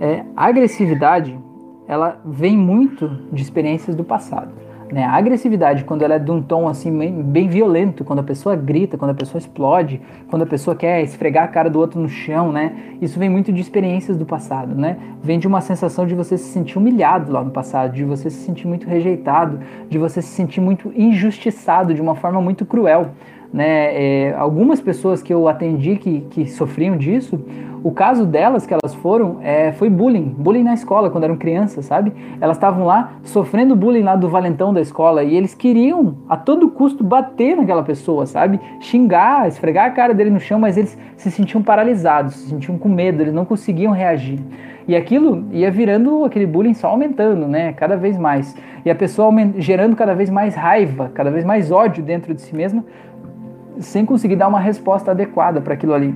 É, 0.00 0.24
a 0.34 0.46
agressividade, 0.46 1.38
ela 1.86 2.18
vem 2.24 2.56
muito 2.56 3.06
de 3.30 3.42
experiências 3.42 3.94
do 3.94 4.02
passado. 4.02 4.48
Né? 4.90 5.04
A 5.04 5.12
agressividade, 5.12 5.84
quando 5.84 6.00
ela 6.00 6.14
é 6.14 6.18
de 6.18 6.30
um 6.30 6.40
tom 6.40 6.66
assim 6.66 6.96
bem, 6.96 7.22
bem, 7.22 7.48
violento, 7.48 8.02
quando 8.02 8.20
a 8.20 8.22
pessoa 8.22 8.56
grita, 8.56 8.96
quando 8.96 9.10
a 9.10 9.14
pessoa 9.14 9.38
explode, 9.38 10.00
quando 10.30 10.40
a 10.40 10.46
pessoa 10.46 10.74
quer 10.74 11.02
esfregar 11.02 11.44
a 11.44 11.48
cara 11.48 11.68
do 11.68 11.78
outro 11.78 12.00
no 12.00 12.08
chão, 12.08 12.50
né? 12.50 12.72
Isso 12.98 13.18
vem 13.18 13.28
muito 13.28 13.52
de 13.52 13.60
experiências 13.60 14.16
do 14.16 14.24
passado, 14.24 14.74
né? 14.74 14.96
Vem 15.22 15.38
de 15.38 15.46
uma 15.46 15.60
sensação 15.60 16.06
de 16.06 16.14
você 16.14 16.38
se 16.38 16.50
sentir 16.50 16.78
humilhado 16.78 17.30
lá 17.30 17.44
no 17.44 17.50
passado, 17.50 17.92
de 17.92 18.04
você 18.04 18.30
se 18.30 18.38
sentir 18.38 18.66
muito 18.66 18.88
rejeitado, 18.88 19.60
de 19.86 19.98
você 19.98 20.22
se 20.22 20.28
sentir 20.28 20.62
muito 20.62 20.90
injustiçado 20.96 21.92
de 21.92 22.00
uma 22.00 22.14
forma 22.14 22.40
muito 22.40 22.64
cruel 22.64 23.10
né, 23.52 24.28
é, 24.28 24.34
algumas 24.34 24.80
pessoas 24.80 25.22
que 25.22 25.32
eu 25.32 25.48
atendi 25.48 25.96
que, 25.96 26.20
que 26.30 26.46
sofriam 26.46 26.96
disso, 26.96 27.38
o 27.82 27.90
caso 27.92 28.26
delas 28.26 28.66
que 28.66 28.74
elas 28.74 28.94
foram 28.94 29.38
é, 29.40 29.72
foi 29.72 29.88
bullying, 29.88 30.34
bullying 30.36 30.62
na 30.62 30.74
escola 30.74 31.08
quando 31.08 31.24
eram 31.24 31.36
crianças, 31.36 31.86
sabe? 31.86 32.12
Elas 32.38 32.58
estavam 32.58 32.84
lá 32.84 33.14
sofrendo 33.22 33.74
bullying 33.74 34.02
lá 34.02 34.16
do 34.16 34.28
valentão 34.28 34.72
da 34.72 34.82
escola 34.82 35.24
e 35.24 35.34
eles 35.34 35.54
queriam 35.54 36.16
a 36.28 36.36
todo 36.36 36.68
custo 36.68 37.02
bater 37.02 37.56
naquela 37.56 37.82
pessoa, 37.82 38.26
sabe? 38.26 38.60
Xingar, 38.80 39.48
esfregar 39.48 39.86
a 39.86 39.90
cara 39.90 40.12
dele 40.12 40.28
no 40.30 40.38
chão, 40.38 40.60
mas 40.60 40.76
eles 40.76 40.96
se 41.16 41.30
sentiam 41.30 41.62
paralisados, 41.62 42.34
se 42.34 42.48
sentiam 42.50 42.76
com 42.76 42.88
medo, 42.88 43.22
eles 43.22 43.32
não 43.32 43.46
conseguiam 43.46 43.92
reagir. 43.92 44.38
E 44.86 44.94
aquilo 44.94 45.46
ia 45.50 45.70
virando 45.70 46.24
aquele 46.24 46.46
bullying 46.46 46.74
só 46.74 46.88
aumentando, 46.88 47.46
né? 47.46 47.72
Cada 47.72 47.96
vez 47.96 48.18
mais. 48.18 48.54
E 48.84 48.90
a 48.90 48.94
pessoa 48.94 49.32
gerando 49.56 49.94
cada 49.94 50.14
vez 50.14 50.28
mais 50.28 50.54
raiva, 50.54 51.10
cada 51.14 51.30
vez 51.30 51.44
mais 51.44 51.70
ódio 51.70 52.02
dentro 52.02 52.34
de 52.34 52.42
si 52.42 52.54
mesma, 52.54 52.84
sem 53.80 54.04
conseguir 54.04 54.36
dar 54.36 54.48
uma 54.48 54.60
resposta 54.60 55.10
adequada 55.10 55.60
para 55.60 55.74
aquilo 55.74 55.94
ali. 55.94 56.14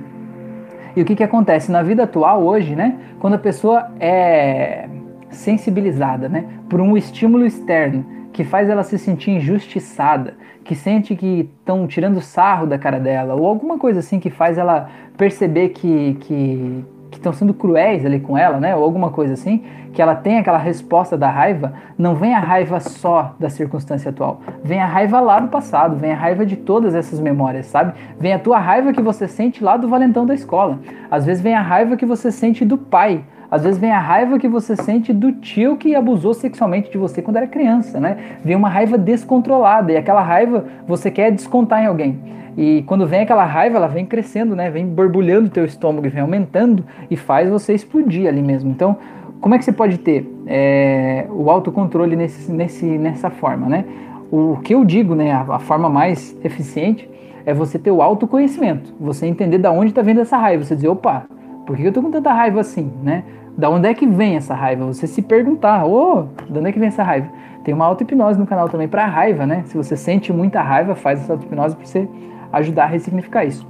E 0.95 1.01
o 1.01 1.05
que, 1.05 1.15
que 1.15 1.23
acontece 1.23 1.71
na 1.71 1.83
vida 1.83 2.03
atual 2.03 2.43
hoje, 2.43 2.75
né? 2.75 2.97
Quando 3.19 3.33
a 3.33 3.39
pessoa 3.39 3.91
é 3.99 4.87
sensibilizada, 5.29 6.29
né, 6.29 6.45
por 6.69 6.79
um 6.79 6.95
estímulo 6.95 7.45
externo 7.45 8.05
que 8.31 8.43
faz 8.43 8.69
ela 8.69 8.83
se 8.83 8.97
sentir 8.97 9.31
injustiçada, 9.31 10.35
que 10.63 10.75
sente 10.75 11.15
que 11.15 11.49
estão 11.59 11.87
tirando 11.87 12.19
sarro 12.21 12.65
da 12.65 12.77
cara 12.77 12.99
dela, 12.99 13.35
ou 13.35 13.45
alguma 13.45 13.77
coisa 13.77 13.99
assim 13.99 14.19
que 14.19 14.29
faz 14.29 14.57
ela 14.57 14.89
perceber 15.17 15.69
que, 15.69 16.15
que, 16.21 16.85
que 17.15 17.19
estão 17.19 17.33
sendo 17.33 17.53
cruéis 17.53 18.05
ali 18.05 18.19
com 18.19 18.37
ela, 18.37 18.59
né? 18.59 18.75
Ou 18.75 18.83
alguma 18.83 19.09
coisa 19.09 19.33
assim, 19.33 19.63
que 19.93 20.01
ela 20.01 20.13
tem 20.13 20.37
aquela 20.37 20.57
resposta 20.57 21.17
da 21.17 21.29
raiva, 21.29 21.73
não 21.97 22.13
vem 22.13 22.35
a 22.35 22.39
raiva 22.39 22.79
só 22.81 23.33
da 23.39 23.49
circunstância 23.49 24.09
atual. 24.09 24.41
Vem 24.63 24.79
a 24.81 24.85
raiva 24.85 25.19
lá 25.21 25.39
do 25.39 25.47
passado, 25.47 25.95
vem 25.95 26.11
a 26.11 26.15
raiva 26.15 26.45
de 26.45 26.57
todas 26.57 26.93
essas 26.93 27.19
memórias, 27.19 27.67
sabe? 27.67 27.93
Vem 28.19 28.33
a 28.33 28.39
tua 28.39 28.59
raiva 28.59 28.91
que 28.91 29.01
você 29.01 29.27
sente 29.27 29.63
lá 29.63 29.77
do 29.77 29.87
valentão 29.87 30.25
da 30.25 30.33
escola. 30.33 30.79
Às 31.09 31.25
vezes 31.25 31.41
vem 31.41 31.55
a 31.55 31.61
raiva 31.61 31.95
que 31.95 32.05
você 32.05 32.31
sente 32.31 32.65
do 32.65 32.77
pai. 32.77 33.23
Às 33.55 33.63
vezes 33.63 33.79
vem 33.79 33.89
a 33.89 33.99
raiva 33.99 34.37
que 34.37 34.49
você 34.49 34.75
sente 34.75 35.13
do 35.13 35.31
tio 35.31 35.77
que 35.77 35.95
abusou 35.95 36.33
sexualmente 36.33 36.91
de 36.91 36.97
você 36.97 37.21
quando 37.21 37.37
era 37.37 37.47
criança, 37.47 38.01
né? 38.01 38.17
Vem 38.43 38.53
uma 38.53 38.67
raiva 38.67 38.97
descontrolada 38.97 39.93
e 39.93 39.95
aquela 39.95 40.21
raiva 40.21 40.65
você 40.85 41.09
quer 41.09 41.31
descontar 41.31 41.81
em 41.81 41.85
alguém. 41.85 42.19
E 42.57 42.83
quando 42.85 43.07
vem 43.07 43.21
aquela 43.21 43.45
raiva, 43.45 43.77
ela 43.77 43.87
vem 43.87 44.05
crescendo, 44.05 44.57
né? 44.57 44.69
Vem 44.69 44.85
borbulhando 44.85 45.49
teu 45.49 45.63
estômago, 45.63 46.09
vem 46.09 46.21
aumentando 46.21 46.83
e 47.09 47.15
faz 47.15 47.49
você 47.49 47.73
explodir 47.73 48.27
ali 48.27 48.41
mesmo. 48.41 48.69
Então, 48.69 48.97
como 49.39 49.55
é 49.55 49.57
que 49.57 49.63
você 49.63 49.71
pode 49.71 49.99
ter 49.99 50.29
é, 50.45 51.25
o 51.29 51.49
autocontrole 51.49 52.17
nesse, 52.17 52.51
nesse, 52.51 52.85
nessa 52.85 53.29
forma, 53.29 53.69
né? 53.69 53.85
O 54.29 54.57
que 54.65 54.75
eu 54.75 54.83
digo, 54.83 55.15
né? 55.15 55.31
A, 55.31 55.45
a 55.55 55.59
forma 55.59 55.89
mais 55.89 56.35
eficiente 56.43 57.09
é 57.45 57.53
você 57.53 57.79
ter 57.79 57.91
o 57.91 58.01
autoconhecimento. 58.01 58.93
Você 58.99 59.25
entender 59.25 59.59
da 59.59 59.71
onde 59.71 59.91
está 59.91 60.01
vindo 60.01 60.19
essa 60.19 60.35
raiva. 60.35 60.65
Você 60.65 60.75
dizer, 60.75 60.89
opa, 60.89 61.25
por 61.65 61.77
que 61.77 61.83
eu 61.83 61.93
tô 61.93 62.01
com 62.01 62.11
tanta 62.11 62.33
raiva 62.33 62.59
assim, 62.59 62.91
né? 63.01 63.23
Da 63.57 63.69
onde 63.69 63.87
é 63.87 63.93
que 63.93 64.05
vem 64.05 64.35
essa 64.35 64.53
raiva? 64.53 64.85
Você 64.85 65.07
se 65.07 65.21
perguntar, 65.21 65.85
ô, 65.85 66.19
oh, 66.19 66.51
da 66.51 66.59
onde 66.59 66.69
é 66.69 66.71
que 66.71 66.79
vem 66.79 66.89
essa 66.89 67.03
raiva? 67.03 67.29
Tem 67.63 67.73
uma 67.73 67.85
auto-hipnose 67.85 68.37
no 68.37 68.45
canal 68.45 68.67
também 68.67 68.87
para 68.87 69.05
raiva, 69.05 69.45
né? 69.45 69.63
Se 69.65 69.77
você 69.77 69.95
sente 69.95 70.31
muita 70.33 70.61
raiva, 70.61 70.93
faz 70.93 71.21
essa 71.21 71.33
auto-hipnose 71.33 71.75
para 71.75 71.85
você 71.85 72.07
ajudar 72.51 72.83
a 72.83 72.87
ressignificar 72.87 73.45
isso. 73.45 73.65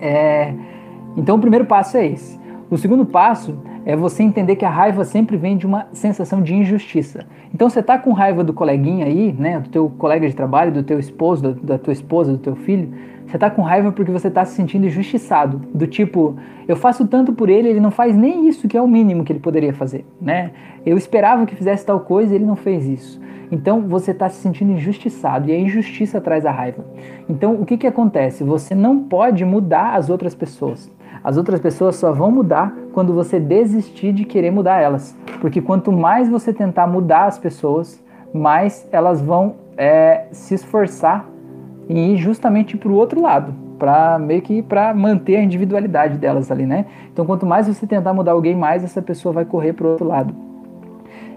É, 0.00 0.52
então 1.16 1.36
o 1.36 1.38
primeiro 1.38 1.64
passo 1.64 1.96
é 1.96 2.06
esse. 2.06 2.38
O 2.68 2.76
segundo 2.76 3.06
passo 3.06 3.56
é 3.84 3.94
você 3.94 4.24
entender 4.24 4.56
que 4.56 4.64
a 4.64 4.70
raiva 4.70 5.04
sempre 5.04 5.36
vem 5.36 5.56
de 5.56 5.64
uma 5.64 5.86
sensação 5.92 6.42
de 6.42 6.54
injustiça. 6.54 7.24
Então 7.54 7.70
você 7.70 7.78
está 7.78 7.96
com 7.96 8.12
raiva 8.12 8.42
do 8.42 8.52
coleguinha 8.52 9.06
aí, 9.06 9.32
né, 9.32 9.60
do 9.60 9.68
teu 9.68 9.88
colega 9.88 10.28
de 10.28 10.34
trabalho, 10.34 10.72
do 10.72 10.82
teu 10.82 10.98
esposo, 10.98 11.42
da, 11.42 11.74
da 11.74 11.78
tua 11.78 11.92
esposa, 11.92 12.32
do 12.32 12.38
teu 12.38 12.56
filho, 12.56 12.92
você 13.26 13.36
está 13.36 13.50
com 13.50 13.62
raiva 13.62 13.90
porque 13.90 14.10
você 14.10 14.28
está 14.28 14.44
se 14.44 14.54
sentindo 14.54 14.86
injustiçado, 14.86 15.60
do 15.74 15.86
tipo, 15.86 16.36
eu 16.68 16.76
faço 16.76 17.06
tanto 17.06 17.32
por 17.32 17.48
ele, 17.48 17.68
ele 17.68 17.80
não 17.80 17.90
faz 17.90 18.16
nem 18.16 18.48
isso 18.48 18.68
que 18.68 18.76
é 18.76 18.80
o 18.80 18.86
mínimo 18.86 19.24
que 19.24 19.32
ele 19.32 19.40
poderia 19.40 19.74
fazer, 19.74 20.06
né? 20.20 20.52
Eu 20.84 20.96
esperava 20.96 21.44
que 21.44 21.56
fizesse 21.56 21.84
tal 21.84 22.00
coisa, 22.00 22.32
e 22.32 22.36
ele 22.36 22.44
não 22.44 22.54
fez 22.54 22.86
isso. 22.86 23.20
Então 23.50 23.82
você 23.82 24.12
está 24.12 24.28
se 24.28 24.36
sentindo 24.36 24.72
injustiçado 24.72 25.48
e 25.48 25.52
a 25.52 25.58
injustiça 25.58 26.20
traz 26.20 26.46
a 26.46 26.50
raiva. 26.50 26.84
Então 27.28 27.54
o 27.54 27.66
que, 27.66 27.76
que 27.76 27.86
acontece? 27.86 28.44
Você 28.44 28.74
não 28.74 29.00
pode 29.00 29.44
mudar 29.44 29.94
as 29.94 30.08
outras 30.08 30.34
pessoas. 30.34 30.90
As 31.22 31.36
outras 31.36 31.60
pessoas 31.60 31.96
só 31.96 32.12
vão 32.12 32.30
mudar 32.30 32.76
quando 32.92 33.12
você 33.12 33.40
desistir 33.40 34.12
de 34.12 34.24
querer 34.24 34.50
mudar 34.50 34.80
elas. 34.80 35.16
Porque 35.40 35.60
quanto 35.60 35.90
mais 35.92 36.28
você 36.28 36.52
tentar 36.52 36.86
mudar 36.86 37.24
as 37.24 37.38
pessoas, 37.38 38.02
mais 38.32 38.88
elas 38.92 39.20
vão 39.20 39.56
é, 39.76 40.26
se 40.32 40.54
esforçar 40.54 41.26
em 41.88 42.14
ir 42.14 42.16
justamente 42.18 42.76
para 42.76 42.88
o 42.88 42.94
outro 42.94 43.20
lado, 43.20 43.54
para 43.78 44.18
meio 44.18 44.42
que 44.42 44.62
para 44.62 44.92
manter 44.94 45.36
a 45.36 45.42
individualidade 45.42 46.18
delas 46.18 46.50
ali, 46.50 46.66
né? 46.66 46.86
Então 47.12 47.24
quanto 47.24 47.46
mais 47.46 47.66
você 47.66 47.86
tentar 47.86 48.12
mudar 48.12 48.32
alguém, 48.32 48.54
mais 48.54 48.82
essa 48.84 49.02
pessoa 49.02 49.32
vai 49.32 49.44
correr 49.44 49.72
para 49.72 49.86
o 49.86 49.90
outro 49.90 50.06
lado. 50.06 50.46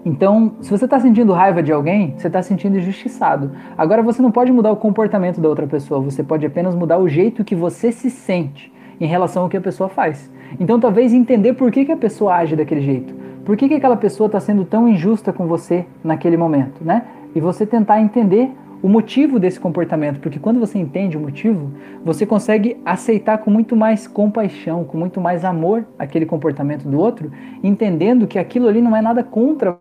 Então, 0.04 0.52
se 0.62 0.70
você 0.70 0.86
está 0.86 0.98
sentindo 0.98 1.32
raiva 1.32 1.62
de 1.62 1.70
alguém, 1.70 2.14
você 2.16 2.26
está 2.26 2.40
sentindo 2.40 2.78
injustiçado. 2.78 3.50
Agora, 3.76 4.02
você 4.02 4.22
não 4.22 4.30
pode 4.30 4.50
mudar 4.50 4.72
o 4.72 4.76
comportamento 4.76 5.40
da 5.40 5.48
outra 5.48 5.66
pessoa, 5.66 6.00
você 6.00 6.22
pode 6.22 6.46
apenas 6.46 6.74
mudar 6.74 6.98
o 6.98 7.06
jeito 7.06 7.44
que 7.44 7.54
você 7.54 7.92
se 7.92 8.10
sente 8.10 8.72
em 8.98 9.06
relação 9.06 9.42
ao 9.42 9.48
que 9.48 9.58
a 9.58 9.60
pessoa 9.60 9.90
faz. 9.90 10.32
Então, 10.58 10.80
talvez 10.80 11.12
entender 11.12 11.52
por 11.52 11.70
que, 11.70 11.84
que 11.84 11.92
a 11.92 11.96
pessoa 11.96 12.34
age 12.34 12.56
daquele 12.56 12.80
jeito. 12.80 13.14
Por 13.44 13.56
que, 13.56 13.68
que 13.68 13.74
aquela 13.74 13.96
pessoa 13.96 14.26
está 14.26 14.40
sendo 14.40 14.64
tão 14.64 14.88
injusta 14.88 15.32
com 15.32 15.46
você 15.46 15.84
naquele 16.02 16.36
momento, 16.36 16.82
né? 16.82 17.04
E 17.34 17.40
você 17.40 17.66
tentar 17.66 18.00
entender 18.00 18.50
o 18.82 18.88
motivo 18.88 19.38
desse 19.38 19.60
comportamento, 19.60 20.20
porque 20.20 20.38
quando 20.38 20.58
você 20.58 20.78
entende 20.78 21.16
o 21.16 21.20
motivo, 21.20 21.70
você 22.04 22.24
consegue 22.24 22.78
aceitar 22.84 23.38
com 23.38 23.50
muito 23.50 23.76
mais 23.76 24.06
compaixão, 24.06 24.84
com 24.84 24.96
muito 24.96 25.20
mais 25.20 25.44
amor 25.44 25.86
aquele 25.98 26.24
comportamento 26.24 26.88
do 26.88 26.98
outro, 26.98 27.30
entendendo 27.62 28.26
que 28.26 28.38
aquilo 28.38 28.68
ali 28.68 28.80
não 28.80 28.96
é 28.96 29.02
nada 29.02 29.22
contra 29.22 29.78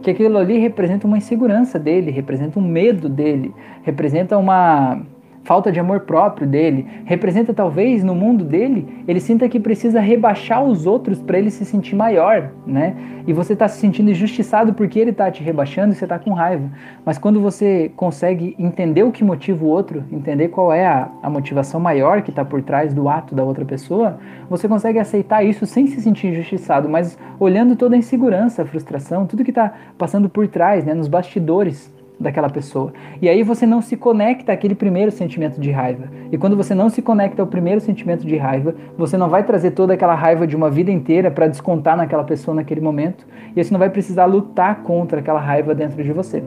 que 0.00 0.10
aquilo 0.10 0.38
ali 0.38 0.58
representa 0.58 1.06
uma 1.06 1.18
insegurança 1.18 1.78
dele, 1.78 2.10
representa 2.10 2.58
um 2.58 2.66
medo 2.66 3.08
dele, 3.08 3.52
representa 3.82 4.38
uma 4.38 5.02
falta 5.44 5.72
de 5.72 5.80
amor 5.80 6.00
próprio 6.00 6.46
dele, 6.46 6.86
representa 7.04 7.54
talvez 7.54 8.04
no 8.04 8.14
mundo 8.14 8.44
dele, 8.44 9.02
ele 9.08 9.20
sinta 9.20 9.48
que 9.48 9.58
precisa 9.58 10.00
rebaixar 10.00 10.62
os 10.62 10.86
outros 10.86 11.20
para 11.22 11.38
ele 11.38 11.50
se 11.50 11.64
sentir 11.64 11.96
maior, 11.96 12.50
né? 12.66 12.94
E 13.26 13.32
você 13.32 13.54
está 13.54 13.66
se 13.68 13.78
sentindo 13.78 14.10
injustiçado 14.10 14.74
porque 14.74 14.98
ele 14.98 15.10
está 15.10 15.30
te 15.30 15.42
rebaixando 15.42 15.92
e 15.92 15.96
você 15.96 16.04
está 16.04 16.18
com 16.18 16.32
raiva. 16.32 16.70
Mas 17.04 17.18
quando 17.18 17.40
você 17.40 17.90
consegue 17.96 18.54
entender 18.58 19.02
o 19.02 19.12
que 19.12 19.24
motiva 19.24 19.64
o 19.64 19.68
outro, 19.68 20.04
entender 20.12 20.48
qual 20.48 20.72
é 20.72 20.86
a, 20.86 21.08
a 21.22 21.30
motivação 21.30 21.80
maior 21.80 22.22
que 22.22 22.30
está 22.30 22.44
por 22.44 22.62
trás 22.62 22.92
do 22.92 23.08
ato 23.08 23.34
da 23.34 23.44
outra 23.44 23.64
pessoa, 23.64 24.18
você 24.48 24.68
consegue 24.68 24.98
aceitar 24.98 25.42
isso 25.44 25.66
sem 25.66 25.86
se 25.86 26.00
sentir 26.00 26.28
injustiçado, 26.28 26.88
mas 26.88 27.18
olhando 27.38 27.76
toda 27.76 27.94
a 27.94 27.98
insegurança, 27.98 28.62
a 28.62 28.66
frustração, 28.66 29.26
tudo 29.26 29.44
que 29.44 29.50
está 29.50 29.72
passando 29.96 30.28
por 30.28 30.46
trás, 30.48 30.84
né, 30.84 30.94
nos 30.94 31.08
bastidores 31.08 31.92
daquela 32.18 32.50
pessoa. 32.50 32.92
E 33.22 33.28
aí 33.28 33.42
você 33.42 33.66
não 33.66 33.80
se 33.80 33.96
conecta 33.96 34.52
àquele 34.52 34.74
primeiro 34.74 35.10
sentimento 35.10 35.60
de 35.60 35.70
raiva. 35.70 36.08
E 36.32 36.38
quando 36.38 36.56
você 36.56 36.74
não 36.74 36.88
se 36.88 37.00
conecta 37.00 37.42
ao 37.42 37.46
primeiro 37.46 37.80
sentimento 37.80 38.26
de 38.26 38.36
raiva, 38.36 38.74
você 38.96 39.16
não 39.16 39.28
vai 39.28 39.44
trazer 39.44 39.70
toda 39.72 39.94
aquela 39.94 40.14
raiva 40.14 40.46
de 40.46 40.56
uma 40.56 40.70
vida 40.70 40.90
inteira 40.90 41.30
para 41.30 41.46
descontar 41.46 41.96
naquela 41.96 42.24
pessoa 42.24 42.54
naquele 42.54 42.80
momento, 42.80 43.26
e 43.54 43.62
você 43.62 43.72
não 43.72 43.78
vai 43.78 43.90
precisar 43.90 44.24
lutar 44.24 44.82
contra 44.82 45.20
aquela 45.20 45.40
raiva 45.40 45.74
dentro 45.74 46.02
de 46.02 46.12
você. 46.12 46.42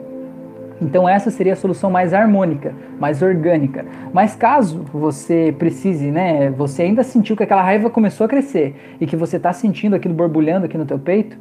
Então 0.81 1.07
essa 1.07 1.29
seria 1.29 1.53
a 1.53 1.55
solução 1.55 1.91
mais 1.91 2.11
harmônica, 2.11 2.73
mais 2.99 3.21
orgânica. 3.21 3.85
Mas 4.11 4.35
caso 4.35 4.83
você 4.91 5.53
precise, 5.57 6.09
né, 6.09 6.49
você 6.49 6.81
ainda 6.81 7.03
sentiu 7.03 7.37
que 7.37 7.43
aquela 7.43 7.61
raiva 7.61 7.89
começou 7.89 8.25
a 8.25 8.27
crescer 8.27 8.75
e 8.99 9.05
que 9.05 9.15
você 9.15 9.37
está 9.37 9.53
sentindo 9.53 9.95
aquilo 9.95 10.13
borbulhando 10.13 10.65
aqui 10.65 10.77
no 10.77 10.85
teu 10.85 10.97
peito, 10.97 11.37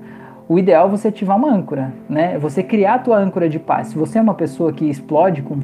o 0.50 0.58
ideal 0.58 0.88
é 0.88 0.90
você 0.90 1.06
ativar 1.06 1.36
uma 1.36 1.48
âncora, 1.48 1.92
né? 2.08 2.36
Você 2.40 2.60
criar 2.60 2.94
a 2.94 2.98
tua 2.98 3.16
âncora 3.16 3.48
de 3.48 3.56
paz. 3.56 3.86
Se 3.86 3.96
você 3.96 4.18
é 4.18 4.20
uma 4.20 4.34
pessoa 4.34 4.72
que 4.72 4.84
explode 4.84 5.42
com, 5.42 5.60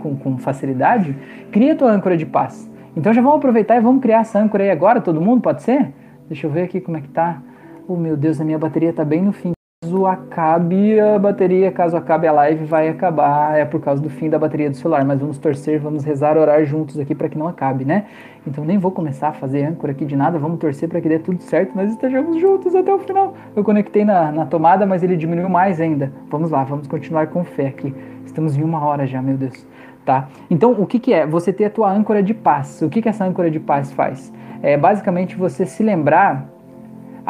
com, 0.00 0.16
com 0.16 0.38
facilidade, 0.38 1.14
cria 1.52 1.74
a 1.74 1.76
tua 1.76 1.92
âncora 1.92 2.16
de 2.16 2.24
paz. 2.24 2.66
Então 2.96 3.12
já 3.12 3.20
vamos 3.20 3.36
aproveitar 3.36 3.76
e 3.76 3.80
vamos 3.80 4.00
criar 4.00 4.20
essa 4.20 4.38
âncora 4.38 4.64
aí 4.64 4.70
agora, 4.70 4.98
todo 4.98 5.20
mundo, 5.20 5.42
pode 5.42 5.62
ser? 5.62 5.92
Deixa 6.26 6.46
eu 6.46 6.50
ver 6.50 6.62
aqui 6.62 6.80
como 6.80 6.96
é 6.96 7.02
que 7.02 7.08
tá. 7.08 7.42
Oh 7.86 7.96
meu 7.96 8.16
Deus, 8.16 8.40
a 8.40 8.44
minha 8.44 8.58
bateria 8.58 8.94
tá 8.94 9.04
bem 9.04 9.20
no 9.20 9.30
fim 9.30 9.52
caso 9.82 10.04
acabe 10.04 11.00
a 11.00 11.18
bateria, 11.18 11.72
caso 11.72 11.96
acabe 11.96 12.26
a 12.26 12.32
live, 12.32 12.66
vai 12.66 12.90
acabar, 12.90 13.58
é 13.58 13.64
por 13.64 13.80
causa 13.80 14.02
do 14.02 14.10
fim 14.10 14.28
da 14.28 14.38
bateria 14.38 14.68
do 14.68 14.76
celular. 14.76 15.06
Mas 15.06 15.18
vamos 15.18 15.38
torcer, 15.38 15.80
vamos 15.80 16.04
rezar, 16.04 16.36
orar 16.36 16.62
juntos 16.66 16.98
aqui 16.98 17.14
para 17.14 17.30
que 17.30 17.38
não 17.38 17.48
acabe, 17.48 17.86
né? 17.86 18.04
Então 18.46 18.62
nem 18.62 18.76
vou 18.76 18.92
começar 18.92 19.28
a 19.28 19.32
fazer 19.32 19.64
âncora 19.64 19.92
aqui 19.92 20.04
de 20.04 20.14
nada, 20.14 20.38
vamos 20.38 20.58
torcer 20.58 20.86
para 20.86 21.00
que 21.00 21.08
dê 21.08 21.18
tudo 21.18 21.42
certo, 21.42 21.74
nós 21.74 21.90
estejamos 21.90 22.38
juntos 22.38 22.74
até 22.74 22.92
o 22.92 22.98
final. 22.98 23.34
Eu 23.56 23.64
conectei 23.64 24.04
na, 24.04 24.30
na 24.30 24.44
tomada, 24.44 24.84
mas 24.84 25.02
ele 25.02 25.16
diminuiu 25.16 25.48
mais 25.48 25.80
ainda. 25.80 26.12
Vamos 26.28 26.50
lá, 26.50 26.62
vamos 26.62 26.86
continuar 26.86 27.28
com 27.28 27.42
fé 27.42 27.68
aqui. 27.68 27.94
Estamos 28.26 28.58
em 28.58 28.62
uma 28.62 28.84
hora 28.84 29.06
já, 29.06 29.22
meu 29.22 29.38
Deus. 29.38 29.66
Tá? 30.04 30.28
Então, 30.50 30.72
o 30.72 30.86
que, 30.86 30.98
que 30.98 31.14
é? 31.14 31.26
Você 31.26 31.54
ter 31.54 31.64
a 31.64 31.70
tua 31.70 31.90
âncora 31.90 32.22
de 32.22 32.34
paz. 32.34 32.82
O 32.82 32.90
que, 32.90 33.00
que 33.00 33.08
essa 33.08 33.24
âncora 33.24 33.50
de 33.50 33.58
paz 33.58 33.90
faz? 33.92 34.30
É 34.62 34.76
basicamente 34.76 35.36
você 35.36 35.64
se 35.64 35.82
lembrar 35.82 36.59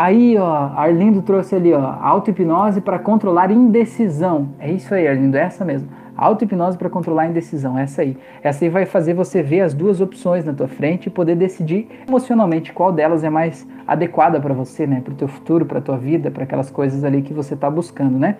Aí, 0.02 0.34
ó, 0.38 0.70
Arlindo 0.76 1.20
trouxe 1.20 1.54
ali, 1.54 1.74
ó, 1.74 1.94
auto-hipnose 2.00 2.80
para 2.80 2.98
controlar 2.98 3.50
indecisão. 3.50 4.48
É 4.58 4.72
isso 4.72 4.94
aí, 4.94 5.06
Arlindo, 5.06 5.36
é 5.36 5.42
essa 5.42 5.62
mesmo. 5.62 5.90
Auto-hipnose 6.16 6.78
para 6.78 6.88
controlar 6.88 7.26
indecisão, 7.26 7.78
essa 7.78 8.00
aí. 8.00 8.16
Essa 8.42 8.64
aí 8.64 8.70
vai 8.70 8.86
fazer 8.86 9.12
você 9.12 9.42
ver 9.42 9.60
as 9.60 9.74
duas 9.74 10.00
opções 10.00 10.42
na 10.42 10.54
tua 10.54 10.68
frente 10.68 11.08
e 11.08 11.10
poder 11.10 11.34
decidir 11.34 11.86
emocionalmente 12.08 12.72
qual 12.72 12.90
delas 12.90 13.22
é 13.22 13.28
mais 13.28 13.68
adequada 13.86 14.40
para 14.40 14.54
você, 14.54 14.86
né, 14.86 15.02
para 15.04 15.12
o 15.12 15.16
teu 15.16 15.28
futuro, 15.28 15.66
para 15.66 15.82
tua 15.82 15.98
vida, 15.98 16.30
para 16.30 16.44
aquelas 16.44 16.70
coisas 16.70 17.04
ali 17.04 17.20
que 17.20 17.34
você 17.34 17.52
está 17.52 17.68
buscando, 17.68 18.18
né? 18.18 18.38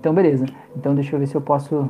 Então, 0.00 0.14
beleza. 0.14 0.46
Então, 0.74 0.94
deixa 0.94 1.14
eu 1.14 1.20
ver 1.20 1.26
se 1.26 1.34
eu 1.34 1.42
posso 1.42 1.86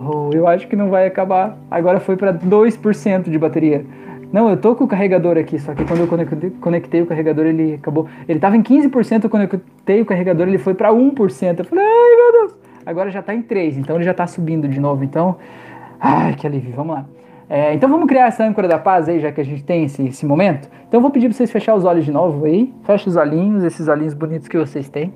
Oh, 0.00 0.30
eu 0.32 0.46
acho 0.46 0.68
que 0.68 0.76
não 0.76 0.90
vai 0.90 1.06
acabar. 1.06 1.58
Agora 1.70 1.98
foi 1.98 2.16
para 2.16 2.32
2% 2.32 3.30
de 3.30 3.38
bateria. 3.38 3.84
Não, 4.32 4.50
eu 4.50 4.56
tô 4.56 4.74
com 4.74 4.84
o 4.84 4.88
carregador 4.88 5.38
aqui, 5.38 5.58
só 5.58 5.74
que 5.74 5.84
quando 5.84 6.00
eu 6.00 6.06
conectei, 6.06 6.50
conectei 6.50 7.02
o 7.02 7.06
carregador, 7.06 7.46
ele 7.46 7.74
acabou. 7.74 8.06
Ele 8.28 8.38
tava 8.38 8.56
em 8.56 8.62
15%, 8.62 9.24
eu 9.24 9.30
conectei 9.30 10.02
o 10.02 10.06
carregador, 10.06 10.46
ele 10.46 10.58
foi 10.58 10.74
para 10.74 10.92
1%. 10.92 11.58
Eu 11.58 11.64
falei, 11.64 11.84
ai 11.84 12.16
meu 12.16 12.32
Deus! 12.32 12.58
Agora 12.84 13.10
já 13.10 13.22
tá 13.22 13.34
em 13.34 13.42
3%, 13.42 13.78
então 13.78 13.96
ele 13.96 14.04
já 14.04 14.12
tá 14.12 14.26
subindo 14.26 14.68
de 14.68 14.78
novo. 14.80 15.02
Então, 15.02 15.36
ai 15.98 16.34
que 16.34 16.46
alívio, 16.46 16.74
vamos 16.74 16.96
lá. 16.96 17.06
É, 17.50 17.72
então 17.72 17.88
vamos 17.88 18.06
criar 18.06 18.26
essa 18.26 18.44
âncora 18.44 18.68
da 18.68 18.78
paz 18.78 19.08
aí, 19.08 19.20
já 19.20 19.32
que 19.32 19.40
a 19.40 19.44
gente 19.44 19.64
tem 19.64 19.84
esse, 19.84 20.06
esse 20.06 20.26
momento. 20.26 20.68
Então 20.86 20.98
eu 20.98 21.02
vou 21.02 21.10
pedir 21.10 21.28
para 21.28 21.36
vocês 21.36 21.50
fechar 21.50 21.74
os 21.74 21.84
olhos 21.84 22.04
de 22.04 22.12
novo 22.12 22.44
aí. 22.44 22.74
Fecha 22.82 23.08
os 23.08 23.16
olhinhos, 23.16 23.64
esses 23.64 23.88
olhinhos 23.88 24.12
bonitos 24.12 24.46
que 24.48 24.58
vocês 24.58 24.90
têm. 24.90 25.14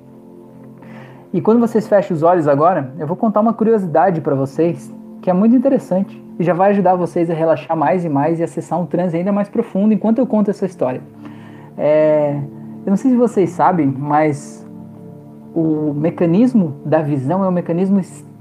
E 1.31 1.39
quando 1.41 1.59
vocês 1.59 1.87
fecham 1.87 2.15
os 2.15 2.23
olhos 2.23 2.47
agora, 2.47 2.93
eu 2.97 3.05
vou 3.05 3.15
contar 3.15 3.41
uma 3.41 3.53
curiosidade 3.53 4.21
para 4.21 4.33
vocês 4.33 4.91
que 5.23 5.29
é 5.29 5.33
muito 5.33 5.55
interessante 5.55 6.21
e 6.37 6.43
já 6.43 6.53
vai 6.53 6.71
ajudar 6.71 6.95
vocês 6.95 7.29
a 7.29 7.33
relaxar 7.33 7.77
mais 7.77 8.03
e 8.03 8.09
mais 8.09 8.41
e 8.41 8.43
acessar 8.43 8.77
um 8.79 8.85
transe 8.85 9.15
ainda 9.15 9.31
mais 9.31 9.47
profundo 9.47 9.93
enquanto 9.93 10.19
eu 10.19 10.27
conto 10.27 10.51
essa 10.51 10.65
história. 10.65 11.01
É, 11.77 12.37
eu 12.85 12.89
não 12.89 12.97
sei 12.97 13.11
se 13.11 13.17
vocês 13.17 13.49
sabem, 13.51 13.87
mas 13.87 14.67
o 15.55 15.93
mecanismo 15.93 16.75
da 16.85 17.01
visão 17.01 17.41
é 17.41 17.47
um 17.47 17.51
mecanismo 17.51 18.01
extremamente 18.01 18.32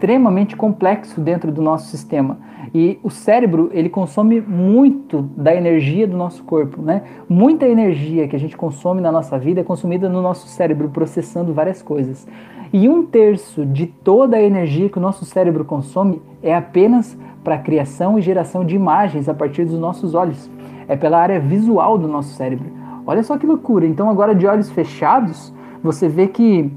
complexo 0.56 1.20
dentro 1.20 1.52
do 1.52 1.62
nosso 1.62 1.88
sistema. 1.88 2.38
E 2.74 2.98
o 3.02 3.10
cérebro, 3.10 3.70
ele 3.72 3.88
consome 3.88 4.40
muito 4.40 5.22
da 5.36 5.54
energia 5.54 6.06
do 6.06 6.16
nosso 6.16 6.42
corpo, 6.44 6.80
né? 6.80 7.02
Muita 7.28 7.66
energia 7.66 8.26
que 8.26 8.34
a 8.34 8.38
gente 8.38 8.56
consome 8.56 9.00
na 9.00 9.12
nossa 9.12 9.38
vida 9.38 9.60
é 9.60 9.64
consumida 9.64 10.08
no 10.08 10.22
nosso 10.22 10.48
cérebro, 10.48 10.88
processando 10.88 11.52
várias 11.52 11.82
coisas. 11.82 12.26
E 12.72 12.88
um 12.88 13.04
terço 13.04 13.66
de 13.66 13.86
toda 13.86 14.36
a 14.36 14.42
energia 14.42 14.88
que 14.88 14.96
o 14.98 15.00
nosso 15.00 15.24
cérebro 15.24 15.64
consome 15.64 16.22
é 16.42 16.54
apenas 16.54 17.18
para 17.44 17.56
a 17.56 17.58
criação 17.58 18.18
e 18.18 18.22
geração 18.22 18.64
de 18.64 18.74
imagens 18.74 19.28
a 19.28 19.34
partir 19.34 19.64
dos 19.64 19.78
nossos 19.78 20.14
olhos. 20.14 20.50
É 20.88 20.96
pela 20.96 21.18
área 21.18 21.38
visual 21.38 21.98
do 21.98 22.08
nosso 22.08 22.34
cérebro. 22.34 22.70
Olha 23.06 23.22
só 23.22 23.36
que 23.36 23.46
loucura. 23.46 23.86
Então 23.86 24.08
agora 24.08 24.34
de 24.34 24.46
olhos 24.46 24.70
fechados, 24.70 25.52
você 25.82 26.08
vê 26.08 26.28
que 26.28 26.72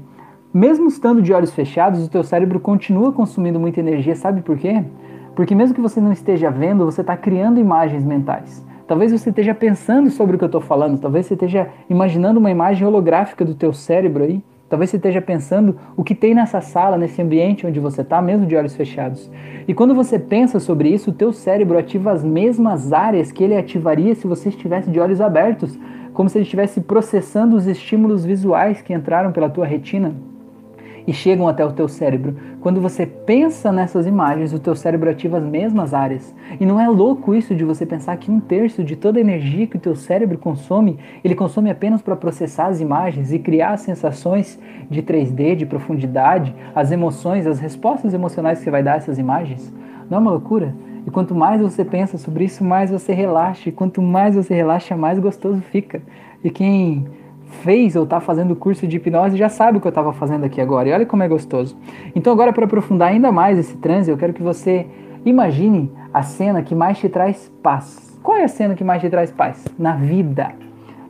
mesmo 0.56 0.88
estando 0.88 1.20
de 1.20 1.34
olhos 1.34 1.52
fechados, 1.52 2.06
o 2.06 2.08
teu 2.08 2.24
cérebro 2.24 2.58
continua 2.58 3.12
consumindo 3.12 3.60
muita 3.60 3.78
energia. 3.78 4.16
Sabe 4.16 4.40
por 4.40 4.56
quê? 4.56 4.82
Porque 5.34 5.54
mesmo 5.54 5.74
que 5.74 5.82
você 5.82 6.00
não 6.00 6.10
esteja 6.10 6.50
vendo, 6.50 6.86
você 6.86 7.02
está 7.02 7.14
criando 7.14 7.60
imagens 7.60 8.02
mentais. 8.02 8.64
Talvez 8.86 9.12
você 9.12 9.28
esteja 9.28 9.54
pensando 9.54 10.08
sobre 10.08 10.34
o 10.34 10.38
que 10.38 10.44
eu 10.44 10.46
estou 10.46 10.62
falando, 10.62 10.98
talvez 10.98 11.26
você 11.26 11.34
esteja 11.34 11.68
imaginando 11.90 12.40
uma 12.40 12.50
imagem 12.50 12.86
holográfica 12.86 13.44
do 13.44 13.54
teu 13.54 13.74
cérebro 13.74 14.24
aí. 14.24 14.42
Talvez 14.66 14.88
você 14.88 14.96
esteja 14.96 15.20
pensando 15.20 15.76
o 15.94 16.02
que 16.02 16.14
tem 16.14 16.34
nessa 16.34 16.62
sala, 16.62 16.96
nesse 16.96 17.20
ambiente 17.20 17.66
onde 17.66 17.78
você 17.78 18.00
está, 18.00 18.22
mesmo 18.22 18.46
de 18.46 18.56
olhos 18.56 18.74
fechados. 18.74 19.30
E 19.68 19.74
quando 19.74 19.94
você 19.94 20.18
pensa 20.18 20.58
sobre 20.58 20.88
isso, 20.88 21.10
o 21.10 21.14
teu 21.14 21.34
cérebro 21.34 21.76
ativa 21.76 22.12
as 22.12 22.24
mesmas 22.24 22.94
áreas 22.94 23.30
que 23.30 23.44
ele 23.44 23.54
ativaria 23.54 24.14
se 24.14 24.26
você 24.26 24.48
estivesse 24.48 24.90
de 24.90 24.98
olhos 24.98 25.20
abertos, 25.20 25.78
como 26.14 26.30
se 26.30 26.38
ele 26.38 26.44
estivesse 26.44 26.80
processando 26.80 27.56
os 27.56 27.66
estímulos 27.66 28.24
visuais 28.24 28.80
que 28.80 28.94
entraram 28.94 29.32
pela 29.32 29.50
tua 29.50 29.66
retina 29.66 30.14
e 31.06 31.12
chegam 31.12 31.46
até 31.46 31.64
o 31.64 31.72
teu 31.72 31.88
cérebro. 31.88 32.36
Quando 32.60 32.80
você 32.80 33.06
pensa 33.06 33.70
nessas 33.70 34.06
imagens, 34.06 34.52
o 34.52 34.58
teu 34.58 34.74
cérebro 34.74 35.08
ativa 35.08 35.38
as 35.38 35.44
mesmas 35.44 35.94
áreas. 35.94 36.34
E 36.58 36.66
não 36.66 36.80
é 36.80 36.88
louco 36.88 37.34
isso 37.34 37.54
de 37.54 37.64
você 37.64 37.86
pensar 37.86 38.16
que 38.16 38.30
um 38.30 38.40
terço 38.40 38.82
de 38.82 38.96
toda 38.96 39.18
a 39.18 39.20
energia 39.20 39.66
que 39.66 39.76
o 39.76 39.80
teu 39.80 39.94
cérebro 39.94 40.36
consome, 40.36 40.98
ele 41.22 41.34
consome 41.34 41.70
apenas 41.70 42.02
para 42.02 42.16
processar 42.16 42.66
as 42.66 42.80
imagens 42.80 43.32
e 43.32 43.38
criar 43.38 43.76
sensações 43.76 44.58
de 44.90 45.02
3D, 45.02 45.54
de 45.54 45.66
profundidade, 45.66 46.54
as 46.74 46.90
emoções, 46.90 47.46
as 47.46 47.60
respostas 47.60 48.12
emocionais 48.12 48.62
que 48.62 48.70
vai 48.70 48.82
dar 48.82 48.96
essas 48.96 49.18
imagens? 49.18 49.72
Não 50.10 50.18
é 50.18 50.20
uma 50.20 50.30
loucura? 50.32 50.74
E 51.06 51.10
quanto 51.10 51.36
mais 51.36 51.60
você 51.60 51.84
pensa 51.84 52.18
sobre 52.18 52.44
isso, 52.44 52.64
mais 52.64 52.90
você 52.90 53.12
relaxa. 53.12 53.68
E 53.68 53.72
quanto 53.72 54.02
mais 54.02 54.34
você 54.34 54.52
relaxa, 54.52 54.96
mais 54.96 55.20
gostoso 55.20 55.60
fica. 55.60 56.02
E 56.42 56.50
quem 56.50 57.06
fez 57.62 57.96
ou 57.96 58.04
está 58.04 58.20
fazendo 58.20 58.54
curso 58.54 58.86
de 58.86 58.96
hipnose 58.96 59.36
já 59.36 59.48
sabe 59.48 59.78
o 59.78 59.80
que 59.80 59.86
eu 59.86 59.90
estava 59.90 60.12
fazendo 60.12 60.44
aqui 60.44 60.60
agora. 60.60 60.88
E 60.88 60.92
olha 60.92 61.06
como 61.06 61.22
é 61.22 61.28
gostoso. 61.28 61.76
Então, 62.14 62.32
agora, 62.32 62.52
para 62.52 62.64
aprofundar 62.64 63.08
ainda 63.08 63.32
mais 63.32 63.58
esse 63.58 63.76
transe, 63.76 64.10
eu 64.10 64.16
quero 64.16 64.32
que 64.32 64.42
você 64.42 64.86
imagine 65.24 65.90
a 66.12 66.22
cena 66.22 66.62
que 66.62 66.74
mais 66.74 66.98
te 66.98 67.08
traz 67.08 67.52
paz. 67.62 68.18
Qual 68.22 68.36
é 68.36 68.44
a 68.44 68.48
cena 68.48 68.74
que 68.74 68.84
mais 68.84 69.00
te 69.00 69.08
traz 69.08 69.30
paz? 69.30 69.64
Na 69.78 69.92
vida. 69.92 70.52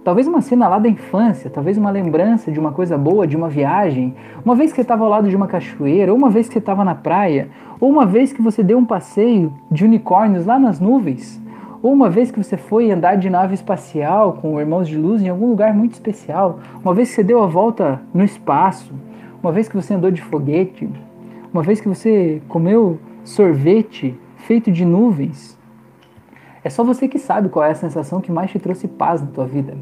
Talvez 0.06 0.28
uma 0.28 0.40
cena 0.40 0.68
lá 0.68 0.78
da 0.78 0.88
infância, 0.88 1.50
talvez 1.50 1.76
uma 1.76 1.90
lembrança 1.90 2.52
de 2.52 2.60
uma 2.60 2.70
coisa 2.70 2.96
boa, 2.96 3.26
de 3.26 3.36
uma 3.36 3.48
viagem, 3.48 4.14
uma 4.44 4.54
vez 4.54 4.70
que 4.70 4.76
você 4.76 4.82
estava 4.82 5.02
ao 5.02 5.10
lado 5.10 5.28
de 5.28 5.34
uma 5.34 5.48
cachoeira, 5.48 6.12
ou 6.12 6.16
uma 6.16 6.30
vez 6.30 6.46
que 6.46 6.52
você 6.52 6.60
estava 6.60 6.84
na 6.84 6.94
praia, 6.94 7.48
ou 7.80 7.90
uma 7.90 8.06
vez 8.06 8.32
que 8.32 8.40
você 8.40 8.62
deu 8.62 8.78
um 8.78 8.84
passeio 8.84 9.52
de 9.68 9.84
unicórnios 9.84 10.46
lá 10.46 10.60
nas 10.60 10.78
nuvens. 10.78 11.42
Ou 11.82 11.92
uma 11.92 12.08
vez 12.08 12.30
que 12.30 12.42
você 12.42 12.56
foi 12.56 12.90
andar 12.90 13.16
de 13.16 13.28
nave 13.28 13.54
espacial 13.54 14.34
com 14.34 14.58
irmãos 14.58 14.88
de 14.88 14.96
luz 14.96 15.22
em 15.22 15.28
algum 15.28 15.48
lugar 15.48 15.74
muito 15.74 15.92
especial, 15.92 16.58
uma 16.82 16.94
vez 16.94 17.10
que 17.10 17.16
você 17.16 17.24
deu 17.24 17.42
a 17.42 17.46
volta 17.46 18.00
no 18.12 18.24
espaço, 18.24 18.92
uma 19.42 19.52
vez 19.52 19.68
que 19.68 19.76
você 19.76 19.94
andou 19.94 20.10
de 20.10 20.22
foguete, 20.22 20.88
uma 21.52 21.62
vez 21.62 21.80
que 21.80 21.88
você 21.88 22.42
comeu 22.48 22.98
sorvete 23.24 24.18
feito 24.36 24.70
de 24.70 24.84
nuvens. 24.84 25.56
É 26.62 26.70
só 26.70 26.82
você 26.82 27.06
que 27.06 27.18
sabe 27.18 27.48
qual 27.48 27.64
é 27.64 27.70
a 27.70 27.74
sensação 27.74 28.20
que 28.20 28.32
mais 28.32 28.50
te 28.50 28.58
trouxe 28.58 28.88
paz 28.88 29.20
na 29.20 29.28
tua 29.28 29.46
vida. 29.46 29.74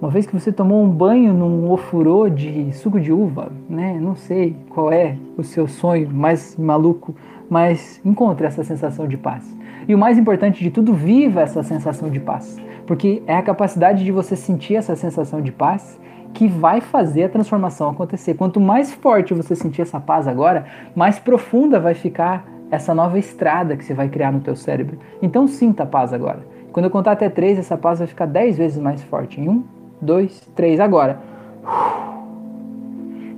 Uma 0.00 0.10
vez 0.10 0.26
que 0.26 0.32
você 0.32 0.52
tomou 0.52 0.82
um 0.84 0.88
banho 0.88 1.32
num 1.32 1.70
ofurô 1.70 2.28
de 2.28 2.72
suco 2.72 3.00
de 3.00 3.12
uva, 3.12 3.50
né? 3.68 3.98
Não 4.00 4.14
sei 4.14 4.56
qual 4.70 4.92
é 4.92 5.16
o 5.36 5.42
seu 5.42 5.66
sonho 5.66 6.08
mais 6.08 6.56
maluco, 6.56 7.14
mas 7.50 8.00
encontre 8.04 8.46
essa 8.46 8.62
sensação 8.62 9.08
de 9.08 9.16
paz. 9.16 9.57
E 9.88 9.94
o 9.94 9.98
mais 9.98 10.18
importante 10.18 10.62
de 10.62 10.70
tudo, 10.70 10.92
viva 10.92 11.40
essa 11.40 11.62
sensação 11.62 12.10
de 12.10 12.20
paz. 12.20 12.60
Porque 12.86 13.22
é 13.26 13.34
a 13.34 13.42
capacidade 13.42 14.04
de 14.04 14.12
você 14.12 14.36
sentir 14.36 14.74
essa 14.74 14.94
sensação 14.94 15.40
de 15.40 15.50
paz 15.50 15.98
que 16.34 16.46
vai 16.46 16.82
fazer 16.82 17.24
a 17.24 17.28
transformação 17.30 17.88
acontecer. 17.88 18.34
Quanto 18.34 18.60
mais 18.60 18.92
forte 18.92 19.32
você 19.32 19.56
sentir 19.56 19.80
essa 19.80 19.98
paz 19.98 20.28
agora, 20.28 20.66
mais 20.94 21.18
profunda 21.18 21.80
vai 21.80 21.94
ficar 21.94 22.46
essa 22.70 22.94
nova 22.94 23.18
estrada 23.18 23.78
que 23.78 23.84
você 23.84 23.94
vai 23.94 24.10
criar 24.10 24.30
no 24.30 24.40
teu 24.40 24.54
cérebro. 24.54 24.98
Então 25.22 25.48
sinta 25.48 25.84
a 25.84 25.86
paz 25.86 26.12
agora. 26.12 26.40
Quando 26.70 26.84
eu 26.84 26.90
contar 26.90 27.12
até 27.12 27.30
três, 27.30 27.58
essa 27.58 27.76
paz 27.78 27.98
vai 27.98 28.06
ficar 28.06 28.26
dez 28.26 28.58
vezes 28.58 28.78
mais 28.78 29.02
forte. 29.02 29.40
Em 29.40 29.48
um, 29.48 29.64
dois, 30.02 30.46
três. 30.54 30.80
Agora. 30.80 31.18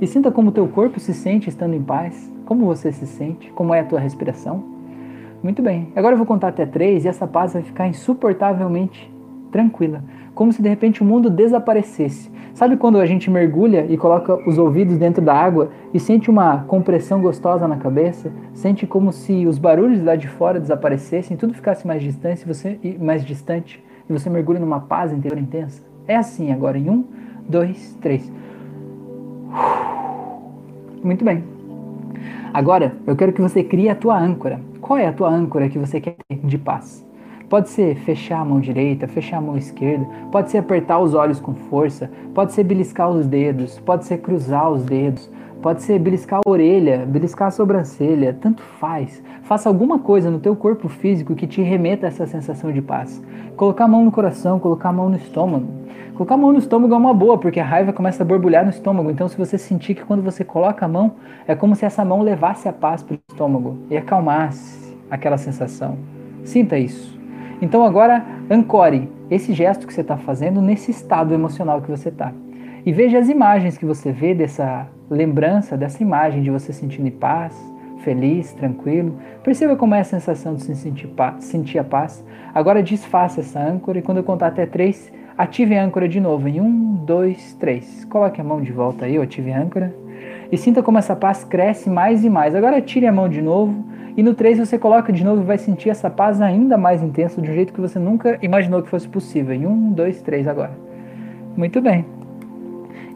E 0.01 0.07
sinta 0.07 0.33
como 0.33 0.51
teu 0.51 0.67
corpo 0.67 0.99
se 0.99 1.15
sente 1.15 1.49
estando 1.49 1.75
em 1.75 1.83
paz. 1.83 2.29
Como 2.45 2.67
você 2.67 2.91
se 2.91 3.07
sente. 3.07 3.53
Como 3.53 3.73
é 3.73 3.81
a 3.81 3.85
tua 3.85 4.01
respiração. 4.01 4.80
Muito 5.43 5.62
bem. 5.62 5.91
Agora 5.97 6.14
eu 6.14 6.18
vou 6.18 6.26
contar 6.26 6.49
até 6.49 6.66
três 6.66 7.05
e 7.05 7.09
essa 7.09 7.26
paz 7.26 7.55
vai 7.55 7.62
ficar 7.62 7.88
insuportavelmente 7.88 9.11
tranquila. 9.51 10.05
Como 10.34 10.53
se 10.53 10.62
de 10.62 10.68
repente 10.68 11.03
o 11.03 11.05
mundo 11.05 11.30
desaparecesse. 11.30 12.30
Sabe 12.55 12.76
quando 12.76 12.99
a 12.99 13.07
gente 13.07 13.30
mergulha 13.30 13.86
e 13.88 13.97
coloca 13.97 14.38
os 14.49 14.59
ouvidos 14.59 14.99
dentro 14.99 15.22
da 15.22 15.34
água 15.34 15.70
e 15.95 16.01
sente 16.01 16.28
uma 16.28 16.64
compressão 16.64 17.22
gostosa 17.22 17.66
na 17.66 17.76
cabeça? 17.76 18.30
Sente 18.53 18.86
como 18.86 19.12
se 19.12 19.47
os 19.47 19.59
barulhos 19.59 20.03
lá 20.03 20.14
de 20.14 20.28
fora 20.28 20.61
desaparecessem, 20.61 21.36
tudo 21.36 21.55
ficasse 21.55 21.86
mais 21.86 22.03
distante, 22.03 22.47
você 22.47 22.78
mais 23.01 23.24
distante 23.24 23.82
e 24.09 24.12
você 24.12 24.28
mergulha 24.28 24.61
numa 24.61 24.80
paz 24.80 25.12
interior 25.12 25.41
intensa? 25.41 25.82
É 26.07 26.16
assim 26.16 26.53
agora 26.53 26.76
em 26.76 26.91
um, 26.91 27.05
dois, 27.49 27.97
três. 28.01 28.30
Muito 31.03 31.24
bem. 31.24 31.45
Agora 32.53 32.95
eu 33.07 33.16
quero 33.16 33.32
que 33.32 33.41
você 33.41 33.62
crie 33.62 33.88
a 33.88 33.95
tua 33.95 34.18
âncora. 34.18 34.61
Qual 34.91 34.99
é 34.99 35.07
a 35.07 35.12
tua 35.12 35.28
âncora 35.28 35.68
que 35.68 35.78
você 35.78 36.01
quer 36.01 36.16
ter 36.28 36.41
de 36.43 36.59
paz? 36.59 37.07
Pode 37.49 37.68
ser 37.68 37.95
fechar 37.99 38.41
a 38.41 38.45
mão 38.45 38.59
direita, 38.59 39.07
fechar 39.07 39.36
a 39.36 39.41
mão 39.41 39.57
esquerda, 39.57 40.05
pode 40.32 40.51
ser 40.51 40.59
apertar 40.59 40.99
os 40.99 41.14
olhos 41.14 41.38
com 41.38 41.55
força, 41.55 42.11
pode 42.34 42.53
ser 42.53 42.64
beliscar 42.64 43.09
os 43.09 43.24
dedos, 43.24 43.78
pode 43.78 44.05
ser 44.05 44.18
cruzar 44.18 44.68
os 44.68 44.82
dedos, 44.82 45.30
pode 45.62 45.82
ser 45.82 46.01
beliscar 46.01 46.41
a 46.45 46.51
orelha, 46.51 47.07
beliscar 47.07 47.47
a 47.47 47.51
sobrancelha, 47.53 48.36
tanto 48.41 48.64
faz. 48.80 49.22
Faça 49.43 49.68
alguma 49.68 50.01
coisa 50.01 50.28
no 50.28 50.41
teu 50.41 50.57
corpo 50.57 50.88
físico 50.88 51.36
que 51.36 51.47
te 51.47 51.62
remeta 51.62 52.07
a 52.07 52.09
essa 52.09 52.26
sensação 52.26 52.72
de 52.72 52.82
paz. 52.82 53.22
Colocar 53.57 53.84
a 53.84 53.88
mão 53.88 54.05
no 54.05 54.11
coração, 54.11 54.59
colocar 54.59 54.88
a 54.88 54.93
mão 54.93 55.09
no 55.09 55.16
estômago. 55.16 55.68
Colocar 56.14 56.34
a 56.34 56.38
mão 56.38 56.53
no 56.53 56.59
estômago 56.59 56.93
é 56.93 56.97
uma 56.97 57.14
boa, 57.14 57.38
porque 57.38 57.61
a 57.61 57.64
raiva 57.64 57.93
começa 57.93 58.24
a 58.24 58.26
borbulhar 58.26 58.64
no 58.64 58.70
estômago. 58.70 59.09
Então, 59.09 59.28
se 59.28 59.38
você 59.38 59.57
sentir 59.57 59.95
que 59.95 60.05
quando 60.05 60.20
você 60.20 60.43
coloca 60.43 60.84
a 60.84 60.88
mão, 60.88 61.12
é 61.47 61.55
como 61.55 61.76
se 61.76 61.84
essa 61.84 62.05
mão 62.05 62.22
levasse 62.22 62.68
a 62.68 62.72
paz 62.72 63.05
para 63.05 63.14
o 63.14 63.18
estômago 63.30 63.78
e 63.88 63.97
acalmasse 63.97 64.80
aquela 65.11 65.37
sensação. 65.37 65.99
Sinta 66.45 66.79
isso. 66.79 67.19
Então 67.61 67.85
agora 67.85 68.25
ancore 68.51 69.09
esse 69.31 69.53
gesto 69.53 69.87
que 69.87 69.93
você 69.93 70.01
está 70.01 70.17
fazendo 70.17 70.63
nesse 70.63 70.91
estado 70.91 71.35
emocional 71.35 71.83
que 71.83 71.91
você 71.91 72.09
está. 72.09 72.33
E 72.85 72.93
veja 72.93 73.19
as 73.19 73.29
imagens 73.29 73.77
que 73.77 73.85
você 73.85 74.11
vê 74.11 74.35
dessa 74.35 74.89
lembrança, 75.11 75.77
dessa 75.77 76.03
imagem 76.03 76.43
de 76.43 76.51
você 76.51 76.73
sentindo 76.73 77.09
em 77.09 77.13
paz, 77.13 77.55
feliz, 77.99 78.53
tranquilo. 78.53 79.19
Perceba 79.45 79.77
como 79.77 79.95
é 79.95 80.01
a 80.01 80.05
sensação 80.05 80.55
de 80.55 80.63
se 80.63 80.75
sentir, 80.75 81.09
paz, 81.09 81.45
sentir 81.45 81.79
a 81.79 81.85
paz. 81.85 82.25
Agora 82.55 82.83
desfaça 82.83 83.41
essa 83.41 83.61
âncora 83.61 83.99
e 83.99 84.03
quando 84.03 84.19
eu 84.19 84.25
contar 84.25 84.49
até 84.49 84.65
três, 84.65 85.13
ative 85.37 85.77
a 85.77 85.85
âncora 85.85 86.09
de 86.09 86.21
novo. 86.21 86.49
Em 86.49 86.61
um, 86.61 86.95
dois, 87.05 87.55
três. 87.55 88.05
Coloque 88.07 88.41
a 88.41 88.45
mão 88.45 88.63
de 88.63 88.73
volta 88.73 89.05
aí, 89.05 89.17
eu 89.17 89.23
ative 89.23 89.53
a 89.53 89.61
âncora. 89.61 89.95
E 90.51 90.57
sinta 90.57 90.83
como 90.83 90.99
essa 90.99 91.15
paz 91.15 91.45
cresce 91.45 91.89
mais 91.89 92.25
e 92.25 92.31
mais. 92.31 92.55
Agora 92.55 92.81
tire 92.81 93.07
a 93.07 93.13
mão 93.13 93.29
de 93.29 93.43
novo 93.43 93.85
e 94.21 94.23
no 94.23 94.35
3 94.35 94.59
você 94.59 94.79
coloca 94.79 95.11
de 95.11 95.25
novo 95.25 95.41
e 95.41 95.47
vai 95.47 95.57
sentir 95.57 95.89
essa 95.89 96.11
paz 96.11 96.43
ainda 96.43 96.77
mais 96.77 97.03
intensa, 97.03 97.41
de 97.41 97.51
um 97.51 97.55
jeito 97.55 97.73
que 97.73 97.81
você 97.81 97.99
nunca 97.99 98.39
imaginou 98.43 98.83
que 98.83 98.91
fosse 98.91 99.09
possível. 99.09 99.55
Em 99.55 99.66
1, 99.66 99.93
2, 99.93 100.21
3 100.21 100.47
agora. 100.47 100.73
Muito 101.57 101.81
bem. 101.81 102.05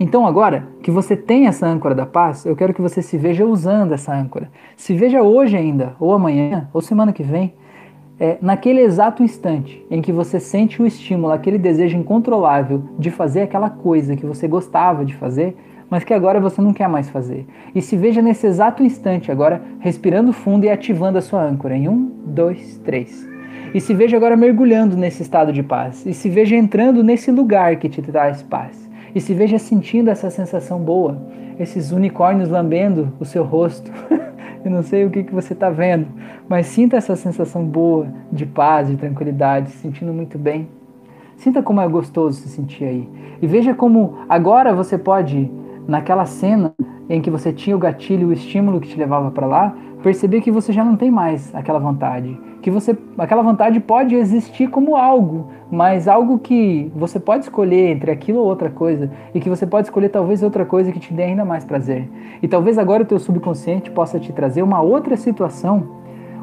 Então 0.01 0.27
agora 0.27 0.67
que 0.83 0.91
você 0.91 1.15
tem 1.15 1.47
essa 1.47 1.67
âncora 1.67 1.95
da 1.95 2.07
paz, 2.07 2.47
eu 2.47 2.57
quero 2.57 2.73
que 2.73 2.81
você 2.81 3.03
se 3.03 3.19
veja 3.19 3.45
usando 3.45 3.93
essa 3.93 4.15
âncora. 4.15 4.51
Se 4.79 4.95
veja 4.95 5.23
hoje 5.23 5.59
ainda, 5.59 5.95
ou 6.01 6.11
amanhã, 6.15 6.71
ou 6.73 6.81
semana 6.81 7.13
que 7.13 7.23
vem, 7.23 7.53
é, 8.19 8.39
naquele 8.41 8.81
exato 8.81 9.23
instante 9.23 9.85
em 9.91 10.01
que 10.01 10.11
você 10.11 10.41
sente 10.41 10.81
o 10.81 10.87
estímulo, 10.87 11.35
aquele 11.35 11.59
desejo 11.59 11.99
incontrolável 11.99 12.83
de 12.99 13.11
fazer 13.11 13.43
aquela 13.43 13.69
coisa 13.69 14.17
que 14.17 14.25
você 14.25 14.49
gostava 14.49 15.05
de 15.05 15.15
fazer, 15.15 15.55
mas 15.91 16.05
que 16.05 16.15
agora 16.15 16.41
você 16.41 16.61
não 16.61 16.73
quer 16.73 16.89
mais 16.89 17.09
fazer. 17.11 17.47
E 17.75 17.83
se 17.83 17.97
veja 17.97 18.23
nesse 18.23 18.47
exato 18.47 18.83
instante 18.83 19.31
agora 19.31 19.63
respirando 19.81 20.33
fundo 20.33 20.65
e 20.65 20.71
ativando 20.71 21.19
a 21.19 21.23
sua 21.23 21.43
âncora 21.43 21.77
em 21.77 21.89
um, 21.89 22.11
dois, 22.27 22.79
três. 22.85 23.29
E 23.75 23.81
se 23.81 23.93
veja 23.93 24.17
agora 24.17 24.37
mergulhando 24.37 24.97
nesse 24.97 25.23
estado 25.23 25.53
de 25.53 25.63
paz. 25.63 26.07
E 26.07 26.15
se 26.15 26.29
veja 26.29 26.55
entrando 26.55 27.03
nesse 27.03 27.31
lugar 27.31 27.77
que 27.77 27.89
te 27.89 28.01
traz 28.01 28.43
paz. 28.43 28.89
E 29.15 29.21
se 29.21 29.35
veja 29.35 29.59
sentindo 29.59 30.11
essa 30.11 30.31
sensação 30.31 30.79
boa, 30.79 31.21
esses 31.59 31.91
unicórnios 31.91 32.49
lambendo 32.49 33.13
o 33.19 33.25
seu 33.25 33.43
rosto. 33.45 33.91
Eu 34.65 34.71
não 34.71 34.83
sei 34.83 35.05
o 35.05 35.11
que, 35.11 35.25
que 35.25 35.35
você 35.35 35.53
está 35.53 35.69
vendo, 35.69 36.07
mas 36.49 36.67
sinta 36.67 36.97
essa 36.97 37.15
sensação 37.15 37.65
boa 37.65 38.07
de 38.33 38.47
paz, 38.47 38.89
de 38.89 38.97
tranquilidade, 38.97 39.71
se 39.71 39.77
sentindo 39.77 40.13
muito 40.13 40.39
bem. 40.39 40.69
Sinta 41.37 41.63
como 41.63 41.81
é 41.81 41.89
gostoso 41.89 42.41
se 42.41 42.49
sentir 42.49 42.85
aí. 42.85 43.09
E 43.43 43.47
veja 43.47 43.75
como 43.75 44.19
agora 44.29 44.73
você 44.73 44.97
pode 44.97 45.51
naquela 45.87 46.27
cena 46.27 46.75
em 47.09 47.21
que 47.21 47.31
você 47.31 47.53
tinha 47.53 47.77
o 47.77 47.79
gatilho, 47.79 48.29
o 48.29 48.33
estímulo 48.33 48.81
que 48.81 48.89
te 48.89 48.99
levava 48.99 49.31
para 49.31 49.47
lá, 49.47 49.77
perceber 50.03 50.41
que 50.41 50.51
você 50.51 50.73
já 50.73 50.85
não 50.85 50.97
tem 50.97 51.11
mais 51.11 51.55
aquela 51.55 51.79
vontade, 51.79 52.39
que 52.61 52.71
você 52.71 52.97
aquela 53.19 53.43
vontade 53.43 53.81
pode 53.81 54.15
existir 54.15 54.69
como 54.69 54.97
algo, 54.97 55.49
mas 55.71 56.09
algo 56.09 56.39
que 56.39 56.91
você 56.95 57.19
pode 57.19 57.45
escolher 57.45 57.91
entre 57.91 58.11
aquilo 58.11 58.39
ou 58.39 58.47
outra 58.47 58.71
coisa 58.71 59.11
e 59.35 59.41
que 59.41 59.49
você 59.49 59.67
pode 59.67 59.87
escolher 59.87 60.09
talvez 60.09 60.43
outra 60.43 60.65
coisa 60.65 60.93
que 60.93 61.01
te 61.01 61.13
dê 61.13 61.25
ainda 61.25 61.45
mais 61.45 61.65
prazer. 61.65 62.09
E 62.43 62.49
talvez 62.49 62.79
agora 62.79 63.03
o 63.03 63.07
teu 63.07 63.19
subconsciente 63.19 63.91
possa 63.91 64.19
te 64.19 64.33
trazer 64.33 64.63
uma 64.63 64.81
outra 64.81 65.17
situação, 65.17 65.89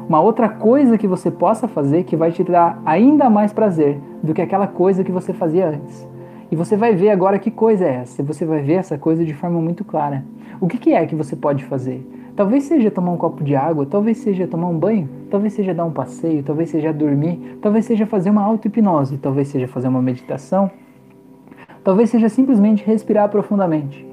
uma 0.08 0.20
outra 0.20 0.48
coisa 0.48 0.98
que 0.98 1.06
você 1.06 1.30
possa 1.30 1.68
fazer 1.68 2.04
que 2.04 2.16
vai 2.16 2.32
te 2.32 2.42
dar 2.42 2.80
ainda 2.84 3.30
mais 3.30 3.52
prazer 3.52 4.00
do 4.22 4.34
que 4.34 4.42
aquela 4.42 4.66
coisa 4.66 5.04
que 5.04 5.12
você 5.12 5.32
fazia 5.32 5.68
antes. 5.68 6.11
E 6.52 6.54
você 6.54 6.76
vai 6.76 6.94
ver 6.94 7.08
agora 7.08 7.38
que 7.38 7.50
coisa 7.50 7.86
é 7.86 7.94
essa. 7.94 8.22
Você 8.22 8.44
vai 8.44 8.60
ver 8.60 8.74
essa 8.74 8.98
coisa 8.98 9.24
de 9.24 9.32
forma 9.32 9.58
muito 9.58 9.86
clara. 9.86 10.22
O 10.60 10.68
que, 10.68 10.76
que 10.76 10.92
é 10.92 11.06
que 11.06 11.16
você 11.16 11.34
pode 11.34 11.64
fazer? 11.64 12.06
Talvez 12.36 12.64
seja 12.64 12.90
tomar 12.90 13.10
um 13.12 13.16
copo 13.16 13.42
de 13.42 13.56
água, 13.56 13.86
talvez 13.86 14.18
seja 14.18 14.46
tomar 14.46 14.68
um 14.68 14.78
banho, 14.78 15.08
talvez 15.30 15.54
seja 15.54 15.72
dar 15.72 15.86
um 15.86 15.90
passeio, 15.90 16.42
talvez 16.42 16.68
seja 16.68 16.92
dormir, 16.92 17.58
talvez 17.62 17.86
seja 17.86 18.04
fazer 18.04 18.28
uma 18.28 18.42
auto-hipnose, 18.42 19.16
talvez 19.16 19.48
seja 19.48 19.66
fazer 19.66 19.88
uma 19.88 20.02
meditação, 20.02 20.70
talvez 21.82 22.10
seja 22.10 22.28
simplesmente 22.28 22.84
respirar 22.84 23.30
profundamente. 23.30 24.06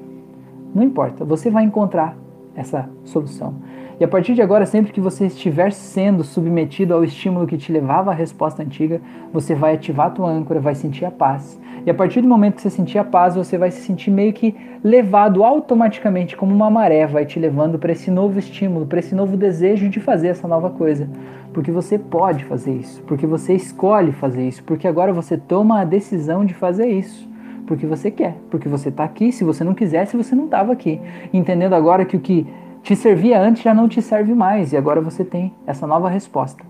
Não 0.73 0.81
importa, 0.83 1.25
você 1.25 1.49
vai 1.49 1.65
encontrar 1.65 2.17
essa 2.55 2.89
solução. 3.03 3.53
E 3.99 4.03
a 4.03 4.07
partir 4.07 4.33
de 4.33 4.41
agora, 4.41 4.65
sempre 4.65 4.93
que 4.93 5.01
você 5.01 5.25
estiver 5.25 5.73
sendo 5.73 6.23
submetido 6.23 6.93
ao 6.93 7.03
estímulo 7.03 7.45
que 7.45 7.57
te 7.57 7.69
levava 7.69 8.11
à 8.11 8.13
resposta 8.13 8.63
antiga, 8.63 9.01
você 9.33 9.53
vai 9.53 9.73
ativar 9.75 10.07
a 10.07 10.11
tua 10.11 10.29
âncora, 10.29 10.61
vai 10.61 10.73
sentir 10.73 11.03
a 11.03 11.11
paz. 11.11 11.59
E 11.85 11.89
a 11.89 11.93
partir 11.93 12.21
do 12.21 12.27
momento 12.27 12.55
que 12.55 12.61
você 12.61 12.69
sentir 12.69 12.97
a 12.97 13.03
paz, 13.03 13.35
você 13.35 13.57
vai 13.57 13.71
se 13.71 13.81
sentir 13.81 14.09
meio 14.09 14.31
que 14.31 14.55
levado 14.81 15.43
automaticamente 15.43 16.37
como 16.37 16.55
uma 16.55 16.69
maré, 16.69 17.05
vai 17.07 17.25
te 17.25 17.37
levando 17.39 17.77
para 17.77 17.91
esse 17.91 18.09
novo 18.09 18.39
estímulo, 18.39 18.85
para 18.85 18.99
esse 18.99 19.13
novo 19.13 19.35
desejo 19.35 19.89
de 19.89 19.99
fazer 19.99 20.29
essa 20.29 20.47
nova 20.47 20.69
coisa. 20.69 21.09
Porque 21.53 21.69
você 21.71 21.99
pode 21.99 22.45
fazer 22.45 22.75
isso, 22.75 23.03
porque 23.03 23.27
você 23.27 23.53
escolhe 23.53 24.13
fazer 24.13 24.47
isso, 24.47 24.63
porque 24.63 24.87
agora 24.87 25.11
você 25.11 25.37
toma 25.37 25.81
a 25.81 25.83
decisão 25.83 26.45
de 26.45 26.53
fazer 26.53 26.87
isso 26.87 27.27
porque 27.67 27.85
você 27.85 28.09
quer, 28.09 28.35
porque 28.49 28.67
você 28.67 28.89
está 28.89 29.03
aqui. 29.03 29.31
Se 29.31 29.43
você 29.43 29.63
não 29.63 29.75
quisesse, 29.75 30.17
você 30.17 30.33
não 30.33 30.45
estava 30.45 30.73
aqui. 30.73 30.99
Entendendo 31.31 31.73
agora 31.73 32.03
que 32.03 32.17
o 32.17 32.19
que 32.19 32.47
te 32.83 32.95
servia 32.95 33.39
antes 33.39 33.61
já 33.61 33.73
não 33.73 33.87
te 33.87 34.01
serve 34.01 34.33
mais 34.33 34.73
e 34.73 34.77
agora 34.77 35.01
você 35.01 35.23
tem 35.23 35.53
essa 35.67 35.85
nova 35.85 36.09
resposta. 36.09 36.63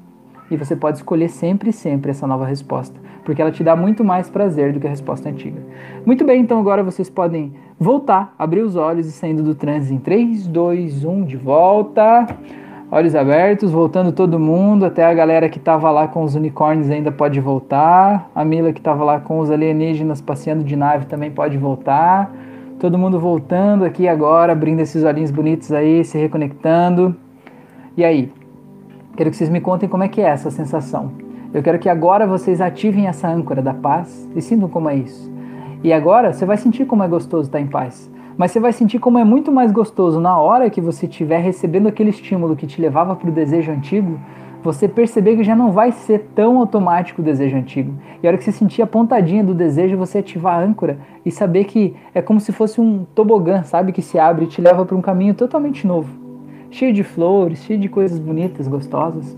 E 0.51 0.57
você 0.57 0.75
pode 0.75 0.97
escolher 0.97 1.29
sempre 1.29 1.71
sempre 1.71 2.11
essa 2.11 2.25
nova 2.25 2.45
resposta, 2.45 2.99
porque 3.23 3.41
ela 3.41 3.51
te 3.51 3.63
dá 3.63 3.75
muito 3.75 4.03
mais 4.03 4.29
prazer 4.29 4.73
do 4.73 4.79
que 4.79 4.87
a 4.87 4.89
resposta 4.89 5.29
antiga. 5.29 5.61
Muito 6.05 6.25
bem, 6.25 6.41
então 6.41 6.59
agora 6.59 6.83
vocês 6.83 7.09
podem 7.09 7.53
voltar, 7.79 8.33
abrir 8.37 8.61
os 8.61 8.75
olhos 8.75 9.07
e 9.07 9.11
saindo 9.11 9.43
do 9.43 9.53
transe 9.53 9.93
em 9.93 9.99
3, 9.99 10.47
2, 10.47 11.05
1, 11.05 11.23
de 11.23 11.37
volta. 11.37 12.27
Olhos 12.91 13.13
abertos, 13.13 13.71
voltando 13.71 14.11
todo 14.11 14.39
mundo, 14.39 14.83
até 14.83 15.05
a 15.05 15.13
galera 15.13 15.47
que 15.47 15.59
estava 15.59 15.91
lá 15.91 16.07
com 16.07 16.23
os 16.23 16.33
unicórnios 16.33 16.89
ainda 16.89 17.11
pode 17.11 17.39
voltar. 17.39 18.31
A 18.33 18.43
Mila 18.43 18.73
que 18.73 18.79
estava 18.79 19.03
lá 19.03 19.19
com 19.19 19.37
os 19.37 19.51
alienígenas 19.51 20.19
passeando 20.19 20.63
de 20.63 20.75
nave 20.75 21.05
também 21.05 21.29
pode 21.29 21.55
voltar. 21.55 22.33
Todo 22.79 22.97
mundo 22.97 23.19
voltando 23.19 23.83
aqui 23.83 24.07
agora, 24.07 24.53
abrindo 24.53 24.79
esses 24.79 25.03
olhinhos 25.03 25.31
bonitos 25.31 25.69
aí, 25.73 26.01
se 26.05 26.17
reconectando. 26.17 27.13
E 27.97 28.05
aí? 28.05 28.31
Quero 29.17 29.29
que 29.29 29.35
vocês 29.35 29.49
me 29.49 29.59
contem 29.59 29.89
como 29.89 30.01
é 30.01 30.07
que 30.07 30.21
é 30.21 30.29
essa 30.29 30.49
sensação. 30.49 31.11
Eu 31.53 31.61
quero 31.61 31.77
que 31.77 31.89
agora 31.89 32.25
vocês 32.25 32.61
ativem 32.61 33.07
essa 33.07 33.27
âncora 33.27 33.61
da 33.61 33.73
paz 33.73 34.25
e 34.33 34.41
sintam 34.41 34.69
como 34.69 34.89
é 34.89 34.95
isso. 34.95 35.29
E 35.83 35.91
agora 35.91 36.31
você 36.31 36.45
vai 36.45 36.55
sentir 36.55 36.85
como 36.85 37.03
é 37.03 37.07
gostoso 37.09 37.49
estar 37.49 37.59
em 37.59 37.67
paz. 37.67 38.09
Mas 38.37 38.51
você 38.51 38.61
vai 38.61 38.71
sentir 38.71 38.97
como 38.97 39.19
é 39.19 39.25
muito 39.25 39.51
mais 39.51 39.73
gostoso 39.73 40.21
na 40.21 40.37
hora 40.37 40.69
que 40.69 40.79
você 40.79 41.05
estiver 41.05 41.39
recebendo 41.39 41.89
aquele 41.89 42.11
estímulo 42.11 42.55
que 42.55 42.65
te 42.65 42.79
levava 42.79 43.13
para 43.13 43.29
o 43.29 43.33
desejo 43.33 43.73
antigo 43.73 44.17
você 44.63 44.87
perceber 44.87 45.37
que 45.37 45.43
já 45.43 45.55
não 45.55 45.71
vai 45.71 45.91
ser 45.91 46.29
tão 46.35 46.57
automático 46.57 47.21
o 47.21 47.25
desejo 47.25 47.55
antigo. 47.55 47.93
E 48.21 48.27
a 48.27 48.29
hora 48.29 48.37
que 48.37 48.43
você 48.43 48.51
sentir 48.51 48.81
a 48.81 48.87
pontadinha 48.87 49.43
do 49.43 49.53
desejo, 49.53 49.97
você 49.97 50.19
ativar 50.19 50.59
a 50.59 50.61
âncora 50.61 50.97
e 51.25 51.31
saber 51.31 51.63
que 51.65 51.95
é 52.13 52.21
como 52.21 52.39
se 52.39 52.51
fosse 52.51 52.81
um 52.81 53.05
tobogã, 53.15 53.63
sabe? 53.63 53.91
Que 53.91 54.01
se 54.01 54.19
abre 54.19 54.45
e 54.45 54.47
te 54.47 54.61
leva 54.61 54.85
para 54.85 54.95
um 54.95 55.01
caminho 55.01 55.33
totalmente 55.33 55.87
novo. 55.87 56.09
Cheio 56.71 56.93
de 56.93 57.03
flores, 57.03 57.63
cheio 57.63 57.79
de 57.79 57.87
coisas 57.87 58.19
bonitas, 58.19 58.67
gostosas. 58.67 59.37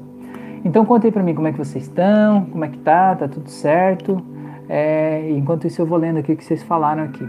Então 0.65 0.85
contem 0.85 1.11
para 1.11 1.23
mim 1.23 1.33
como 1.33 1.47
é 1.47 1.51
que 1.51 1.57
vocês 1.57 1.85
estão, 1.85 2.45
como 2.45 2.65
é 2.65 2.67
que 2.67 2.77
tá, 2.79 3.15
tá 3.15 3.27
tudo 3.27 3.49
certo. 3.49 4.21
É, 4.67 5.29
enquanto 5.31 5.67
isso 5.67 5.81
eu 5.81 5.85
vou 5.85 5.97
lendo 5.97 6.17
aqui 6.17 6.33
o 6.33 6.37
que 6.37 6.43
vocês 6.43 6.63
falaram 6.63 7.03
aqui. 7.03 7.27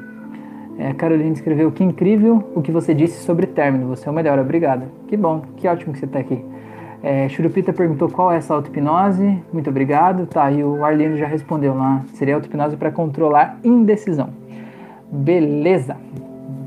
É, 0.79 0.93
Carolina 0.95 1.33
escreveu, 1.33 1.71
que 1.71 1.85
incrível 1.85 2.51
o 2.55 2.63
que 2.63 2.73
você 2.73 2.95
disse 2.95 3.23
sobre 3.23 3.47
término, 3.47 3.87
você 3.87 4.09
é 4.09 4.11
o 4.11 4.15
melhor, 4.15 4.39
obrigada. 4.39 4.89
Que 5.07 5.17
bom, 5.17 5.43
que 5.57 5.69
ótimo 5.69 5.93
que 5.93 5.99
você 5.99 6.07
está 6.07 6.19
aqui. 6.19 6.43
É, 7.03 7.29
Churupita 7.29 7.73
perguntou 7.73 8.09
qual 8.09 8.31
é 8.31 8.37
essa 8.37 8.55
auto-hipnose. 8.55 9.43
Muito 9.53 9.69
obrigado. 9.69 10.27
Tá, 10.27 10.51
e 10.51 10.63
o 10.63 10.85
Arlindo 10.85 11.17
já 11.17 11.27
respondeu 11.27 11.75
lá. 11.75 12.03
Seria 12.15 12.37
auto-hipnose 12.37 12.77
para 12.77 12.93
controlar 12.93 13.59
indecisão. 13.65 14.31
Beleza. 15.11 15.97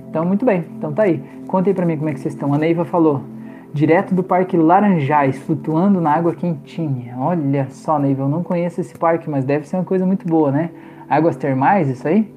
Então, 0.09 0.25
muito 0.25 0.45
bem. 0.45 0.65
Então 0.77 0.91
tá 0.93 1.03
aí. 1.03 1.23
Conta 1.47 1.69
aí 1.69 1.85
mim 1.85 1.97
como 1.97 2.09
é 2.09 2.13
que 2.13 2.19
vocês 2.19 2.33
estão. 2.33 2.53
A 2.53 2.57
Neiva 2.57 2.83
falou. 2.83 3.21
Direto 3.73 4.15
do 4.15 4.23
Parque 4.23 4.55
Laranjais, 4.55 5.37
flutuando 5.39 5.99
na 5.99 6.11
água 6.11 6.33
quentinha. 6.33 7.13
Olha 7.17 7.67
só, 7.69 7.99
Neiva, 7.99 8.23
eu 8.23 8.29
não 8.29 8.41
conheço 8.41 8.79
esse 8.79 8.97
parque, 8.97 9.29
mas 9.29 9.43
deve 9.43 9.67
ser 9.67 9.75
uma 9.75 9.83
coisa 9.83 10.05
muito 10.05 10.25
boa, 10.25 10.49
né? 10.49 10.69
Águas 11.09 11.35
termais, 11.35 11.89
isso 11.89 12.07
aí? 12.07 12.33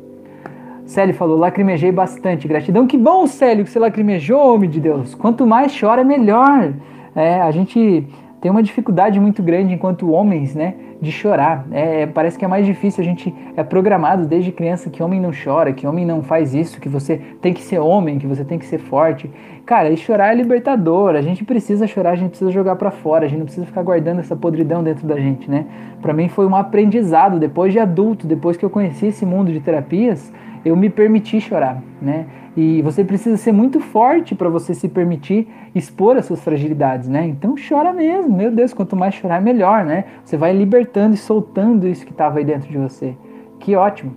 Célio 0.84 1.14
falou, 1.14 1.38
lacrimejei 1.38 1.92
bastante. 1.92 2.48
Gratidão. 2.48 2.86
Que 2.86 2.98
bom, 2.98 3.26
Célio, 3.26 3.64
que 3.64 3.70
você 3.70 3.78
lacrimejou, 3.78 4.54
homem 4.54 4.68
de 4.68 4.80
Deus. 4.80 5.14
Quanto 5.14 5.46
mais 5.46 5.78
chora, 5.78 6.02
melhor. 6.02 6.72
É, 7.18 7.40
a 7.40 7.50
gente 7.50 8.06
tem 8.40 8.48
uma 8.48 8.62
dificuldade 8.62 9.18
muito 9.18 9.42
grande 9.42 9.74
enquanto 9.74 10.08
homens, 10.08 10.54
né, 10.54 10.74
de 11.02 11.10
chorar. 11.10 11.66
É, 11.72 12.06
parece 12.06 12.38
que 12.38 12.44
é 12.44 12.48
mais 12.48 12.64
difícil. 12.64 13.02
A 13.02 13.04
gente 13.04 13.34
é 13.56 13.64
programado 13.64 14.24
desde 14.24 14.52
criança 14.52 14.88
que 14.88 15.02
homem 15.02 15.20
não 15.20 15.32
chora, 15.32 15.72
que 15.72 15.84
homem 15.84 16.06
não 16.06 16.22
faz 16.22 16.54
isso, 16.54 16.80
que 16.80 16.88
você 16.88 17.16
tem 17.40 17.52
que 17.52 17.60
ser 17.60 17.80
homem, 17.80 18.20
que 18.20 18.26
você 18.28 18.44
tem 18.44 18.56
que 18.56 18.66
ser 18.66 18.78
forte. 18.78 19.28
Cara, 19.66 19.90
e 19.90 19.96
chorar 19.96 20.32
é 20.32 20.36
libertador. 20.36 21.16
A 21.16 21.20
gente 21.20 21.44
precisa 21.44 21.88
chorar, 21.88 22.10
a 22.10 22.14
gente 22.14 22.30
precisa 22.30 22.52
jogar 22.52 22.76
para 22.76 22.92
fora. 22.92 23.26
A 23.26 23.28
gente 23.28 23.40
não 23.40 23.46
precisa 23.46 23.66
ficar 23.66 23.82
guardando 23.82 24.20
essa 24.20 24.36
podridão 24.36 24.84
dentro 24.84 25.04
da 25.04 25.16
gente, 25.16 25.50
né? 25.50 25.66
Para 26.00 26.12
mim 26.12 26.28
foi 26.28 26.46
um 26.46 26.54
aprendizado 26.54 27.40
depois 27.40 27.72
de 27.72 27.80
adulto, 27.80 28.28
depois 28.28 28.56
que 28.56 28.64
eu 28.64 28.70
conheci 28.70 29.06
esse 29.06 29.26
mundo 29.26 29.52
de 29.52 29.58
terapias, 29.58 30.32
eu 30.64 30.76
me 30.76 30.88
permiti 30.88 31.40
chorar, 31.40 31.82
né? 32.00 32.26
E 32.60 32.82
você 32.82 33.04
precisa 33.04 33.36
ser 33.36 33.52
muito 33.52 33.78
forte 33.78 34.34
para 34.34 34.48
você 34.48 34.74
se 34.74 34.88
permitir 34.88 35.46
expor 35.76 36.16
as 36.16 36.26
suas 36.26 36.40
fragilidades, 36.40 37.08
né? 37.08 37.24
Então 37.24 37.54
chora 37.56 37.92
mesmo, 37.92 38.36
meu 38.36 38.50
Deus, 38.50 38.74
quanto 38.74 38.96
mais 38.96 39.14
chorar 39.14 39.40
melhor, 39.40 39.84
né? 39.84 40.06
Você 40.24 40.36
vai 40.36 40.52
libertando 40.52 41.14
e 41.14 41.16
soltando 41.16 41.86
isso 41.86 42.04
que 42.04 42.10
estava 42.10 42.40
aí 42.40 42.44
dentro 42.44 42.68
de 42.68 42.76
você. 42.76 43.14
Que 43.60 43.76
ótimo. 43.76 44.10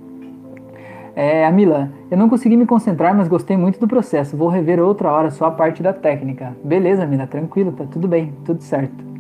É, 1.16 1.46
Amila, 1.46 1.92
eu 2.10 2.18
não 2.18 2.28
consegui 2.28 2.58
me 2.58 2.66
concentrar, 2.66 3.14
mas 3.14 3.28
gostei 3.28 3.56
muito 3.56 3.80
do 3.80 3.88
processo. 3.88 4.36
Vou 4.36 4.48
rever 4.48 4.80
outra 4.80 5.12
hora 5.12 5.30
só 5.30 5.46
a 5.46 5.52
parte 5.52 5.84
da 5.84 5.94
técnica. 5.94 6.58
Beleza, 6.64 7.04
Amila, 7.04 7.28
tranquilo, 7.28 7.72
tá 7.74 7.86
tudo 7.92 8.08
bem, 8.08 8.34
tudo 8.44 8.64
certo. 8.64 9.11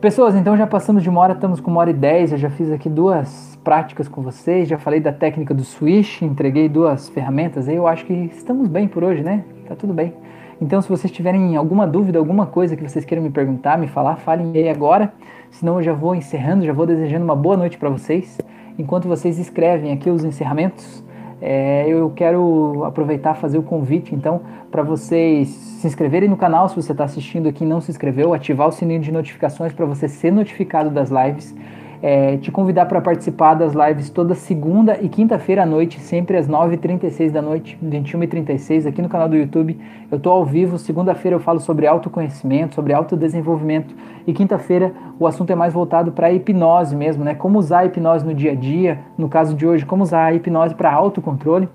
Pessoas, 0.00 0.34
então 0.34 0.54
já 0.58 0.66
passamos 0.66 1.02
de 1.02 1.08
uma 1.08 1.22
hora, 1.22 1.32
estamos 1.32 1.58
com 1.58 1.70
uma 1.70 1.80
hora 1.80 1.88
e 1.88 1.94
dez. 1.94 2.30
Eu 2.30 2.36
já 2.36 2.50
fiz 2.50 2.70
aqui 2.70 2.86
duas 2.86 3.58
práticas 3.64 4.06
com 4.06 4.20
vocês, 4.20 4.68
já 4.68 4.76
falei 4.76 5.00
da 5.00 5.10
técnica 5.10 5.54
do 5.54 5.64
switch, 5.64 6.20
entreguei 6.20 6.68
duas 6.68 7.08
ferramentas 7.08 7.66
aí. 7.66 7.76
Eu 7.76 7.86
acho 7.86 8.04
que 8.04 8.12
estamos 8.12 8.68
bem 8.68 8.86
por 8.86 9.02
hoje, 9.02 9.22
né? 9.22 9.42
Tá 9.66 9.74
tudo 9.74 9.94
bem. 9.94 10.12
Então, 10.60 10.82
se 10.82 10.88
vocês 10.88 11.10
tiverem 11.10 11.56
alguma 11.56 11.86
dúvida, 11.86 12.18
alguma 12.18 12.44
coisa 12.44 12.76
que 12.76 12.82
vocês 12.86 13.06
queiram 13.06 13.24
me 13.24 13.30
perguntar, 13.30 13.78
me 13.78 13.88
falar, 13.88 14.16
falem 14.16 14.52
aí 14.54 14.68
agora. 14.68 15.14
Senão 15.50 15.78
eu 15.78 15.82
já 15.82 15.94
vou 15.94 16.14
encerrando, 16.14 16.66
já 16.66 16.74
vou 16.74 16.86
desejando 16.86 17.24
uma 17.24 17.36
boa 17.36 17.56
noite 17.56 17.78
para 17.78 17.88
vocês. 17.88 18.36
Enquanto 18.78 19.08
vocês 19.08 19.38
escrevem 19.38 19.92
aqui 19.92 20.10
os 20.10 20.24
encerramentos, 20.24 21.02
é, 21.40 21.86
eu 21.88 22.10
quero 22.10 22.84
aproveitar 22.84 23.34
fazer 23.34 23.58
o 23.58 23.62
convite, 23.62 24.14
então, 24.14 24.40
para 24.70 24.82
vocês 24.82 25.48
se 25.48 25.86
inscreverem 25.86 26.28
no 26.28 26.36
canal 26.36 26.68
se 26.68 26.76
você 26.76 26.92
está 26.92 27.04
assistindo 27.04 27.48
aqui 27.48 27.64
e 27.64 27.66
não 27.66 27.80
se 27.80 27.90
inscreveu, 27.90 28.32
ativar 28.32 28.68
o 28.68 28.72
sininho 28.72 29.00
de 29.00 29.12
notificações 29.12 29.72
para 29.72 29.84
você 29.84 30.08
ser 30.08 30.32
notificado 30.32 30.90
das 30.90 31.10
lives 31.10 31.54
é, 32.02 32.36
te 32.36 32.50
convidar 32.50 32.86
para 32.86 33.00
participar 33.00 33.54
das 33.54 33.72
lives 33.72 34.10
toda 34.10 34.34
segunda 34.34 34.98
e 35.00 35.08
quinta-feira 35.08 35.62
à 35.62 35.66
noite, 35.66 36.00
sempre 36.00 36.36
às 36.36 36.48
9h36 36.48 37.30
da 37.30 37.42
noite, 37.42 37.78
21h36, 37.84 38.86
aqui 38.86 39.00
no 39.00 39.08
canal 39.08 39.28
do 39.28 39.36
YouTube. 39.36 39.78
Eu 40.10 40.18
estou 40.18 40.32
ao 40.32 40.44
vivo, 40.44 40.78
segunda-feira 40.78 41.36
eu 41.36 41.40
falo 41.40 41.60
sobre 41.60 41.86
autoconhecimento, 41.86 42.74
sobre 42.74 42.92
autodesenvolvimento, 42.92 43.94
e 44.26 44.32
quinta-feira 44.32 44.92
o 45.18 45.26
assunto 45.26 45.50
é 45.50 45.54
mais 45.54 45.72
voltado 45.72 46.12
para 46.12 46.28
a 46.28 46.32
hipnose 46.32 46.94
mesmo, 46.94 47.24
né? 47.24 47.34
Como 47.34 47.58
usar 47.58 47.80
a 47.80 47.86
hipnose 47.86 48.24
no 48.24 48.34
dia 48.34 48.52
a 48.52 48.54
dia, 48.54 48.98
no 49.16 49.28
caso 49.28 49.54
de 49.54 49.66
hoje, 49.66 49.86
como 49.86 50.02
usar 50.02 50.26
a 50.26 50.34
hipnose 50.34 50.74
para 50.74 50.92
autocontrole. 50.92 51.68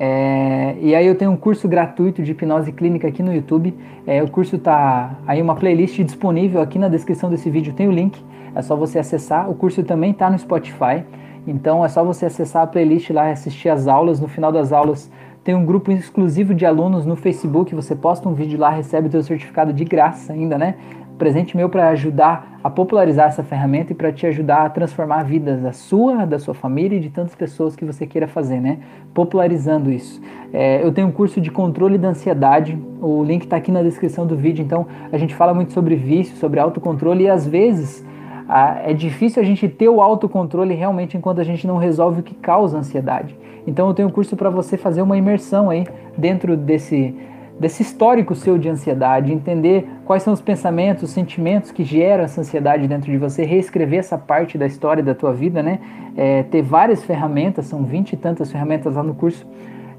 É, 0.00 0.76
e 0.80 0.94
aí 0.94 1.06
eu 1.06 1.16
tenho 1.16 1.32
um 1.32 1.36
curso 1.36 1.66
gratuito 1.66 2.22
de 2.22 2.30
hipnose 2.30 2.70
clínica 2.70 3.08
aqui 3.08 3.22
no 3.22 3.34
YouTube. 3.34 3.74
É, 4.06 4.22
o 4.22 4.30
curso 4.30 4.56
tá 4.58 5.18
aí 5.26 5.42
uma 5.42 5.56
playlist 5.56 5.98
disponível 6.02 6.60
aqui 6.60 6.78
na 6.78 6.88
descrição 6.88 7.28
desse 7.28 7.50
vídeo, 7.50 7.72
tem 7.72 7.88
o 7.88 7.92
link. 7.92 8.22
É 8.58 8.62
só 8.62 8.74
você 8.74 8.98
acessar. 8.98 9.48
O 9.48 9.54
curso 9.54 9.84
também 9.84 10.10
está 10.10 10.28
no 10.28 10.36
Spotify. 10.36 11.04
Então 11.46 11.84
é 11.84 11.88
só 11.88 12.02
você 12.02 12.26
acessar 12.26 12.64
a 12.64 12.66
playlist 12.66 13.08
lá 13.10 13.28
e 13.28 13.32
assistir 13.32 13.68
as 13.68 13.86
aulas. 13.86 14.20
No 14.20 14.26
final 14.26 14.50
das 14.50 14.72
aulas 14.72 15.08
tem 15.44 15.54
um 15.54 15.64
grupo 15.64 15.92
exclusivo 15.92 16.52
de 16.52 16.66
alunos 16.66 17.06
no 17.06 17.14
Facebook. 17.14 17.72
Você 17.72 17.94
posta 17.94 18.28
um 18.28 18.34
vídeo 18.34 18.58
lá, 18.58 18.68
recebe 18.68 19.06
o 19.06 19.10
seu 19.12 19.22
certificado 19.22 19.72
de 19.72 19.84
graça 19.84 20.32
ainda, 20.32 20.58
né? 20.58 20.74
Presente 21.16 21.56
meu 21.56 21.68
para 21.68 21.88
ajudar 21.90 22.58
a 22.62 22.68
popularizar 22.68 23.28
essa 23.28 23.44
ferramenta 23.44 23.92
e 23.92 23.94
para 23.94 24.12
te 24.12 24.26
ajudar 24.26 24.66
a 24.66 24.70
transformar 24.70 25.22
vidas 25.22 25.62
da 25.62 25.72
sua, 25.72 26.26
da 26.26 26.40
sua 26.40 26.54
família 26.54 26.96
e 26.96 27.00
de 27.00 27.10
tantas 27.10 27.36
pessoas 27.36 27.76
que 27.76 27.84
você 27.84 28.08
queira 28.08 28.26
fazer, 28.26 28.60
né? 28.60 28.80
Popularizando 29.14 29.88
isso. 29.88 30.20
É, 30.52 30.84
eu 30.84 30.90
tenho 30.90 31.06
um 31.06 31.12
curso 31.12 31.40
de 31.40 31.50
controle 31.52 31.96
da 31.96 32.08
ansiedade. 32.08 32.76
O 33.00 33.22
link 33.22 33.44
está 33.44 33.56
aqui 33.56 33.70
na 33.70 33.84
descrição 33.84 34.26
do 34.26 34.36
vídeo. 34.36 34.64
Então 34.64 34.84
a 35.12 35.16
gente 35.16 35.32
fala 35.32 35.54
muito 35.54 35.72
sobre 35.72 35.94
vício, 35.94 36.36
sobre 36.38 36.58
autocontrole 36.58 37.22
e 37.22 37.30
às 37.30 37.46
vezes 37.46 38.04
é 38.48 38.94
difícil 38.94 39.42
a 39.42 39.44
gente 39.44 39.68
ter 39.68 39.88
o 39.88 40.00
autocontrole 40.00 40.74
realmente 40.74 41.16
enquanto 41.16 41.40
a 41.40 41.44
gente 41.44 41.66
não 41.66 41.76
resolve 41.76 42.20
o 42.20 42.22
que 42.22 42.34
causa 42.34 42.78
ansiedade. 42.78 43.36
Então 43.66 43.88
eu 43.88 43.94
tenho 43.94 44.08
um 44.08 44.10
curso 44.10 44.36
para 44.36 44.48
você 44.48 44.76
fazer 44.76 45.02
uma 45.02 45.18
imersão 45.18 45.68
aí 45.68 45.86
dentro 46.16 46.56
desse 46.56 47.14
desse 47.58 47.82
histórico 47.82 48.36
seu 48.36 48.56
de 48.56 48.68
ansiedade, 48.68 49.32
entender 49.32 49.88
quais 50.04 50.22
são 50.22 50.32
os 50.32 50.40
pensamentos, 50.40 51.02
os 51.02 51.10
sentimentos 51.10 51.72
que 51.72 51.82
geram 51.82 52.22
essa 52.22 52.40
ansiedade 52.40 52.86
dentro 52.86 53.10
de 53.10 53.18
você, 53.18 53.44
reescrever 53.44 53.98
essa 53.98 54.16
parte 54.16 54.56
da 54.56 54.64
história 54.64 55.02
da 55.02 55.12
tua 55.12 55.32
vida, 55.32 55.60
né? 55.60 55.80
É, 56.16 56.44
ter 56.44 56.62
várias 56.62 57.02
ferramentas, 57.02 57.66
são 57.66 57.82
vinte 57.82 58.12
e 58.12 58.16
tantas 58.16 58.52
ferramentas 58.52 58.94
lá 58.94 59.02
no 59.02 59.12
curso 59.12 59.44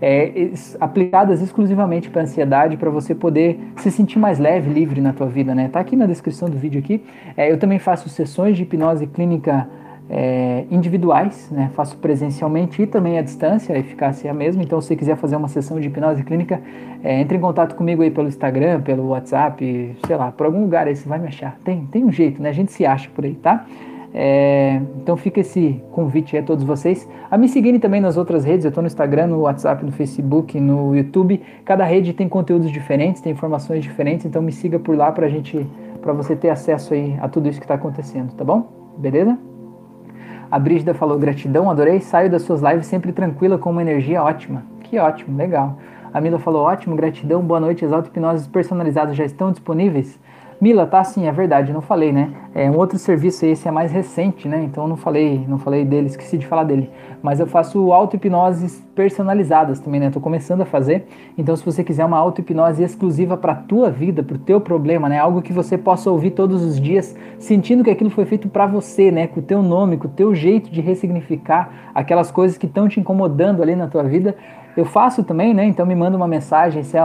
é, 0.02 0.52
aplicadas 0.80 1.42
exclusivamente 1.42 2.10
para 2.10 2.22
ansiedade, 2.22 2.78
para 2.78 2.90
você 2.90 3.14
poder 3.14 3.60
se 3.78 3.92
sentir 3.92 4.20
mais 4.20 4.40
leve, 4.40 4.72
livre 4.72 5.02
na 5.02 5.14
tua 5.14 5.28
vida, 5.28 5.54
né? 5.54 5.70
Tá 5.72 5.80
aqui 5.80 5.96
na 5.96 6.06
descrição 6.06 6.50
do 6.50 6.58
vídeo 6.58 6.80
aqui. 6.80 7.04
É, 7.36 7.52
eu 7.52 7.58
também 7.58 7.80
faço 7.80 8.08
sessões 8.10 8.56
de 8.56 8.64
hipnose 8.64 9.06
clínica 9.08 9.68
é, 10.10 10.66
individuais, 10.72 11.50
né? 11.52 11.70
Faço 11.76 11.98
presencialmente 11.98 12.82
e 12.82 12.88
também 12.88 13.20
à 13.20 13.22
distância, 13.22 13.76
a 13.76 13.80
eficácia 13.80 14.28
é 14.28 14.32
a 14.32 14.34
mesma. 14.34 14.64
Então, 14.64 14.82
se 14.82 14.88
você 14.88 14.96
quiser 14.96 15.16
fazer 15.18 15.36
uma 15.36 15.48
sessão 15.48 15.80
de 15.80 15.88
hipnose 15.88 16.24
clínica, 16.24 16.62
é, 17.04 17.20
entre 17.20 17.38
em 17.38 17.42
contato 17.42 17.76
comigo 17.76 18.02
aí 18.02 18.10
pelo 18.10 18.28
Instagram, 18.28 18.82
pelo 18.82 19.10
WhatsApp, 19.10 19.96
sei 20.08 20.16
lá, 20.16 20.32
por 20.32 20.46
algum 20.46 20.62
lugar 20.62 20.88
aí 20.88 20.96
você 20.96 21.08
vai 21.08 21.20
me 21.20 21.28
achar. 21.28 21.58
Tem, 21.64 21.86
tem 21.86 22.04
um 22.04 22.12
jeito, 22.12 22.42
né? 22.42 22.50
A 22.50 22.54
gente 22.54 22.72
se 22.72 22.86
acha 22.86 23.10
por 23.14 23.26
aí, 23.26 23.36
tá? 23.36 23.66
É, 24.14 24.82
então 24.98 25.16
fica 25.16 25.40
esse 25.40 25.84
convite 25.92 26.36
a 26.36 26.42
todos 26.42 26.64
vocês 26.64 27.08
a 27.30 27.38
me 27.38 27.48
seguirem 27.48 27.80
também 27.80 28.02
nas 28.02 28.18
outras 28.18 28.44
redes. 28.44 28.66
Eu 28.66 28.70
estou 28.70 28.82
no 28.82 28.88
Instagram, 28.88 29.28
no 29.28 29.42
WhatsApp, 29.42 29.86
no 29.86 29.92
Facebook, 29.92 30.60
no 30.60 30.96
YouTube. 30.96 31.42
Cada 31.64 31.84
rede 31.84 32.14
tem 32.14 32.28
conteúdos 32.28 32.72
diferentes, 32.72 33.22
tem 33.22 33.32
informações 33.32 33.84
diferentes. 33.84 34.26
Então 34.26 34.42
me 34.42 34.52
siga 34.52 34.80
por 34.80 34.98
lá 34.98 35.12
para 35.12 35.28
gente, 35.28 35.66
para 36.02 36.14
você 36.14 36.36
ter 36.36 36.50
acesso 36.50 36.94
aí 36.94 37.18
a 37.22 37.28
tudo 37.28 37.48
isso 37.48 37.60
que 37.60 37.66
está 37.66 37.76
acontecendo, 37.76 38.34
tá 38.34 38.44
bom? 38.44 38.96
Beleza? 38.98 39.38
A 40.52 40.58
Brígida 40.58 40.96
falou 40.96 41.20
gratidão, 41.20 41.70
adorei. 41.70 42.00
Saio 42.00 42.30
das 42.30 42.42
suas 42.42 42.62
lives 42.62 42.88
sempre 42.88 43.12
tranquila 43.12 43.60
com 43.60 43.70
uma 43.70 43.84
energia 43.84 44.24
ótima. 44.24 44.64
Que 44.82 44.98
ótimo, 44.98 45.38
legal. 45.38 45.78
A 46.12 46.20
Mila 46.20 46.40
falou 46.40 46.64
ótimo, 46.64 46.96
gratidão, 46.96 47.44
boa 47.44 47.60
noite. 47.60 47.86
As 47.86 47.94
auto-hipnoses 47.94 48.48
personalizadas 48.48 49.16
já 49.16 49.24
estão 49.24 49.52
disponíveis? 49.52 50.20
Mila, 50.62 50.86
tá 50.86 51.02
sim, 51.06 51.26
é 51.26 51.32
verdade, 51.32 51.72
não 51.72 51.80
falei, 51.80 52.12
né? 52.12 52.34
É 52.54 52.70
um 52.70 52.76
outro 52.76 52.98
serviço, 52.98 53.46
esse 53.46 53.66
é 53.66 53.72
mais 53.72 53.94
recente, 53.94 54.46
né? 54.46 54.62
Então 54.62 54.90
não 54.90 54.98
falei, 54.98 55.46
não 55.48 55.58
falei 55.58 55.86
dele, 55.86 56.08
esqueci 56.08 56.38
de 56.38 56.46
falar 56.46 56.66
dele. 56.66 56.90
Mas 57.24 57.40
eu 57.40 57.48
faço 57.48 57.94
auto-hipnoses 57.94 58.86
personalizadas 58.94 59.80
também, 59.80 60.02
né? 60.02 60.10
Tô 60.10 60.20
começando 60.20 60.60
a 60.60 60.66
fazer. 60.66 61.08
Então 61.38 61.56
se 61.56 61.64
você 61.64 61.82
quiser 61.82 62.04
uma 62.04 62.18
auto-hipnose 62.18 62.84
exclusiva 62.84 63.38
para 63.38 63.56
tua 63.56 63.90
vida, 63.90 64.22
para 64.22 64.36
o 64.36 64.40
teu 64.40 64.60
problema, 64.60 65.08
né? 65.08 65.18
Algo 65.18 65.42
que 65.42 65.54
você 65.54 65.78
possa 65.78 66.12
ouvir 66.12 66.32
todos 66.32 66.62
os 66.62 66.78
dias, 66.78 67.16
sentindo 67.38 67.82
que 67.82 67.90
aquilo 67.90 68.10
foi 68.10 68.26
feito 68.26 68.50
para 68.50 68.68
você, 68.68 69.12
né? 69.12 69.28
Com 69.28 69.40
o 69.40 69.44
teu 69.44 69.64
nome, 69.64 69.96
com 69.96 70.10
o 70.10 70.12
teu 70.12 70.36
jeito 70.36 70.70
de 70.70 70.82
ressignificar 70.82 71.92
aquelas 71.96 72.32
coisas 72.32 72.58
que 72.58 72.66
estão 72.66 72.90
te 72.90 73.00
incomodando 73.00 73.64
ali 73.64 73.78
na 73.78 73.88
tua 73.88 74.04
vida. 74.04 74.36
Eu 74.76 74.86
faço 74.86 75.24
também, 75.24 75.54
né? 75.54 75.66
Então 75.66 75.86
me 75.86 75.96
manda 75.96 76.16
uma 76.16 76.28
mensagem, 76.28 76.84
se 76.84 76.98
é 76.98 77.02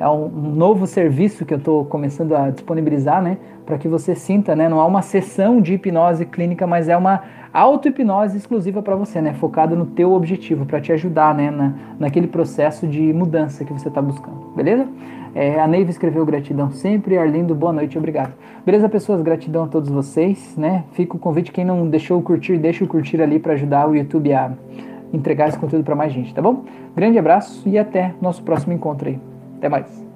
é 0.00 0.08
um, 0.08 0.28
novo 0.28 0.84
serviço 0.84 1.44
que 1.44 1.54
eu 1.54 1.58
estou 1.58 1.84
começando 1.84 2.34
a 2.34 2.50
disponibilizar, 2.50 3.22
né? 3.22 3.38
para 3.64 3.78
que 3.78 3.88
você 3.88 4.14
sinta, 4.14 4.54
né? 4.56 4.68
Não 4.68 4.80
há 4.80 4.86
uma 4.86 5.02
sessão 5.02 5.60
de 5.60 5.74
hipnose 5.74 6.26
clínica, 6.26 6.66
mas 6.66 6.88
é 6.88 6.96
uma 6.96 7.22
auto-hipnose 7.52 8.36
exclusiva 8.36 8.82
para 8.82 8.96
você, 8.96 9.20
né? 9.20 9.32
Focada 9.34 9.76
no 9.76 9.86
teu 9.86 10.12
objetivo, 10.12 10.66
para 10.66 10.80
te 10.80 10.92
ajudar, 10.92 11.34
né? 11.34 11.50
Na, 11.50 11.74
naquele 11.98 12.26
processo 12.26 12.86
de 12.86 13.12
mudança 13.12 13.64
que 13.64 13.72
você 13.72 13.88
está 13.88 14.02
buscando, 14.02 14.52
beleza? 14.56 14.86
É, 15.34 15.58
a 15.60 15.66
Neiva 15.66 15.90
escreveu 15.90 16.26
gratidão 16.26 16.70
sempre. 16.70 17.16
Arlindo, 17.16 17.54
boa 17.54 17.72
noite, 17.72 17.96
obrigado. 17.96 18.34
Beleza, 18.66 18.88
pessoas? 18.88 19.22
Gratidão 19.22 19.64
a 19.64 19.68
todos 19.68 19.88
vocês, 19.88 20.54
né? 20.56 20.84
Fica 20.92 21.16
o 21.16 21.18
convite, 21.18 21.50
quem 21.52 21.64
não 21.64 21.88
deixou 21.88 22.18
o 22.18 22.22
curtir, 22.22 22.58
deixa 22.58 22.84
o 22.84 22.88
curtir 22.88 23.22
ali 23.22 23.38
para 23.38 23.54
ajudar 23.54 23.88
o 23.88 23.94
YouTube 23.94 24.32
a 24.32 24.52
entregar 25.12 25.48
esse 25.48 25.58
conteúdo 25.58 25.84
para 25.84 25.94
mais 25.94 26.12
gente, 26.12 26.34
tá 26.34 26.42
bom? 26.42 26.64
Grande 26.94 27.18
abraço 27.18 27.66
e 27.68 27.78
até 27.78 28.14
nosso 28.20 28.42
próximo 28.42 28.72
encontro 28.72 29.08
aí. 29.08 29.18
Até 29.56 29.68
mais. 29.68 30.11